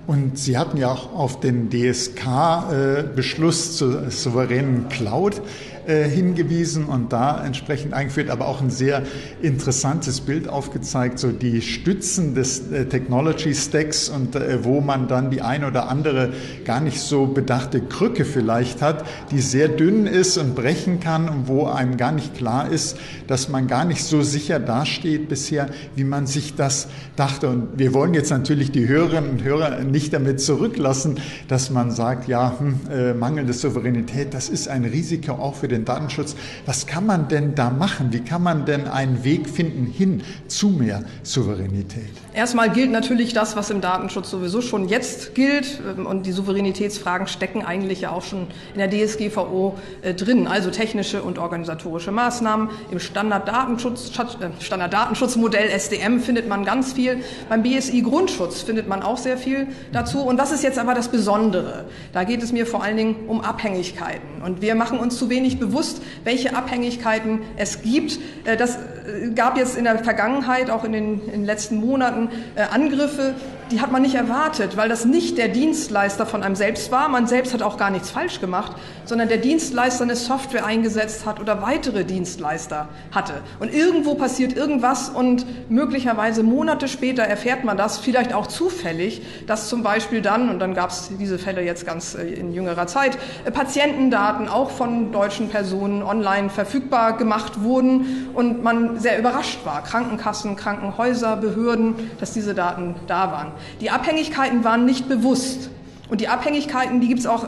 Und 0.07 0.37
Sie 0.37 0.57
hatten 0.57 0.77
ja 0.77 0.91
auch 0.91 1.13
auf 1.13 1.39
den 1.39 1.69
DSK-Beschluss 1.69 3.69
äh, 3.69 3.77
zur 3.77 4.09
souveränen 4.09 4.89
Cloud 4.89 5.41
äh, 5.87 6.03
hingewiesen 6.03 6.85
und 6.85 7.13
da 7.13 7.43
entsprechend 7.43 7.93
eingeführt, 7.93 8.29
aber 8.29 8.47
auch 8.47 8.61
ein 8.61 8.69
sehr 8.69 9.03
interessantes 9.41 10.21
Bild 10.21 10.47
aufgezeigt, 10.47 11.19
so 11.19 11.31
die 11.31 11.61
Stützen 11.61 12.35
des 12.35 12.71
äh, 12.71 12.85
Technology 12.85 13.53
Stacks 13.53 14.09
und 14.09 14.35
äh, 14.35 14.63
wo 14.63 14.81
man 14.81 15.07
dann 15.07 15.31
die 15.31 15.41
ein 15.41 15.63
oder 15.63 15.89
andere 15.89 16.33
gar 16.65 16.81
nicht 16.81 16.99
so 16.99 17.25
bedachte 17.27 17.81
Krücke 17.81 18.25
vielleicht 18.25 18.81
hat, 18.81 19.05
die 19.31 19.41
sehr 19.41 19.67
dünn 19.67 20.07
ist 20.07 20.37
und 20.37 20.55
brechen 20.55 20.99
kann 20.99 21.29
und 21.29 21.47
wo 21.47 21.65
einem 21.65 21.97
gar 21.97 22.11
nicht 22.11 22.35
klar 22.35 22.69
ist, 22.69 22.97
dass 23.27 23.49
man 23.49 23.67
gar 23.67 23.85
nicht 23.85 24.03
so 24.03 24.21
sicher 24.21 24.59
dasteht 24.59 25.29
bisher, 25.29 25.69
wie 25.95 26.03
man 26.03 26.27
sich 26.27 26.55
das 26.55 26.87
dachte. 27.15 27.49
Und 27.49 27.77
wir 27.77 27.93
wollen 27.93 28.13
jetzt 28.13 28.29
natürlich 28.29 28.71
die 28.71 28.87
Hörerinnen 28.87 29.29
und 29.29 29.43
Hörer 29.43 29.79
nicht 29.79 30.13
damit 30.13 30.41
zurücklassen, 30.41 31.19
dass 31.47 31.69
man 31.69 31.91
sagt, 31.91 32.27
ja, 32.27 32.57
hm, 32.59 32.79
äh, 32.91 33.13
mangelnde 33.13 33.53
Souveränität, 33.53 34.33
das 34.33 34.49
ist 34.49 34.67
ein 34.67 34.85
Risiko 34.85 35.33
auch 35.33 35.55
für 35.55 35.67
den 35.71 35.85
Datenschutz. 35.85 36.35
Was 36.65 36.85
kann 36.85 37.05
man 37.05 37.27
denn 37.27 37.55
da 37.55 37.69
machen? 37.69 38.13
Wie 38.13 38.21
kann 38.21 38.43
man 38.43 38.65
denn 38.65 38.87
einen 38.87 39.23
Weg 39.23 39.49
finden 39.49 39.85
hin 39.85 40.21
zu 40.47 40.69
mehr 40.69 41.03
Souveränität? 41.23 42.11
Erstmal 42.33 42.69
gilt 42.69 42.91
natürlich 42.91 43.33
das, 43.33 43.55
was 43.55 43.69
im 43.71 43.81
Datenschutz 43.81 44.29
sowieso 44.29 44.61
schon 44.61 44.87
jetzt 44.87 45.35
gilt. 45.35 45.81
Und 46.05 46.25
die 46.25 46.31
Souveränitätsfragen 46.31 47.27
stecken 47.27 47.65
eigentlich 47.65 48.01
ja 48.01 48.11
auch 48.11 48.23
schon 48.23 48.47
in 48.73 48.79
der 48.79 48.89
DSGVO 48.89 49.77
äh, 50.01 50.13
drin. 50.13 50.47
Also 50.47 50.71
technische 50.71 51.23
und 51.23 51.39
organisatorische 51.39 52.11
Maßnahmen. 52.11 52.69
Im 52.89 52.99
Standarddatenschutz, 52.99 54.11
äh, 54.17 54.49
Standarddatenschutzmodell 54.59 55.69
SDM 55.69 56.19
findet 56.19 56.47
man 56.47 56.63
ganz 56.63 56.93
viel. 56.93 57.17
Beim 57.49 57.63
BSI 57.63 58.01
Grundschutz 58.01 58.61
findet 58.61 58.87
man 58.87 59.03
auch 59.03 59.17
sehr 59.17 59.37
viel 59.37 59.67
dazu. 59.91 60.21
Und 60.21 60.37
das 60.37 60.51
ist 60.51 60.63
jetzt 60.63 60.79
aber 60.79 60.93
das 60.93 61.09
Besondere. 61.09 61.85
Da 62.13 62.23
geht 62.23 62.43
es 62.43 62.51
mir 62.51 62.65
vor 62.65 62.83
allen 62.83 62.97
Dingen 62.97 63.15
um 63.27 63.41
Abhängigkeiten. 63.41 64.41
Und 64.43 64.61
wir 64.61 64.75
machen 64.75 64.99
uns 64.99 65.17
zu 65.17 65.29
wenig 65.29 65.59
bewusst, 65.61 66.01
welche 66.25 66.55
Abhängigkeiten 66.55 67.39
es 67.55 67.81
gibt. 67.81 68.19
Äh, 68.43 68.57
das 68.57 68.75
äh, 68.75 69.29
gab 69.33 69.57
jetzt 69.57 69.77
in 69.77 69.85
der 69.85 69.99
Vergangenheit, 69.99 70.69
auch 70.69 70.83
in 70.83 70.91
den, 70.91 71.25
in 71.27 71.31
den 71.31 71.45
letzten 71.45 71.77
Monaten, 71.77 72.29
äh, 72.55 72.63
Angriffe, 72.63 73.35
die 73.71 73.81
hat 73.81 73.91
man 73.91 74.01
nicht 74.01 74.15
erwartet, 74.15 74.77
weil 74.77 74.89
das 74.89 75.05
nicht 75.05 75.37
der 75.37 75.47
Dienstleister 75.47 76.25
von 76.25 76.43
einem 76.43 76.55
selbst 76.55 76.91
war. 76.91 77.07
Man 77.09 77.27
selbst 77.27 77.53
hat 77.53 77.61
auch 77.61 77.77
gar 77.77 77.89
nichts 77.89 78.11
falsch 78.11 78.41
gemacht, 78.41 78.73
sondern 79.05 79.29
der 79.29 79.37
Dienstleister 79.37 80.03
eine 80.03 80.15
Software 80.15 80.65
eingesetzt 80.65 81.25
hat 81.25 81.39
oder 81.39 81.61
weitere 81.61 82.03
Dienstleister 82.03 82.89
hatte. 83.11 83.33
Und 83.59 83.73
irgendwo 83.73 84.15
passiert 84.15 84.53
irgendwas 84.55 85.09
und 85.09 85.45
möglicherweise 85.69 86.43
Monate 86.43 86.87
später 86.87 87.23
erfährt 87.23 87.63
man 87.63 87.77
das, 87.77 87.97
vielleicht 87.97 88.33
auch 88.33 88.47
zufällig, 88.47 89.21
dass 89.47 89.69
zum 89.69 89.83
Beispiel 89.83 90.21
dann, 90.21 90.49
und 90.49 90.59
dann 90.59 90.73
gab 90.73 90.89
es 90.89 91.09
diese 91.17 91.39
Fälle 91.39 91.63
jetzt 91.63 91.85
ganz 91.85 92.13
in 92.13 92.53
jüngerer 92.53 92.87
Zeit, 92.87 93.17
Patientendaten 93.53 94.47
auch 94.47 94.71
von 94.71 95.11
deutschen 95.11 95.49
Personen 95.49 96.03
online 96.03 96.49
verfügbar 96.49 97.17
gemacht 97.17 97.61
wurden 97.63 98.29
und 98.33 98.63
man 98.63 98.99
sehr 98.99 99.17
überrascht 99.17 99.65
war, 99.65 99.81
Krankenkassen, 99.83 100.55
Krankenhäuser, 100.55 101.37
Behörden, 101.37 102.11
dass 102.19 102.33
diese 102.33 102.53
Daten 102.53 102.95
da 103.07 103.31
waren. 103.31 103.51
Die 103.79 103.89
Abhängigkeiten 103.89 104.63
waren 104.63 104.85
nicht 104.85 105.07
bewusst. 105.07 105.69
Und 106.09 106.21
die 106.21 106.27
Abhängigkeiten, 106.27 106.99
die 106.99 107.07
gibt 107.07 107.21
es 107.21 107.25
auch 107.25 107.47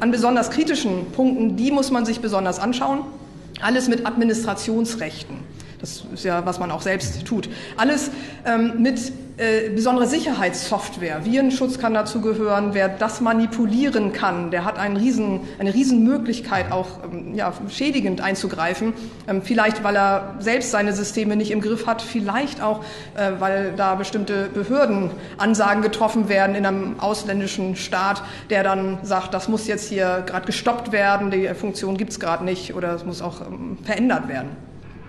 an 0.00 0.10
besonders 0.10 0.50
kritischen 0.50 1.10
Punkten, 1.12 1.56
die 1.56 1.70
muss 1.72 1.90
man 1.90 2.06
sich 2.06 2.20
besonders 2.20 2.60
anschauen. 2.60 3.00
Alles 3.60 3.88
mit 3.88 4.06
Administrationsrechten. 4.06 5.36
Das 5.84 6.02
ist 6.14 6.24
ja, 6.24 6.46
was 6.46 6.58
man 6.58 6.70
auch 6.70 6.80
selbst 6.80 7.26
tut. 7.26 7.50
Alles 7.76 8.10
ähm, 8.46 8.72
mit 8.78 9.12
äh, 9.36 9.68
besondere 9.68 10.06
Sicherheitssoftware. 10.06 11.26
Virenschutz 11.26 11.78
kann 11.78 11.92
dazu 11.92 12.22
gehören. 12.22 12.72
Wer 12.72 12.88
das 12.88 13.20
manipulieren 13.20 14.14
kann, 14.14 14.50
der 14.50 14.64
hat 14.64 14.78
einen 14.78 14.96
riesen, 14.96 15.40
eine 15.58 15.74
Riesenmöglichkeit, 15.74 16.72
auch 16.72 17.04
ähm, 17.04 17.34
ja, 17.34 17.52
schädigend 17.68 18.22
einzugreifen. 18.22 18.94
Ähm, 19.28 19.42
vielleicht, 19.42 19.84
weil 19.84 19.94
er 19.94 20.36
selbst 20.38 20.70
seine 20.70 20.94
Systeme 20.94 21.36
nicht 21.36 21.50
im 21.50 21.60
Griff 21.60 21.86
hat. 21.86 22.00
Vielleicht 22.00 22.62
auch, 22.62 22.82
äh, 23.14 23.32
weil 23.38 23.74
da 23.76 23.94
bestimmte 23.94 24.48
Behörden 24.54 25.10
Ansagen 25.36 25.82
getroffen 25.82 26.30
werden 26.30 26.56
in 26.56 26.64
einem 26.64 26.98
ausländischen 26.98 27.76
Staat, 27.76 28.22
der 28.48 28.62
dann 28.62 29.00
sagt, 29.02 29.34
das 29.34 29.48
muss 29.48 29.66
jetzt 29.66 29.90
hier 29.90 30.22
gerade 30.24 30.46
gestoppt 30.46 30.92
werden, 30.92 31.30
die 31.30 31.46
Funktion 31.48 31.98
gibt 31.98 32.12
es 32.12 32.20
gerade 32.20 32.42
nicht 32.42 32.74
oder 32.74 32.94
es 32.94 33.04
muss 33.04 33.20
auch 33.20 33.42
ähm, 33.42 33.76
verändert 33.84 34.28
werden. 34.28 34.48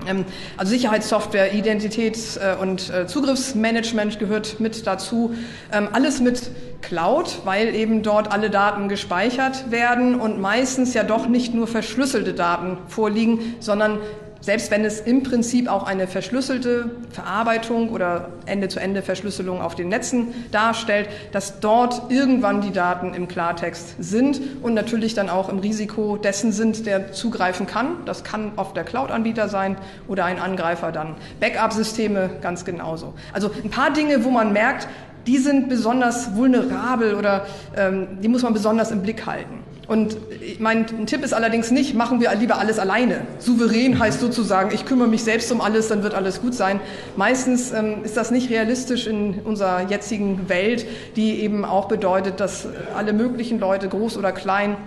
Ähm, 0.08 0.26
also 0.58 0.72
Sicherheitssoftware, 0.72 1.54
Identitäts- 1.54 2.38
äh, 2.38 2.56
und 2.60 2.90
äh, 2.90 3.08
Zugriffsmanagement 3.08 4.20
gehört 4.20 4.60
mit 4.60 4.86
dazu. 4.88 5.36
Ähm, 5.72 5.90
alles 5.92 6.22
mit 6.22 6.52
Cloud, 6.82 7.40
weil 7.46 7.74
eben 7.76 8.04
dort 8.04 8.32
alle 8.32 8.50
Daten 8.50 8.90
gespeichert 8.90 9.72
werden 9.72 10.20
und 10.20 10.40
meistens 10.40 10.94
ja 10.94 11.04
doch 11.04 11.28
nicht 11.28 11.54
nur 11.54 11.68
verschlüsselte 11.68 12.34
Daten 12.34 12.78
vorliegen, 12.88 13.56
sondern 13.60 14.00
selbst 14.42 14.70
wenn 14.70 14.86
es 14.86 15.00
im 15.00 15.24
Prinzip 15.24 15.68
auch 15.68 15.84
eine 15.84 16.08
verschlüsselte 16.08 16.92
Verarbeitung 17.12 17.90
oder 17.90 18.30
Ende-zu-Ende-Verschlüsselung 18.46 19.62
auf 19.62 19.76
den 19.76 19.90
Netzen 19.90 20.34
darstellt, 20.52 21.10
dass 21.32 21.60
dort 21.60 22.12
irgendwann 22.12 22.62
die 22.62 22.72
Daten 22.72 23.14
im 23.14 23.28
Klartext 23.28 23.96
sind 24.00 24.40
und 24.62 24.74
natürlich 24.74 25.16
dann 25.16 25.30
auch 25.30 25.50
im 25.50 25.60
Risiko 25.60 26.18
dessen 26.18 26.52
sind, 26.52 26.86
der 26.86 27.12
zugreifen 27.12 27.66
kann. 27.66 28.06
Das 28.06 28.24
kann 28.24 28.52
oft 28.56 28.76
der 28.76 28.84
Cloud-Anbieter 28.84 29.50
sein 29.50 29.78
oder 30.08 30.26
ein 30.26 30.40
Angreifer 30.40 30.92
dann. 30.92 31.16
Backup-Systeme 31.40 32.30
ganz 32.42 32.66
genauso. 32.66 33.14
Also 33.34 33.50
ein 33.64 33.70
paar 33.70 33.92
Dinge, 33.92 34.24
wo 34.24 34.30
man 34.30 34.54
merkt, 34.54 34.88
die 35.28 35.38
sind 35.38 35.70
besonders 35.70 36.36
vulnerabel 36.36 37.16
oder 37.16 37.48
ähm, 37.76 38.22
die 38.22 38.28
muss 38.28 38.44
man 38.44 38.54
besonders 38.54 38.92
im 38.92 39.02
Blick 39.02 39.26
halten. 39.26 39.64
Und 39.88 40.18
mein 40.60 41.06
Tipp 41.06 41.24
ist 41.24 41.34
allerdings 41.34 41.72
nicht, 41.72 41.94
machen 41.94 42.20
wir 42.20 42.34
lieber 42.36 42.58
alles 42.58 42.80
alleine. 42.80 43.22
Souverän 43.40 44.00
heißt 44.00 44.20
sozusagen, 44.20 44.74
ich 44.74 44.86
kümmere 44.86 45.08
mich 45.08 45.24
selbst 45.24 45.52
um 45.52 45.62
alles, 45.62 45.90
dann 45.90 46.04
wird 46.04 46.14
alles 46.14 46.42
gut 46.42 46.54
sein. 46.54 46.80
Meistens 47.16 47.72
ähm, 47.72 48.04
ist 48.04 48.18
das 48.18 48.32
nicht 48.32 48.50
realistisch 48.50 49.08
in 49.08 49.42
unserer 49.44 49.90
jetzigen 49.90 50.50
Welt, 50.50 50.86
die 51.16 51.42
eben 51.42 51.66
auch 51.66 51.88
bedeutet, 51.88 52.40
dass 52.40 52.68
alle 52.96 53.14
möglichen 53.14 53.60
Leute, 53.60 53.88
groß 53.88 54.18
oder 54.18 54.32
klein, 54.32 54.78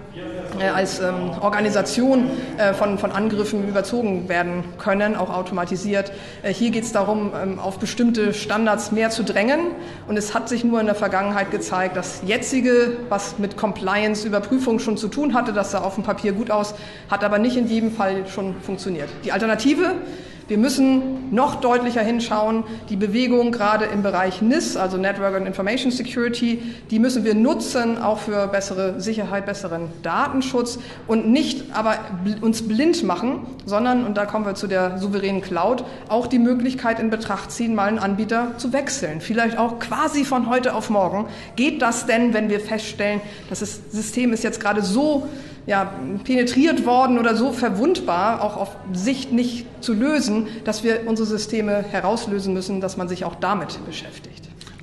als 0.74 1.00
ähm, 1.00 1.30
Organisation 1.40 2.30
äh, 2.56 2.72
von, 2.74 2.98
von 2.98 3.12
Angriffen 3.12 3.68
überzogen 3.68 4.28
werden 4.28 4.64
können, 4.78 5.16
auch 5.16 5.30
automatisiert. 5.30 6.12
Äh, 6.42 6.52
hier 6.52 6.70
geht 6.70 6.84
es 6.84 6.92
darum, 6.92 7.32
ähm, 7.40 7.58
auf 7.58 7.78
bestimmte 7.78 8.34
Standards 8.34 8.92
mehr 8.92 9.10
zu 9.10 9.24
drängen. 9.24 9.60
Und 10.06 10.16
es 10.16 10.34
hat 10.34 10.48
sich 10.48 10.64
nur 10.64 10.80
in 10.80 10.86
der 10.86 10.94
Vergangenheit 10.94 11.51
gezeigt, 11.51 11.97
dass 11.97 12.22
jetzige, 12.24 12.97
was 13.09 13.38
mit 13.38 13.56
Compliance, 13.56 14.26
Überprüfung 14.26 14.78
schon 14.78 14.97
zu 14.97 15.09
tun 15.09 15.34
hatte, 15.34 15.52
das 15.52 15.70
sah 15.70 15.80
auf 15.80 15.94
dem 15.94 16.05
Papier 16.05 16.32
gut 16.32 16.51
aus, 16.51 16.74
hat 17.10 17.24
aber 17.24 17.38
nicht 17.38 17.56
in 17.56 17.68
jedem 17.68 17.93
Fall 17.93 18.26
schon 18.26 18.55
funktioniert. 18.60 19.09
Die 19.24 19.32
Alternative 19.32 19.94
wir 20.48 20.56
müssen 20.56 21.32
noch 21.34 21.56
deutlicher 21.56 22.00
hinschauen. 22.00 22.64
Die 22.88 22.96
Bewegung 22.96 23.52
gerade 23.52 23.84
im 23.84 24.02
Bereich 24.02 24.40
NIS, 24.40 24.76
also 24.78 24.96
Network 24.96 25.34
and 25.34 25.46
Information 25.46 25.92
Security, 25.92 26.62
die 26.90 26.98
müssen 26.98 27.24
wir 27.24 27.34
nutzen, 27.34 28.00
auch 28.00 28.18
für 28.18 28.48
bessere 28.48 28.98
Sicherheit, 28.98 29.44
besseren 29.44 29.88
Datenschutz 30.02 30.78
und 31.06 31.28
nicht 31.28 31.66
aber 31.74 31.98
uns 32.40 32.66
blind 32.66 33.02
machen, 33.04 33.40
sondern, 33.66 34.06
und 34.06 34.16
da 34.16 34.24
kommen 34.24 34.46
wir 34.46 34.54
zu 34.54 34.66
der 34.66 34.96
souveränen 34.98 35.42
Cloud, 35.42 35.84
auch 36.08 36.26
die 36.26 36.38
Möglichkeit 36.38 36.98
in 36.98 37.10
Betracht 37.10 37.52
ziehen, 37.52 37.74
mal 37.74 37.88
einen 37.88 37.98
Anbieter 37.98 38.56
zu 38.56 38.72
wechseln. 38.72 39.20
Vielleicht 39.20 39.58
auch 39.58 39.78
quasi 39.78 40.24
von 40.24 40.48
heute 40.48 40.74
auf 40.74 40.88
morgen. 40.88 41.26
Geht 41.56 41.82
das 41.82 42.06
denn, 42.06 42.32
wenn 42.32 42.48
wir 42.48 42.60
feststellen, 42.60 43.20
dass 43.50 43.60
das 43.60 43.80
System 43.90 44.32
ist 44.32 44.44
jetzt 44.44 44.60
gerade 44.60 44.82
so 44.82 45.28
ja, 45.69 45.93
penetriert 46.24 46.86
worden 46.86 47.19
oder 47.19 47.36
so 47.36 47.53
verwundbar, 47.53 48.43
auch 48.43 48.57
auf 48.57 48.77
Sicht 48.95 49.32
nicht 49.32 49.66
zu 49.85 49.93
lösen, 49.93 50.49
dass 50.65 50.82
wir 50.82 51.03
unsere 51.07 51.28
Systeme 51.28 51.85
herauslösen 51.90 52.55
müssen, 52.55 52.81
dass 52.81 52.97
man 52.97 53.07
sich 53.07 53.27
auch 53.27 53.35
damit 53.35 53.78
beschäftigt. 53.85 54.38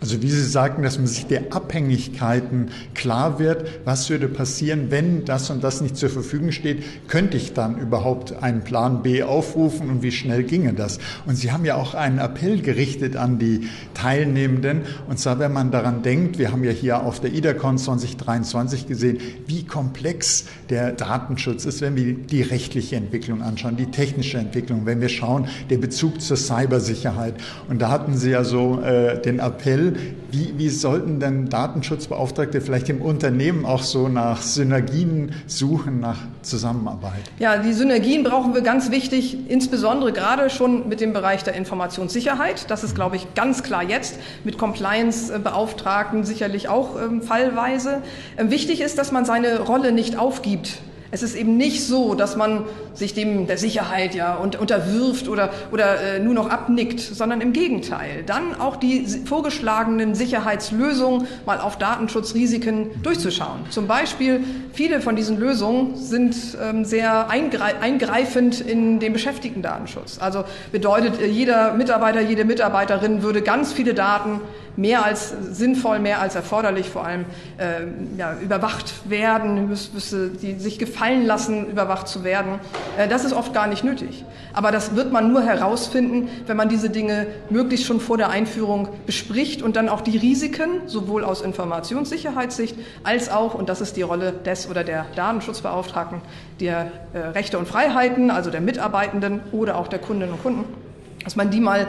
Also 0.06 0.22
wie 0.22 0.30
Sie 0.30 0.44
sagten, 0.44 0.84
dass 0.84 1.00
man 1.00 1.08
sich 1.08 1.26
der 1.26 1.46
Abhängigkeiten 1.52 2.70
klar 2.94 3.40
wird, 3.40 3.66
was 3.86 4.08
würde 4.12 4.28
passieren, 4.28 4.92
wenn 4.92 5.26
das 5.26 5.50
und 5.50 5.64
das 5.64 5.82
nicht 5.82 5.98
zur 5.98 6.12
Verfügung 6.12 6.52
steht, 6.52 6.84
könnte 7.08 7.38
ich 7.38 7.54
dann 7.54 7.80
überhaupt 7.80 8.44
einen 8.44 8.62
Plan 8.64 9.02
B 9.02 9.24
aufrufen 9.24 9.90
und 9.90 10.04
wie 10.04 10.12
schnell 10.12 10.44
ginge 10.44 10.74
das? 10.74 11.00
Und 11.26 11.38
Sie 11.38 11.52
haben 11.52 11.66
ja 11.66 11.74
auch 11.74 11.96
einen 11.96 12.20
Appell 12.20 12.62
gerichtet 12.62 13.16
an 13.16 13.40
die 13.40 13.68
Teilnehmenden. 13.96 14.82
Und 15.10 15.18
zwar, 15.18 15.40
wenn 15.40 15.52
man 15.52 15.72
daran 15.72 16.04
denkt, 16.04 16.38
wir 16.38 16.52
haben 16.52 16.64
ja 16.64 16.70
hier 16.70 17.02
auf 17.02 17.20
der 17.20 17.34
IDACON 17.34 17.80
2023 17.80 18.86
gesehen, 18.86 19.18
wie 19.48 19.66
komplex 19.66 20.46
der 20.70 20.92
Datenschutz 20.92 21.66
ist, 21.66 21.82
wenn 21.82 21.96
wir 21.96 22.14
die 22.14 22.44
rechtliche 22.44 22.96
Entwicklung 22.96 23.42
anschauen, 23.42 23.76
die 23.76 23.90
technische 23.90 24.38
Entwicklung, 24.38 24.86
wenn 24.86 25.02
wir 25.02 25.10
schauen, 25.10 25.48
der 25.72 25.80
Bezug 25.80 26.22
zur 26.22 26.38
Cybersicherheit. 26.38 27.34
Und 27.70 27.82
da 27.82 27.90
hatten 27.90 28.16
Sie 28.16 28.30
ja 28.30 28.44
so 28.44 28.80
äh, 28.82 29.20
den 29.20 29.40
Appell, 29.40 29.95
wie, 30.32 30.54
wie 30.58 30.70
sollten 30.70 31.20
denn 31.20 31.50
Datenschutzbeauftragte 31.50 32.62
vielleicht 32.62 32.90
im 32.90 33.02
Unternehmen 33.02 33.66
auch 33.66 33.84
so 33.84 34.08
nach 34.08 34.42
Synergien 34.42 35.34
suchen, 35.48 36.00
nach 36.00 36.18
Zusammenarbeit? 36.42 37.24
Ja, 37.40 37.58
die 37.58 37.74
Synergien 37.74 38.24
brauchen 38.24 38.54
wir 38.54 38.62
ganz 38.62 38.92
wichtig, 38.92 39.38
insbesondere 39.50 40.12
gerade 40.12 40.50
schon 40.50 40.90
mit 40.90 41.02
dem 41.02 41.14
Bereich 41.14 41.44
der 41.44 41.56
Informationssicherheit. 41.56 42.70
Das 42.70 42.84
ist, 42.84 42.96
glaube 42.96 43.16
ich, 43.16 43.34
ganz 43.34 43.64
klar 43.64 43.84
jetzt 43.84 44.20
mit 44.44 44.58
Compliance-Beauftragten 44.58 46.24
sicherlich 46.24 46.70
auch 46.70 47.02
ähm, 47.02 47.22
fallweise. 47.22 48.02
Ähm, 48.38 48.52
wichtig 48.52 48.82
ist, 48.82 48.98
dass 48.98 49.12
man 49.12 49.26
seine 49.26 49.60
Rolle 49.60 49.92
nicht 49.92 50.18
aufgibt. 50.18 50.80
Es 51.16 51.24
ist 51.24 51.34
eben 51.38 51.56
nicht 51.56 51.88
so, 51.88 52.14
dass 52.14 52.36
man 52.36 52.66
sich 52.94 53.14
dem 53.14 53.48
der 53.48 53.58
Sicherheit 53.58 54.16
ja 54.16 54.36
unterwirft 54.36 55.30
oder, 55.30 55.50
oder 55.72 56.02
äh, 56.02 56.20
nur 56.20 56.34
noch 56.34 56.50
abnickt, 56.50 57.00
sondern 57.00 57.40
im 57.40 57.54
Gegenteil. 57.54 58.24
Dann 58.26 58.60
auch 58.60 58.76
die 58.76 59.06
vorgeschlagenen 59.24 60.14
Sicherheitslösungen 60.14 61.26
mal 61.46 61.62
auf 61.62 61.78
Datenschutzrisiken 61.78 63.02
durchzuschauen. 63.02 63.62
Zum 63.70 63.88
Beispiel, 63.88 64.44
viele 64.74 65.00
von 65.00 65.16
diesen 65.16 65.40
Lösungen 65.40 65.96
sind 65.96 66.36
ähm, 66.62 66.84
sehr 66.84 67.30
eingreifend 67.30 68.60
in 68.60 69.00
den 69.00 69.14
Beschäftigten-Datenschutz. 69.14 70.18
Also 70.20 70.44
bedeutet, 70.74 71.22
äh, 71.22 71.28
jeder 71.28 71.76
Mitarbeiter, 71.76 72.20
jede 72.20 72.44
Mitarbeiterin 72.44 73.24
würde 73.24 73.42
ganz 73.42 73.72
viele 73.72 73.94
Daten 73.94 74.42
mehr 74.78 75.06
als 75.06 75.34
sinnvoll, 75.52 76.00
mehr 76.00 76.22
als 76.22 76.36
erforderlich 76.36 76.90
vor 76.90 77.06
allem 77.06 77.26
äh, 77.58 77.86
ja, 78.18 78.36
überwacht 78.42 79.10
werden, 79.10 79.70
müsste 79.70 80.30
die 80.30 80.60
sich 80.60 80.80
gefallen 80.80 81.26
lassen, 81.26 81.70
überwacht 81.70 82.08
zu 82.08 82.24
werden. 82.24 82.60
Äh, 82.98 83.08
das 83.08 83.26
ist 83.26 83.34
oft 83.34 83.54
gar 83.54 83.68
nicht 83.68 83.84
nötig. 83.84 84.26
Aber 84.54 84.72
das 84.72 84.96
wird 84.96 85.12
man 85.12 85.32
nur 85.32 85.42
herausfinden, 85.42 86.30
wenn 86.48 86.56
man 86.58 86.70
diese 86.70 86.90
Dinge 86.90 87.28
möglichst 87.50 87.86
schon 87.86 88.00
vor 88.00 88.18
der 88.18 88.30
Einführung 88.30 88.88
bespricht 89.06 89.62
und 89.62 89.76
dann 89.76 89.90
auch 89.90 90.02
die 90.02 90.18
Risiken, 90.18 90.82
sowohl 90.86 91.24
aus 91.24 91.42
Informationssicherheitssicht 91.42 92.76
als 93.04 93.30
auch, 93.30 93.54
und 93.54 93.70
das 93.70 93.82
ist 93.82 93.98
die 93.98 94.02
Rolle 94.02 94.32
des 94.32 94.70
oder 94.70 94.84
der 94.84 95.06
Datenschutzbeauftragten, 95.16 96.22
der 96.60 96.92
äh, 97.14 97.20
Rechte 97.20 97.58
und 97.58 97.68
Freiheiten, 97.68 98.32
also 98.32 98.50
der 98.50 98.62
Mitarbeitenden 98.62 99.42
oder 99.52 99.78
auch 99.78 99.88
der 99.88 100.00
Kundinnen 100.00 100.34
und 100.34 100.42
Kunden, 100.42 100.64
dass 101.24 101.36
man 101.36 101.50
die 101.50 101.60
mal 101.60 101.88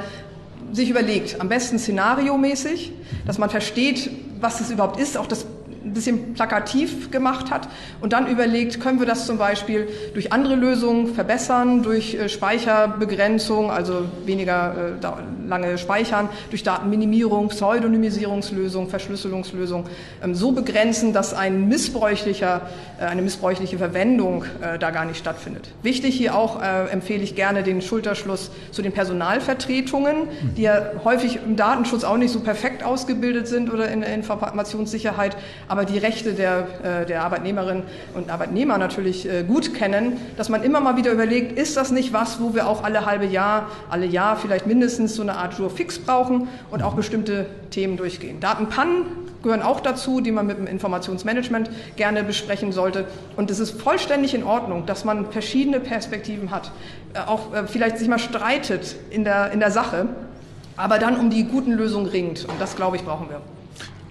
sich 0.72 0.90
überlegt, 0.90 1.40
am 1.40 1.48
besten 1.48 1.78
szenariomäßig, 1.78 2.92
dass 3.26 3.38
man 3.38 3.50
versteht, 3.50 4.10
was 4.40 4.60
es 4.60 4.70
überhaupt 4.70 5.00
ist, 5.00 5.16
auch 5.16 5.26
das 5.26 5.46
ein 5.86 5.94
bisschen 5.94 6.34
plakativ 6.34 7.10
gemacht 7.10 7.50
hat 7.50 7.68
und 8.00 8.12
dann 8.12 8.26
überlegt, 8.26 8.80
können 8.80 8.98
wir 8.98 9.06
das 9.06 9.26
zum 9.26 9.38
Beispiel 9.38 9.88
durch 10.14 10.32
andere 10.32 10.56
Lösungen 10.56 11.14
verbessern, 11.14 11.82
durch 11.82 12.14
äh, 12.14 12.28
Speicherbegrenzung, 12.28 13.70
also 13.70 14.04
weniger 14.24 14.74
äh, 15.00 15.48
lange 15.48 15.78
speichern, 15.78 16.28
durch 16.50 16.64
Datenminimierung, 16.64 17.48
Pseudonymisierungslösung, 17.48 18.88
Verschlüsselungslösung, 18.88 19.84
ähm, 20.24 20.34
so 20.34 20.52
begrenzen, 20.52 21.12
dass 21.12 21.34
ein 21.34 21.68
missbräuchlicher, 21.68 22.62
äh, 22.98 23.04
eine 23.04 23.22
missbräuchliche 23.22 23.78
Verwendung 23.78 24.44
da 24.80 24.90
gar 24.90 25.04
nicht 25.04 25.18
stattfindet. 25.18 25.68
Wichtig 25.82 26.16
hier 26.16 26.34
auch 26.34 26.60
empfehle 26.62 27.22
ich 27.22 27.34
gerne 27.34 27.62
den 27.62 27.82
Schulterschluss 27.82 28.50
zu 28.70 28.82
den 28.82 28.92
Personalvertretungen, 28.92 30.28
die 30.56 30.62
ja 30.62 30.90
häufig 31.04 31.38
im 31.44 31.56
Datenschutz 31.56 32.04
auch 32.04 32.16
nicht 32.16 32.32
so 32.32 32.40
perfekt 32.40 32.82
ausgebildet 32.82 33.48
sind 33.48 33.72
oder 33.72 33.88
in 33.88 34.00
der 34.00 34.12
Informationssicherheit, 34.14 35.36
aber 35.76 35.84
die 35.84 35.98
Rechte 35.98 36.32
der, 36.32 36.66
äh, 36.82 37.04
der 37.04 37.22
Arbeitnehmerinnen 37.22 37.82
und 38.14 38.30
Arbeitnehmer 38.30 38.78
natürlich 38.78 39.28
äh, 39.28 39.42
gut 39.42 39.74
kennen, 39.74 40.16
dass 40.38 40.48
man 40.48 40.62
immer 40.62 40.80
mal 40.80 40.96
wieder 40.96 41.12
überlegt, 41.12 41.58
ist 41.58 41.76
das 41.76 41.90
nicht 41.90 42.14
was, 42.14 42.40
wo 42.40 42.54
wir 42.54 42.66
auch 42.66 42.82
alle 42.82 43.04
halbe 43.04 43.26
Jahr, 43.26 43.68
alle 43.90 44.06
Jahr 44.06 44.36
vielleicht 44.38 44.66
mindestens 44.66 45.14
so 45.14 45.20
eine 45.20 45.36
Art 45.36 45.58
Jour 45.58 45.68
fix 45.68 45.98
brauchen 45.98 46.48
und 46.70 46.82
auch 46.82 46.94
bestimmte 46.94 47.44
Themen 47.68 47.98
durchgehen. 47.98 48.40
Datenpannen 48.40 49.02
gehören 49.42 49.60
auch 49.60 49.80
dazu, 49.80 50.22
die 50.22 50.32
man 50.32 50.46
mit 50.46 50.56
dem 50.56 50.66
Informationsmanagement 50.66 51.68
gerne 51.96 52.24
besprechen 52.24 52.72
sollte. 52.72 53.04
Und 53.36 53.50
es 53.50 53.58
ist 53.58 53.78
vollständig 53.78 54.32
in 54.32 54.44
Ordnung, 54.44 54.86
dass 54.86 55.04
man 55.04 55.30
verschiedene 55.30 55.78
Perspektiven 55.78 56.52
hat, 56.52 56.70
äh, 57.12 57.18
auch 57.18 57.48
vielleicht 57.66 57.98
sich 57.98 58.08
mal 58.08 58.18
streitet 58.18 58.96
in 59.10 59.24
der, 59.24 59.52
in 59.52 59.60
der 59.60 59.70
Sache, 59.70 60.08
aber 60.78 60.98
dann 60.98 61.20
um 61.20 61.28
die 61.28 61.44
guten 61.44 61.72
Lösungen 61.72 62.06
ringt. 62.06 62.46
Und 62.46 62.58
das, 62.62 62.76
glaube 62.76 62.96
ich, 62.96 63.04
brauchen 63.04 63.28
wir. 63.28 63.42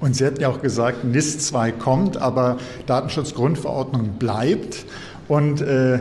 Und 0.05 0.15
Sie 0.15 0.23
hatten 0.23 0.39
ja 0.39 0.49
auch 0.49 0.61
gesagt, 0.61 1.03
NIS 1.03 1.39
2 1.47 1.71
kommt, 1.71 2.17
aber 2.17 2.57
Datenschutzgrundverordnung 2.85 4.19
bleibt. 4.19 4.85
Und 5.27 5.61
äh, 5.61 5.99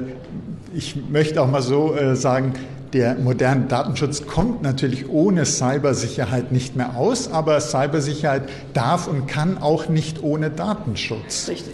ich 0.75 0.97
möchte 1.09 1.41
auch 1.41 1.51
mal 1.51 1.63
so 1.63 1.95
äh, 1.95 2.15
sagen, 2.15 2.53
der 2.93 3.15
moderne 3.15 3.65
Datenschutz 3.65 4.27
kommt 4.27 4.61
natürlich 4.61 5.09
ohne 5.09 5.47
Cybersicherheit 5.47 6.53
nicht 6.53 6.77
mehr 6.77 6.99
aus, 6.99 7.33
aber 7.33 7.59
Cybersicherheit 7.63 8.43
darf 8.75 9.09
und 9.09 9.27
kann 9.27 9.57
auch 9.57 9.89
nicht 9.89 10.23
ohne 10.23 10.51
Datenschutz. 10.51 11.49
Richtig. 11.49 11.73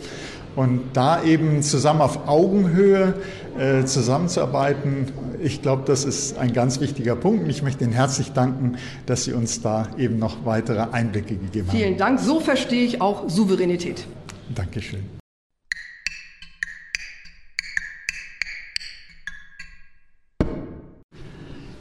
Und 0.57 0.81
da 0.95 1.23
eben 1.23 1.63
zusammen 1.63 2.01
auf 2.01 2.29
Augenhöhe 2.29 3.15
äh, 3.59 3.85
zusammenzuarbeiten, 3.85 5.13
ich 5.43 5.63
glaube, 5.63 5.83
das 5.87 6.05
ist 6.05 6.39
ein 6.39 6.53
ganz 6.53 6.81
wichtiger 6.81 7.17
Punkt. 7.17 7.45
Und 7.45 7.51
ich 7.51 7.63
möchte 7.63 7.85
Ihnen 7.85 7.93
herzlich 7.93 8.33
danken, 8.33 8.77
dass 9.07 9.25
Sie 9.25 9.33
uns 9.33 9.63
da 9.63 9.89
eben 9.97 10.19
noch 10.19 10.45
weitere 10.45 10.87
Einblicke 10.93 11.37
gegeben 11.37 11.69
haben. 11.69 11.77
Vielen 11.77 11.97
Dank. 11.97 12.21
So 12.21 12.41
verstehe 12.41 12.85
ich 12.85 13.01
auch 13.01 13.29
Souveränität. 13.29 14.07
Dankeschön. 14.55 15.20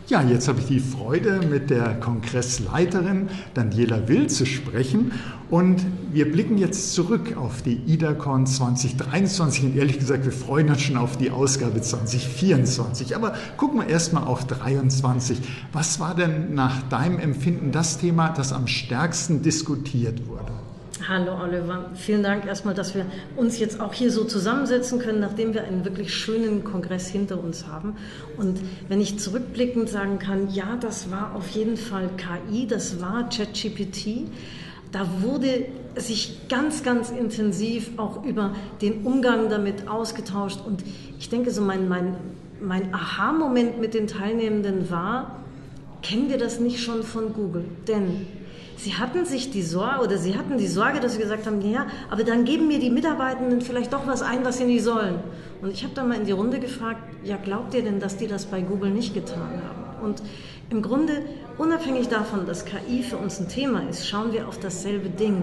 Ja, 0.09 0.23
jetzt 0.23 0.47
habe 0.47 0.59
ich 0.59 0.65
die 0.65 0.79
Freude, 0.79 1.39
mit 1.51 1.69
der 1.69 1.93
Kongressleiterin 1.99 3.29
Daniela 3.53 4.07
Will 4.07 4.25
zu 4.25 4.47
sprechen. 4.47 5.11
Und 5.51 5.85
wir 6.11 6.31
blicken 6.31 6.57
jetzt 6.57 6.95
zurück 6.95 7.37
auf 7.37 7.61
die 7.61 7.75
IDACON 7.75 8.47
2023. 8.47 9.65
Und 9.65 9.77
ehrlich 9.77 9.99
gesagt, 9.99 10.25
wir 10.25 10.31
freuen 10.31 10.69
uns 10.69 10.81
schon 10.81 10.97
auf 10.97 11.15
die 11.17 11.29
Ausgabe 11.29 11.79
2024. 11.79 13.15
Aber 13.15 13.35
gucken 13.55 13.81
wir 13.81 13.87
erstmal 13.87 14.23
auf 14.23 14.47
2023. 14.47 15.41
Was 15.73 15.99
war 15.99 16.15
denn 16.15 16.55
nach 16.55 16.81
deinem 16.89 17.19
Empfinden 17.19 17.71
das 17.71 17.99
Thema, 17.99 18.29
das 18.29 18.51
am 18.51 18.65
stärksten 18.65 19.43
diskutiert 19.43 20.25
wurde? 20.27 20.68
Hallo 21.07 21.41
Oliver, 21.41 21.91
vielen 21.95 22.23
Dank 22.23 22.45
erstmal, 22.45 22.73
dass 22.73 22.93
wir 22.93 23.05
uns 23.37 23.57
jetzt 23.57 23.79
auch 23.79 23.93
hier 23.93 24.11
so 24.11 24.25
zusammensetzen 24.25 24.99
können, 24.99 25.21
nachdem 25.21 25.53
wir 25.53 25.63
einen 25.63 25.85
wirklich 25.85 26.13
schönen 26.13 26.65
Kongress 26.65 27.07
hinter 27.07 27.41
uns 27.41 27.67
haben. 27.67 27.95
Und 28.35 28.59
wenn 28.89 28.99
ich 28.99 29.17
zurückblickend 29.17 29.87
sagen 29.87 30.19
kann, 30.19 30.49
ja, 30.51 30.75
das 30.75 31.09
war 31.09 31.35
auf 31.35 31.49
jeden 31.51 31.77
Fall 31.77 32.09
KI, 32.17 32.67
das 32.67 32.99
war 32.99 33.29
ChatGPT. 33.29 34.27
Da 34.91 35.07
wurde 35.21 35.67
sich 35.95 36.49
ganz, 36.49 36.83
ganz 36.83 37.11
intensiv 37.11 37.91
auch 37.97 38.25
über 38.25 38.53
den 38.81 39.05
Umgang 39.05 39.49
damit 39.49 39.87
ausgetauscht. 39.87 40.59
Und 40.65 40.83
ich 41.17 41.29
denke, 41.29 41.51
so 41.51 41.61
mein, 41.61 41.87
mein, 41.87 42.15
mein 42.61 42.93
Aha-Moment 42.93 43.79
mit 43.79 43.93
den 43.93 44.07
Teilnehmenden 44.07 44.89
war, 44.89 45.43
kennen 46.01 46.29
wir 46.29 46.37
das 46.37 46.59
nicht 46.59 46.83
schon 46.83 47.03
von 47.03 47.33
Google? 47.33 47.65
Denn 47.87 48.27
Sie 48.81 48.93
hatten 48.93 49.25
sich 49.25 49.51
die 49.51 49.61
Sorge 49.61 50.05
oder 50.05 50.17
Sie 50.17 50.37
hatten 50.37 50.57
die 50.57 50.67
Sorge, 50.67 51.01
dass 51.01 51.15
Sie 51.15 51.19
gesagt 51.19 51.45
haben, 51.45 51.61
ja, 51.69 51.87
aber 52.09 52.23
dann 52.23 52.45
geben 52.45 52.69
mir 52.69 52.79
die 52.79 52.89
Mitarbeitenden 52.89 53.59
vielleicht 53.59 53.91
doch 53.91 54.07
was 54.07 54.21
ein, 54.21 54.45
was 54.45 54.57
sie 54.57 54.63
nicht 54.63 54.83
sollen. 54.83 55.15
Und 55.61 55.71
ich 55.71 55.83
habe 55.83 55.93
dann 55.93 56.07
mal 56.07 56.15
in 56.15 56.23
die 56.23 56.31
Runde 56.31 56.61
gefragt, 56.61 57.01
ja, 57.25 57.35
glaubt 57.35 57.73
ihr 57.73 57.83
denn, 57.83 57.99
dass 57.99 58.15
die 58.15 58.27
das 58.27 58.45
bei 58.45 58.61
Google 58.61 58.91
nicht 58.91 59.13
getan 59.13 59.61
haben? 59.67 60.05
Und 60.05 60.23
im 60.69 60.81
Grunde, 60.81 61.23
unabhängig 61.57 62.07
davon, 62.07 62.45
dass 62.45 62.63
KI 62.63 63.03
für 63.03 63.17
uns 63.17 63.41
ein 63.41 63.49
Thema 63.49 63.81
ist, 63.89 64.07
schauen 64.07 64.31
wir 64.31 64.47
auf 64.47 64.57
dasselbe 64.59 65.09
Ding. 65.09 65.41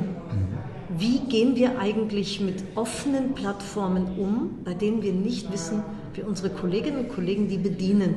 Wie 0.96 1.18
gehen 1.18 1.56
wir 1.56 1.78
eigentlich 1.78 2.40
mit 2.40 2.64
offenen 2.74 3.34
Plattformen 3.34 4.18
um, 4.18 4.60
bei 4.64 4.72
denen 4.72 5.02
wir 5.02 5.12
nicht 5.12 5.52
wissen, 5.52 5.82
wie 6.14 6.22
unsere 6.22 6.48
Kolleginnen 6.48 7.00
und 7.00 7.08
Kollegen 7.10 7.48
die 7.48 7.58
bedienen? 7.58 8.14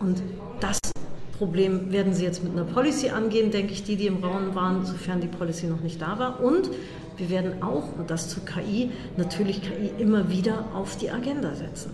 Und 0.00 0.20
das 0.58 0.80
Problem 1.42 1.90
werden 1.90 2.14
Sie 2.14 2.22
jetzt 2.22 2.44
mit 2.44 2.52
einer 2.52 2.62
Policy 2.62 3.08
angehen, 3.08 3.50
denke 3.50 3.72
ich, 3.72 3.82
die, 3.82 3.96
die 3.96 4.06
im 4.06 4.22
Raum 4.22 4.54
waren, 4.54 4.86
sofern 4.86 5.20
die 5.20 5.26
Policy 5.26 5.66
noch 5.66 5.80
nicht 5.80 6.00
da 6.00 6.16
war. 6.16 6.40
Und 6.40 6.70
wir 7.16 7.30
werden 7.30 7.64
auch, 7.64 7.98
und 7.98 8.10
das 8.10 8.28
zu 8.28 8.42
KI, 8.42 8.90
natürlich 9.16 9.60
KI 9.60 9.90
immer 9.98 10.30
wieder 10.30 10.66
auf 10.72 10.96
die 10.96 11.10
Agenda 11.10 11.52
setzen. 11.56 11.90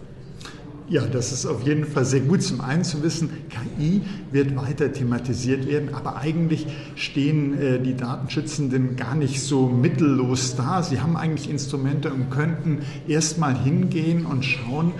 Ja, 0.90 1.06
das 1.06 1.32
ist 1.32 1.46
auf 1.46 1.66
jeden 1.66 1.86
Fall 1.86 2.04
sehr 2.04 2.20
gut. 2.20 2.42
Zum 2.42 2.60
einen 2.60 2.84
zu 2.84 3.02
wissen, 3.02 3.30
KI 3.48 4.02
wird 4.32 4.54
weiter 4.54 4.92
thematisiert 4.92 5.66
werden, 5.66 5.94
aber 5.94 6.16
eigentlich 6.16 6.66
stehen 6.94 7.58
äh, 7.58 7.78
die 7.78 7.94
Datenschützenden 7.94 8.96
gar 8.96 9.14
nicht 9.14 9.42
so 9.42 9.66
mittellos 9.66 10.56
da. 10.56 10.82
Sie 10.82 11.00
haben 11.00 11.16
eigentlich 11.16 11.48
Instrumente 11.48 12.12
und 12.12 12.30
könnten 12.30 12.80
erstmal 13.06 13.58
hingehen 13.58 14.26
und 14.26 14.44
schauen, 14.44 14.92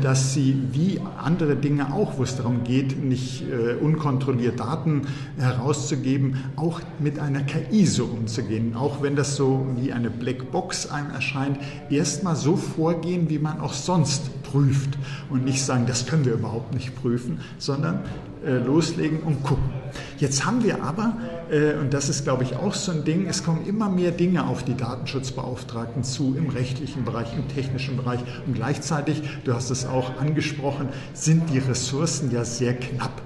dass 0.00 0.34
sie 0.34 0.56
wie 0.72 1.00
andere 1.22 1.56
Dinge 1.56 1.92
auch, 1.92 2.18
wo 2.18 2.22
es 2.22 2.36
darum 2.36 2.64
geht, 2.64 3.02
nicht 3.02 3.42
äh, 3.42 3.74
unkontrolliert 3.74 4.60
Daten 4.60 5.02
herauszugeben, 5.36 6.36
auch 6.56 6.80
mit 7.00 7.18
einer 7.18 7.42
KI 7.42 7.86
so 7.86 8.04
umzugehen. 8.04 8.74
Auch 8.76 9.02
wenn 9.02 9.16
das 9.16 9.36
so 9.36 9.66
wie 9.76 9.92
eine 9.92 10.10
Blackbox 10.10 10.90
einem 10.90 11.10
erscheint, 11.10 11.58
erstmal 11.90 12.36
so 12.36 12.56
vorgehen, 12.56 13.28
wie 13.30 13.38
man 13.38 13.60
auch 13.60 13.72
sonst 13.72 14.42
prüft 14.42 14.98
und 15.30 15.44
nicht 15.44 15.62
sagen, 15.62 15.86
das 15.86 16.06
können 16.06 16.24
wir 16.24 16.34
überhaupt 16.34 16.72
nicht 16.74 16.94
prüfen, 16.94 17.40
sondern 17.58 18.00
äh, 18.44 18.58
loslegen 18.58 19.20
und 19.20 19.42
gucken. 19.42 19.70
Jetzt 20.18 20.44
haben 20.44 20.62
wir 20.64 20.82
aber, 20.82 21.16
äh, 21.50 21.74
und 21.74 21.94
das 21.94 22.08
ist, 22.08 22.24
glaube 22.24 22.44
ich, 22.44 22.56
auch 22.56 22.74
so 22.74 22.92
ein 22.92 23.04
Ding, 23.04 23.26
es 23.26 23.44
kommen 23.44 23.66
immer 23.66 23.88
mehr 23.88 24.10
Dinge 24.10 24.46
auf 24.46 24.62
die 24.62 24.76
Datenschutzbeauftragten 24.76 26.04
zu, 26.04 26.34
im 26.36 26.48
rechtlichen 26.48 27.04
Bereich, 27.04 27.34
im 27.36 27.48
technischen 27.48 27.96
Bereich. 27.96 28.20
Und 28.46 28.54
gleichzeitig, 28.54 29.22
du 29.44 29.54
hast 29.54 29.70
es 29.70 29.86
auch 29.86 30.18
angesprochen, 30.18 30.88
sind 31.12 31.50
die 31.50 31.58
Ressourcen 31.58 32.30
ja 32.30 32.44
sehr 32.44 32.74
knapp. 32.74 33.22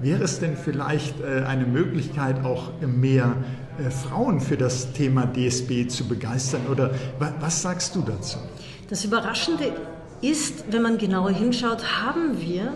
Wäre 0.00 0.24
es 0.24 0.40
denn 0.40 0.56
vielleicht 0.56 1.20
äh, 1.20 1.44
eine 1.44 1.66
Möglichkeit, 1.66 2.44
auch 2.44 2.70
mehr 2.80 3.36
äh, 3.78 3.90
Frauen 3.90 4.40
für 4.40 4.56
das 4.56 4.92
Thema 4.92 5.26
DSB 5.26 5.88
zu 5.88 6.08
begeistern? 6.08 6.62
Oder 6.70 6.92
was 7.38 7.60
sagst 7.60 7.94
du 7.96 8.00
dazu? 8.02 8.38
Das 8.88 9.04
Überraschende 9.04 9.72
ist, 10.22 10.64
wenn 10.70 10.82
man 10.82 10.96
genauer 10.96 11.30
hinschaut, 11.30 12.02
haben 12.02 12.40
wir 12.40 12.72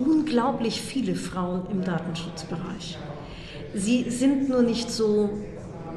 unglaublich 0.00 0.80
viele 0.80 1.14
Frauen 1.14 1.62
im 1.70 1.84
Datenschutzbereich. 1.84 2.98
Sie 3.74 4.10
sind 4.10 4.48
nur 4.48 4.62
nicht 4.62 4.90
so 4.90 5.30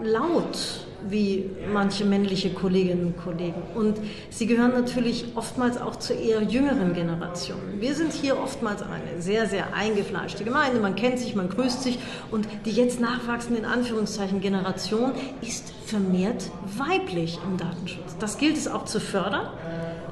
laut 0.03 0.84
wie 1.09 1.49
manche 1.71 2.05
männliche 2.05 2.51
Kolleginnen 2.51 3.07
und 3.07 3.17
Kollegen. 3.17 3.61
Und 3.75 3.97
sie 4.30 4.47
gehören 4.47 4.71
natürlich 4.71 5.25
oftmals 5.35 5.77
auch 5.77 5.97
zur 5.97 6.17
eher 6.17 6.41
jüngeren 6.43 6.93
Generation. 6.93 7.59
Wir 7.80 7.93
sind 7.95 8.13
hier 8.13 8.39
oftmals 8.39 8.81
eine 8.81 9.21
sehr, 9.21 9.47
sehr 9.47 9.73
eingefleischte 9.73 10.43
Gemeinde. 10.43 10.80
Man 10.80 10.95
kennt 10.95 11.19
sich, 11.19 11.35
man 11.35 11.49
grüßt 11.49 11.84
sich. 11.84 11.99
Und 12.31 12.47
die 12.65 12.71
jetzt 12.71 12.99
nachwachsende, 12.99 13.59
in 13.59 13.65
Anführungszeichen, 13.65 14.41
Generation 14.41 15.11
ist 15.41 15.73
vermehrt 15.85 16.49
weiblich 16.77 17.39
im 17.43 17.57
Datenschutz. 17.57 18.15
Das 18.19 18.38
gilt 18.38 18.57
es 18.57 18.67
auch 18.67 18.85
zu 18.85 18.99
fördern. 18.99 19.47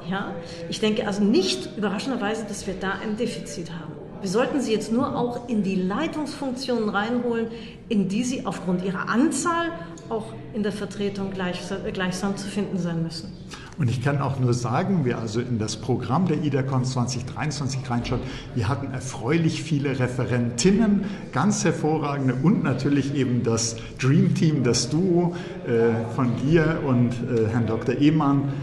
Ja? 0.09 0.33
Ich 0.69 0.79
denke 0.79 1.07
also 1.07 1.23
nicht 1.23 1.77
überraschenderweise, 1.77 2.45
dass 2.47 2.67
wir 2.67 2.73
da 2.73 2.93
ein 3.03 3.17
Defizit 3.17 3.71
haben. 3.71 3.93
Wir 4.21 4.29
sollten 4.29 4.61
sie 4.61 4.71
jetzt 4.71 4.91
nur 4.91 5.15
auch 5.15 5.49
in 5.49 5.63
die 5.63 5.75
Leitungsfunktionen 5.75 6.89
reinholen, 6.89 7.47
in 7.89 8.07
die 8.07 8.23
sie 8.23 8.45
aufgrund 8.45 8.83
ihrer 8.83 9.09
Anzahl 9.09 9.71
auch 10.09 10.25
in 10.53 10.61
der 10.61 10.71
Vertretung 10.71 11.31
gleichsam 11.31 12.37
zu 12.37 12.47
finden 12.47 12.77
sein 12.77 13.01
müssen. 13.01 13.33
Und 13.81 13.89
ich 13.89 14.03
kann 14.03 14.21
auch 14.21 14.39
nur 14.39 14.53
sagen, 14.53 15.01
wer 15.05 15.17
also 15.17 15.39
in 15.39 15.57
das 15.57 15.77
Programm 15.77 16.27
der 16.27 16.43
IDACON 16.43 16.85
2023 16.85 17.89
reinschaut, 17.89 18.19
wir 18.53 18.67
hatten 18.67 18.93
erfreulich 18.93 19.63
viele 19.63 19.97
Referentinnen, 19.97 21.05
ganz 21.31 21.63
hervorragende 21.63 22.35
und 22.43 22.63
natürlich 22.63 23.15
eben 23.15 23.41
das 23.41 23.77
Dream 23.99 24.35
Team, 24.35 24.63
das 24.63 24.89
Duo 24.91 25.35
äh, 25.65 26.13
von 26.13 26.35
dir 26.45 26.81
und 26.85 27.09
äh, 27.09 27.47
Herrn 27.47 27.65
Dr. 27.65 27.95
Ehmann, 27.95 28.53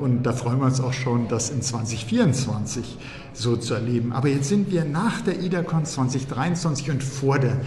und 0.00 0.24
da 0.24 0.32
freuen 0.32 0.58
wir 0.58 0.66
uns 0.66 0.80
auch 0.80 0.92
schon, 0.92 1.28
das 1.28 1.50
in 1.50 1.62
2024 1.62 2.98
so 3.32 3.56
zu 3.56 3.74
erleben. 3.74 4.12
Aber 4.12 4.28
jetzt 4.28 4.48
sind 4.48 4.70
wir 4.72 4.84
nach 4.84 5.20
der 5.20 5.40
IDACON 5.40 5.84
2023 5.84 6.90
und 6.90 7.02
vor 7.02 7.38
der 7.38 7.58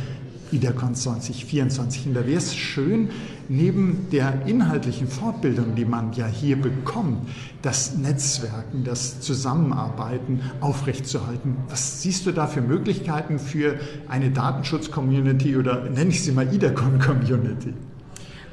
IDACON 0.52 0.96
2024. 0.96 2.08
Und 2.08 2.14
da 2.16 2.26
wäre 2.26 2.38
es 2.38 2.56
schön, 2.56 3.10
neben 3.48 4.08
der 4.12 4.46
inhaltlichen 4.46 5.08
Fortbildung, 5.08 5.76
die 5.76 5.86
man 5.86 6.14
ja 6.14 6.28
hier 6.28 6.62
bekommt, 6.62 7.28
das 7.62 7.96
Netzwerken, 7.98 8.84
das 8.84 9.22
Zusammenarbeiten 9.22 10.42
aufrechtzuerhalten. 10.62 11.58
Was 11.70 12.02
siehst 12.02 12.26
du 12.26 12.32
da 12.32 12.48
für 12.48 12.62
Möglichkeiten 12.62 13.40
für 13.40 13.76
eine 14.08 14.32
Datenschutz-Community 14.32 15.58
oder 15.58 15.90
nenne 15.90 16.10
ich 16.10 16.24
sie 16.24 16.32
mal 16.32 16.54
IDACON-Community? 16.54 17.74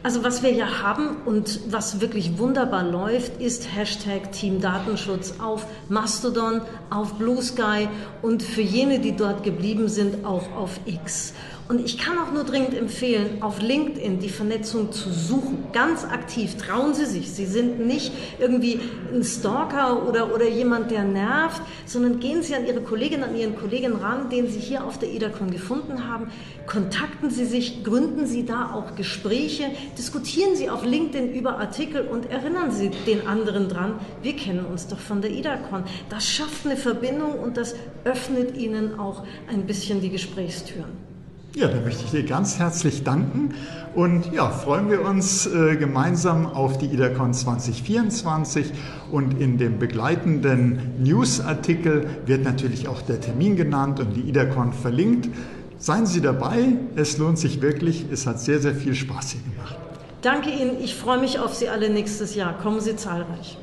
Also 0.05 0.24
was 0.24 0.43
wir 0.43 0.53
ja 0.53 0.83
haben 0.83 1.19
und 1.27 1.61
was 1.70 2.01
wirklich 2.01 2.37
wunderbar 2.37 2.83
läuft, 2.83 3.41
ist 3.41 3.73
Hashtag 3.73 4.33
Team 4.33 4.61
Datenschutz 4.61 5.35
auf 5.41 5.65
Mastodon, 5.89 6.62
auf 6.91 7.15
Blue 7.15 7.41
Sky 7.41 7.89
und 8.20 8.43
für 8.43 8.62
jene, 8.62 8.99
die 8.99 9.15
dort 9.15 9.45
geblieben 9.45 9.89
sind, 9.89 10.24
auch 10.24 10.51
auf 10.57 10.81
X. 10.87 11.35
Und 11.69 11.85
ich 11.85 11.97
kann 11.97 12.19
auch 12.19 12.33
nur 12.33 12.45
dringend 12.45 12.75
empfehlen, 12.75 13.41
auf 13.41 13.63
LinkedIn 13.63 14.19
die 14.19 14.29
Vernetzung 14.29 14.93
zu 14.93 15.11
suchen. 15.11 15.65
Ganz 15.73 16.05
aktiv. 16.05 16.57
Trauen 16.57 16.93
Sie 16.93 17.07
sich. 17.07 17.31
Sie 17.31 17.47
sind 17.47 17.87
nicht 17.87 18.13
irgendwie 18.39 18.81
ein 19.13 19.23
Stalker 19.23 20.07
oder, 20.07 20.35
oder 20.35 20.49
jemand, 20.49 20.91
der 20.91 21.05
nervt, 21.05 21.63
sondern 21.87 22.21
gehen 22.21 22.43
Sie 22.43 22.55
an 22.55 22.67
Ihre 22.67 22.81
Kolleginnen, 22.81 23.25
an 23.25 23.37
Ihren 23.37 23.57
Kollegen 23.57 23.95
ran, 23.95 24.29
den 24.29 24.49
Sie 24.49 24.59
hier 24.59 24.85
auf 24.85 24.99
der 24.99 25.11
IDACON 25.11 25.51
gefunden 25.51 26.09
haben. 26.09 26.31
Kontakten 26.67 27.31
Sie 27.31 27.45
sich, 27.45 27.85
gründen 27.85 28.27
Sie 28.27 28.45
da 28.45 28.73
auch 28.75 28.97
Gespräche, 28.97 29.65
diskutieren 29.97 30.57
Sie 30.57 30.69
auf 30.69 30.85
LinkedIn 30.85 31.33
über 31.33 31.59
Artikel 31.59 32.07
und 32.07 32.31
erinnern 32.31 32.73
Sie 32.73 32.91
den 33.07 33.27
anderen 33.27 33.69
dran, 33.69 33.95
wir 34.23 34.35
kennen 34.37 34.67
uns 34.67 34.89
doch 34.89 34.99
von 34.99 35.23
der 35.23 35.31
IDACON. 35.31 35.85
Das 36.09 36.29
schafft 36.29 36.67
eine 36.67 36.77
Verbindung 36.77 37.39
und 37.39 37.57
das 37.57 37.75
öffnet 38.05 38.57
Ihnen 38.57 38.99
auch 38.99 39.25
ein 39.49 39.67
bisschen 39.67 40.01
die 40.01 40.11
Gesprächstüren. 40.11 41.12
Ja, 41.55 41.69
da 41.69 41.81
möchte 41.81 42.05
ich 42.05 42.11
dir 42.11 42.23
ganz 42.23 42.59
herzlich 42.59 43.05
danken 43.05 43.55
und 43.95 44.33
ja, 44.33 44.49
freuen 44.49 44.89
wir 44.89 45.05
uns 45.05 45.47
äh, 45.47 45.77
gemeinsam 45.77 46.47
auf 46.47 46.79
die 46.79 46.87
IDACON 46.87 47.35
2024 47.35 48.73
und 49.11 49.39
in 49.39 49.59
dem 49.59 49.79
begleitenden 49.79 51.03
Newsartikel 51.03 52.09
wird 52.24 52.45
natürlich 52.45 52.89
auch 52.89 53.03
der 53.03 53.20
Termin 53.20 53.57
genannt 53.57 54.01
und 54.01 54.15
die 54.15 54.23
IDACON 54.31 54.73
verlinkt. 54.73 55.29
Seien 55.77 56.07
Sie 56.07 56.23
dabei, 56.23 56.69
es 56.97 57.19
lohnt 57.19 57.39
sich 57.39 57.61
wirklich, 57.61 58.07
es 58.11 58.27
hat 58.27 58.41
sehr, 58.41 58.61
sehr 58.61 58.74
viel 58.74 58.95
Spaß 58.95 59.33
hier 59.33 59.43
gemacht. 59.43 59.77
Danke 60.23 60.49
Ihnen, 60.49 60.81
ich 60.81 60.95
freue 60.95 61.19
mich 61.19 61.39
auf 61.39 61.55
Sie 61.55 61.69
alle 61.69 61.91
nächstes 61.91 62.35
Jahr. 62.35 62.57
Kommen 62.57 62.81
Sie 62.81 62.97
zahlreich. 62.97 63.59